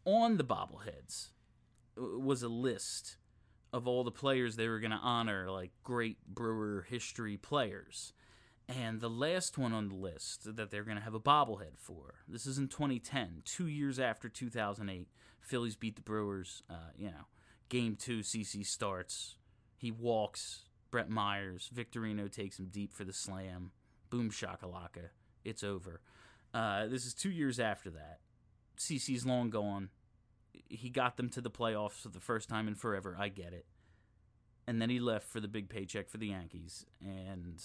On 0.04 0.36
the 0.36 0.44
bobbleheads 0.44 1.30
was 1.95 2.44
a 2.44 2.49
list 2.49 3.16
of 3.72 3.88
all 3.88 4.04
the 4.04 4.12
players 4.12 4.56
they 4.56 4.68
were 4.68 4.80
going 4.80 4.91
to 4.91 4.98
honor, 4.98 5.49
like 5.49 5.72
great 5.84 6.18
Brewer 6.28 6.86
history 6.90 7.38
players. 7.38 8.12
And 8.69 8.99
the 8.99 9.10
last 9.10 9.57
one 9.57 9.72
on 9.72 9.88
the 9.88 9.95
list 9.95 10.56
that 10.56 10.69
they're 10.69 10.84
going 10.84 10.98
to 10.98 11.03
have 11.03 11.14
a 11.14 11.19
bobblehead 11.19 11.77
for. 11.77 12.15
This 12.27 12.45
is 12.45 12.57
in 12.57 12.68
2010, 12.68 13.44
two 13.45 13.68
years 13.68 13.98
after 13.98 14.27
2008. 14.27 15.07
Phillies 15.39 15.77
beat 15.77 15.95
the 15.95 16.02
Brewers. 16.02 16.64
Uh, 16.69 16.91
you 16.98 17.07
know, 17.07 17.27
game 17.69 17.95
two, 17.95 18.19
CC 18.19 18.65
starts. 18.65 19.35
He 19.77 19.91
walks. 19.91 20.64
Brett 20.91 21.10
Myers. 21.10 21.69
Victorino 21.73 22.31
takes 22.31 22.60
him 22.60 22.68
deep 22.72 22.94
for 22.94 23.03
the 23.03 23.14
slam. 23.14 23.72
Boom 24.10 24.31
shakalaka. 24.31 25.10
It's 25.45 25.64
over. 25.64 26.02
Uh, 26.53 26.88
this 26.88 27.06
is 27.06 27.14
two 27.14 27.30
years 27.30 27.60
after 27.60 27.89
that. 27.91 28.19
CC's 28.77 29.26
long 29.26 29.49
gone. 29.49 29.89
He 30.69 30.89
got 30.89 31.18
them 31.18 31.30
to 31.30 31.41
the 31.41 31.52
playoffs 31.52 32.02
for 32.02 32.10
the 32.10 32.19
first 32.19 32.49
time 32.49 32.68
in 32.68 32.76
forever. 32.76 33.15
I 33.18 33.30
get 33.30 33.53
it. 33.53 33.65
And 34.65 34.81
then 34.81 34.89
he 34.89 34.99
left 34.99 35.27
for 35.30 35.39
the 35.39 35.48
big 35.48 35.69
paycheck 35.69 36.10
for 36.10 36.18
the 36.18 36.27
Yankees. 36.27 36.85
And 37.02 37.61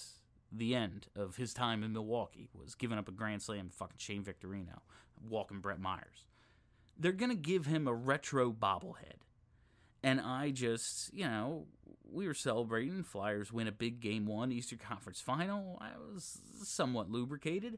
the 0.55 0.75
end 0.75 1.07
of 1.15 1.37
his 1.37 1.53
time 1.53 1.83
in 1.83 1.93
Milwaukee 1.93 2.49
was 2.53 2.75
giving 2.75 2.97
up 2.97 3.07
a 3.07 3.11
grand 3.11 3.41
slam 3.41 3.69
to 3.69 3.75
fucking 3.75 3.97
Shane 3.97 4.23
Victorino, 4.23 4.81
walking 5.27 5.59
Brett 5.59 5.79
Myers. 5.79 6.27
They're 6.97 7.11
gonna 7.11 7.35
give 7.35 7.65
him 7.65 7.87
a 7.87 7.93
retro 7.93 8.51
bobblehead. 8.51 9.23
And 10.03 10.19
I 10.19 10.51
just, 10.51 11.13
you 11.13 11.23
know, 11.23 11.65
we 12.11 12.27
were 12.27 12.33
celebrating. 12.33 13.03
Flyers 13.03 13.53
win 13.53 13.67
a 13.67 13.71
big 13.71 14.01
game 14.01 14.25
one 14.25 14.51
Eastern 14.51 14.79
Conference 14.79 15.21
final. 15.21 15.77
I 15.81 15.91
was 16.13 16.41
somewhat 16.61 17.09
lubricated. 17.09 17.77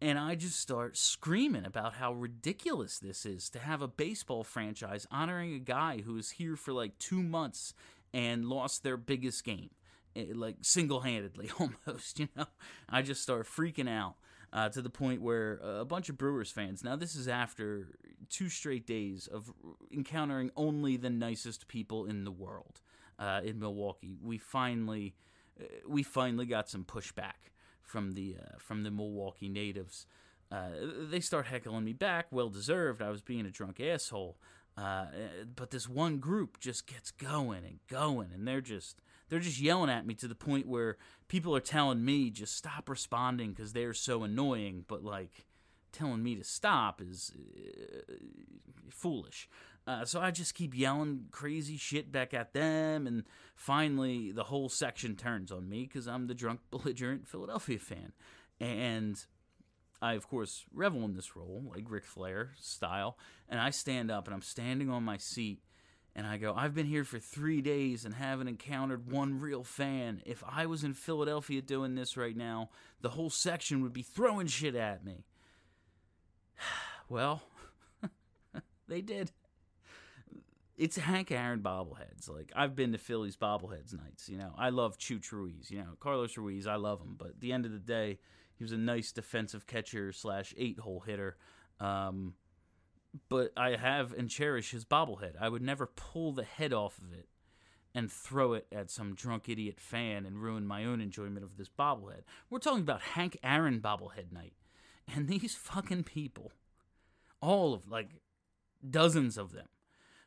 And 0.00 0.18
I 0.18 0.34
just 0.34 0.60
start 0.60 0.98
screaming 0.98 1.64
about 1.64 1.94
how 1.94 2.12
ridiculous 2.12 2.98
this 2.98 3.24
is 3.24 3.48
to 3.50 3.58
have 3.58 3.80
a 3.80 3.88
baseball 3.88 4.44
franchise 4.44 5.06
honoring 5.10 5.54
a 5.54 5.58
guy 5.58 6.02
who 6.04 6.14
was 6.14 6.32
here 6.32 6.56
for 6.56 6.72
like 6.72 6.98
two 6.98 7.22
months 7.22 7.72
and 8.12 8.44
lost 8.44 8.82
their 8.82 8.98
biggest 8.98 9.44
game. 9.44 9.70
Eh, 10.16 10.26
like 10.34 10.56
single-handedly 10.62 11.50
almost 11.58 12.18
you 12.20 12.28
know? 12.36 12.46
I 12.88 13.02
just 13.02 13.22
start 13.22 13.46
freaking 13.46 13.88
out 13.88 14.14
uh, 14.52 14.68
to 14.68 14.80
the 14.80 14.90
point 14.90 15.22
where 15.22 15.58
a 15.62 15.84
bunch 15.84 16.08
of 16.08 16.16
brewers 16.16 16.50
fans 16.50 16.84
now 16.84 16.94
this 16.96 17.16
is 17.16 17.26
after 17.26 17.88
two 18.28 18.48
straight 18.48 18.86
days 18.86 19.26
of 19.26 19.52
encountering 19.92 20.50
only 20.56 20.96
the 20.96 21.10
nicest 21.10 21.68
people 21.68 22.06
in 22.06 22.24
the 22.24 22.30
world 22.30 22.80
uh, 23.18 23.40
in 23.44 23.58
milwaukee. 23.58 24.16
We 24.22 24.38
finally 24.38 25.14
uh, 25.60 25.64
we 25.88 26.02
finally 26.02 26.46
got 26.46 26.68
some 26.68 26.84
pushback 26.84 27.50
from 27.82 28.12
the 28.12 28.36
uh, 28.40 28.58
from 28.58 28.82
the 28.82 28.90
milwaukee 28.90 29.48
natives. 29.48 30.06
Uh, 30.50 30.68
they 31.10 31.20
start 31.20 31.46
heckling 31.46 31.84
me 31.84 31.92
back 31.92 32.26
well 32.30 32.48
deserved 32.48 33.02
i 33.02 33.08
was 33.10 33.22
being 33.22 33.46
a 33.46 33.50
drunk 33.50 33.80
asshole. 33.80 34.36
Uh, 34.76 35.06
but 35.54 35.70
this 35.70 35.88
one 35.88 36.18
group 36.18 36.58
just 36.58 36.86
gets 36.88 37.12
going 37.12 37.64
and 37.64 37.78
going 37.88 38.30
and 38.34 38.46
they're 38.46 38.60
just 38.60 39.00
they're 39.34 39.42
just 39.42 39.60
yelling 39.60 39.90
at 39.90 40.06
me 40.06 40.14
to 40.14 40.28
the 40.28 40.34
point 40.36 40.68
where 40.68 40.96
people 41.26 41.56
are 41.56 41.60
telling 41.60 42.04
me 42.04 42.30
just 42.30 42.56
stop 42.56 42.88
responding 42.88 43.50
because 43.50 43.72
they're 43.72 43.92
so 43.92 44.22
annoying 44.22 44.84
but 44.86 45.02
like 45.02 45.44
telling 45.90 46.22
me 46.22 46.36
to 46.36 46.44
stop 46.44 47.00
is 47.00 47.32
uh, 47.36 48.12
foolish. 48.90 49.48
Uh, 49.88 50.04
so 50.04 50.20
i 50.20 50.30
just 50.30 50.54
keep 50.54 50.72
yelling 50.72 51.24
crazy 51.32 51.76
shit 51.76 52.12
back 52.12 52.32
at 52.32 52.52
them 52.54 53.08
and 53.08 53.24
finally 53.56 54.30
the 54.30 54.44
whole 54.44 54.68
section 54.68 55.16
turns 55.16 55.50
on 55.50 55.68
me 55.68 55.82
because 55.82 56.06
i'm 56.06 56.28
the 56.28 56.34
drunk 56.34 56.60
belligerent 56.70 57.26
philadelphia 57.26 57.78
fan. 57.80 58.12
And 58.60 59.20
I, 60.00 60.12
of 60.12 60.28
course, 60.28 60.64
revel 60.72 61.04
in 61.04 61.14
this 61.14 61.34
role, 61.34 61.64
like 61.74 61.90
Ric 61.90 62.04
Flair 62.04 62.52
style, 62.60 63.18
and 63.48 63.58
I 63.58 63.70
stand 63.70 64.12
up 64.12 64.26
and 64.26 64.34
I'm 64.34 64.42
standing 64.42 64.90
on 64.90 65.02
my 65.02 65.16
seat 65.16 65.60
and 66.16 66.26
I 66.26 66.36
go, 66.36 66.54
I've 66.56 66.74
been 66.74 66.86
here 66.86 67.04
for 67.04 67.18
three 67.18 67.60
days 67.60 68.04
and 68.04 68.14
haven't 68.14 68.48
encountered 68.48 69.10
one 69.10 69.40
real 69.40 69.64
fan. 69.64 70.22
If 70.24 70.44
I 70.48 70.66
was 70.66 70.84
in 70.84 70.94
Philadelphia 70.94 71.60
doing 71.60 71.96
this 71.96 72.16
right 72.16 72.36
now, 72.36 72.70
the 73.00 73.10
whole 73.10 73.30
section 73.30 73.82
would 73.82 73.92
be 73.92 74.02
throwing 74.02 74.46
shit 74.46 74.74
at 74.74 75.04
me. 75.04 75.24
Well, 77.06 77.42
they 78.88 79.02
did. 79.02 79.30
It's 80.78 80.96
Hank 80.96 81.30
Aaron 81.30 81.60
bobbleheads. 81.60 82.30
Like, 82.30 82.50
I've 82.56 82.74
been 82.74 82.92
to 82.92 82.98
Phillies 82.98 83.36
bobbleheads 83.36 83.92
nights. 83.92 84.26
You 84.26 84.38
know, 84.38 84.54
I 84.56 84.70
love 84.70 84.96
Chooch 84.96 85.30
Ruiz. 85.30 85.70
You 85.70 85.80
know, 85.80 85.96
Carlos 86.00 86.38
Ruiz, 86.38 86.66
I 86.66 86.76
love 86.76 87.02
him. 87.02 87.16
But 87.18 87.28
at 87.28 87.40
the 87.40 87.52
end 87.52 87.66
of 87.66 87.72
the 87.72 87.78
day, 87.78 88.18
he 88.56 88.64
was 88.64 88.72
a 88.72 88.78
nice 88.78 89.12
defensive 89.12 89.66
catcher 89.66 90.12
slash 90.12 90.54
eight 90.56 90.78
hole 90.78 91.00
hitter. 91.00 91.36
Um, 91.78 92.32
but 93.28 93.52
I 93.56 93.76
have 93.76 94.12
and 94.12 94.28
cherish 94.28 94.70
his 94.70 94.84
bobblehead. 94.84 95.34
I 95.40 95.48
would 95.48 95.62
never 95.62 95.86
pull 95.86 96.32
the 96.32 96.44
head 96.44 96.72
off 96.72 96.98
of 96.98 97.12
it 97.12 97.28
and 97.94 98.10
throw 98.10 98.54
it 98.54 98.66
at 98.72 98.90
some 98.90 99.14
drunk 99.14 99.48
idiot 99.48 99.80
fan 99.80 100.26
and 100.26 100.42
ruin 100.42 100.66
my 100.66 100.84
own 100.84 101.00
enjoyment 101.00 101.44
of 101.44 101.56
this 101.56 101.68
bobblehead. 101.68 102.22
We're 102.50 102.58
talking 102.58 102.80
about 102.80 103.02
Hank 103.02 103.38
Aaron 103.42 103.80
bobblehead 103.80 104.32
night. 104.32 104.54
And 105.14 105.28
these 105.28 105.54
fucking 105.54 106.04
people, 106.04 106.52
all 107.40 107.74
of 107.74 107.88
like 107.88 108.08
dozens 108.88 109.38
of 109.38 109.52
them, 109.52 109.66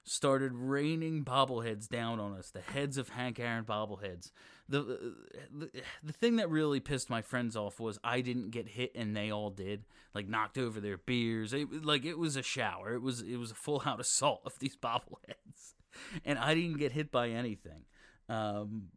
started 0.07 0.53
raining 0.53 1.23
bobbleheads 1.23 1.87
down 1.87 2.19
on 2.19 2.33
us, 2.33 2.49
the 2.49 2.61
heads 2.61 2.97
of 2.97 3.09
Hank 3.09 3.39
Aaron 3.39 3.65
bobbleheads. 3.65 4.31
The, 4.69 5.13
the 5.51 5.69
the 6.03 6.13
thing 6.13 6.37
that 6.37 6.49
really 6.49 6.79
pissed 6.79 7.09
my 7.09 7.21
friends 7.21 7.55
off 7.55 7.79
was 7.79 7.99
I 8.03 8.21
didn't 8.21 8.51
get 8.51 8.67
hit 8.67 8.93
and 8.95 9.15
they 9.15 9.31
all 9.31 9.49
did, 9.49 9.85
like 10.13 10.27
knocked 10.27 10.57
over 10.57 10.79
their 10.79 10.97
beers. 10.97 11.53
It, 11.53 11.85
like 11.85 12.05
it 12.05 12.17
was 12.17 12.35
a 12.35 12.43
shower. 12.43 12.93
It 12.93 13.01
was 13.01 13.21
it 13.21 13.37
was 13.37 13.51
a 13.51 13.55
full 13.55 13.81
out 13.85 13.99
assault 14.01 14.41
of 14.45 14.57
these 14.59 14.75
bobbleheads, 14.75 15.73
and 16.25 16.39
I 16.39 16.53
didn't 16.53 16.77
get 16.77 16.91
hit 16.93 17.11
by 17.11 17.29
anything. 17.29 17.85
Um, 18.29 18.89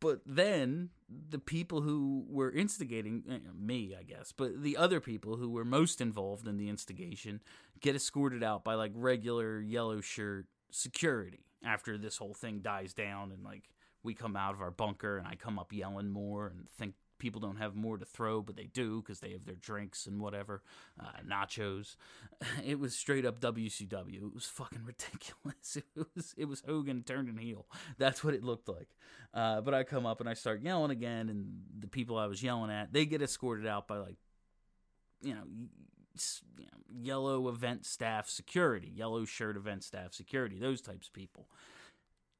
but 0.00 0.20
then 0.26 0.90
the 1.08 1.38
people 1.38 1.80
who 1.80 2.26
were 2.28 2.50
instigating 2.50 3.24
eh, 3.30 3.38
me, 3.58 3.96
I 3.98 4.02
guess, 4.02 4.32
but 4.32 4.62
the 4.62 4.76
other 4.76 5.00
people 5.00 5.36
who 5.36 5.50
were 5.50 5.64
most 5.64 6.00
involved 6.00 6.46
in 6.46 6.58
the 6.58 6.68
instigation 6.68 7.40
get 7.80 7.96
escorted 7.96 8.42
out 8.42 8.62
by 8.62 8.74
like 8.74 8.92
regular 8.94 9.60
yellow 9.60 10.00
shirt 10.00 10.46
security 10.70 11.44
after 11.64 11.98
this 11.98 12.16
whole 12.16 12.34
thing 12.34 12.60
dies 12.60 12.92
down 12.92 13.32
and 13.32 13.44
like 13.44 13.68
we 14.02 14.14
come 14.14 14.36
out 14.36 14.54
of 14.54 14.60
our 14.60 14.70
bunker 14.70 15.18
and 15.18 15.26
I 15.26 15.34
come 15.34 15.58
up 15.58 15.72
yelling 15.72 16.10
more 16.10 16.46
and 16.46 16.68
think 16.78 16.94
people 17.18 17.40
don't 17.40 17.56
have 17.56 17.74
more 17.74 17.96
to 17.96 18.04
throw, 18.04 18.42
but 18.42 18.56
they 18.56 18.66
do 18.66 19.00
because 19.00 19.20
they 19.20 19.32
have 19.32 19.44
their 19.44 19.56
drinks 19.56 20.06
and 20.06 20.20
whatever, 20.20 20.62
uh, 21.00 21.20
nachos. 21.28 21.96
It 22.64 22.78
was 22.78 22.94
straight 22.94 23.24
up 23.24 23.40
WCW. 23.40 24.22
It 24.22 24.34
was 24.34 24.46
fucking 24.46 24.84
ridiculous. 24.84 25.78
It 25.96 26.06
was 26.14 26.34
it 26.36 26.44
was 26.44 26.62
Hogan 26.66 27.02
turned 27.02 27.28
and 27.28 27.38
heel. 27.38 27.66
That's 27.98 28.22
what 28.22 28.34
it 28.34 28.44
looked 28.44 28.68
like. 28.68 28.88
Uh, 29.32 29.60
but 29.60 29.74
I 29.74 29.84
come 29.84 30.06
up 30.06 30.20
and 30.20 30.28
I 30.28 30.34
start 30.34 30.62
yelling 30.62 30.90
again, 30.90 31.28
and 31.28 31.62
the 31.78 31.88
people 31.88 32.16
I 32.18 32.26
was 32.26 32.42
yelling 32.42 32.70
at 32.70 32.92
they 32.92 33.06
get 33.06 33.22
escorted 33.22 33.66
out 33.66 33.88
by 33.88 33.98
like, 33.98 34.16
you 35.22 35.34
know, 35.34 35.44
you 36.58 36.66
know, 36.66 36.78
yellow 36.88 37.48
event 37.48 37.86
staff 37.86 38.28
security, 38.28 38.90
yellow 38.94 39.24
shirt 39.24 39.56
event 39.56 39.84
staff 39.84 40.14
security, 40.14 40.58
those 40.58 40.80
types 40.80 41.08
of 41.08 41.12
people. 41.12 41.48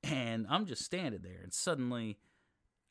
And 0.02 0.46
I'm 0.48 0.66
just 0.66 0.84
standing 0.84 1.22
there, 1.22 1.40
and 1.42 1.52
suddenly 1.52 2.18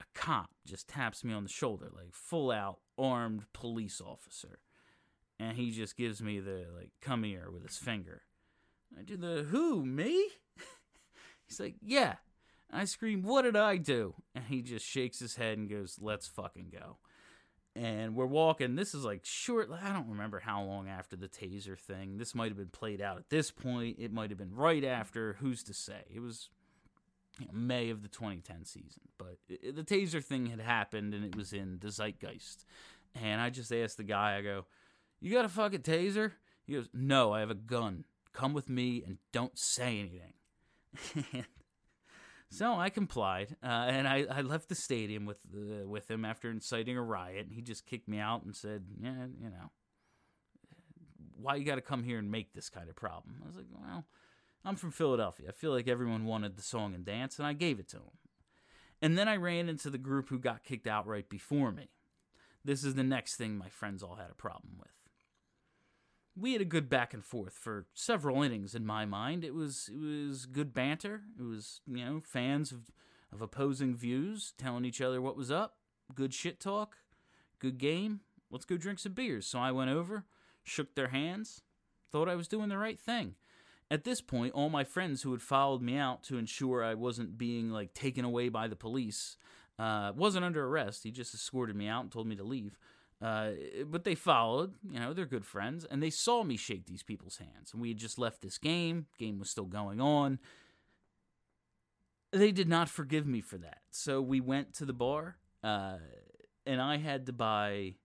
a 0.02 0.06
cop 0.14 0.50
just 0.66 0.88
taps 0.88 1.24
me 1.24 1.34
on 1.34 1.44
the 1.44 1.50
shoulder, 1.50 1.90
like 1.96 2.14
full 2.14 2.52
out 2.52 2.80
armed 2.98 3.46
police 3.54 4.02
officer. 4.02 4.60
And 5.40 5.58
he 5.58 5.72
just 5.72 5.98
gives 5.98 6.22
me 6.22 6.40
the, 6.40 6.66
like, 6.76 6.92
come 7.02 7.24
here 7.24 7.50
with 7.52 7.64
his 7.64 7.78
finger. 7.78 8.22
I 8.98 9.04
do 9.04 9.18
the, 9.18 9.46
who, 9.50 9.86
me? 9.86 10.30
He's 11.48 11.60
like, 11.60 11.76
yeah. 11.82 12.16
I 12.72 12.86
scream, 12.86 13.22
what 13.22 13.42
did 13.42 13.58
I 13.58 13.78
do? 13.78 14.16
And 14.34 14.46
he 14.46 14.62
just 14.62 14.86
shakes 14.86 15.20
his 15.20 15.36
head 15.36 15.58
and 15.58 15.70
goes, 15.70 15.98
let's 16.02 16.28
fucking 16.28 16.72
go 16.72 16.98
and 17.76 18.16
we're 18.16 18.26
walking. 18.26 18.76
This 18.76 18.96
is 18.96 19.04
like 19.04 19.26
short. 19.26 19.70
I 19.84 19.92
don't 19.92 20.10
remember 20.10 20.40
how 20.40 20.64
long 20.64 20.88
after 20.88 21.16
the 21.16 21.28
taser 21.28 21.78
thing. 21.78 22.18
This 22.18 22.34
might 22.34 22.48
have 22.48 22.58
been 22.58 22.70
played 22.70 23.02
out 23.02 23.18
at 23.18 23.30
this 23.30 23.52
point. 23.52 23.98
It 24.00 24.14
might 24.14 24.30
have 24.30 24.40
been 24.40 24.56
right 24.56 24.84
after. 24.84 25.34
Who's 25.40 25.64
to 25.64 25.74
say? 25.74 26.04
It 26.14 26.22
was 26.22 26.50
you 27.40 27.48
know, 27.48 27.54
May 27.54 27.90
of 27.90 28.02
the 28.02 28.08
2010 28.08 28.64
season, 28.64 29.02
but 29.18 29.38
it, 29.50 29.76
the 29.76 29.84
taser 29.84 30.24
thing 30.24 30.48
had 30.48 30.62
happened 30.62 31.14
and 31.14 31.26
it 31.26 31.36
was 31.36 31.52
in 31.52 31.80
the 31.82 31.92
zeitgeist. 31.92 32.66
And 33.14 33.42
I 33.42 33.50
just 33.50 33.74
asked 33.74 33.98
the 33.98 34.04
guy. 34.04 34.38
I 34.38 34.42
go, 34.42 34.66
"You 35.20 35.34
got 35.34 35.46
a 35.46 35.50
fucking 35.50 35.82
taser?" 35.82 36.34
He 36.66 36.74
goes, 36.74 36.90
"No, 36.94 37.34
I 37.34 37.42
have 37.42 37.52
a 37.52 37.56
gun. 37.56 38.06
Come 38.34 38.54
with 38.54 38.70
me 38.70 39.04
and 39.06 39.18
don't 39.32 39.58
say 39.58 40.00
anything." 40.00 41.46
So 42.50 42.76
I 42.76 42.90
complied, 42.90 43.56
uh, 43.64 43.68
and 43.68 44.08
I, 44.08 44.26
I 44.30 44.42
left 44.42 44.70
the 44.70 44.76
stadium 44.76 45.26
with 45.26 45.40
uh, 45.54 45.88
with 45.88 46.10
him 46.10 46.24
after 46.24 46.50
inciting 46.50 46.96
a 46.96 47.02
riot. 47.02 47.48
He 47.50 47.62
just 47.62 47.86
kicked 47.86 48.08
me 48.08 48.20
out 48.20 48.44
and 48.44 48.56
said, 48.56 48.86
"Yeah, 49.02 49.26
you 49.42 49.50
know, 49.50 49.72
why 51.36 51.56
you 51.56 51.66
got 51.66 51.76
to 51.76 51.82
come 51.82 52.04
here 52.04 52.20
and 52.20 52.32
make 52.32 52.54
this 52.54 52.70
kind 52.70 52.90
of 52.90 52.96
problem?" 52.96 53.42
I 53.44 53.48
was 53.48 53.56
like, 53.56 53.66
"Well, 53.72 54.06
I'm 54.64 54.76
from 54.76 54.92
Philadelphia. 54.92 55.48
I 55.50 55.52
feel 55.52 55.72
like 55.72 55.88
everyone 55.88 56.26
wanted 56.26 56.56
the 56.56 56.62
song 56.62 56.94
and 56.94 57.04
dance, 57.04 57.40
and 57.40 57.48
I 57.48 57.54
gave 57.54 57.80
it 57.80 57.90
to 57.90 57.98
them." 57.98 58.18
And 59.02 59.18
then 59.18 59.28
I 59.28 59.36
ran 59.36 59.68
into 59.68 59.90
the 59.90 59.98
group 59.98 60.30
who 60.30 60.40
got 60.40 60.64
kicked 60.64 60.88
out 60.88 61.08
right 61.08 61.28
before 61.28 61.72
me. 61.72 61.90
This 62.64 62.84
is 62.84 62.96
the 62.96 63.04
next 63.04 63.36
thing 63.36 63.58
my 63.58 63.70
friends 63.70 64.02
all 64.02 64.16
had 64.16 64.32
a 64.32 64.36
problem 64.36 64.76
with 64.80 65.05
we 66.38 66.54
had 66.54 66.62
a 66.62 66.66
good 66.66 66.90
back 66.90 67.14
and 67.14 67.24
forth 67.24 67.54
for 67.54 67.86
several 67.94 68.44
innings 68.44 68.76
in 68.76 68.86
my 68.86 69.06
mind. 69.06 69.44
It 69.44 69.54
was 69.54 69.90
it 69.92 70.00
was 70.00 70.46
good 70.46 70.74
banter. 70.74 71.22
It 71.40 71.44
was 71.44 71.82
you 71.88 72.04
know 72.04 72.22
fans 72.24 72.72
of 72.72 72.92
of 73.32 73.42
opposing 73.42 73.96
views 73.96 74.54
telling 74.58 74.86
each 74.86 75.02
other 75.02 75.22
what 75.22 75.38
was 75.38 75.52
up. 75.52 75.78
Good 76.14 76.34
shit 76.34 76.60
talk. 76.60 76.98
Good 77.60 77.78
game. 77.78 78.22
Let's 78.52 78.66
go 78.66 78.78
drink 78.78 79.00
some 79.00 79.14
beers. 79.14 79.48
So 79.48 79.60
I 79.60 79.72
went 79.72 79.90
over, 79.90 80.26
shook 80.64 80.96
their 80.96 81.08
hands, 81.08 81.62
thought 82.12 82.30
I 82.30 82.36
was 82.36 82.48
doing 82.48 82.70
the 82.70 82.78
right 82.78 83.00
thing. 83.00 83.36
At 83.90 84.04
this 84.04 84.22
point, 84.22 84.54
all 84.54 84.70
my 84.70 84.84
friends 84.84 85.22
who 85.22 85.32
had 85.32 85.42
followed 85.42 85.82
me 85.82 85.98
out 85.98 86.24
to 86.24 86.38
ensure 86.38 86.84
I 86.84 86.96
wasn't 86.96 87.38
being 87.38 87.70
like 87.70 87.94
taken 87.94 88.26
away 88.26 88.50
by 88.50 88.68
the 88.68 88.76
police 88.76 89.38
uh, 89.78 90.12
wasn't 90.16 90.46
under 90.46 90.66
arrest. 90.66 91.04
He 91.04 91.12
just 91.12 91.34
escorted 91.34 91.76
me 91.76 91.88
out 91.88 92.04
and 92.04 92.12
told 92.12 92.28
me 92.28 92.36
to 92.36 92.44
leave. 92.44 92.78
Uh, 93.26 93.54
but 93.88 94.04
they 94.04 94.14
followed, 94.14 94.76
you 94.88 95.00
know, 95.00 95.12
they're 95.12 95.26
good 95.26 95.48
friends, 95.48 95.84
and 95.84 96.04
they 96.04 96.12
saw 96.12 96.44
me 96.44 96.56
shake 96.56 96.86
these 96.86 97.02
people's 97.02 97.38
hands. 97.38 97.72
And 97.74 97.82
we 97.82 97.88
had 97.90 97.98
just 97.98 98.20
left 98.20 98.44
this 98.44 98.60
game, 98.60 99.08
game 99.18 99.40
was 99.40 99.50
still 99.50 99.66
going 99.66 100.00
on. 100.00 100.38
They 102.32 102.52
did 102.52 102.70
not 102.70 102.88
forgive 102.88 103.26
me 103.26 103.42
for 103.42 103.58
that. 103.58 103.80
So 103.90 104.22
we 104.22 104.42
went 104.42 104.76
to 104.76 104.86
the 104.86 104.94
bar, 104.94 105.38
uh, 105.64 105.98
and 106.68 106.80
I 106.80 106.98
had 106.98 107.26
to 107.26 107.34
buy 107.34 107.96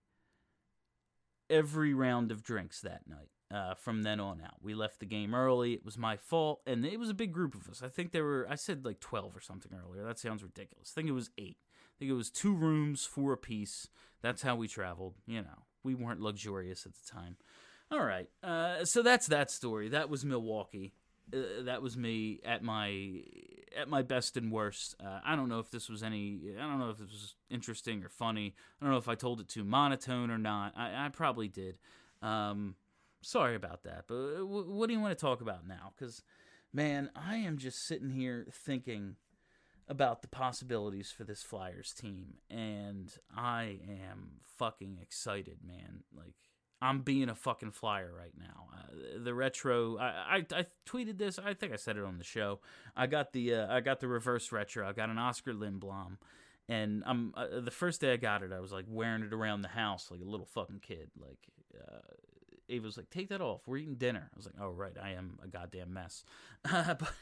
every 1.51 1.92
round 1.92 2.32
of 2.32 2.42
drinks 2.42 2.80
that 2.80 3.02
night. 3.06 3.28
Uh, 3.52 3.74
from 3.74 4.05
then 4.05 4.20
on 4.20 4.40
out, 4.40 4.62
we 4.62 4.72
left 4.72 5.01
the 5.01 5.06
game 5.06 5.34
early. 5.34 5.74
It 5.74 5.84
was 5.84 5.98
my 5.98 6.16
fault, 6.16 6.62
and 6.66 6.86
it 6.86 6.98
was 6.98 7.10
a 7.10 7.14
big 7.14 7.32
group 7.32 7.55
of 7.55 7.68
us. 7.68 7.82
I 7.82 7.88
think 7.88 8.12
there 8.12 8.24
were, 8.24 8.47
I 8.48 8.55
said 8.55 8.86
like 8.86 9.01
12 9.01 9.36
or 9.36 9.40
something 9.40 9.72
earlier. 9.74 10.02
That 10.02 10.18
sounds 10.18 10.42
ridiculous. 10.42 10.94
I 10.94 11.01
think 11.01 11.10
it 11.10 11.12
was 11.12 11.28
eight 11.36 11.59
think 12.01 12.10
it 12.10 12.14
was 12.14 12.31
two 12.31 12.55
rooms, 12.55 13.05
four 13.05 13.32
apiece. 13.32 13.89
That's 14.22 14.43
how 14.43 14.56
we 14.56 14.66
traveled. 14.68 15.14
You 15.27 15.43
know, 15.43 15.66
we 15.85 15.94
weren't 15.94 16.20
luxurious 16.20 16.86
at 16.86 16.93
the 16.94 17.10
time. 17.10 17.36
All 17.93 18.02
right. 18.02 18.28
Uh, 18.43 18.85
so 18.85 19.02
that's 19.02 19.27
that 19.27 19.51
story. 19.51 19.89
That 19.90 20.09
was 20.09 20.24
Milwaukee. 20.24 20.94
Uh, 21.32 21.62
that 21.64 21.82
was 21.82 21.97
me 21.97 22.40
at 22.44 22.62
my 22.62 23.22
at 23.77 23.89
my 23.89 24.02
best 24.02 24.36
and 24.36 24.51
worst. 24.51 24.97
Uh, 25.05 25.20
I 25.24 25.36
don't 25.36 25.48
know 25.48 25.59
if 25.59 25.70
this 25.70 25.89
was 25.89 26.02
any. 26.02 26.40
I 26.59 26.62
don't 26.62 26.78
know 26.78 26.90
if 26.90 26.98
this 26.98 27.10
was 27.10 27.35
interesting 27.51 28.02
or 28.02 28.09
funny. 28.09 28.55
I 28.81 28.85
don't 28.85 28.93
know 28.93 28.98
if 28.98 29.09
I 29.09 29.14
told 29.14 29.40
it 29.40 29.48
too 29.48 29.64
monotone 29.64 30.31
or 30.31 30.39
not. 30.39 30.72
I, 30.77 31.06
I 31.06 31.09
probably 31.10 31.48
did. 31.48 31.78
Um, 32.22 32.77
sorry 33.22 33.55
about 33.55 33.82
that. 33.85 34.05
But 34.09 34.14
uh, 34.14 34.39
w- 34.39 34.70
what 34.70 34.89
do 34.89 34.94
you 34.94 35.01
want 35.01 35.16
to 35.16 35.20
talk 35.20 35.40
about 35.40 35.66
now? 35.66 35.93
Because, 35.97 36.22
man, 36.72 37.10
I 37.14 37.36
am 37.36 37.59
just 37.59 37.86
sitting 37.86 38.10
here 38.10 38.47
thinking 38.51 39.16
about 39.90 40.22
the 40.22 40.28
possibilities 40.28 41.10
for 41.10 41.24
this 41.24 41.42
Flyers 41.42 41.92
team, 41.92 42.34
and 42.48 43.12
I 43.36 43.80
am 43.88 44.40
fucking 44.56 44.98
excited, 45.02 45.58
man. 45.66 46.04
Like 46.16 46.36
I'm 46.80 47.00
being 47.00 47.28
a 47.28 47.34
fucking 47.34 47.72
flyer 47.72 48.12
right 48.16 48.32
now. 48.38 48.68
Uh, 48.72 49.22
the 49.22 49.34
retro, 49.34 49.98
I, 49.98 50.36
I, 50.36 50.46
I 50.52 50.66
tweeted 50.88 51.18
this. 51.18 51.38
I 51.38 51.54
think 51.54 51.72
I 51.72 51.76
said 51.76 51.96
it 51.96 52.04
on 52.04 52.18
the 52.18 52.24
show. 52.24 52.60
I 52.96 53.08
got 53.08 53.32
the 53.32 53.54
uh, 53.54 53.74
I 53.74 53.80
got 53.80 53.98
the 53.98 54.06
reverse 54.06 54.52
retro. 54.52 54.88
I 54.88 54.92
got 54.92 55.10
an 55.10 55.18
Oskar 55.18 55.52
Lindblom, 55.52 56.18
and 56.68 57.02
I'm 57.04 57.34
uh, 57.36 57.60
the 57.60 57.72
first 57.72 58.00
day 58.00 58.12
I 58.12 58.16
got 58.16 58.44
it. 58.44 58.52
I 58.52 58.60
was 58.60 58.70
like 58.70 58.86
wearing 58.88 59.24
it 59.24 59.32
around 59.32 59.62
the 59.62 59.68
house 59.68 60.08
like 60.10 60.20
a 60.20 60.28
little 60.28 60.46
fucking 60.46 60.80
kid. 60.80 61.10
Like 61.20 61.48
uh, 61.76 61.98
Ava 62.68 62.84
was 62.84 62.96
like, 62.96 63.10
"Take 63.10 63.28
that 63.30 63.40
off. 63.40 63.62
We're 63.66 63.78
eating 63.78 63.96
dinner." 63.96 64.30
I 64.32 64.36
was 64.36 64.46
like, 64.46 64.54
"Oh 64.60 64.70
right, 64.70 64.96
I 65.02 65.10
am 65.10 65.38
a 65.42 65.48
goddamn 65.48 65.92
mess." 65.92 66.24
but 66.62 67.12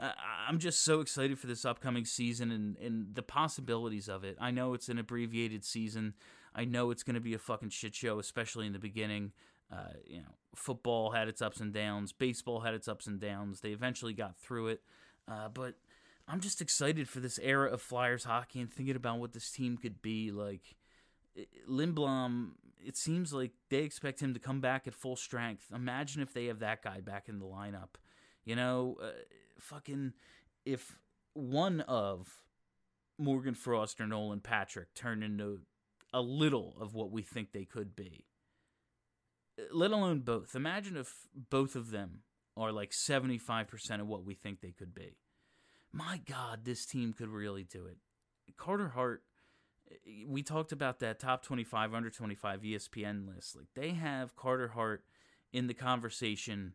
I'm 0.00 0.58
just 0.58 0.82
so 0.82 1.00
excited 1.00 1.38
for 1.38 1.46
this 1.46 1.64
upcoming 1.64 2.04
season 2.04 2.50
and, 2.50 2.76
and 2.78 3.14
the 3.14 3.22
possibilities 3.22 4.08
of 4.08 4.24
it. 4.24 4.36
I 4.40 4.50
know 4.50 4.74
it's 4.74 4.88
an 4.88 4.98
abbreviated 4.98 5.64
season. 5.64 6.14
I 6.54 6.64
know 6.64 6.90
it's 6.90 7.02
going 7.02 7.14
to 7.14 7.20
be 7.20 7.34
a 7.34 7.38
fucking 7.38 7.70
shit 7.70 7.94
show, 7.94 8.18
especially 8.18 8.66
in 8.66 8.72
the 8.72 8.78
beginning. 8.78 9.32
Uh, 9.72 9.94
you 10.06 10.18
know, 10.18 10.34
football 10.54 11.12
had 11.12 11.28
its 11.28 11.40
ups 11.40 11.60
and 11.60 11.72
downs. 11.72 12.12
Baseball 12.12 12.60
had 12.60 12.74
its 12.74 12.88
ups 12.88 13.06
and 13.06 13.20
downs. 13.20 13.60
They 13.60 13.70
eventually 13.70 14.12
got 14.12 14.36
through 14.36 14.68
it. 14.68 14.82
Uh, 15.26 15.48
but 15.48 15.74
I'm 16.28 16.40
just 16.40 16.60
excited 16.60 17.08
for 17.08 17.20
this 17.20 17.38
era 17.42 17.70
of 17.70 17.80
Flyers 17.80 18.24
hockey 18.24 18.60
and 18.60 18.70
thinking 18.70 18.96
about 18.96 19.18
what 19.18 19.32
this 19.32 19.50
team 19.50 19.78
could 19.78 20.02
be. 20.02 20.30
Like, 20.30 20.76
Lindblom, 21.68 22.50
it 22.84 22.96
seems 22.96 23.32
like 23.32 23.52
they 23.70 23.78
expect 23.78 24.20
him 24.20 24.34
to 24.34 24.40
come 24.40 24.60
back 24.60 24.86
at 24.86 24.94
full 24.94 25.16
strength. 25.16 25.66
Imagine 25.74 26.22
if 26.22 26.34
they 26.34 26.46
have 26.46 26.58
that 26.58 26.82
guy 26.82 27.00
back 27.00 27.28
in 27.28 27.38
the 27.38 27.46
lineup. 27.46 27.94
You 28.44 28.56
know, 28.56 28.96
uh, 29.02 29.10
fucking 29.62 30.12
if 30.64 30.98
one 31.34 31.80
of 31.82 32.42
Morgan 33.18 33.54
Frost 33.54 34.00
or 34.00 34.06
Nolan 34.06 34.40
Patrick 34.40 34.94
turned 34.94 35.22
into 35.22 35.60
a 36.12 36.20
little 36.20 36.74
of 36.80 36.94
what 36.94 37.10
we 37.10 37.22
think 37.22 37.52
they 37.52 37.64
could 37.64 37.96
be, 37.96 38.26
let 39.72 39.90
alone 39.90 40.20
both. 40.20 40.54
Imagine 40.54 40.96
if 40.96 41.26
both 41.50 41.74
of 41.76 41.90
them 41.90 42.20
are 42.56 42.72
like 42.72 42.90
75% 42.90 44.00
of 44.00 44.06
what 44.06 44.24
we 44.24 44.34
think 44.34 44.60
they 44.60 44.72
could 44.72 44.94
be. 44.94 45.16
My 45.92 46.20
God, 46.26 46.64
this 46.64 46.84
team 46.84 47.12
could 47.12 47.28
really 47.28 47.64
do 47.64 47.86
it. 47.86 47.98
Carter 48.56 48.88
Hart, 48.88 49.22
we 50.26 50.42
talked 50.42 50.72
about 50.72 51.00
that 51.00 51.18
top 51.18 51.42
25, 51.42 51.94
under 51.94 52.10
25 52.10 52.62
ESPN 52.62 53.26
list. 53.26 53.56
Like 53.56 53.68
they 53.74 53.90
have 53.90 54.36
Carter 54.36 54.68
Hart 54.68 55.04
in 55.52 55.66
the 55.66 55.74
conversation 55.74 56.74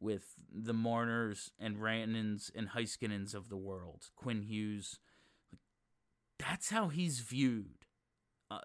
with 0.00 0.34
the 0.52 0.74
Marners 0.74 1.50
and 1.58 1.76
Rannins 1.76 2.50
and 2.54 2.70
Heiskanens 2.70 3.34
of 3.34 3.48
the 3.48 3.56
world, 3.56 4.10
Quinn 4.16 4.42
Hughes. 4.42 4.98
That's 6.38 6.70
how 6.70 6.88
he's 6.88 7.20
viewed. 7.20 7.84
Uh, 8.50 8.60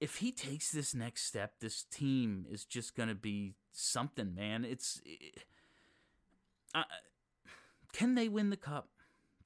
if 0.00 0.16
he 0.16 0.32
takes 0.32 0.70
this 0.70 0.94
next 0.94 1.24
step, 1.24 1.54
this 1.60 1.84
team 1.84 2.46
is 2.50 2.64
just 2.64 2.94
going 2.94 3.08
to 3.08 3.14
be 3.14 3.54
something, 3.72 4.34
man. 4.34 4.64
It's. 4.64 5.00
It, 5.04 5.44
uh, 6.74 6.84
can 7.92 8.14
they 8.14 8.28
win 8.28 8.50
the 8.50 8.56
cup? 8.56 8.88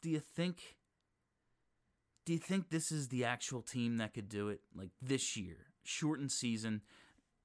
Do 0.01 0.11
you 0.11 0.21
think? 0.21 0.77
Do 2.25 2.33
you 2.33 2.39
think 2.39 2.71
this 2.71 2.93
is 2.93 3.09
the 3.09 3.25
actual 3.25 3.63
team 3.63 3.97
that 3.97 4.15
could 4.15 4.29
do 4.29 4.49
it? 4.49 4.61
Like 4.75 4.91
this 5.01 5.37
year, 5.37 5.57
shortened 5.83 6.31
season, 6.31 6.83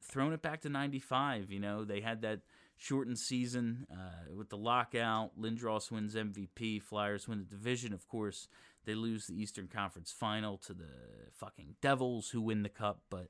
thrown 0.01 0.33
it 0.33 0.41
back 0.41 0.61
to 0.61 0.69
'95. 0.69 1.51
You 1.51 1.59
know, 1.59 1.85
they 1.85 2.01
had 2.01 2.21
that 2.21 2.41
shortened 2.77 3.19
season 3.19 3.87
uh, 3.91 4.33
with 4.33 4.49
the 4.49 4.57
lockout. 4.57 5.31
Lindros 5.39 5.91
wins 5.91 6.15
MVP. 6.15 6.81
Flyers 6.81 7.27
win 7.27 7.39
the 7.39 7.45
division. 7.45 7.91
Of 7.93 8.07
course, 8.07 8.47
they 8.85 8.95
lose 8.95 9.27
the 9.27 9.39
Eastern 9.39 9.67
Conference 9.67 10.11
final 10.11 10.57
to 10.59 10.73
the 10.73 10.85
fucking 11.31 11.75
Devils, 11.81 12.29
who 12.29 12.41
win 12.41 12.63
the 12.63 12.69
cup. 12.69 13.01
But 13.09 13.29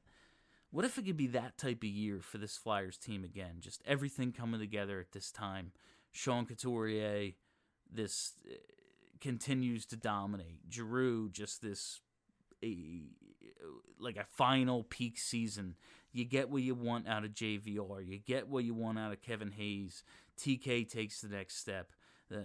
what 0.69 0.85
if 0.85 0.97
it 0.97 1.05
could 1.05 1.17
be 1.17 1.27
that 1.27 1.57
type 1.57 1.77
of 1.77 1.89
year 1.89 2.19
for 2.21 2.37
this 2.37 2.57
Flyers 2.57 2.97
team 2.97 3.23
again? 3.23 3.55
Just 3.59 3.81
everything 3.87 4.31
coming 4.33 4.59
together 4.59 4.99
at 4.99 5.13
this 5.13 5.31
time. 5.31 5.71
Sean 6.11 6.45
Couturier, 6.45 7.31
this 7.91 8.33
uh, 8.49 8.55
continues 9.21 9.85
to 9.87 9.95
dominate. 9.95 10.59
Giroux, 10.69 11.29
just 11.29 11.61
this 11.61 12.01
a 12.63 13.03
like 13.99 14.17
a 14.17 14.25
final 14.25 14.83
peak 14.83 15.17
season. 15.17 15.75
You 16.17 16.25
get 16.25 16.49
what 16.49 16.63
you 16.63 16.73
want 16.73 17.07
out 17.07 17.23
of 17.23 17.31
JVR. 17.31 18.05
You 18.05 18.17
get 18.17 18.47
what 18.47 18.63
you 18.63 18.73
want 18.73 18.97
out 18.97 19.11
of 19.11 19.21
Kevin 19.21 19.51
Hayes. 19.51 20.03
TK 20.39 20.89
takes 20.89 21.21
the 21.21 21.27
next 21.27 21.57
step. 21.57 21.91
Uh, 22.33 22.39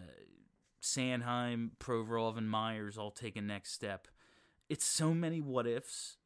Sanheim, 0.83 1.71
Provorov, 1.79 2.37
and 2.37 2.51
Myers 2.51 2.99
all 2.99 3.11
take 3.11 3.35
a 3.37 3.41
next 3.41 3.73
step. 3.73 4.09
It's 4.69 4.85
so 4.85 5.15
many 5.15 5.41
what 5.41 5.67
ifs, 5.67 6.17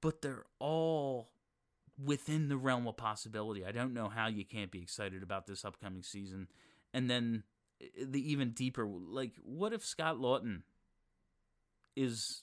but 0.00 0.22
they're 0.22 0.44
all 0.60 1.30
within 2.02 2.48
the 2.48 2.56
realm 2.56 2.86
of 2.86 2.96
possibility. 2.96 3.64
I 3.64 3.72
don't 3.72 3.94
know 3.94 4.08
how 4.08 4.28
you 4.28 4.44
can't 4.44 4.70
be 4.70 4.82
excited 4.82 5.22
about 5.22 5.46
this 5.46 5.64
upcoming 5.64 6.02
season. 6.02 6.48
And 6.92 7.10
then 7.10 7.42
the 8.00 8.30
even 8.30 8.50
deeper, 8.50 8.86
like, 8.86 9.32
what 9.42 9.72
if 9.72 9.84
Scott 9.84 10.18
Laughton 10.18 10.62
is. 11.96 12.42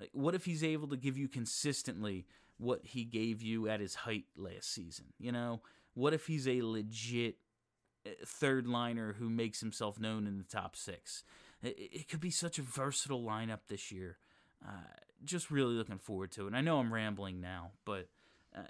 Like, 0.00 0.10
what 0.12 0.34
if 0.34 0.44
he's 0.44 0.62
able 0.62 0.86
to 0.88 0.96
give 0.96 1.18
you 1.18 1.26
consistently 1.26 2.26
what 2.58 2.80
he 2.84 3.04
gave 3.04 3.42
you 3.42 3.68
at 3.68 3.80
his 3.80 3.94
height 3.94 4.24
last 4.36 4.72
season? 4.72 5.06
You 5.18 5.32
know, 5.32 5.62
what 5.94 6.12
if 6.12 6.26
he's 6.26 6.46
a 6.46 6.62
legit 6.62 7.36
uh, 8.06 8.10
third 8.24 8.66
liner 8.66 9.14
who 9.18 9.30
makes 9.30 9.60
himself 9.60 9.98
known 9.98 10.26
in 10.26 10.38
the 10.38 10.44
top 10.44 10.76
six? 10.76 11.24
It, 11.62 11.76
it 11.78 12.08
could 12.08 12.20
be 12.20 12.30
such 12.30 12.58
a 12.58 12.62
versatile 12.62 13.22
lineup 13.22 13.60
this 13.68 13.90
year. 13.90 14.18
Uh, 14.66 14.70
just 15.24 15.50
really 15.50 15.74
looking 15.74 15.98
forward 15.98 16.32
to 16.32 16.44
it. 16.44 16.46
And 16.48 16.56
I 16.56 16.60
know 16.60 16.78
I'm 16.78 16.92
rambling 16.92 17.40
now, 17.40 17.72
but 17.84 18.08
uh, 18.56 18.62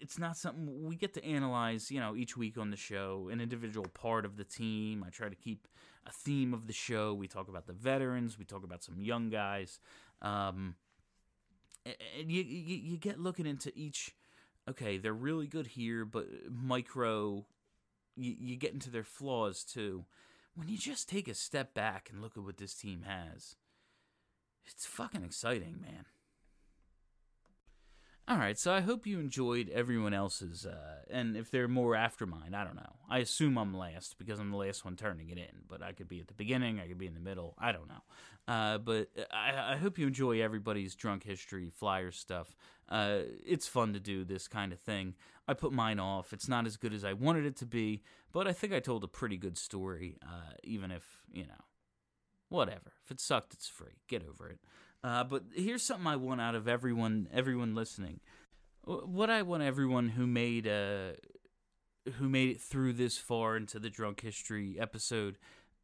it's 0.00 0.18
not 0.18 0.36
something 0.36 0.84
we 0.84 0.96
get 0.96 1.14
to 1.14 1.24
analyze, 1.24 1.90
you 1.90 2.00
know, 2.00 2.16
each 2.16 2.36
week 2.36 2.56
on 2.58 2.70
the 2.70 2.76
show, 2.76 3.28
an 3.30 3.40
individual 3.40 3.86
part 3.88 4.24
of 4.24 4.36
the 4.36 4.44
team. 4.44 5.04
I 5.06 5.10
try 5.10 5.28
to 5.28 5.34
keep 5.34 5.68
a 6.06 6.10
theme 6.10 6.54
of 6.54 6.66
the 6.66 6.72
show. 6.72 7.12
We 7.14 7.28
talk 7.28 7.48
about 7.48 7.66
the 7.66 7.72
veterans, 7.72 8.38
we 8.38 8.44
talk 8.44 8.64
about 8.64 8.82
some 8.82 9.00
young 9.00 9.28
guys. 9.28 9.78
Um, 10.22 10.76
and 11.86 12.30
you, 12.30 12.42
you, 12.42 12.76
you 12.76 12.96
get 12.96 13.20
looking 13.20 13.46
into 13.46 13.72
each, 13.74 14.14
okay, 14.68 14.98
they're 14.98 15.12
really 15.12 15.46
good 15.46 15.68
here, 15.68 16.04
but 16.04 16.26
micro, 16.50 17.46
you, 18.16 18.34
you 18.38 18.56
get 18.56 18.72
into 18.72 18.90
their 18.90 19.04
flaws 19.04 19.64
too. 19.64 20.04
When 20.54 20.68
you 20.68 20.76
just 20.76 21.08
take 21.08 21.28
a 21.28 21.34
step 21.34 21.74
back 21.74 22.08
and 22.10 22.20
look 22.20 22.36
at 22.36 22.42
what 22.42 22.58
this 22.58 22.74
team 22.74 23.04
has, 23.06 23.56
it's 24.66 24.86
fucking 24.86 25.24
exciting, 25.24 25.80
man. 25.80 26.04
All 28.30 28.38
right, 28.38 28.56
so 28.56 28.72
I 28.72 28.80
hope 28.80 29.08
you 29.08 29.18
enjoyed 29.18 29.70
everyone 29.70 30.14
else's, 30.14 30.64
uh, 30.64 31.00
and 31.10 31.36
if 31.36 31.50
they're 31.50 31.66
more 31.66 31.96
after 31.96 32.26
mine, 32.26 32.54
I 32.54 32.62
don't 32.62 32.76
know. 32.76 32.92
I 33.08 33.18
assume 33.18 33.58
I'm 33.58 33.76
last 33.76 34.18
because 34.18 34.38
I'm 34.38 34.52
the 34.52 34.56
last 34.56 34.84
one 34.84 34.94
turning 34.94 35.30
it 35.30 35.36
in, 35.36 35.64
but 35.66 35.82
I 35.82 35.90
could 35.90 36.06
be 36.06 36.20
at 36.20 36.28
the 36.28 36.34
beginning, 36.34 36.78
I 36.78 36.86
could 36.86 36.96
be 36.96 37.08
in 37.08 37.14
the 37.14 37.18
middle, 37.18 37.56
I 37.58 37.72
don't 37.72 37.88
know. 37.88 38.04
Uh, 38.46 38.78
but 38.78 39.08
I, 39.32 39.72
I, 39.72 39.76
hope 39.78 39.98
you 39.98 40.06
enjoy 40.06 40.40
everybody's 40.40 40.94
drunk 40.94 41.24
history 41.24 41.70
flyer 41.70 42.12
stuff. 42.12 42.54
Uh, 42.88 43.22
it's 43.44 43.66
fun 43.66 43.94
to 43.94 44.00
do 44.00 44.22
this 44.22 44.46
kind 44.46 44.72
of 44.72 44.78
thing. 44.78 45.16
I 45.48 45.54
put 45.54 45.72
mine 45.72 45.98
off. 45.98 46.32
It's 46.32 46.48
not 46.48 46.66
as 46.66 46.76
good 46.76 46.94
as 46.94 47.04
I 47.04 47.14
wanted 47.14 47.46
it 47.46 47.56
to 47.56 47.66
be, 47.66 48.00
but 48.32 48.46
I 48.46 48.52
think 48.52 48.72
I 48.72 48.78
told 48.78 49.02
a 49.02 49.08
pretty 49.08 49.38
good 49.38 49.58
story, 49.58 50.18
uh, 50.22 50.52
even 50.62 50.92
if 50.92 51.24
you 51.32 51.48
know, 51.48 51.64
whatever. 52.48 52.92
If 53.04 53.10
it 53.10 53.20
sucked, 53.20 53.54
it's 53.54 53.68
free. 53.68 54.02
Get 54.06 54.22
over 54.22 54.48
it. 54.48 54.60
Uh, 55.02 55.24
but 55.24 55.44
here's 55.54 55.82
something 55.82 56.06
I 56.06 56.16
want 56.16 56.40
out 56.40 56.54
of 56.54 56.68
everyone, 56.68 57.28
everyone 57.32 57.74
listening. 57.74 58.20
What 58.84 59.30
I 59.30 59.42
want 59.42 59.62
everyone 59.62 60.10
who 60.10 60.26
made 60.26 60.66
uh, 60.66 61.12
who 62.18 62.28
made 62.28 62.50
it 62.50 62.60
through 62.60 62.94
this 62.94 63.18
far 63.18 63.56
into 63.56 63.78
the 63.78 63.90
drunk 63.90 64.20
history 64.20 64.76
episode. 64.78 65.38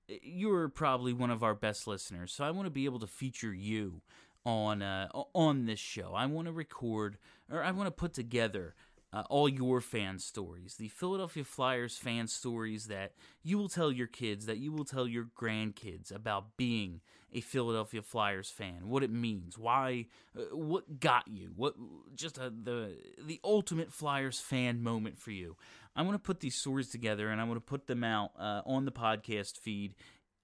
You're 0.08 0.68
probably 0.68 1.12
one 1.12 1.30
of 1.30 1.42
our 1.42 1.54
best 1.54 1.86
listeners, 1.86 2.32
so 2.32 2.44
I 2.44 2.50
want 2.50 2.66
to 2.66 2.70
be 2.70 2.84
able 2.84 3.00
to 3.00 3.06
feature 3.06 3.52
you 3.52 4.02
on 4.44 4.82
uh, 4.82 5.08
on 5.34 5.66
this 5.66 5.80
show. 5.80 6.12
I 6.14 6.26
want 6.26 6.46
to 6.46 6.52
record 6.52 7.18
or 7.50 7.62
I 7.62 7.70
want 7.72 7.88
to 7.88 7.90
put 7.90 8.14
together 8.14 8.74
uh, 9.16 9.22
all 9.30 9.48
your 9.48 9.80
fan 9.80 10.18
stories, 10.18 10.76
the 10.76 10.88
Philadelphia 10.88 11.42
Flyers 11.42 11.96
fan 11.96 12.26
stories 12.26 12.88
that 12.88 13.12
you 13.42 13.56
will 13.56 13.70
tell 13.70 13.90
your 13.90 14.06
kids, 14.06 14.44
that 14.44 14.58
you 14.58 14.70
will 14.70 14.84
tell 14.84 15.08
your 15.08 15.26
grandkids 15.34 16.14
about 16.14 16.58
being 16.58 17.00
a 17.32 17.40
Philadelphia 17.40 18.02
Flyers 18.02 18.50
fan, 18.50 18.90
what 18.90 19.02
it 19.02 19.10
means, 19.10 19.56
why, 19.56 20.04
uh, 20.36 20.54
what 20.54 21.00
got 21.00 21.26
you, 21.28 21.52
what 21.56 21.74
just 22.14 22.38
uh, 22.38 22.50
the 22.62 22.98
the 23.18 23.40
ultimate 23.42 23.90
Flyers 23.90 24.38
fan 24.38 24.82
moment 24.82 25.18
for 25.18 25.30
you. 25.30 25.56
I 25.94 26.02
want 26.02 26.14
to 26.14 26.18
put 26.18 26.40
these 26.40 26.54
stories 26.54 26.90
together 26.90 27.30
and 27.30 27.40
I 27.40 27.44
want 27.44 27.56
to 27.56 27.66
put 27.66 27.86
them 27.86 28.04
out 28.04 28.32
uh, 28.38 28.60
on 28.66 28.84
the 28.84 28.92
podcast 28.92 29.56
feed 29.56 29.94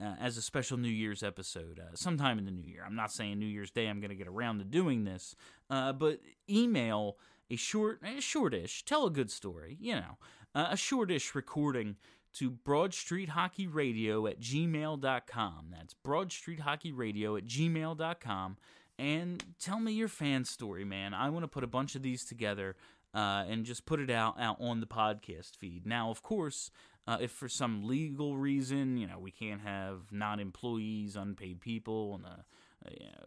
uh, 0.02 0.14
as 0.18 0.38
a 0.38 0.42
special 0.42 0.78
New 0.78 0.88
Year's 0.88 1.22
episode 1.22 1.78
uh, 1.78 1.94
sometime 1.94 2.38
in 2.38 2.46
the 2.46 2.50
new 2.50 2.66
year. 2.66 2.84
I'm 2.86 2.96
not 2.96 3.12
saying 3.12 3.38
New 3.38 3.44
Year's 3.44 3.70
Day 3.70 3.86
I'm 3.86 4.00
going 4.00 4.08
to 4.08 4.16
get 4.16 4.28
around 4.28 4.60
to 4.60 4.64
doing 4.64 5.04
this, 5.04 5.36
uh, 5.68 5.92
but 5.92 6.20
email 6.48 7.18
a 7.52 7.56
short, 7.56 8.00
a 8.02 8.20
shortish, 8.20 8.84
tell 8.84 9.06
a 9.06 9.10
good 9.10 9.30
story, 9.30 9.76
you 9.78 9.94
know, 9.94 10.18
uh, 10.54 10.68
a 10.70 10.76
shortish 10.76 11.34
recording 11.34 11.96
to 12.34 12.50
Broad 12.50 12.94
Street 12.94 13.30
Hockey 13.30 13.66
Radio 13.66 14.26
at 14.26 14.40
gmail.com. 14.40 15.66
That's 15.70 15.94
Broad 15.94 16.32
Street 16.32 16.60
Hockey 16.60 16.92
Radio 16.92 17.36
at 17.36 17.44
gmail.com. 17.44 18.56
And 18.98 19.44
tell 19.60 19.80
me 19.80 19.92
your 19.92 20.08
fan 20.08 20.44
story, 20.44 20.84
man. 20.84 21.12
I 21.12 21.28
want 21.28 21.44
to 21.44 21.48
put 21.48 21.64
a 21.64 21.68
bunch 21.68 21.94
of 21.94 22.02
these 22.02 22.24
together 22.24 22.76
uh, 23.14 23.44
and 23.48 23.66
just 23.66 23.84
put 23.84 24.00
it 24.00 24.10
out, 24.10 24.40
out 24.40 24.56
on 24.58 24.80
the 24.80 24.86
podcast 24.86 25.56
feed. 25.56 25.86
Now, 25.86 26.10
of 26.10 26.22
course, 26.22 26.70
uh, 27.06 27.18
if 27.20 27.32
for 27.32 27.48
some 27.48 27.86
legal 27.86 28.38
reason, 28.38 28.96
you 28.96 29.06
know, 29.06 29.18
we 29.18 29.30
can't 29.30 29.60
have 29.60 30.10
non 30.10 30.40
employees, 30.40 31.16
unpaid 31.16 31.60
people 31.60 32.12
on 32.14 32.22
the 32.22 32.28
uh, 32.28 32.42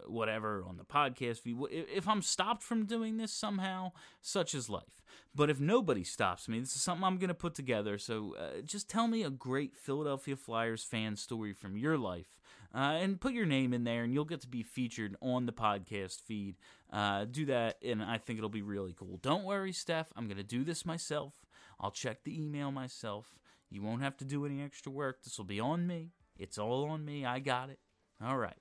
whatever 0.06 0.64
on 0.66 0.76
the 0.76 0.84
podcast 0.84 1.38
feed. 1.38 1.56
If 1.70 2.08
I'm 2.08 2.22
stopped 2.22 2.62
from 2.62 2.86
doing 2.86 3.16
this 3.16 3.32
somehow, 3.32 3.92
such 4.20 4.54
is 4.54 4.68
life. 4.68 5.02
But 5.34 5.50
if 5.50 5.60
nobody 5.60 6.04
stops 6.04 6.48
me, 6.48 6.60
this 6.60 6.74
is 6.74 6.82
something 6.82 7.04
I'm 7.04 7.18
going 7.18 7.28
to 7.28 7.34
put 7.34 7.54
together. 7.54 7.98
So 7.98 8.34
uh, 8.38 8.62
just 8.64 8.88
tell 8.88 9.08
me 9.08 9.22
a 9.22 9.30
great 9.30 9.76
Philadelphia 9.76 10.36
Flyers 10.36 10.82
fan 10.82 11.16
story 11.16 11.52
from 11.52 11.76
your 11.76 11.98
life 11.98 12.40
uh, 12.74 12.98
and 13.00 13.20
put 13.20 13.32
your 13.32 13.46
name 13.46 13.72
in 13.72 13.84
there, 13.84 14.04
and 14.04 14.12
you'll 14.12 14.24
get 14.24 14.40
to 14.42 14.48
be 14.48 14.62
featured 14.62 15.16
on 15.22 15.46
the 15.46 15.52
podcast 15.52 16.20
feed. 16.22 16.56
Uh, 16.92 17.24
do 17.24 17.46
that, 17.46 17.76
and 17.84 18.02
I 18.02 18.18
think 18.18 18.38
it'll 18.38 18.50
be 18.50 18.62
really 18.62 18.94
cool. 18.98 19.18
Don't 19.22 19.44
worry, 19.44 19.72
Steph. 19.72 20.12
I'm 20.16 20.26
going 20.26 20.36
to 20.36 20.42
do 20.42 20.64
this 20.64 20.84
myself. 20.84 21.34
I'll 21.80 21.90
check 21.90 22.24
the 22.24 22.38
email 22.42 22.70
myself. 22.70 23.38
You 23.70 23.82
won't 23.82 24.02
have 24.02 24.16
to 24.18 24.24
do 24.24 24.46
any 24.46 24.62
extra 24.62 24.92
work. 24.92 25.22
This 25.24 25.38
will 25.38 25.44
be 25.44 25.60
on 25.60 25.86
me. 25.86 26.12
It's 26.38 26.58
all 26.58 26.84
on 26.86 27.04
me. 27.04 27.24
I 27.24 27.40
got 27.40 27.70
it. 27.70 27.78
All 28.22 28.36
right. 28.36 28.56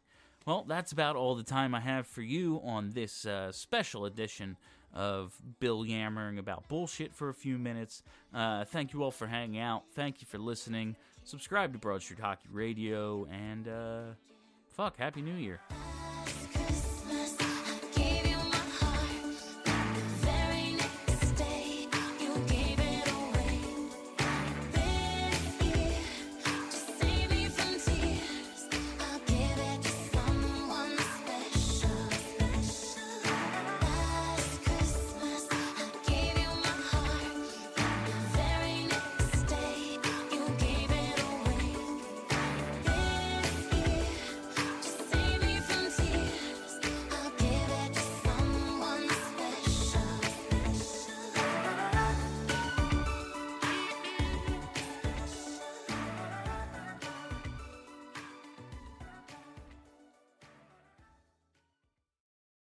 Well, 0.46 0.64
that's 0.68 0.92
about 0.92 1.16
all 1.16 1.34
the 1.34 1.44
time 1.44 1.74
I 1.74 1.80
have 1.80 2.06
for 2.06 2.22
you 2.22 2.62
on 2.64 2.92
this 2.92 3.26
uh, 3.26 3.52
special 3.52 4.06
edition 4.06 4.58
of 4.94 5.34
Bill 5.60 5.86
yammering 5.86 6.38
about 6.38 6.68
bullshit 6.70 7.14
for 7.14 7.30
a 7.30 7.34
few 7.34 7.58
minutes. 7.58 8.04
Uh, 8.34 8.64
thank 8.66 8.94
you 8.94 9.04
all 9.04 9.12
for 9.12 9.28
hanging 9.28 9.60
out. 9.60 9.84
Thank 9.94 10.22
you 10.22 10.28
for 10.28 10.38
listening. 10.38 10.96
Subscribe 11.24 11.74
to 11.74 11.80
Broad 11.80 12.04
Street 12.04 12.20
Hockey 12.20 12.48
Radio, 12.52 13.26
and 13.32 13.68
uh, 13.68 14.02
fuck, 14.70 14.98
Happy 14.98 15.24
New 15.24 15.34
Year. 15.34 15.60